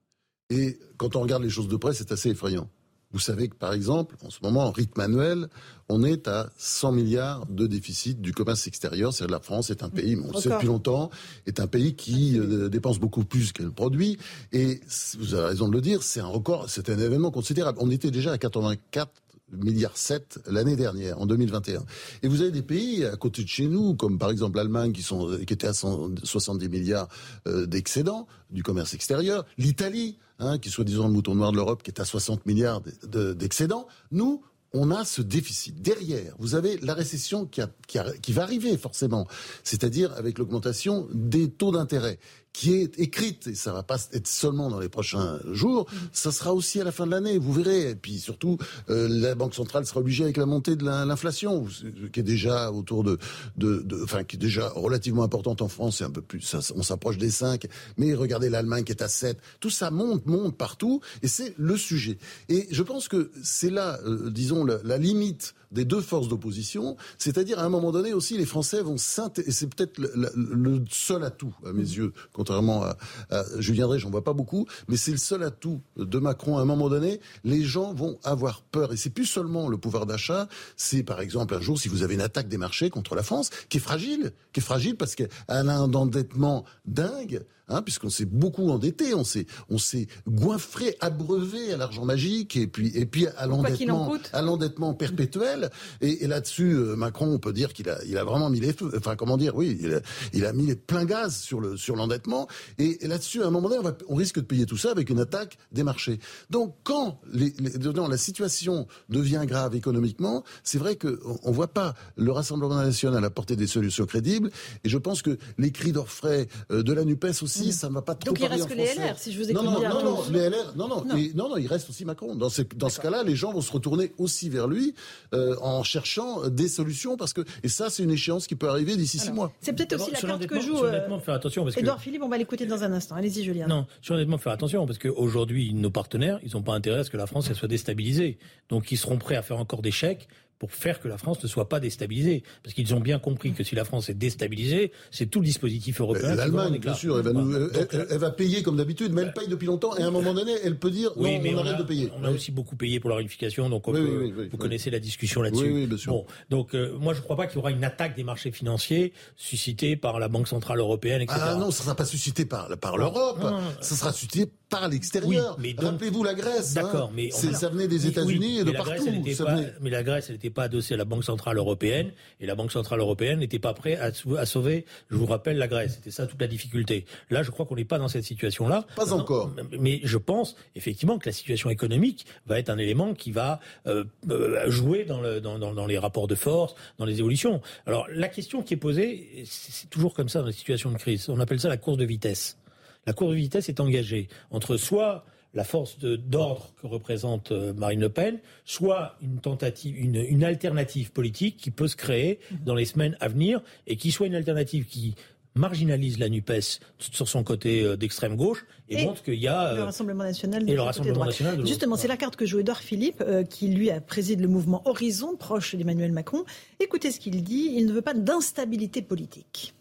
Et 0.49 0.79
quand 0.97 1.15
on 1.15 1.21
regarde 1.21 1.43
les 1.43 1.49
choses 1.49 1.67
de 1.67 1.77
près, 1.77 1.93
c'est 1.93 2.11
assez 2.11 2.29
effrayant. 2.29 2.67
Vous 3.11 3.19
savez 3.19 3.47
que, 3.47 3.55
par 3.55 3.73
exemple, 3.73 4.15
en 4.23 4.29
ce 4.29 4.37
moment, 4.43 4.65
en 4.65 4.71
rythme 4.71 4.99
annuel, 4.99 5.47
on 5.89 6.03
est 6.03 6.27
à 6.27 6.51
100 6.57 6.91
milliards 6.91 7.47
de 7.47 7.65
déficit 7.65 8.21
du 8.21 8.33
commerce 8.33 8.67
extérieur. 8.67 9.13
C'est-à-dire 9.13 9.35
la 9.35 9.41
France 9.41 9.71
est 9.71 9.81
un 9.81 9.89
pays, 9.89 10.15
on 10.15 10.31
le 10.31 10.39
sait 10.39 10.49
depuis 10.49 10.67
longtemps, 10.67 11.09
est 11.47 11.59
un 11.59 11.65
pays 11.65 11.95
qui 11.95 12.37
euh, 12.37 12.69
dépense 12.69 12.99
beaucoup 12.99 13.25
plus 13.25 13.51
qu'elle 13.51 13.71
produit. 13.71 14.17
Et 14.51 14.79
vous 15.17 15.33
avez 15.33 15.47
raison 15.47 15.67
de 15.67 15.73
le 15.73 15.81
dire, 15.81 16.03
c'est 16.03 16.19
un 16.19 16.27
record, 16.27 16.69
c'est 16.69 16.89
un 16.89 16.99
événement 16.99 17.31
considérable. 17.31 17.79
On 17.81 17.89
était 17.89 18.11
déjà 18.11 18.31
à 18.31 18.37
84 18.37 19.11
milliards 19.51 19.97
7 19.97 20.41
l'année 20.45 20.75
dernière, 20.75 21.19
en 21.19 21.25
2021. 21.25 21.83
Et 22.21 22.27
vous 22.27 22.41
avez 22.41 22.51
des 22.51 22.61
pays 22.61 23.05
à 23.05 23.15
côté 23.15 23.43
de 23.43 23.47
chez 23.47 23.67
nous, 23.67 23.95
comme 23.95 24.19
par 24.19 24.29
exemple 24.29 24.57
l'Allemagne, 24.57 24.91
qui, 24.91 25.01
sont, 25.01 25.35
qui 25.47 25.53
était 25.53 25.67
à 25.67 25.73
170 25.73 26.69
milliards 26.69 27.07
euh, 27.47 27.65
d'excédents 27.65 28.27
du 28.51 28.61
commerce 28.61 28.93
extérieur, 28.93 29.45
l'Italie, 29.57 30.19
hein, 30.39 30.57
qui 30.57 30.69
est 30.69 30.71
soi-disant 30.71 31.07
le 31.07 31.13
mouton 31.13 31.35
noir 31.35 31.51
de 31.51 31.57
l'Europe, 31.57 31.83
qui 31.83 31.91
est 31.91 31.99
à 32.01 32.05
60 32.05 32.45
milliards 32.45 32.81
de- 32.81 32.93
de- 33.07 33.33
d'excédents. 33.33 33.87
Nous, 34.11 34.41
on 34.71 34.91
a 34.91 35.03
ce 35.03 35.21
déficit. 35.23 35.81
Derrière, 35.81 36.35
vous 36.37 36.53
avez 36.53 36.77
la 36.77 36.93
récession 36.93 37.47
qui 37.47 38.31
va 38.33 38.43
arriver 38.43 38.77
forcément, 38.77 39.27
c'est-à-dire 39.63 40.13
avec 40.13 40.37
l'augmentation 40.37 41.07
des 41.11 41.49
taux 41.49 41.71
d'intérêt 41.71 42.19
qui 42.51 42.73
est 42.73 42.99
écrite, 42.99 43.47
et 43.47 43.55
ça 43.55 43.71
va 43.71 43.83
pas 43.83 43.97
être 44.11 44.27
seulement 44.27 44.69
dans 44.69 44.79
les 44.79 44.89
prochains 44.89 45.39
jours, 45.51 45.85
ça 46.11 46.31
sera 46.31 46.53
aussi 46.53 46.81
à 46.81 46.83
la 46.83 46.91
fin 46.91 47.05
de 47.05 47.11
l'année, 47.11 47.37
vous 47.37 47.53
verrez. 47.53 47.91
Et 47.91 47.95
puis 47.95 48.19
surtout, 48.19 48.57
euh, 48.89 49.07
la 49.07 49.35
Banque 49.35 49.53
centrale 49.55 49.85
sera 49.85 49.99
obligée 49.99 50.23
avec 50.23 50.35
la 50.35 50.45
montée 50.45 50.75
de 50.75 50.83
la- 50.83 51.05
l'inflation, 51.05 51.67
qui 52.11 52.19
est 52.19 52.23
déjà 52.23 52.71
autour 52.71 53.03
de, 53.03 53.17
de, 53.55 53.81
de- 53.85 54.03
enfin, 54.03 54.23
qui 54.23 54.35
est 54.35 54.39
déjà 54.39 54.67
relativement 54.69 55.23
importante 55.23 55.61
en 55.61 55.67
France, 55.69 55.97
c'est 55.99 56.03
un 56.03 56.09
peu 56.11 56.21
plus, 56.23 56.55
on 56.75 56.83
s'approche 56.83 57.17
des 57.17 57.31
5, 57.31 57.67
mais 57.97 58.13
regardez 58.13 58.49
l'Allemagne 58.49 58.83
qui 58.83 58.91
est 58.91 59.03
à 59.03 59.07
7, 59.07 59.37
tout 59.59 59.69
ça 59.69 59.91
monte, 59.91 60.25
monte 60.25 60.57
partout, 60.57 61.01
et 61.21 61.27
c'est 61.27 61.53
le 61.57 61.77
sujet. 61.77 62.17
Et 62.49 62.67
je 62.71 62.83
pense 62.83 63.07
que 63.07 63.31
c'est 63.43 63.69
là, 63.69 63.99
euh, 64.05 64.29
disons, 64.31 64.65
la 64.65 64.97
limite 64.97 65.53
des 65.71 65.85
deux 65.85 66.01
forces 66.01 66.27
d'opposition, 66.27 66.97
c'est-à-dire 67.17 67.59
à 67.59 67.63
un 67.63 67.69
moment 67.69 67.91
donné 67.91 68.13
aussi 68.13 68.37
les 68.37 68.45
Français 68.45 68.81
vont 68.81 68.97
s'intéresser, 68.97 69.49
et 69.49 69.53
c'est 69.53 69.67
peut-être 69.67 69.97
le, 69.99 70.11
le- 70.15 70.31
le 70.35 70.83
seul 70.89 71.23
atout 71.23 71.53
à 71.65 71.71
mes 71.73 71.83
yeux, 71.83 72.11
contrairement 72.33 72.83
à, 72.83 72.97
à 73.29 73.43
Julien 73.59 73.85
Drey, 73.87 73.99
j'en 73.99 74.09
vois 74.09 74.23
pas 74.23 74.33
beaucoup, 74.33 74.65
mais 74.87 74.97
c'est 74.97 75.11
le 75.11 75.17
seul 75.17 75.43
atout 75.43 75.81
de 75.97 76.19
Macron. 76.19 76.57
À 76.57 76.61
un 76.61 76.65
moment 76.65 76.89
donné, 76.89 77.19
les 77.43 77.63
gens 77.63 77.93
vont 77.93 78.17
avoir 78.23 78.61
peur, 78.63 78.93
et 78.93 78.97
c'est 78.97 79.09
plus 79.11 79.25
seulement 79.25 79.69
le 79.69 79.77
pouvoir 79.77 80.05
d'achat, 80.05 80.47
c'est 80.75 81.03
par 81.03 81.21
exemple 81.21 81.53
un 81.53 81.61
jour 81.61 81.79
si 81.79 81.87
vous 81.87 82.03
avez 82.03 82.15
une 82.15 82.21
attaque 82.21 82.47
des 82.49 82.57
marchés 82.57 82.89
contre 82.89 83.15
la 83.15 83.23
France, 83.23 83.49
qui 83.69 83.77
est 83.77 83.81
fragile, 83.81 84.31
qui 84.53 84.59
est 84.59 84.63
fragile 84.63 84.95
parce 84.97 85.15
qu'elle 85.15 85.29
a 85.47 85.59
un 85.59 85.93
endettement 85.93 86.65
dingue, 86.85 87.43
Hein, 87.71 87.83
puisqu'on 87.83 88.09
s'est 88.09 88.25
beaucoup 88.25 88.69
endetté, 88.71 89.13
on 89.13 89.23
s'est, 89.23 89.45
on 89.69 89.77
s'est 89.77 90.07
goinfré, 90.27 90.97
abreuvé 91.01 91.71
à 91.71 91.77
l'argent 91.77 92.03
magique 92.03 92.55
et 92.55 92.65
puis, 92.67 92.91
et 92.95 93.05
puis 93.05 93.27
à 93.27 93.45
l'endettement, 93.45 94.07
à 94.33 94.41
l'endettement 94.41 94.93
perpétuel. 94.95 95.69
Et, 96.01 96.23
et 96.23 96.27
là-dessus, 96.27 96.71
euh, 96.73 96.95
Macron, 96.95 97.27
on 97.31 97.37
peut 97.37 97.53
dire 97.53 97.73
qu'il 97.73 97.87
a, 97.89 97.99
il 98.05 98.17
a 98.17 98.23
vraiment 98.23 98.49
mis 98.49 98.59
les 98.59 98.73
feux. 98.73 98.91
Enfin, 98.97 99.15
comment 99.15 99.37
dire, 99.37 99.55
oui, 99.55 99.77
il 99.81 99.93
a, 99.93 99.99
il 100.33 100.45
a 100.45 100.53
mis 100.53 100.65
les 100.65 100.75
pleins 100.75 101.05
gaz 101.05 101.37
sur 101.37 101.59
le, 101.61 101.77
sur 101.77 101.95
l'endettement. 101.95 102.47
Et, 102.79 103.05
et 103.05 103.07
là-dessus, 103.07 103.43
à 103.43 103.47
un 103.47 103.51
moment 103.51 103.69
donné, 103.69 103.79
on, 103.79 103.83
va- 103.83 103.97
on 104.07 104.15
risque 104.15 104.37
de 104.37 104.41
payer 104.45 104.65
tout 104.65 104.77
ça 104.77 104.89
avec 104.91 105.09
une 105.11 105.19
attaque 105.19 105.57
des 105.71 105.83
marchés. 105.83 106.19
Donc, 106.49 106.75
quand 106.83 107.19
les, 107.31 107.53
les- 107.59 107.77
non, 107.93 108.07
la 108.07 108.17
situation 108.17 108.87
devient 109.09 109.43
grave 109.45 109.75
économiquement, 109.75 110.43
c'est 110.63 110.79
vrai 110.79 110.95
que 110.95 111.19
on, 111.23 111.37
on 111.43 111.51
voit 111.51 111.67
pas 111.73 111.93
le 112.15 112.31
Rassemblement 112.31 112.77
national 112.81 113.23
apporter 113.23 113.55
des 113.55 113.67
solutions 113.67 114.05
crédibles. 114.07 114.49
Et 114.83 114.89
je 114.89 114.97
pense 114.97 115.21
que 115.21 115.37
les 115.59 115.71
cris 115.71 115.91
d'orfraie 115.91 116.47
euh, 116.71 116.81
de 116.81 116.93
la 116.93 117.03
Nupes 117.05 117.25
aussi, 117.43 117.58
ça 117.71 117.89
ne 117.89 117.93
va 117.93 118.01
pas 118.01 118.15
trop 118.15 118.31
Donc 118.31 118.39
il 118.39 118.45
reste 118.47 118.67
que 118.67 118.73
les. 118.73 118.85
LR, 118.93 119.17
si 119.17 119.31
je 119.31 119.37
vous 119.39 119.49
écoute 119.49 119.63
non, 119.63 119.71
non, 119.71 119.81
non, 119.81 120.03
non, 120.03 120.15
tous. 120.23 120.31
les 120.31 120.49
LR, 120.49 120.73
non, 120.75 120.87
non, 120.87 121.03
Non. 121.05 121.15
et- 121.15 121.31
non, 121.35 121.49
non, 121.49 121.57
il 121.57 121.67
reste 121.67 121.89
aussi 121.89 122.05
Macron. 122.05 122.35
Dans 122.35 122.49
ce, 122.49 122.61
dans 122.75 122.89
ce 122.89 122.99
cas-là, 122.99 123.23
les 123.23 123.35
gens 123.35 123.51
vont 123.53 123.61
se 123.61 123.71
retourner 123.71 124.11
aussi 124.17 124.49
vers 124.49 124.67
lui 124.67 124.93
euh, 125.33 125.55
en 125.61 125.83
cherchant 125.83 126.47
des 126.47 126.67
solutions 126.67 127.17
parce 127.17 127.33
que 127.33 127.41
et 127.63 127.69
ça, 127.69 127.89
c'est 127.89 128.03
une 128.03 128.11
échéance 128.11 128.47
qui 128.47 128.55
peut 128.55 128.69
arriver 128.69 128.95
d'ici 128.95 129.19
six 129.19 129.31
mois. 129.31 129.51
C'est 129.61 129.73
peut-être 129.73 129.95
aussi 130.01 130.11
la 130.11 130.19
carte 130.19 130.47
que 130.47 130.59
joue 130.59 130.83
euh, 130.83 131.19
faire 131.19 131.35
attention 131.35 131.63
parce 131.63 131.75
que 131.75 131.81
Édouard 131.81 132.01
Philippe. 132.01 132.21
On 132.23 132.29
va 132.29 132.37
l'écouter 132.37 132.65
dans 132.65 132.83
un 132.83 132.91
instant. 132.91 133.15
Allez-y, 133.15 133.43
Julien. 133.43 133.67
Non, 133.67 133.85
sur 134.01 134.15
honnêtement 134.15 134.37
faire 134.37 134.53
attention 134.53 134.85
parce 134.85 134.99
qu'aujourd'hui, 134.99 135.73
nos 135.73 135.89
partenaires, 135.89 136.39
ils 136.43 136.51
n'ont 136.53 136.61
pas 136.63 136.73
intérêt 136.73 136.99
à 136.99 137.03
ce 137.03 137.09
que 137.09 137.17
la 137.17 137.27
France 137.27 137.47
elle 137.49 137.55
soit 137.55 137.67
déstabilisée. 137.67 138.37
Donc, 138.69 138.91
ils 138.91 138.97
seront 138.97 139.17
prêts 139.17 139.35
à 139.35 139.41
faire 139.41 139.57
encore 139.57 139.81
des 139.81 139.91
chèques 139.91 140.27
pour 140.59 140.71
faire 140.73 140.99
que 140.99 141.07
la 141.07 141.17
France 141.17 141.41
ne 141.41 141.47
soit 141.47 141.69
pas 141.69 141.79
déstabilisée. 141.79 142.43
Parce 142.63 142.73
qu'ils 142.75 142.93
ont 142.93 142.99
bien 142.99 143.17
compris 143.17 143.53
que 143.53 143.63
si 143.63 143.75
la 143.75 143.85
France 143.85 144.09
est 144.09 144.13
déstabilisée, 144.13 144.91
c'est 145.09 145.25
tout 145.27 145.39
le 145.39 145.45
dispositif 145.45 146.01
européen. 146.01 146.35
L'Allemagne, 146.35 146.77
bien 146.79 146.93
sûr, 146.93 147.17
elle 147.17 147.23
va, 147.25 147.31
nous- 147.33 147.55
elle, 147.55 147.71
Donc, 147.71 147.87
elle- 147.93 148.07
elle 148.09 148.17
va 148.17 148.29
payer 148.31 148.61
comme 148.61 148.75
d'habitude, 148.77 149.13
mais 149.13 149.21
elle 149.23 149.33
paye 149.33 149.47
depuis 149.47 149.67
longtemps. 149.67 149.95
Et 149.97 150.03
à 150.03 150.07
un 150.07 150.11
moment 150.11 150.33
donné, 150.33 150.51
elle 150.63 150.77
peut 150.77 150.91
dire 150.91 151.11
Oui, 151.15 151.37
non, 151.37 151.41
mais 151.43 151.53
on, 151.55 151.57
on, 151.57 151.61
arrête 151.61 151.75
a, 151.75 151.77
de 151.77 151.83
payer. 151.83 152.11
on 152.19 152.23
a 152.25 152.29
aussi 152.29 152.51
beaucoup 152.51 152.75
payé 152.75 152.99
pour 152.99 153.09
la 153.09 153.15
réunification, 153.15 153.69
donc 153.69 153.87
on 153.87 153.93
Oui, 153.93 153.99
peut- 154.01 154.05
oui, 154.05 154.25
oui, 154.27 154.33
oui, 154.37 154.49
vous 154.51 154.57
connaissez 154.57 154.89
la 154.91 154.99
discussion 154.99 155.41
là-dessus. 155.41 155.87
Bon, 156.07 156.25
donc 156.49 156.75
euh, 156.75 156.93
moi 156.99 157.13
je 157.13 157.19
ne 157.19 157.23
crois 157.23 157.37
pas 157.37 157.47
qu'il 157.47 157.55
y 157.55 157.59
aura 157.59 157.71
une 157.71 157.83
attaque 157.85 158.15
des 158.17 158.23
marchés 158.23 158.51
financiers 158.51 159.13
suscitée 159.37 159.95
par 159.95 160.19
la 160.19 160.27
Banque 160.27 160.47
centrale 160.47 160.79
européenne, 160.79 161.21
etc. 161.21 161.39
Ah 161.41 161.55
non, 161.55 161.71
ça 161.71 161.79
ne 161.79 161.85
sera 161.85 161.95
pas 161.95 162.05
suscité 162.05 162.45
par, 162.45 162.67
par 162.77 162.97
l'Europe, 162.97 163.39
ça 163.81 163.95
sera 163.95 164.11
suscité 164.11 164.47
par 164.69 164.87
l'extérieur. 164.89 165.57
Mais 165.59 165.73
Rappelez-vous 165.77 166.23
la 166.23 166.33
Grèce. 166.33 166.73
D'accord, 166.73 167.07
hein. 167.09 167.13
mais 167.15 167.29
C'est- 167.31 167.47
on- 167.49 167.53
ça 167.53 167.69
venait 167.69 167.87
des 167.87 168.05
États-Unis 168.07 168.59
et 168.59 168.63
de 168.63 168.71
mais 168.71 168.73
partout. 168.77 168.91
Grèce, 168.91 169.03
elle 169.07 169.17
n'était 169.19 169.33
Ça 169.33 169.45
pas- 169.45 169.55
venait- 169.55 169.73
mais 169.81 169.89
la 169.89 170.03
Grèce, 170.03 170.25
elle 170.29 170.35
n'était 170.49 170.55
pas 170.55 170.63
adossée 170.63 170.95
à 170.95 170.97
la 170.97 171.05
Banque 171.05 171.23
centrale 171.23 171.57
européenne, 171.57 172.11
et 172.39 172.45
la 172.45 172.55
Banque 172.55 172.71
centrale 172.71 172.99
européenne 172.99 173.39
n'était 173.39 173.59
pas 173.59 173.73
prête 173.73 173.99
à, 173.99 174.11
sau- 174.13 174.35
à 174.35 174.45
sauver, 174.45 174.85
je 175.09 175.15
vous 175.15 175.25
rappelle, 175.25 175.57
la 175.57 175.67
Grèce. 175.67 175.95
C'était 175.95 176.11
ça 176.11 176.25
toute 176.27 176.41
la 176.41 176.47
difficulté. 176.47 177.05
Là, 177.29 177.43
je 177.43 177.51
crois 177.51 177.65
qu'on 177.65 177.75
n'est 177.75 177.85
pas 177.85 177.99
dans 177.99 178.07
cette 178.07 178.23
situation-là. 178.23 178.85
Pas 178.95 179.13
encore. 179.13 179.51
Mais 179.79 180.01
je 180.03 180.17
pense 180.17 180.55
effectivement 180.75 181.19
que 181.19 181.27
la 181.29 181.33
situation 181.33 181.69
économique 181.69 182.25
va 182.47 182.59
être 182.59 182.69
un 182.69 182.77
élément 182.77 183.13
qui 183.13 183.31
va 183.31 183.59
euh, 183.85 184.03
euh, 184.29 184.69
jouer 184.69 185.05
dans, 185.05 185.21
le, 185.21 185.39
dans, 185.39 185.59
dans, 185.59 185.73
dans 185.73 185.85
les 185.85 185.97
rapports 185.97 186.27
de 186.27 186.35
force, 186.35 186.75
dans 186.97 187.05
les 187.05 187.19
évolutions. 187.19 187.61
Alors, 187.85 188.07
la 188.11 188.27
question 188.27 188.63
qui 188.63 188.73
est 188.73 188.77
posée, 188.77 189.43
c'est 189.45 189.69
c'est 189.71 189.89
toujours 189.89 190.13
comme 190.13 190.29
ça 190.29 190.41
dans 190.41 190.47
les 190.47 190.51
situations 190.53 190.91
de 190.91 190.97
crise. 190.97 191.29
On 191.29 191.39
appelle 191.39 191.59
ça 191.59 191.69
la 191.69 191.77
course 191.77 191.97
de 191.97 192.05
vitesse. 192.05 192.57
La 193.05 193.13
course 193.13 193.31
de 193.31 193.37
vitesse 193.37 193.69
est 193.69 193.79
engagée 193.79 194.27
entre 194.51 194.77
soit 194.77 195.23
la 195.53 195.63
force 195.63 195.97
d'ordre 195.99 196.73
que 196.81 196.87
représente 196.87 197.51
euh, 197.51 197.73
Marine 197.73 198.01
Le 198.01 198.09
Pen, 198.09 198.39
soit 198.65 199.15
une 199.21 199.39
tentative, 199.39 199.97
une, 199.97 200.15
une 200.15 200.43
alternative 200.43 201.11
politique 201.11 201.57
qui 201.57 201.71
peut 201.71 201.87
se 201.87 201.95
créer 201.95 202.39
dans 202.65 202.75
les 202.75 202.85
semaines 202.85 203.17
à 203.19 203.27
venir 203.27 203.61
et 203.87 203.95
qui 203.95 204.11
soit 204.11 204.27
une 204.27 204.35
alternative 204.35 204.85
qui 204.85 205.15
marginalise 205.55 206.19
la 206.19 206.29
NUPES 206.29 206.79
sur 206.99 207.27
son 207.27 207.43
côté 207.43 207.83
euh, 207.83 207.97
d'extrême 207.97 208.35
gauche 208.35 208.65
et, 208.87 209.01
Et 209.01 209.05
montre 209.05 209.23
qu'il 209.23 209.35
y 209.35 209.47
a... 209.47 209.75
Le 209.75 209.83
Rassemblement 209.83 210.23
national. 210.23 210.69
et 210.69 210.75
le 210.75 210.81
Rassemblement 210.81 211.25
national 211.25 211.57
de. 211.57 211.65
Justement, 211.65 211.95
c'est 211.95 212.07
la 212.07 212.17
carte 212.17 212.35
que 212.35 212.45
joue 212.45 212.59
Edouard 212.59 212.79
Philippe, 212.79 213.21
euh, 213.21 213.43
qui 213.43 213.67
lui 213.69 213.89
a 213.89 213.99
préside 213.99 214.41
le 214.41 214.47
mouvement 214.47 214.87
Horizon, 214.87 215.35
proche 215.35 215.75
d'Emmanuel 215.75 216.11
Macron. 216.11 216.45
Écoutez 216.79 217.11
ce 217.11 217.19
qu'il 217.19 217.43
dit. 217.43 217.73
Il 217.75 217.87
ne 217.87 217.93
veut 217.93 218.01
pas 218.01 218.13
d'instabilité 218.13 219.01
politique. 219.01 219.73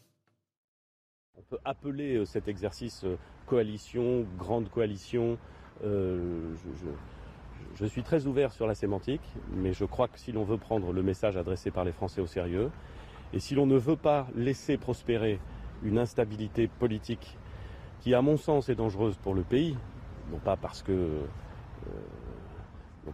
On 1.37 1.43
peut 1.43 1.59
appeler 1.65 2.25
cet 2.27 2.49
exercice 2.49 3.05
coalition, 3.47 4.27
grande 4.39 4.69
coalition. 4.71 5.39
Euh, 5.85 6.55
je, 7.77 7.85
suis 7.87 8.03
très 8.03 8.27
ouvert 8.27 8.53
sur 8.53 8.67
la 8.67 8.75
sémantique, 8.75 9.23
mais 9.53 9.73
je 9.73 9.85
crois 9.85 10.09
que 10.09 10.19
si 10.19 10.33
l'on 10.33 10.45
veut 10.45 10.59
prendre 10.59 10.93
le 10.93 11.03
message 11.03 11.37
adressé 11.37 11.71
par 11.71 11.85
les 11.85 11.93
Français 11.93 12.21
au 12.21 12.27
sérieux, 12.27 12.71
et 13.33 13.41
si 13.41 13.55
l'on 13.55 13.67
ne 13.67 13.77
veut 13.77 13.97
pas 13.97 14.27
laisser 14.35 14.77
prospérer 14.79 15.41
une 15.83 15.99
instabilité 15.99 16.67
politique 16.67 17.39
qui, 18.01 18.15
à 18.15 18.23
mon 18.23 18.37
sens, 18.37 18.69
est 18.69 18.75
dangereuse 18.75 19.17
pour 19.17 19.35
le 19.35 19.43
pays, 19.45 19.77
non 20.31 20.39
pas 20.39 20.57
parce 20.57 20.83
que 20.83 20.93
euh, 20.93 21.91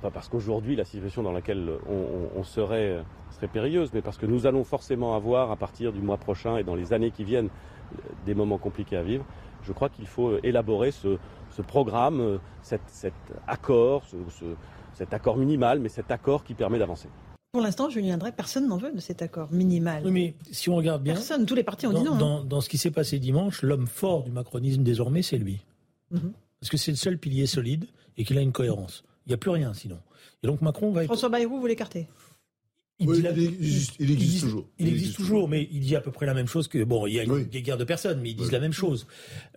pas 0.00 0.10
parce 0.10 0.28
qu'aujourd'hui 0.28 0.74
la 0.74 0.84
situation 0.84 1.22
dans 1.22 1.32
laquelle 1.32 1.70
on, 1.86 1.92
on- 1.92 2.38
on 2.38 2.42
serait 2.42 3.04
serait 3.30 3.48
périlleuse, 3.48 3.92
mais 3.92 4.02
parce 4.02 4.16
que 4.16 4.26
nous 4.26 4.46
allons 4.46 4.64
forcément 4.64 5.14
avoir 5.16 5.50
à 5.50 5.56
partir 5.56 5.92
du 5.92 6.00
mois 6.00 6.18
prochain 6.18 6.56
et 6.56 6.64
dans 6.64 6.74
les 6.74 6.92
années 6.92 7.10
qui 7.10 7.24
viennent 7.24 7.50
des 8.26 8.34
moments 8.34 8.58
compliqués 8.58 8.96
à 8.96 9.02
vivre. 9.02 9.24
Je 9.62 9.72
crois 9.72 9.88
qu'il 9.88 10.06
faut 10.06 10.38
élaborer 10.42 10.90
ce, 10.90 11.16
ce 11.50 11.62
programme, 11.62 12.20
euh, 12.20 12.38
cet, 12.62 12.82
cet 12.86 13.14
accord, 13.46 14.04
ce- 14.06 14.16
ce- 14.38 14.54
cet 14.94 15.12
accord 15.14 15.36
minimal, 15.36 15.80
mais 15.80 15.88
cet 15.88 16.10
accord 16.10 16.44
qui 16.44 16.54
permet 16.54 16.78
d'avancer. 16.78 17.08
Pour 17.52 17.62
l'instant, 17.62 17.88
Julien 17.88 18.18
Drey, 18.18 18.32
personne 18.32 18.66
n'en 18.68 18.76
veut 18.76 18.92
de 18.92 19.00
cet 19.00 19.22
accord 19.22 19.52
minimal. 19.52 20.02
Oui, 20.04 20.10
mais 20.10 20.34
si 20.50 20.68
on 20.70 20.76
regarde 20.76 21.02
bien, 21.02 21.14
Personne, 21.14 21.46
tous 21.46 21.54
les 21.54 21.62
partis 21.62 21.86
ont 21.86 21.92
dans, 21.92 21.98
dit 22.00 22.04
non. 22.06 22.14
hein. 22.14 22.18
dans- 22.18 22.44
dans 22.44 22.60
ce 22.60 22.68
qui 22.68 22.78
s'est 22.78 22.90
passé 22.90 23.18
dimanche, 23.18 23.62
l'homme 23.62 23.86
fort 23.86 24.24
du 24.24 24.30
macronisme 24.32 24.82
désormais, 24.82 25.22
c'est 25.22 25.38
lui. 25.38 25.60
Mhm. 26.10 26.32
Parce 26.60 26.70
que 26.70 26.76
c'est 26.76 26.90
le 26.90 26.96
seul 26.96 27.18
pilier 27.18 27.46
solide 27.46 27.86
et 28.16 28.24
qu'il 28.24 28.36
a 28.38 28.40
une 28.40 28.52
cohérence. 28.52 29.04
Il 29.26 29.30
n'y 29.30 29.34
a 29.34 29.38
plus 29.38 29.50
rien 29.50 29.72
sinon. 29.72 29.98
Et 30.42 30.46
donc 30.46 30.60
Macron 30.62 30.90
va 30.92 31.02
être... 31.04 31.08
François 31.08 31.28
Bayrou, 31.28 31.58
vous 31.60 31.66
l'écartez? 31.66 32.08
Il, 33.00 33.08
Oui, 33.08 33.16
dit 33.16 33.22
la- 33.22 33.32
il 33.32 33.44
existe- 33.46 33.96
il 33.98 34.10
existe 34.12 34.34
dit- 34.34 34.40
toujours. 34.42 34.68
Il, 34.78 34.86
Il 34.86 34.92
existe 34.92 35.04
existe 35.06 35.16
toujours, 35.18 35.48
mais 35.48 35.68
il 35.72 35.80
dit 35.80 35.96
à 35.96 36.00
peu 36.00 36.12
près 36.12 36.26
la 36.26 36.34
même 36.34 36.46
chose 36.46 36.68
que 36.68 36.84
bon, 36.84 37.08
il 37.08 37.14
y 37.14 37.18
a 37.18 37.24
une 37.24 37.32
Oui. 37.32 37.44
guerre 37.46 37.76
de 37.76 37.82
personnes, 37.82 38.20
mais 38.22 38.30
ils 38.30 38.36
disent 38.36 38.46
Oui. 38.46 38.52
la 38.52 38.60
même 38.60 38.72
chose. 38.72 39.08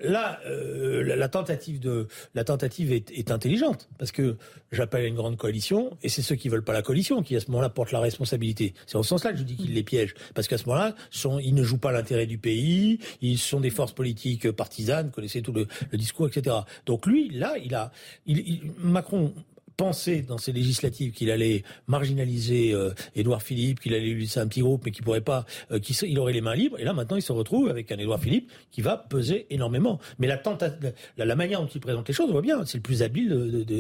Là, 0.01 0.39
euh, 0.47 1.03
la, 1.03 1.15
la 1.15 1.30
tentative 1.30 1.80
de 1.80 2.07
la 2.34 2.43
tentative 2.43 2.91
est, 2.91 3.11
est 3.11 3.30
intelligente 3.30 3.89
parce 3.99 4.11
que 4.11 4.38
j'appelle 4.72 5.03
à 5.03 5.07
une 5.07 5.14
grande 5.14 5.38
coalition 5.38 5.95
et 6.01 6.09
c'est 6.09 6.23
ceux 6.23 6.34
qui 6.34 6.49
veulent 6.49 6.64
pas 6.64 6.73
la 6.73 6.81
coalition 6.81 7.22
qui 7.22 7.35
à 7.35 7.39
ce 7.39 7.51
moment-là 7.51 7.69
portent 7.69 7.91
la 7.91 7.99
responsabilité. 7.99 8.73
C'est 8.88 8.95
en 8.95 9.03
ce 9.03 9.09
sens-là 9.09 9.34
que 9.34 9.38
je 9.38 9.43
dis 9.43 9.55
qu'ils 9.55 9.76
les 9.76 9.84
piègent 9.84 10.15
parce 10.34 10.47
qu'à 10.47 10.57
ce 10.57 10.65
moment-là, 10.65 10.95
sont, 11.11 11.38
ils 11.38 11.53
ne 11.53 11.64
jouent 11.64 11.77
pas 11.77 11.91
l'intérêt 11.91 12.26
du 12.26 12.39
pays, 12.39 12.97
ils 13.22 13.38
sont 13.38 13.59
des 13.59 13.69
forces 13.69 13.93
politiques 13.93 14.49
partisanes, 14.49 15.11
connaissez 15.11 15.43
tout 15.43 15.53
le, 15.53 15.68
le 15.91 15.97
discours, 15.99 16.27
etc. 16.27 16.55
Donc 16.88 17.05
lui, 17.05 17.30
là, 17.30 17.53
il 17.64 17.76
a, 17.76 17.91
Macron 18.80 19.34
pensait 19.78 20.22
dans 20.24 20.38
ces 20.40 20.52
législatives 20.52 21.12
qu'il 21.14 21.30
allait 21.32 21.64
marginaliser 21.86 22.74
euh, 22.74 22.91
Édouard 23.16 23.41
Philippe, 23.44 23.80
qu'il 23.80 23.94
allait 23.94 24.10
lui 24.10 24.22
laisser 24.22 24.40
un 24.40 24.48
petit 24.48 24.62
groupe, 24.62 24.82
mais 24.86 24.91
qu'il 24.91 25.04
pourrait 25.04 25.22
pas, 25.22 25.45
euh, 25.72 25.80
qu'il 25.80 25.95
il 26.10 26.18
aurait 26.20 26.34
les 26.34 26.41
mains 26.41 26.56
libres. 26.56 26.80
Et 26.80 26.84
là, 26.84 26.94
maintenant, 26.94 27.16
il 27.16 27.22
se 27.22 27.32
retrouve 27.32 27.70
avec 27.70 27.91
un 27.91 27.98
Édouard 27.98 28.20
Philippe 28.20 28.52
qui 28.72 28.82
va 28.82 28.98
peser 28.98 29.45
énormément. 29.52 29.99
Mais 30.20 30.28
la, 30.28 30.38
tenta- 30.38 30.74
la, 31.18 31.26
la 31.26 31.36
manière 31.36 31.62
dont 31.62 31.68
il 31.68 31.80
présente 31.80 32.08
les 32.08 32.14
choses, 32.14 32.28
on 32.30 32.34
voit 32.34 32.41
bien, 32.41 32.66
c'est 32.66 32.78
le 32.80 32.82
plus 32.84 33.04
habile 33.04 33.30
de, 33.30 33.64
de, 33.64 33.80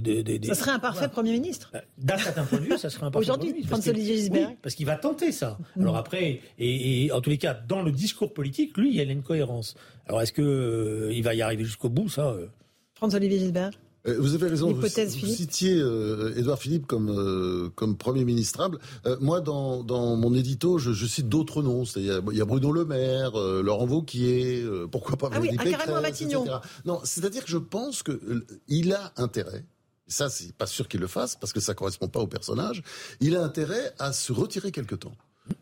de, 0.00 0.22
de, 0.38 0.46
Ça 0.46 0.54
serait 0.54 0.70
un 0.70 0.78
parfait 0.78 1.08
Premier 1.08 1.32
ministre. 1.32 1.72
d'un 1.98 2.18
certain 2.18 2.44
point 2.44 2.58
de 2.60 2.64
vue, 2.64 2.78
ça 2.78 2.88
serait 2.88 3.06
un 3.06 3.10
parfait 3.10 3.24
Aujourd'hui, 3.24 3.52
que- 3.52 3.92
Gisbert. 4.04 4.48
oui, 4.50 4.56
parce 4.62 4.74
qu'il 4.74 4.86
va 4.86 4.96
tenter 4.96 5.32
ça. 5.32 5.58
Alors 5.80 5.96
après, 5.96 6.40
et, 6.58 7.04
et 7.06 7.12
en 7.12 7.20
tous 7.20 7.30
les 7.30 7.38
cas, 7.38 7.54
dans 7.54 7.82
le 7.82 7.90
discours 7.90 8.32
politique, 8.32 8.76
lui, 8.76 8.90
il 8.90 8.96
y 8.96 9.00
a 9.00 9.04
une 9.04 9.22
cohérence. 9.22 9.74
Alors 10.06 10.22
est-ce 10.22 10.32
que 10.32 10.42
euh, 10.42 11.12
il 11.12 11.22
va 11.24 11.34
y 11.34 11.42
arriver 11.42 11.64
jusqu'au 11.64 11.88
bout, 11.88 12.08
ça 12.08 12.28
euh, 12.30 12.46
François-Olivier 12.94 13.38
Gisbert. 13.38 13.70
Euh, 14.08 14.16
Vous 14.18 14.34
avez 14.34 14.48
raison. 14.48 14.72
Vous, 14.72 14.80
vous 14.80 14.88
citiez 15.26 15.74
euh, 15.78 16.34
Édouard 16.36 16.58
Philippe 16.58 16.86
comme 16.86 17.10
euh, 17.10 17.68
comme 17.74 17.96
premier 17.96 18.24
ministrable. 18.24 18.78
Euh, 19.06 19.16
moi, 19.20 19.40
dans, 19.40 19.82
dans 19.82 20.16
mon 20.16 20.34
édito, 20.34 20.78
je, 20.78 20.92
je 20.92 21.06
cite 21.06 21.28
d'autres 21.28 21.62
noms. 21.62 21.84
C'est-à-dire, 21.84 22.22
il 22.32 22.36
y 22.38 22.40
a 22.40 22.44
Bruno 22.44 22.72
Le 22.72 22.84
Maire, 22.84 23.32
Laurent 23.36 23.86
Wauquiez, 23.86 24.62
euh, 24.62 24.86
pourquoi 24.86 25.16
pas 25.16 25.30
Ah 25.32 25.40
oui, 25.40 25.50
ah, 25.52 25.62
carrément 25.64 26.00
Pécresse, 26.00 26.02
Matignon. 26.02 26.44
etc. 26.44 26.58
Non, 26.84 27.00
c'est-à-dire 27.04 27.44
que 27.44 27.50
je 27.50 27.58
pense 27.58 28.02
que 28.02 28.20
il 28.68 28.92
a 28.92 29.12
intérêt. 29.16 29.64
Ça, 30.06 30.30
c'est 30.30 30.52
pas 30.54 30.66
sûr 30.66 30.88
qu'il 30.88 31.00
le 31.00 31.06
fasse 31.06 31.36
parce 31.36 31.52
que 31.52 31.60
ça 31.60 31.74
correspond 31.74 32.08
pas 32.08 32.20
au 32.20 32.26
personnage. 32.26 32.82
Il 33.20 33.36
a 33.36 33.42
intérêt 33.44 33.92
à 33.98 34.12
se 34.14 34.32
retirer 34.32 34.72
quelque 34.72 34.94
temps. 34.94 35.14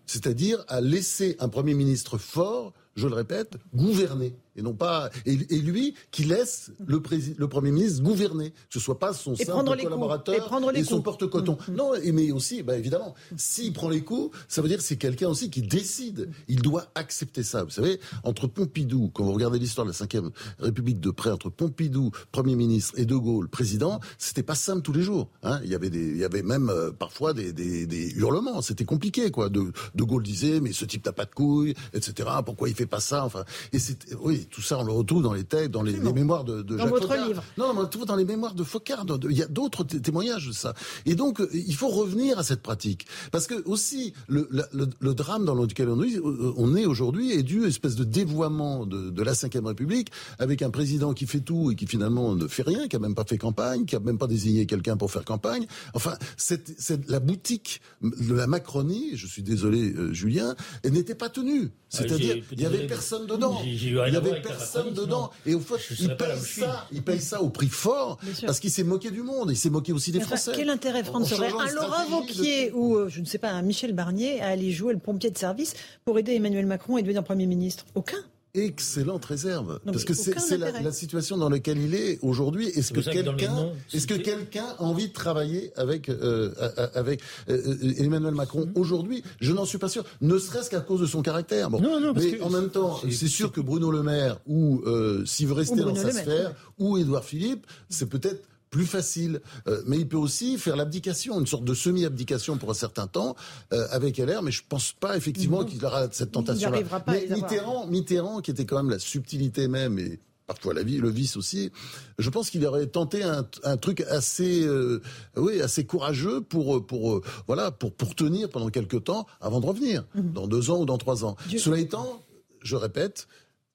C'est-à-dire 0.06 0.64
à 0.68 0.80
laisser 0.80 1.36
un 1.40 1.48
premier 1.48 1.74
ministre 1.74 2.16
fort, 2.18 2.72
je 2.94 3.08
le 3.08 3.14
répète, 3.14 3.56
gouverner. 3.74 4.34
Et 4.56 4.62
non 4.62 4.74
pas, 4.74 5.10
et, 5.24 5.32
et 5.50 5.58
lui, 5.58 5.94
qui 6.10 6.24
laisse 6.24 6.70
le, 6.86 7.00
le 7.36 7.48
premier 7.48 7.70
ministre 7.70 8.02
gouverner. 8.02 8.50
Que 8.50 8.56
ce 8.70 8.80
soit 8.80 8.98
pas 8.98 9.12
son 9.12 9.34
Et 9.34 9.44
simple 9.44 9.64
coups. 9.70 9.82
collaborateur 9.82 10.34
Et 10.34 10.38
prendre 10.38 10.70
les 10.72 10.84
son 10.84 11.02
porte-coton. 11.02 11.58
Non, 11.72 11.94
et 11.94 12.12
mais 12.12 12.30
aussi, 12.30 12.62
bah, 12.62 12.76
évidemment, 12.76 13.14
s'il 13.36 13.72
prend 13.72 13.88
les 13.88 14.02
coups, 14.02 14.36
ça 14.48 14.62
veut 14.62 14.68
dire 14.68 14.78
que 14.78 14.84
c'est 14.84 14.96
quelqu'un 14.96 15.28
aussi 15.28 15.50
qui 15.50 15.62
décide. 15.62 16.30
Il 16.48 16.62
doit 16.62 16.86
accepter 16.94 17.42
ça. 17.42 17.64
Vous 17.64 17.70
savez, 17.70 18.00
entre 18.24 18.46
Pompidou, 18.46 19.10
quand 19.12 19.24
vous 19.24 19.32
regardez 19.32 19.58
l'histoire 19.58 19.86
de 19.86 19.92
la 19.92 20.20
Ve 20.20 20.30
République 20.58 21.00
de 21.00 21.10
près, 21.10 21.30
entre 21.30 21.50
Pompidou, 21.50 22.10
Premier 22.32 22.54
ministre, 22.56 22.94
et 22.96 23.04
De 23.04 23.16
Gaulle, 23.16 23.48
président, 23.48 24.00
c'était 24.18 24.42
pas 24.42 24.54
simple 24.54 24.82
tous 24.82 24.92
les 24.92 25.02
jours. 25.02 25.28
Hein. 25.42 25.60
Il 25.64 25.70
y 25.70 25.74
avait 25.74 25.90
des, 25.90 26.08
il 26.10 26.18
y 26.18 26.24
avait 26.24 26.42
même 26.42 26.70
euh, 26.70 26.90
parfois 26.92 27.34
des, 27.34 27.52
des, 27.52 27.86
des 27.86 28.10
hurlements. 28.12 28.62
C'était 28.62 28.84
compliqué, 28.84 29.30
quoi. 29.30 29.48
De, 29.48 29.72
de 29.94 30.04
Gaulle 30.04 30.22
disait, 30.22 30.60
mais 30.60 30.72
ce 30.72 30.84
type 30.84 31.04
n'a 31.04 31.12
pas 31.12 31.24
de 31.24 31.34
couilles, 31.34 31.74
etc. 31.92 32.28
Pourquoi 32.44 32.68
il 32.68 32.74
fait 32.74 32.86
pas 32.86 33.00
ça 33.00 33.24
Enfin, 33.24 33.44
et 33.72 33.78
c'est, 33.78 34.14
oui, 34.20 34.45
tout 34.50 34.62
ça, 34.62 34.78
on 34.78 34.84
le 34.84 34.92
retrouve 34.92 35.22
dans 35.22 35.32
les 35.32 35.44
textes, 35.44 35.70
dans 35.70 35.82
les, 35.82 35.92
les 35.92 36.12
mémoires 36.12 36.44
de, 36.44 36.62
de 36.62 36.76
Dans 36.76 36.84
Jacques 36.84 36.90
votre 36.90 37.14
livre. 37.28 37.42
Non, 37.58 37.72
mais 37.72 37.80
on 37.80 37.82
le 37.82 37.88
trouve 37.88 38.06
dans 38.06 38.16
les 38.16 38.24
mémoires 38.24 38.54
de 38.54 38.64
Focard. 38.64 39.04
Il 39.28 39.36
y 39.36 39.42
a 39.42 39.46
d'autres 39.46 39.84
té- 39.84 40.00
témoignages 40.00 40.46
de 40.48 40.52
ça. 40.52 40.74
Et 41.04 41.14
donc, 41.14 41.40
euh, 41.40 41.48
il 41.52 41.74
faut 41.74 41.88
revenir 41.88 42.38
à 42.38 42.42
cette 42.42 42.62
pratique. 42.62 43.06
Parce 43.32 43.46
que 43.46 43.62
aussi, 43.66 44.12
le, 44.28 44.48
le, 44.50 44.88
le 44.98 45.14
drame 45.14 45.44
dans 45.44 45.54
lequel 45.54 45.88
on 45.88 46.02
est, 46.02 46.16
euh, 46.16 46.52
on 46.56 46.74
est 46.76 46.86
aujourd'hui 46.86 47.32
est 47.32 47.42
dû 47.42 47.58
à 47.60 47.62
une 47.64 47.68
espèce 47.68 47.96
de 47.96 48.04
dévoiement 48.04 48.86
de, 48.86 49.10
de 49.10 49.22
la 49.22 49.32
Ve 49.32 49.64
République 49.66 50.10
avec 50.38 50.62
un 50.62 50.70
président 50.70 51.14
qui 51.14 51.26
fait 51.26 51.40
tout 51.40 51.70
et 51.70 51.74
qui 51.74 51.86
finalement 51.86 52.34
ne 52.34 52.46
fait 52.46 52.62
rien, 52.62 52.88
qui 52.88 52.96
a 52.96 52.98
même 52.98 53.14
pas 53.14 53.24
fait 53.24 53.38
campagne, 53.38 53.84
qui 53.84 53.96
a 53.96 54.00
même 54.00 54.18
pas 54.18 54.26
désigné 54.26 54.66
quelqu'un 54.66 54.96
pour 54.96 55.10
faire 55.10 55.24
campagne. 55.24 55.66
Enfin, 55.94 56.14
c'est 56.36 57.08
la 57.08 57.20
boutique 57.20 57.80
de 58.02 58.34
la 58.34 58.46
Macronie, 58.46 59.10
je 59.14 59.26
suis 59.26 59.42
désolé, 59.42 59.92
euh, 59.92 60.12
Julien, 60.12 60.54
elle 60.82 60.92
n'était 60.92 61.14
pas 61.14 61.28
tenue. 61.28 61.70
C'est-à-dire, 61.88 62.34
j'ai- 62.34 62.44
il 62.52 62.60
y 62.60 62.66
avait 62.66 62.86
personne 62.86 63.26
dedans. 63.26 63.60
Il 63.64 63.96
avait 64.16 64.35
avec 64.36 64.46
personne 64.46 64.92
dedans. 64.92 65.30
Et 65.44 65.54
au 65.54 65.60
fait, 65.60 65.74
je 65.78 66.02
il 66.02 66.16
paye 66.16 66.38
ça, 66.38 66.86
il 66.92 67.02
paye 67.02 67.20
ça 67.20 67.42
au 67.42 67.50
prix 67.50 67.68
fort 67.68 68.18
parce 68.44 68.60
qu'il 68.60 68.70
s'est 68.70 68.84
moqué 68.84 69.10
du 69.10 69.22
monde. 69.22 69.50
Il 69.50 69.56
s'est 69.56 69.70
moqué 69.70 69.92
aussi 69.92 70.12
des 70.12 70.20
Français. 70.20 70.52
quel 70.54 70.70
intérêt 70.70 71.00
En 71.00 71.04
France 71.04 71.32
aurait 71.32 71.50
changeant 71.50 71.64
un 71.64 71.72
Laurent 71.72 72.10
Wauquiez 72.10 72.72
ou, 72.72 72.96
euh, 72.96 73.08
je 73.08 73.20
ne 73.20 73.24
sais 73.26 73.38
pas, 73.38 73.50
un 73.50 73.62
Michel 73.62 73.92
Barnier 73.92 74.40
à 74.40 74.48
aller 74.48 74.72
jouer 74.72 74.92
le 74.92 74.98
pompier 74.98 75.30
de 75.30 75.38
service 75.38 75.74
pour 76.04 76.18
aider 76.18 76.34
Emmanuel 76.34 76.66
Macron 76.66 76.98
et 76.98 77.02
devenir 77.02 77.24
Premier 77.24 77.46
ministre? 77.46 77.84
Aucun. 77.94 78.18
Excellente 78.56 79.24
réserve. 79.24 79.78
Non, 79.84 79.92
Parce 79.92 80.04
que 80.04 80.14
c'est 80.14 80.34
la, 80.58 80.92
situation 80.92 81.36
dans 81.36 81.48
laquelle 81.48 81.78
il 81.78 81.94
est 81.94 82.18
aujourd'hui. 82.22 82.66
Est-ce 82.68 82.92
que 82.92 83.00
quelqu'un 83.00 83.52
noms 83.54 83.72
est-ce 83.92 84.06
que 84.06 84.14
cités- 84.14 84.22
quelqu'un 84.22 84.64
a 84.78 84.82
envie 84.82 85.08
de 85.08 85.12
travailler 85.12 85.72
avec, 85.76 86.08
euh, 86.08 86.52
euh, 86.60 86.86
avec 86.94 87.20
euh, 87.48 87.76
Emmanuel 87.98 88.34
Macron 88.34 88.68
aujourd'hui? 88.74 89.22
Je 89.40 89.52
n'en 89.52 89.64
suis 89.64 89.78
pas 89.78 89.88
sûr. 89.88 90.04
Ne 90.20 90.38
serait-ce 90.38 90.70
qu'à 90.70 90.80
cause 90.80 91.00
de 91.00 91.06
son 91.06 91.22
caractère. 91.22 91.70
Bon. 91.70 91.80
Non, 91.80 92.00
non, 92.00 92.14
parce 92.14 92.26
Mais 92.26 92.32
que 92.38 92.42
en 92.42 92.50
même 92.50 92.70
temps, 92.70 92.98
c'est- 93.10 93.26
sûr 93.28 93.52
que 93.52 93.60
Bruno 93.60 93.90
Le 93.90 94.02
Maire, 94.02 94.38
ou 94.46 94.82
euh, 94.86 95.24
s'il 95.26 95.46
veut 95.48 95.54
rester 95.54 95.80
Ou 95.82 95.84
dans 95.84 95.94
sa 95.94 96.10
sphère, 96.12 96.52
ou 96.78 96.96
Édouard 96.98 97.24
Philippe, 97.24 97.66
c'est 97.88 98.06
peut-être 98.08 98.42
plus 98.70 98.86
facile. 98.86 99.40
Euh, 99.68 99.82
mais 99.86 99.98
il 99.98 100.08
peut 100.08 100.16
aussi 100.16 100.58
faire 100.58 100.76
l'abdication, 100.76 101.38
une 101.40 101.46
sorte 101.46 101.64
de 101.64 101.74
semi-abdication 101.74 102.58
pour 102.58 102.70
un 102.70 102.74
certain 102.74 103.06
temps 103.06 103.36
euh, 103.72 103.86
avec 103.90 104.18
LR, 104.18 104.42
mais 104.42 104.50
je 104.50 104.62
pense 104.68 104.92
pas 104.92 105.16
effectivement 105.16 105.64
qu'il 105.64 105.84
aura 105.84 106.10
cette 106.10 106.28
Il 106.28 106.32
tentation-là. 106.32 106.82
Mais. 107.06 107.26
Mitterrand, 107.30 107.86
Mitterrand, 107.86 108.40
qui 108.40 108.50
était 108.50 108.64
quand 108.66 108.76
même 108.76 108.90
la 108.90 108.98
subtilité 108.98 109.68
même 109.68 109.98
et 109.98 110.20
parfois 110.46 110.74
la 110.74 110.82
vie, 110.82 110.98
le 110.98 111.10
vice 111.10 111.36
aussi. 111.36 111.72
Je 112.18 112.30
pense 112.30 112.50
qu'il 112.50 112.64
aurait 112.66 112.86
tenté 112.86 113.22
un, 113.22 113.46
un 113.64 113.76
truc 113.76 114.00
assez, 114.02 114.62
euh, 114.64 115.02
oui, 115.36 115.60
assez 115.60 115.84
courageux 115.84 116.40
pour, 116.40 116.86
pour, 116.86 117.14
euh, 117.14 117.22
voilà, 117.46 117.70
pour, 117.70 117.92
pour 117.92 118.14
tenir 118.14 118.48
pendant 118.48 118.68
quelques 118.70 119.04
temps 119.04 119.26
avant 119.40 119.60
de 119.60 119.66
revenir, 119.66 120.04
dans 120.14 120.46
deux 120.46 120.70
ans 120.70 120.80
ou 120.80 120.86
dans 120.86 120.98
trois 120.98 121.24
ans. 121.24 121.36
Cela 121.58 121.78
étant, 121.78 122.24
je 122.62 122.76
répète, 122.76 123.26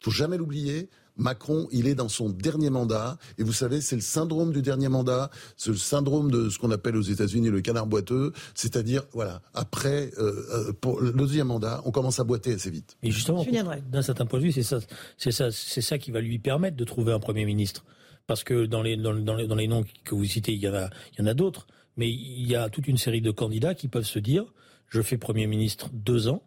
faut 0.02 0.12
jamais 0.12 0.38
l'oublier. 0.38 0.90
Macron, 1.18 1.68
il 1.72 1.88
est 1.88 1.96
dans 1.96 2.10
son 2.10 2.30
dernier 2.30 2.70
mandat, 2.70 3.18
et 3.38 3.44
vous 3.44 3.54
savez, 3.54 3.82
c'est 3.82 3.96
le 3.96 4.02
syndrome 4.02 4.52
du 4.52 4.62
dernier 4.62 4.90
mandat, 4.90 5.30
c'est 5.58 5.72
le 5.72 5.78
syndrome 5.78 6.32
de 6.32 6.50
ce 6.50 6.58
qu'on 6.58 6.72
appelle 6.72 6.96
aux 6.96 7.02
États-Unis 7.02 7.50
le 7.50 7.62
canard 7.62 7.88
boiteux, 7.88 8.34
c'est-à-dire, 8.56 9.04
voilà, 9.14 9.42
après 9.54 10.12
euh, 10.18 10.70
euh, 10.70 10.74
pour 10.74 11.02
le 11.02 11.12
deuxième 11.12 11.48
mandat, 11.48 11.82
on 11.86 11.92
commence 11.92 12.20
à 12.20 12.24
boiter 12.24 12.54
assez 12.54 12.72
vite. 12.72 12.98
Et 13.04 13.12
justement, 13.12 13.46
d'un 13.90 14.02
certain 14.02 14.26
point 14.26 14.40
de 14.40 14.46
vue, 14.46 14.52
c'est 14.52 14.64
ça, 14.64 14.80
c'est 15.18 15.32
ça, 15.32 15.52
c'est 15.52 15.82
ça 15.82 15.98
qui 15.98 16.12
va 16.12 16.22
lui 16.22 16.40
permettre 16.40 16.78
de 16.78 16.86
trouver 16.86 17.14
un 17.14 17.20
premier 17.20 17.46
ministre. 17.46 17.86
Parce 18.28 18.44
que 18.44 18.66
dans 18.66 18.82
les, 18.82 18.98
dans, 18.98 19.14
dans 19.14 19.36
les, 19.36 19.48
dans 19.48 19.56
les 19.56 19.68
noms 19.68 19.84
que 20.04 20.16
vous 20.16 20.26
citez, 20.26 20.54
il 20.54 20.60
y 20.60 20.68
en 20.68 20.74
a, 20.74 20.90
il 21.14 21.20
y 21.20 21.22
en 21.24 21.28
a 21.28 21.34
d'autres. 21.34 21.68
Mais 21.98 22.10
il 22.10 22.48
y 22.48 22.56
a 22.56 22.70
toute 22.70 22.88
une 22.88 22.98
série 22.98 23.22
de 23.22 23.32
candidats 23.32 23.76
qui 23.76 23.88
peuvent 23.88 24.06
se 24.06 24.20
dire, 24.20 24.46
je 24.88 25.02
fais 25.02 25.18
premier 25.18 25.48
ministre 25.48 25.90
deux 25.94 26.28
ans, 26.28 26.44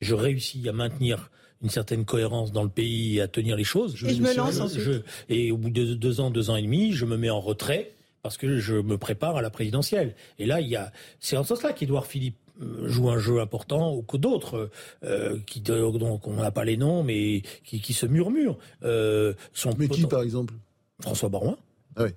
je 0.00 0.14
réussis 0.14 0.68
à 0.68 0.72
maintenir 0.72 1.30
une 1.62 1.70
certaine 1.70 2.04
cohérence 2.04 2.52
dans 2.52 2.62
le 2.62 2.68
pays 2.68 3.18
et 3.18 3.20
à 3.20 3.28
tenir 3.28 3.56
les 3.56 3.64
choses. 3.64 3.94
Et 4.04 4.14
je 4.14 4.22
me 4.22 4.34
lance 4.36 4.60
ensuite. 4.60 4.82
Je- 4.82 5.00
et 5.28 5.50
au 5.52 5.56
bout 5.56 5.70
de 5.70 5.94
deux 5.94 6.20
ans, 6.20 6.30
deux 6.30 6.50
ans 6.50 6.56
et 6.56 6.62
demi, 6.62 6.92
je 6.92 7.04
me 7.06 7.16
mets 7.16 7.30
en 7.30 7.40
retrait 7.40 7.92
parce 8.22 8.36
que 8.36 8.58
je 8.58 8.74
me 8.74 8.98
prépare 8.98 9.36
à 9.36 9.42
la 9.42 9.50
présidentielle. 9.50 10.14
Et 10.38 10.46
là, 10.46 10.60
il 10.60 10.68
y 10.68 10.76
a, 10.76 10.92
c'est 11.20 11.36
en 11.36 11.42
ce 11.42 11.50
sens-là 11.50 11.72
qu'Édouard 11.72 12.06
Philippe 12.06 12.36
euh, 12.60 12.86
joue 12.88 13.10
un 13.10 13.18
jeu 13.18 13.40
important 13.40 13.94
ou 13.94 14.02
que 14.02 14.16
d'autres 14.16 14.70
euh, 15.04 15.38
qui 15.46 15.60
donc 15.60 16.26
on 16.28 16.34
n'a 16.34 16.50
pas 16.50 16.64
les 16.64 16.76
noms 16.76 17.02
mais 17.02 17.42
qui, 17.64 17.80
qui 17.80 17.94
se 17.94 18.04
murmurent 18.06 18.58
euh, 18.84 19.32
sont 19.54 19.74
Mais 19.78 19.88
qui, 19.88 20.04
par 20.06 20.22
exemple 20.22 20.52
François 21.00 21.30
Barouin 21.30 21.56
Ah 21.96 22.04
oui. 22.04 22.10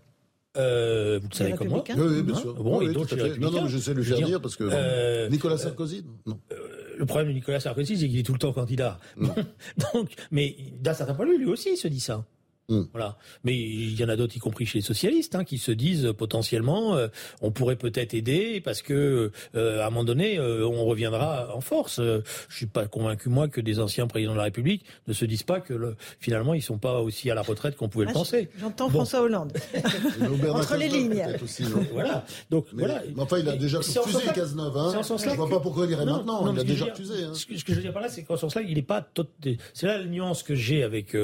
Euh, 0.58 1.20
vous 1.22 1.28
le 1.32 1.36
savez 1.36 1.54
comme 1.54 1.68
moi. 1.70 1.84
Oui, 1.90 1.96
oui, 1.98 2.22
bien 2.22 2.36
Hein 2.36 2.40
sûr. 2.40 2.54
Bon, 2.54 2.80
Oui, 2.80 2.86
et 2.90 2.94
d'autres. 2.94 3.16
Non, 3.40 3.52
non, 3.52 3.64
mais 3.64 3.70
j'essaie 3.70 3.92
de 3.92 3.98
le 3.98 4.04
Je 4.04 4.16
faire 4.16 4.26
dire 4.28 4.42
parce 4.42 4.56
que 4.56 4.64
euh, 4.72 5.28
Nicolas 5.30 5.58
Sarkozy, 5.58 6.04
non. 6.26 6.40
Le 6.98 7.06
problème 7.06 7.30
de 7.30 7.34
Nicolas 7.34 7.60
Sarkozy, 7.60 7.98
c'est 7.98 8.08
qu'il 8.08 8.20
est 8.20 8.24
tout 8.24 8.34
le 8.34 8.40
temps 8.40 8.54
candidat. 8.54 9.00
Donc, 9.94 10.14
mais 10.32 10.56
d'un 10.80 10.94
certain 10.94 11.14
point 11.14 11.26
de 11.26 11.32
vue, 11.32 11.40
lui 11.40 11.46
aussi, 11.46 11.72
il 11.74 11.78
se 11.78 11.88
dit 11.88 12.00
ça. 12.00 12.26
Mm. 12.68 12.82
Voilà. 12.94 13.18
Mais 13.44 13.56
il 13.56 13.94
y 14.00 14.04
en 14.04 14.10
a 14.10 14.16
d'autres, 14.16 14.36
y 14.36 14.40
compris 14.40 14.66
chez 14.66 14.80
les 14.80 14.84
socialistes, 14.84 15.36
hein, 15.36 15.44
qui 15.44 15.58
se 15.60 15.72
disent 15.72 16.06
euh, 16.08 16.14
potentiellement, 16.14 16.96
euh, 16.96 17.08
on 17.42 17.52
pourrait 17.52 17.76
peut-être 17.76 18.14
aider 18.16 18.60
parce 18.60 18.82
que 18.82 19.32
euh, 19.56 19.82
à 19.82 19.88
un 19.88 19.90
moment 19.92 20.04
donné, 20.04 20.40
euh, 20.40 20.66
on 20.68 20.84
reviendra 20.86 21.56
en 21.56 21.62
force. 21.62 22.00
Euh, 22.00 22.24
je 22.50 22.56
suis 22.56 22.66
pas 22.66 22.88
convaincu 22.88 23.30
moi 23.30 23.48
que 23.48 23.62
des 23.62 23.80
anciens 23.80 24.08
présidents 24.08 24.32
de 24.34 24.38
la 24.38 24.46
République 24.46 24.84
ne 25.08 25.14
se 25.14 25.26
disent 25.26 25.44
pas 25.44 25.60
que 25.60 25.74
le, 25.76 25.96
finalement 26.20 26.54
ils 26.56 26.62
sont 26.64 26.80
pas 26.80 27.02
aussi 27.02 27.30
à 27.30 27.36
la 27.36 27.44
retraite 27.44 27.76
qu'on 27.76 27.88
pouvait 27.90 28.06
Ah, 28.08 28.10
le 28.10 28.14
penser. 28.16 28.50
J'entends 28.60 28.86
Bon. 28.90 28.94
François 29.00 29.22
Hollande. 29.22 29.54
Entre 30.50 30.78
les 30.78 30.88
lignes. 30.90 31.24
aussi, 31.44 31.64
Voilà. 31.94 32.26
Donc 32.50 32.66
Mais- 32.74 32.86
voilà. 32.86 33.04
mais 33.16 33.22
enfin, 33.22 33.38
il 33.40 33.48
a 33.50 33.56
déjà 33.58 33.78
refusé 33.80 34.20
Cazeneuve, 34.34 34.76
hein. 34.78 35.02
Je 35.04 35.30
vois 35.36 35.48
que- 35.48 35.54
pas 35.54 35.60
pourquoi 35.60 35.86
il 35.86 35.92
irait 35.92 36.06
Non, 36.06 36.18
maintenant. 36.18 36.46
non, 36.46 36.54
Il 36.54 36.58
a 36.58 36.62
ce 36.62 36.66
que 36.66 36.72
déjà 36.72 36.86
je 36.96 37.02
veux 37.02 37.06
dire- 37.06 37.08
refusé, 37.14 37.24
hein. 37.26 37.34
Ce 37.36 37.46
que, 37.46 37.58
ce 37.58 37.64
que 37.64 37.72
je 37.74 37.78
veux 37.78 37.82
dire 37.84 37.94
par 37.94 38.02
là, 38.02 38.10
c'est 38.10 38.24
qu'en 38.24 38.36
ce 38.36 38.42
sens-là, 38.42 38.62
il 38.68 38.78
est 38.78 38.82
pas 38.82 39.02
tot- 39.02 39.26
C'est 39.74 39.86
là 39.88 40.00
la 40.00 40.06
nuance 40.06 40.42
que 40.44 40.56
j'ai 40.56 40.82
avec 40.84 41.16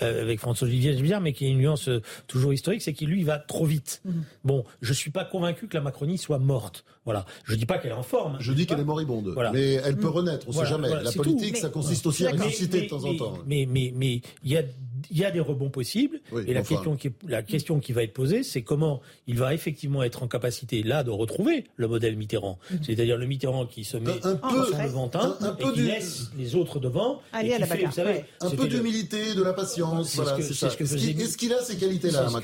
avec 0.00 0.38
François 0.38 0.68
Olivier 0.68 0.83
Mais 1.22 1.32
qui 1.32 1.46
est 1.46 1.50
une 1.50 1.58
nuance 1.58 1.88
euh, 1.88 2.02
toujours 2.26 2.52
historique, 2.52 2.82
c'est 2.82 2.92
qu'il 2.92 3.08
lui 3.08 3.20
il 3.20 3.26
va 3.26 3.38
trop 3.38 3.64
vite. 3.66 4.02
Bon, 4.44 4.64
je 4.82 4.92
suis 4.92 5.10
pas 5.10 5.24
convaincu 5.24 5.68
que 5.68 5.76
la 5.76 5.82
Macronie 5.82 6.18
soit 6.18 6.38
morte. 6.38 6.84
Voilà. 7.04 7.24
Je 7.44 7.54
dis 7.54 7.66
pas 7.66 7.78
qu'elle 7.78 7.90
est 7.92 7.94
en 7.94 8.02
forme. 8.02 8.36
Je 8.40 8.52
dis 8.52 8.66
qu'elle 8.66 8.80
est 8.80 8.84
moribonde. 8.84 9.28
Voilà. 9.34 9.52
Mais 9.52 9.74
elle 9.74 9.96
peut 9.96 10.08
renaître, 10.08 10.46
on 10.48 10.52
Voilà, 10.52 10.68
sait 10.68 10.74
jamais. 10.74 10.88
voilà, 10.88 11.02
La 11.04 11.12
politique, 11.12 11.54
tout. 11.54 11.60
ça 11.60 11.66
Mais- 11.68 11.72
consiste 11.72 12.06
aussi 12.06 12.26
à 12.26 12.30
ressusciter 12.32 12.82
de 12.82 12.88
temps 12.88 13.04
en 13.04 13.16
temps. 13.16 13.38
Mais 13.46 13.66
mais 13.70 13.92
mais 13.94 14.20
il 14.42 14.50
y 14.50 14.56
a 14.56 14.62
il 15.10 15.18
y 15.18 15.24
a 15.24 15.30
des 15.30 15.40
rebonds 15.40 15.70
possibles 15.70 16.20
Oui, 16.32 16.42
et 16.46 16.54
la 16.54 16.60
enfin. 16.60 16.74
question 16.74 16.96
qui 16.96 17.08
est- 17.08 17.12
la 17.28 17.42
question 17.42 17.80
qui 17.80 17.92
va 17.92 18.02
être 18.02 18.12
posée, 18.12 18.42
c'est 18.42 18.62
comment 18.62 19.00
il 19.26 19.38
va 19.38 19.54
effectivement 19.54 20.02
être 20.02 20.22
en 20.22 20.28
capacité 20.28 20.82
là 20.82 21.02
de 21.04 21.10
retrouver 21.10 21.64
le 21.76 21.88
modèle 21.88 22.16
Mitterrand, 22.16 22.58
c'est-à-dire 22.82 23.16
le 23.16 23.26
Mitterrand 23.26 23.66
qui 23.66 23.84
se 23.84 23.96
met 23.96 24.10
Un- 24.24 24.38
un 24.42 24.64
sur 24.66 24.76
peu- 24.76 24.82
levantin 24.82 25.36
un- 25.40 25.46
un 25.46 25.54
et 25.56 25.62
peu 25.62 25.72
qui 25.72 25.80
du- 25.80 25.86
laisse 25.86 26.30
les 26.38 26.54
autres 26.54 26.78
devant 26.80 27.20
Aller 27.32 27.48
et 27.48 27.52
à 27.52 27.54
qui 27.56 27.60
la 27.60 27.66
fait, 27.66 27.74
bagarre, 27.74 27.90
vous 27.90 27.96
savez, 27.96 28.10
ouais. 28.12 28.24
Un 28.40 28.50
peu 28.50 28.62
le- 28.64 28.68
d'humilité, 28.68 29.34
de 29.34 29.42
la 29.42 29.52
patience. 29.52 30.10
c'est 30.10 30.16
Voilà, 30.22 30.36
ce 30.36 30.42
faisait 30.86 31.12
qu'il- 31.12 31.52
a 31.52 31.62
ces 31.62 31.76
qualités-là, 31.76 32.26
C'est 32.28 32.34
ce 32.34 32.40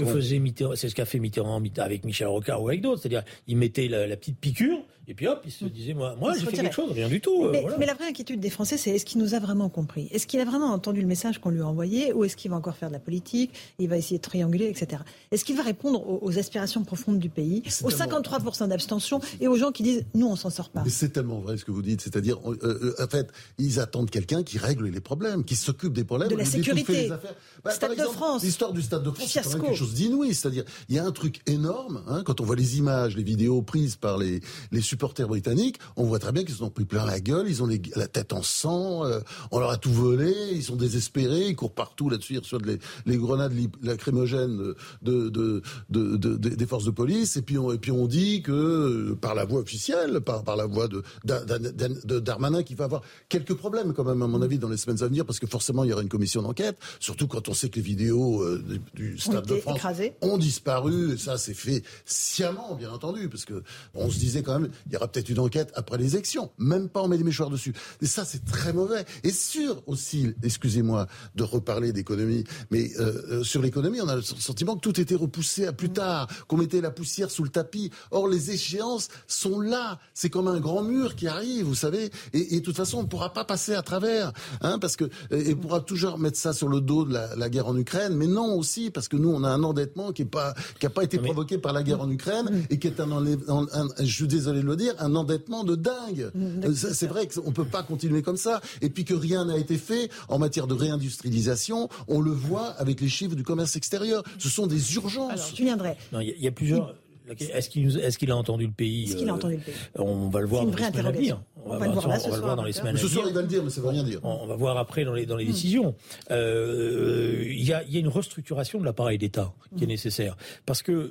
c'est 0.77 0.89
qu'a 0.95 1.05
fait 1.05 1.19
Mitterrand 1.19 1.61
avec 1.79 2.05
Michel 2.05 2.27
Rocard 2.29 2.63
ou 2.63 2.69
avec 2.69 2.81
d'autres, 2.81 3.01
c'est-à-dire 3.03 3.23
il 3.47 3.57
mettait 3.57 3.89
la, 3.89 4.07
la 4.07 4.17
petite 4.17 4.39
piqûre 4.39 4.79
et 5.11 5.15
puis 5.15 5.27
hop, 5.27 5.43
il 5.45 5.51
se 5.51 5.65
disait 5.65 5.93
moi, 5.93 6.15
moi 6.21 6.33
j'ai 6.39 6.47
fait 6.47 6.53
quelque 6.57 6.73
chose, 6.75 6.93
rien 6.93 7.09
du 7.09 7.21
tout. 7.21 7.45
euh, 7.45 7.51
Mais, 7.51 7.63
voilà. 7.63 7.77
mais 7.79 7.87
la 7.87 7.95
vraie 7.95 8.07
inquiétude 8.07 8.39
des 8.39 8.49
Français, 8.49 8.77
c'est 8.77 8.91
est-ce 8.93 9.05
qu'il 9.05 9.21
nous 9.21 9.35
a 9.35 9.41
vraiment 9.41 9.69
compris? 9.69 10.09
Est-ce 10.13 10.25
qu'il 10.27 10.39
a 10.41 10.45
vraiment 10.45 10.73
entendu 10.73 11.01
le 11.01 11.07
message 11.09 11.41
qu'on 11.41 11.51
lui 11.51 11.61
a 11.61 11.67
envoyé 11.67 12.13
Ou 12.13 12.23
est-ce 12.25 12.37
qu'il 12.37 12.51
va 12.51 12.57
encore 12.57 12.77
faire 12.77 12.89
de 12.91 12.93
la 12.95 13.01
politique 13.01 13.51
Il 13.81 13.89
va 13.89 13.97
essayer 13.97 14.19
de 14.19 14.23
trianguler, 14.23 14.67
etc. 14.69 15.03
Est-ce 15.33 15.45
qu'il 15.45 15.57
va 15.57 15.65
répondre 15.65 16.01
aux, 16.09 16.21
aux 16.23 16.39
aspirations 16.39 16.85
profondes 16.85 17.19
du 17.19 17.29
pays 17.29 17.63
Aux 17.83 17.91
tellement- 17.91 18.21
53% 18.21 18.69
d'abstention 18.69 19.21
et 19.41 19.49
aux 19.49 19.57
gens 19.57 19.73
qui 19.73 19.83
disent 19.83 20.05
nous, 20.15 20.29
on 20.29 20.37
s'en 20.37 20.49
sort 20.51 20.69
pas? 20.71 20.83
Mais 20.85 20.91
c'est 20.91 21.09
tellement 21.09 21.41
vrai 21.41 21.57
ce 21.57 21.65
que 21.65 21.73
vous 21.73 21.83
dites. 21.83 22.01
C'est-à-dire, 22.03 22.39
euh, 22.49 22.57
euh, 22.63 22.95
en 23.05 23.09
fait, 23.09 23.27
ils 23.59 23.81
attendent 23.81 24.11
quelqu'un 24.11 24.45
qui 24.45 24.59
règle 24.59 24.87
les 24.87 25.01
problèmes, 25.01 25.43
qui 25.45 25.57
s'occupe 25.57 25.93
des 25.93 26.05
problèmes. 26.05 26.29
De 26.29 26.37
la 26.37 26.45
sécurité. 26.45 26.93
les 26.93 27.11
affaires. 27.13 27.35
Bah, 27.65 27.73
Stade 27.73 27.97
de 27.97 28.03
France. 28.05 28.45
L'histoire 28.45 28.73
du 28.73 28.83
Stade 28.83 29.03
de 29.03 29.11
France, 29.11 29.29
c'est 29.29 29.41
quand 29.41 29.49
même 29.49 29.51
Fiasco. 29.59 29.67
quelque 29.67 29.77
chose 29.79 29.95
d'inouï. 29.95 30.35
C'est-à-dire, 30.35 30.65
il 30.89 30.95
y 30.95 31.01
a 31.01 31.05
un 31.05 31.11
truc 31.13 31.41
énorme, 31.47 32.05
hein, 32.07 32.23
quand 32.25 32.41
on 32.41 32.45
voit 32.45 32.55
les 32.57 32.79
images, 32.79 33.17
les 33.17 33.25
vidéos 33.25 33.61
prises 33.63 33.97
par 33.97 34.17
les, 34.19 34.41
les 34.71 34.81
supporters 35.01 35.29
britanniques, 35.29 35.79
on 35.97 36.05
voit 36.05 36.19
très 36.19 36.31
bien 36.31 36.45
qu'ils 36.45 36.63
en 36.63 36.67
ont 36.67 36.71
pris 36.71 36.85
plein 36.85 37.07
la 37.07 37.21
gueule, 37.21 37.47
ils 37.49 37.63
ont 37.63 37.67
les- 37.67 37.81
la 37.97 38.07
tête 38.07 38.35
en 38.35 38.43
sang, 38.43 39.07
euh, 39.07 39.21
on 39.51 39.59
leur 39.59 39.71
a 39.71 39.79
tout 39.79 39.91
volé, 39.91 40.31
ils 40.53 40.63
sont 40.63 40.77
désespérés, 40.77 41.49
ils 41.49 41.57
courent 41.57 41.73
partout 41.73 42.11
là-dessus, 42.11 42.35
ils 42.35 42.39
reçoivent 42.41 42.67
les, 42.67 42.79
les 43.07 43.17
grenades 43.17 43.55
lacrymogènes 43.83 44.59
de, 44.59 44.77
de, 45.03 45.31
de, 45.31 46.17
de- 46.17 46.37
de- 46.37 46.49
des 46.51 46.67
forces 46.67 46.85
de 46.85 46.91
police, 46.91 47.39
et 47.39 47.43
puis 47.43 47.57
on, 47.57 47.73
et 47.73 47.79
puis 47.79 47.93
on 47.93 48.07
dit 48.07 48.43
que, 48.43 48.53
euh, 48.53 49.15
par 49.19 49.35
la 49.35 49.47
voie 49.47 49.61
officielle, 49.61 50.21
par, 50.21 50.45
par 50.45 50.57
la 50.57 50.67
voie 50.67 50.87
de, 50.87 51.03
d'A- 51.25 51.47
d'A- 51.47 51.59
de 51.59 52.21
Darmanin, 52.21 52.63
qu'il 52.63 52.77
va 52.77 52.85
avoir 52.85 53.01
quelques 53.31 53.55
problèmes 53.55 53.95
quand 53.95 54.05
même, 54.05 54.21
à 54.21 54.27
mon 54.27 54.43
avis, 54.43 54.59
dans 54.59 54.69
les 54.69 54.77
semaines 54.77 55.03
à 55.03 55.07
venir, 55.07 55.25
parce 55.25 55.39
que 55.39 55.47
forcément, 55.47 55.83
il 55.85 55.89
y 55.91 55.93
aura 55.95 56.03
une 56.03 56.11
commission 56.11 56.43
d'enquête, 56.43 56.77
surtout 56.99 57.27
quand 57.27 57.49
on 57.49 57.55
sait 57.55 57.71
que 57.71 57.77
les 57.77 57.83
vidéos 57.83 58.43
euh, 58.43 58.63
du, 58.95 59.17
Stade 59.19 59.47
de 59.47 59.55
France 59.63 59.79
ont 60.21 60.37
disparu, 60.37 61.15
et 61.15 61.17
ça 61.17 61.39
c'est 61.39 61.55
fait 61.55 61.83
sciemment, 62.05 62.75
bien 62.75 62.91
entendu, 62.93 63.31
parce 63.31 63.47
que 63.47 63.63
on 63.95 64.11
se 64.11 64.19
disait 64.19 64.43
quand 64.43 64.59
même, 64.61 64.71
il 64.91 64.95
y 64.95 64.97
aura 64.97 65.09
peut-être 65.09 65.29
une 65.29 65.39
enquête 65.39 65.73
après 65.77 65.97
les 65.99 66.15
élections, 66.15 66.51
même 66.59 66.89
pas 66.89 67.01
on 67.03 67.09
met 67.09 67.17
des 67.17 67.25
mouchoirs 67.25 67.49
dessus. 67.51 67.73
Et 68.03 68.07
ça 68.07 68.25
c'est 68.25 68.45
très 68.45 68.73
mauvais. 68.73 69.05
Et 69.23 69.31
sur 69.31 69.83
aussi, 69.87 70.35
excusez-moi 70.43 71.07
de 71.37 71.43
reparler 71.45 71.93
d'économie, 71.93 72.45
mais 72.71 72.91
euh, 72.99 73.23
euh, 73.41 73.45
sur 73.45 73.63
l'économie, 73.63 74.01
on 74.01 74.09
a 74.09 74.17
le 74.17 74.23
sentiment 74.23 74.75
que 74.75 74.81
tout 74.81 75.01
était 75.01 75.15
repoussé 75.15 75.67
à 75.67 75.73
plus 75.73 75.91
tard, 75.91 76.27
qu'on 76.49 76.57
mettait 76.57 76.81
la 76.81 76.91
poussière 76.91 77.31
sous 77.31 77.45
le 77.45 77.51
tapis. 77.51 77.91
Or 78.11 78.29
les 78.29 78.51
échéances 78.51 79.09
sont 79.29 79.61
là, 79.61 79.99
c'est 80.15 80.31
comme 80.31 80.49
un 80.49 80.59
grand 80.61 80.83
mur 80.83 81.15
qui 81.15 81.29
arrive, 81.29 81.67
vous 81.67 81.75
savez, 81.75 82.11
et, 82.33 82.57
et 82.57 82.61
de 82.61 82.65
toute 82.65 82.77
façon 82.77 82.99
on 82.99 83.03
ne 83.03 83.09
pourra 83.09 83.33
pas 83.33 83.45
passer 83.45 83.75
à 83.75 83.83
travers, 83.83 84.33
hein, 84.61 84.79
parce 84.81 84.97
que 84.97 85.05
et, 85.31 85.51
et 85.51 85.55
on 85.55 85.59
pourra 85.59 85.81
toujours 85.81 86.19
mettre 86.19 86.37
ça 86.39 86.53
sur 86.53 86.69
le 86.69 86.81
dos 86.81 87.05
de 87.05 87.13
la, 87.15 87.37
la 87.37 87.49
guerre 87.49 87.69
en 87.69 87.77
Ukraine, 87.77 88.15
mais 88.17 88.27
non 88.27 88.55
aussi 88.57 88.91
parce 88.91 89.09
que 89.09 89.17
nous 89.17 89.31
on 89.31 89.45
a 89.45 89.49
un 89.49 89.63
endettement 89.63 90.13
qui 90.13 90.23
est 90.23 90.25
pas 90.25 90.55
qui 90.79 90.87
a 90.87 90.91
pas 90.91 91.05
été 91.05 91.19
provoqué 91.19 91.59
par 91.59 91.73
la 91.73 91.83
guerre 91.83 92.01
en 92.01 92.11
Ukraine 92.11 92.65
et 92.71 92.79
qui 92.79 92.87
est 92.89 93.01
un, 93.01 93.11
un- 93.13 93.67
un- 93.73 93.89
je 93.99 94.05
suis 94.15 94.27
désolé 94.27 94.61
de 94.63 94.67
le 94.67 94.77
dire, 94.77 94.80
un 94.99 95.15
endettement 95.15 95.65
de 95.65 95.75
dingue. 95.77 96.31
Euh, 96.37 96.75
ça, 96.75 96.95
C'est 96.95 97.07
vrai 97.07 97.27
qu'on 97.29 97.53
peut 97.53 97.65
pas 97.65 97.83
continuer 97.83 98.23
comme 98.23 98.37
ça, 98.37 98.61
et 98.81 98.91
puis 98.91 99.05
que 99.05 99.15
rien 99.15 99.45
n'a 99.45 99.57
été 99.59 99.77
fait 99.77 100.11
en 100.29 100.39
matière 100.39 100.67
de 100.67 100.75
réindustrialisation. 100.75 101.89
On 102.09 102.21
le 102.21 102.31
voit 102.33 102.69
avec 102.79 103.01
les 103.01 103.09
chiffres 103.09 103.35
du 103.37 103.43
commerce 103.43 103.77
extérieur. 103.77 104.23
Ce 104.39 104.49
sont 104.49 104.67
des 104.67 104.95
urgences. 104.95 105.53
Alors, 105.61 105.79
Drey, 105.79 105.97
Non, 106.13 106.21
il 106.21 106.29
y, 106.29 106.31
a- 106.33 106.35
il 106.37 106.43
y 106.45 106.49
a 106.49 106.53
plusieurs. 106.53 106.95
Est-ce 107.39 108.19
qu'il 108.19 108.31
a 108.33 108.37
entendu 108.37 108.67
le 108.67 108.73
pays 108.73 109.05
Est-ce 109.05 109.15
qu'il 109.17 109.29
a 109.29 109.33
euh, 109.33 109.37
entendu 109.37 109.55
le 109.55 109.61
pays 109.61 109.75
On 109.95 110.29
va 110.31 110.41
le 110.41 110.47
voir 110.49 110.65
dans 110.67 110.71
les 110.73 110.77
semaines 110.77 111.07
à 111.07 111.11
venir. 111.13 111.35
interrogation. 111.37 111.45
On 111.65 111.79
va 111.79 111.87
le 111.87 111.93
voir 111.93 112.09
là 112.09 112.19
ce 112.19 112.27
on 112.27 112.31
va 112.31 112.35
le 112.37 112.41
soir, 112.41 112.41
voir 112.43 112.57
dans 112.57 112.65
les 112.65 112.73
20. 112.73 112.79
semaines 112.81 112.97
ce 112.97 113.07
à 113.07 113.09
soir 113.09 113.25
il 113.29 113.35
va 113.35 113.43
le 113.43 113.47
dire, 113.47 113.63
mais 113.63 113.71
ça 113.71 113.81
veut 113.81 113.89
rien 113.89 114.03
dire. 114.03 114.19
On 114.25 114.47
va 114.49 114.57
voir 114.57 114.77
après 114.79 115.05
dans 115.05 115.13
les, 115.15 115.27
dans 115.27 115.37
les 115.37 115.45
décisions. 115.45 115.95
Euh, 116.33 117.45
Il 117.47 117.63
y, 117.65 117.73
a, 117.73 117.85
y 117.85 117.97
a 117.97 118.01
une 118.01 118.09
restructuration 118.09 118.81
de 118.81 118.85
l'appareil 118.85 119.19
d'État 119.19 119.53
qui 119.77 119.85
est 119.85 119.87
nécessaire. 119.87 120.37
Parce 120.67 120.83
que, 120.83 121.11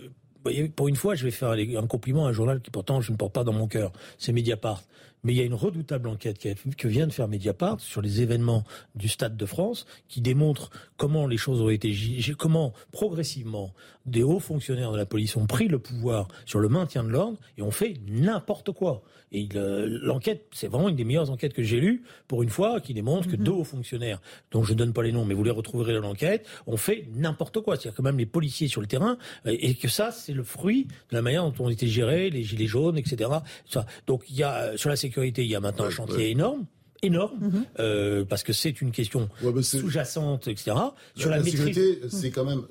pour 0.76 0.88
une 0.88 0.96
fois, 0.96 1.16
je 1.16 1.24
vais 1.24 1.32
faire 1.32 1.52
un 1.52 1.88
compliment 1.88 2.26
à 2.26 2.30
un 2.30 2.34
journal 2.34 2.62
qui 2.62 2.72
pourtant 2.72 3.02
je 3.02 3.12
ne 3.12 3.18
porte 3.18 3.34
pas 3.34 3.44
dans 3.44 3.54
mon 3.54 3.68
cœur. 3.68 3.92
C'est 4.18 4.32
Mediapart. 4.32 4.84
Mais 5.24 5.34
il 5.34 5.38
y 5.38 5.42
a 5.42 5.44
une 5.44 5.54
redoutable 5.54 6.08
enquête 6.08 6.40
que 6.78 6.88
vient 6.88 7.06
de 7.06 7.12
faire 7.12 7.28
Mediapart 7.28 7.80
sur 7.82 8.02
les 8.02 8.22
événements 8.22 8.64
du 8.96 9.10
Stade 9.10 9.36
de 9.36 9.46
France 9.46 9.86
qui 10.08 10.22
démontre 10.22 10.70
comment 10.96 11.28
les 11.28 11.36
choses 11.38 11.62
ont 11.62 11.70
été, 11.70 11.94
comment 12.38 12.74
progressivement 12.92 13.74
des 14.10 14.24
hauts 14.24 14.40
fonctionnaires 14.40 14.92
de 14.92 14.98
la 14.98 15.06
police 15.06 15.36
ont 15.36 15.46
pris 15.46 15.68
le 15.68 15.80
pouvoir 15.80 16.28
sur 16.46 16.60
le 16.60 16.70
maintien 16.70 17.04
de 17.04 17.10
l'ordre 17.10 17.38
et 17.58 17.62
ont 17.62 17.72
fait 17.72 17.96
n'importe 18.08 18.72
quoi. 18.72 19.04
Et 19.32 19.48
euh, 19.56 20.00
l'enquête, 20.02 20.48
c'est 20.52 20.68
vraiment 20.68 20.90
une 20.90 20.96
des 20.96 21.04
meilleures 21.04 21.30
enquêtes 21.30 21.54
que 21.54 21.64
j'ai 21.64 21.80
lues 21.80 22.04
pour 22.28 22.42
une 22.42 22.50
fois, 22.50 22.82
qui 22.82 22.94
démontre 22.94 23.28
que 23.28 23.36
deux 23.36 23.52
hauts 23.52 23.64
fonctionnaires, 23.64 24.20
dont 24.52 24.64
je 24.64 24.74
ne 24.74 24.78
donne 24.78 24.94
pas 24.94 25.04
les 25.04 25.12
noms, 25.12 25.26
mais 25.26 25.36
vous 25.36 25.44
les 25.44 25.52
retrouverez 25.52 25.94
dans 25.94 26.02
l'enquête, 26.02 26.48
ont 26.68 26.78
fait 26.78 27.08
n'importe 27.14 27.62
quoi. 27.62 27.76
C'est-à-dire 27.76 27.96
que 27.96 28.02
même 28.02 28.18
les 28.18 28.26
policiers 28.26 28.68
sur 28.68 28.82
le 28.82 28.88
terrain, 28.88 29.18
euh, 29.46 29.56
et 29.60 29.76
que 29.76 29.88
ça, 29.88 30.12
c'est 30.12 30.34
le 30.34 30.44
fruit 30.44 30.86
de 30.86 31.16
la 31.16 31.22
manière 31.22 31.50
dont 31.50 31.66
ont 31.66 31.70
été 31.70 31.88
gérés 31.88 32.30
les 32.30 32.44
gilets 32.44 32.68
jaunes, 32.68 32.98
etc. 32.98 33.30
Ça. 33.68 33.86
Donc 34.08 34.24
il 34.30 34.36
y 34.36 34.44
a 34.44 34.56
euh, 34.56 34.78
sur 34.78 34.90
la 34.90 34.96
sécurité, 34.96 35.44
il 35.44 35.50
y 35.50 35.56
a 35.56 35.60
maintenant 35.60 35.86
un 35.86 35.90
chantier 35.90 36.32
énorme 36.32 36.66
énorme 37.02 37.66
euh, 37.80 38.26
parce 38.26 38.44
que 38.44 38.52
c'est 38.52 38.82
une 38.82 38.92
question 38.92 39.30
sous-jacente, 39.62 40.50
etc. 40.50 40.76
Sur 41.16 41.30
la, 41.30 41.38
la 41.38 41.44
maîtrise. 41.44 41.66
sécurité, 41.66 42.10
c'est 42.10 42.30
quand 42.30 42.44
même. 42.44 42.64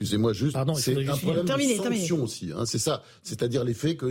Excusez-moi 0.00 0.32
juste, 0.32 0.54
Pardon, 0.54 0.74
c'est 0.74 0.96
un 0.96 1.00
juste 1.00 1.22
problème 1.22 1.44
Terminé, 1.46 1.76
de 1.76 1.80
terminé. 1.82 2.00
sanction 2.00 2.22
aussi. 2.24 2.50
Hein, 2.54 2.66
c'est 2.66 2.78
ça. 2.78 3.02
C'est-à-dire 3.22 3.62
les 3.64 3.74
faits 3.74 3.96
que, 3.96 4.06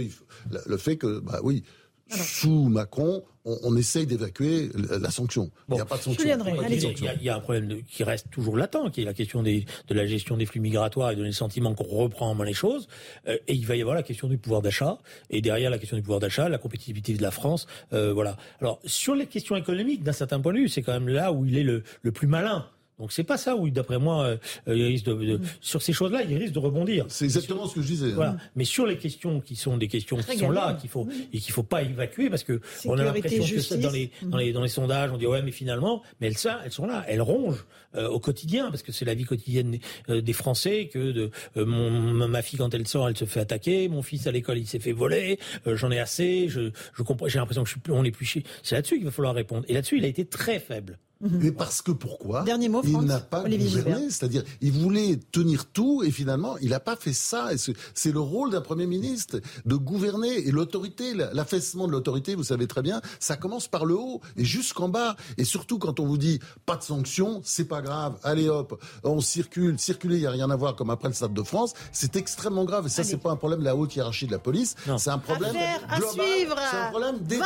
le- 0.66 0.78
fait 0.78 0.96
que, 0.98 1.20
bah 1.20 1.40
oui, 1.44 1.64
sous 2.10 2.70
Macron, 2.70 3.24
on, 3.46 3.58
on 3.64 3.76
essaye 3.76 4.06
d'évacuer 4.06 4.70
la, 4.90 5.00
la 5.00 5.10
sanction. 5.12 5.52
Il 5.70 5.76
n'y 5.76 5.82
a 5.82 5.86
pas 5.86 5.98
de 5.98 6.02
sanction. 6.04 6.24
Il 6.24 6.28
y, 6.30 6.32
a, 6.32 6.38
sanction. 6.38 6.92
il 6.98 7.04
y 7.04 7.08
a- 7.08 7.14
il 7.16 7.24
y 7.24 7.30
a 7.30 7.36
un 7.36 7.40
problème 7.40 7.68
de- 7.68 7.76
qui 7.82 8.04
reste 8.04 8.28
toujours 8.30 8.56
latent, 8.56 8.92
qui 8.92 9.02
est 9.02 9.06
la 9.06 9.14
question 9.14 9.42
des, 9.44 9.66
de 9.88 9.94
la 9.94 10.06
gestion 10.06 10.38
des 10.38 10.46
flux 10.46 10.60
migratoires 10.62 11.12
et 11.12 11.16
de 11.16 11.24
les 11.24 11.32
sentiments 11.32 11.74
qu'on 11.74 11.84
reprend 11.86 12.30
en 12.30 12.36
main 12.36 12.46
les 12.46 12.54
choses. 12.54 12.88
Euh, 13.28 13.38
et 13.48 13.54
il 13.54 13.66
va 13.66 13.76
y 13.76 13.82
avoir 13.82 13.96
la 13.96 14.04
question 14.04 14.28
du 14.28 14.38
pouvoir 14.38 14.62
d'achat. 14.62 14.98
Et 15.30 15.42
derrière 15.42 15.70
la 15.70 15.80
question 15.80 15.98
du 15.98 16.04
pouvoir 16.04 16.20
d'achat, 16.20 16.48
la 16.50 16.58
compétitivité 16.60 17.14
de 17.14 17.22
la 17.22 17.32
France. 17.32 17.68
euh, 17.94 18.14
voilà. 18.14 18.38
Alors, 18.62 18.80
sur 18.86 19.16
les 19.16 19.26
questions 19.26 19.56
économiques, 19.56 20.04
d'un 20.04 20.14
certain 20.14 20.40
point 20.40 20.54
de 20.54 20.60
vue, 20.60 20.70
c'est 20.70 20.82
quand 20.82 20.94
même 20.94 21.10
là 21.10 21.32
où 21.34 21.46
il 21.46 21.58
est 21.58 21.64
le, 21.64 21.84
le 22.04 22.12
plus 22.12 22.28
malin. 22.28 22.68
Donc 23.00 23.12
c'est 23.12 23.24
pas 23.24 23.38
ça 23.38 23.56
où, 23.56 23.70
d'après 23.70 23.98
moi, 24.00 24.24
euh, 24.24 24.38
euh, 24.68 24.78
il 24.78 24.86
risque 24.86 25.06
de, 25.06 25.14
de- 25.14 25.40
sur 25.62 25.82
ces 25.82 25.94
choses-là, 25.94 26.22
il 26.30 26.38
risque 26.38 26.54
de 26.54 26.60
rebondir. 26.60 27.06
C'est 27.10 27.26
exactement 27.26 27.68
ce 27.68 27.76
que 27.76 27.82
je 27.82 27.88
disais. 27.88 28.08
hein. 28.12 28.16
Voilà. 28.16 28.38
Mais 28.56 28.66
sur 28.66 28.86
les 28.86 28.98
questions 28.98 29.42
qui 29.42 29.56
sont 29.56 29.78
des 29.78 29.88
questions 29.88 30.18
qui 30.18 30.38
sont 30.38 30.52
là, 30.52 30.74
qu'il 30.80 30.90
faut 30.90 31.08
et 31.34 31.40
qu'il 31.40 31.52
faut 31.54 31.64
pas 31.64 31.82
évacuer 31.82 32.30
parce 32.30 32.44
que 32.44 32.62
on 32.86 32.94
a 32.94 33.04
l'impression 33.06 33.44
que 33.56 33.62
ça, 33.62 33.76
dans 33.78 33.92
les 33.92 34.12
dans 34.24 34.38
les 34.38 34.54
dans 34.54 34.62
les 34.64 34.70
sondages, 34.70 35.12
on 35.12 35.18
dit 35.18 35.26
ouais 35.28 35.42
mais 35.42 35.52
finalement, 35.52 36.02
mais 36.22 36.28
elles 36.28 36.38
ça, 36.38 36.62
elles 36.66 36.72
sont 36.72 36.86
là, 36.86 37.04
elles 37.08 37.22
rongent 37.22 37.66
euh, 37.96 38.08
au 38.08 38.20
quotidien 38.20 38.70
parce 38.70 38.84
que 38.84 38.92
c'est 38.92 39.06
la 39.06 39.14
vie 39.16 39.24
quotidienne 39.26 39.72
des, 39.72 39.82
euh, 40.10 40.22
des 40.22 40.34
Français 40.34 40.88
que 40.92 41.12
de 41.12 41.32
euh, 41.58 41.66
mon 41.66 42.28
ma 42.28 42.42
fille 42.42 42.60
quand 42.60 42.74
elle 42.74 42.88
sort, 42.88 43.10
elle 43.10 43.18
se 43.18 43.26
fait 43.26 43.40
attaquer, 43.40 43.88
mon 43.90 44.02
fils 44.04 44.28
à 44.28 44.32
l'école 44.32 44.58
il 44.60 44.68
s'est 44.68 44.80
fait 44.80 44.92
voler, 44.94 45.40
euh, 45.68 45.76
j'en 45.76 45.92
ai 45.92 46.00
assez, 46.00 46.48
je 46.50 46.72
je 46.96 47.04
comprends, 47.04 47.28
j'ai 47.28 47.40
l'impression 47.40 47.64
que 47.64 47.68
je 47.70 47.74
suis 47.74 47.82
plus, 47.82 47.94
on 47.94 48.04
est 48.04 48.12
plus 48.12 48.26
chier. 48.26 48.44
C'est 48.62 48.76
là-dessus 48.76 48.96
qu'il 48.98 49.06
va 49.06 49.12
falloir 49.12 49.34
répondre. 49.34 49.66
Et 49.68 49.74
là-dessus, 49.74 49.98
il 49.98 50.06
a 50.06 50.08
été 50.08 50.26
très 50.26 50.60
faible. 50.60 51.00
Mais 51.24 51.52
parce 51.52 51.82
que 51.82 51.92
pourquoi 51.92 52.44
Dernier 52.44 52.70
mot, 52.70 52.82
Il 52.84 52.98
n'a 53.00 53.20
pas 53.20 53.44
gouverné, 53.44 54.10
c'est-à-dire 54.10 54.44
il 54.62 54.72
voulait 54.72 55.20
tenir 55.32 55.66
tout 55.66 56.04
et 56.04 56.12
finalement 56.12 56.58
il 56.62 56.70
n'a 56.72 56.80
pas 56.80 56.96
fait 56.96 57.14
ça. 57.14 57.50
C'est- 57.58 58.12
le 58.12 58.20
rôle 58.20 58.52
d'un 58.52 58.62
premier 58.62 58.86
ministre 58.86 59.40
de 59.66 59.76
gouverner 59.76 60.48
et 60.48 60.52
l'autorité, 60.52 61.14
la- 61.16 61.34
l'affaissement 61.34 61.88
de 61.88 61.92
l'autorité, 61.92 62.36
vous 62.36 62.44
savez 62.44 62.68
très 62.68 62.82
bien, 62.82 63.02
ça 63.20 63.38
commence 63.38 63.68
par 63.68 63.86
le 63.86 63.96
haut 63.96 64.22
et 64.38 64.46
jusqu'en 64.46 64.90
bas. 64.90 65.16
Et 65.38 65.46
surtout 65.46 65.80
quand 65.80 66.00
on 66.00 66.06
vous 66.06 66.18
dit 66.18 66.40
pas 66.66 66.76
de 66.78 66.84
sanctions, 66.84 67.42
c'est 67.44 67.66
pas 67.66 67.82
grave. 67.82 68.18
Allez 68.24 68.50
hop, 68.50 68.80
on 69.04 69.20
circule, 69.22 69.80
circuler, 69.80 70.18
il 70.18 70.22
y 70.22 70.28
a 70.28 70.32
rien 70.32 70.50
à 70.52 70.56
voir 70.56 70.76
comme 70.76 70.90
après 70.90 71.08
le 71.08 71.14
Stade 71.14 71.34
de 71.34 71.44
France. 71.44 71.74
C'est 71.92 72.16
extrêmement 72.16 72.66
grave 72.66 72.86
et 72.86 72.90
ça 72.90 73.04
c'est 73.04 73.18
pas 73.18 73.32
un 73.32 73.36
problème 73.36 73.60
de 73.62 73.66
la 73.66 73.76
haute 73.76 73.96
hiérarchie 73.96 74.28
de 74.28 74.32
la 74.32 74.40
police, 74.40 74.76
c'est 74.98 75.10
un 75.10 75.18
problème 75.18 75.52
Affaire 75.56 75.82
à 75.90 75.98
global. 76.00 76.26
suivre. 76.26 76.56
C'est 76.72 76.78
un 76.78 76.90
problème 76.90 77.18
d'État. 77.20 77.46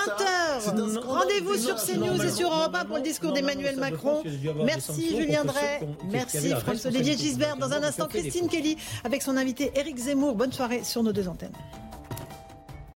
C'est 0.60 0.70
un 0.70 0.74
20h. 0.76 0.92
scandale 0.92 1.04
Rendez-vous 1.18 1.56
sur 1.56 1.76
CNews 1.76 2.24
et 2.24 2.32
sur 2.32 2.50
Europe 2.52 2.76
1 2.76 2.86
pour 2.86 2.98
le 2.98 3.04
discours 3.04 3.32
d'Emmanuel 3.34 3.67
Macron. 3.76 4.24
Merci 4.66 5.18
Julien 5.18 5.46
Drey. 5.46 5.80
Merci 6.10 6.52
François-Olivier 6.52 7.18
Gisbert. 7.18 7.58
Dans 7.58 7.72
un 7.72 7.84
instant, 7.84 8.08
Christine 8.08 8.48
Kelly 8.48 8.78
avec 9.04 9.22
son 9.22 9.38
invité 9.38 9.72
Éric 9.76 9.98
Zemmour. 9.98 10.36
Bonne 10.36 10.54
soirée 10.54 10.84
sur 10.84 11.04
nos 11.04 11.12
deux 11.12 11.28
antennes. 11.28 11.52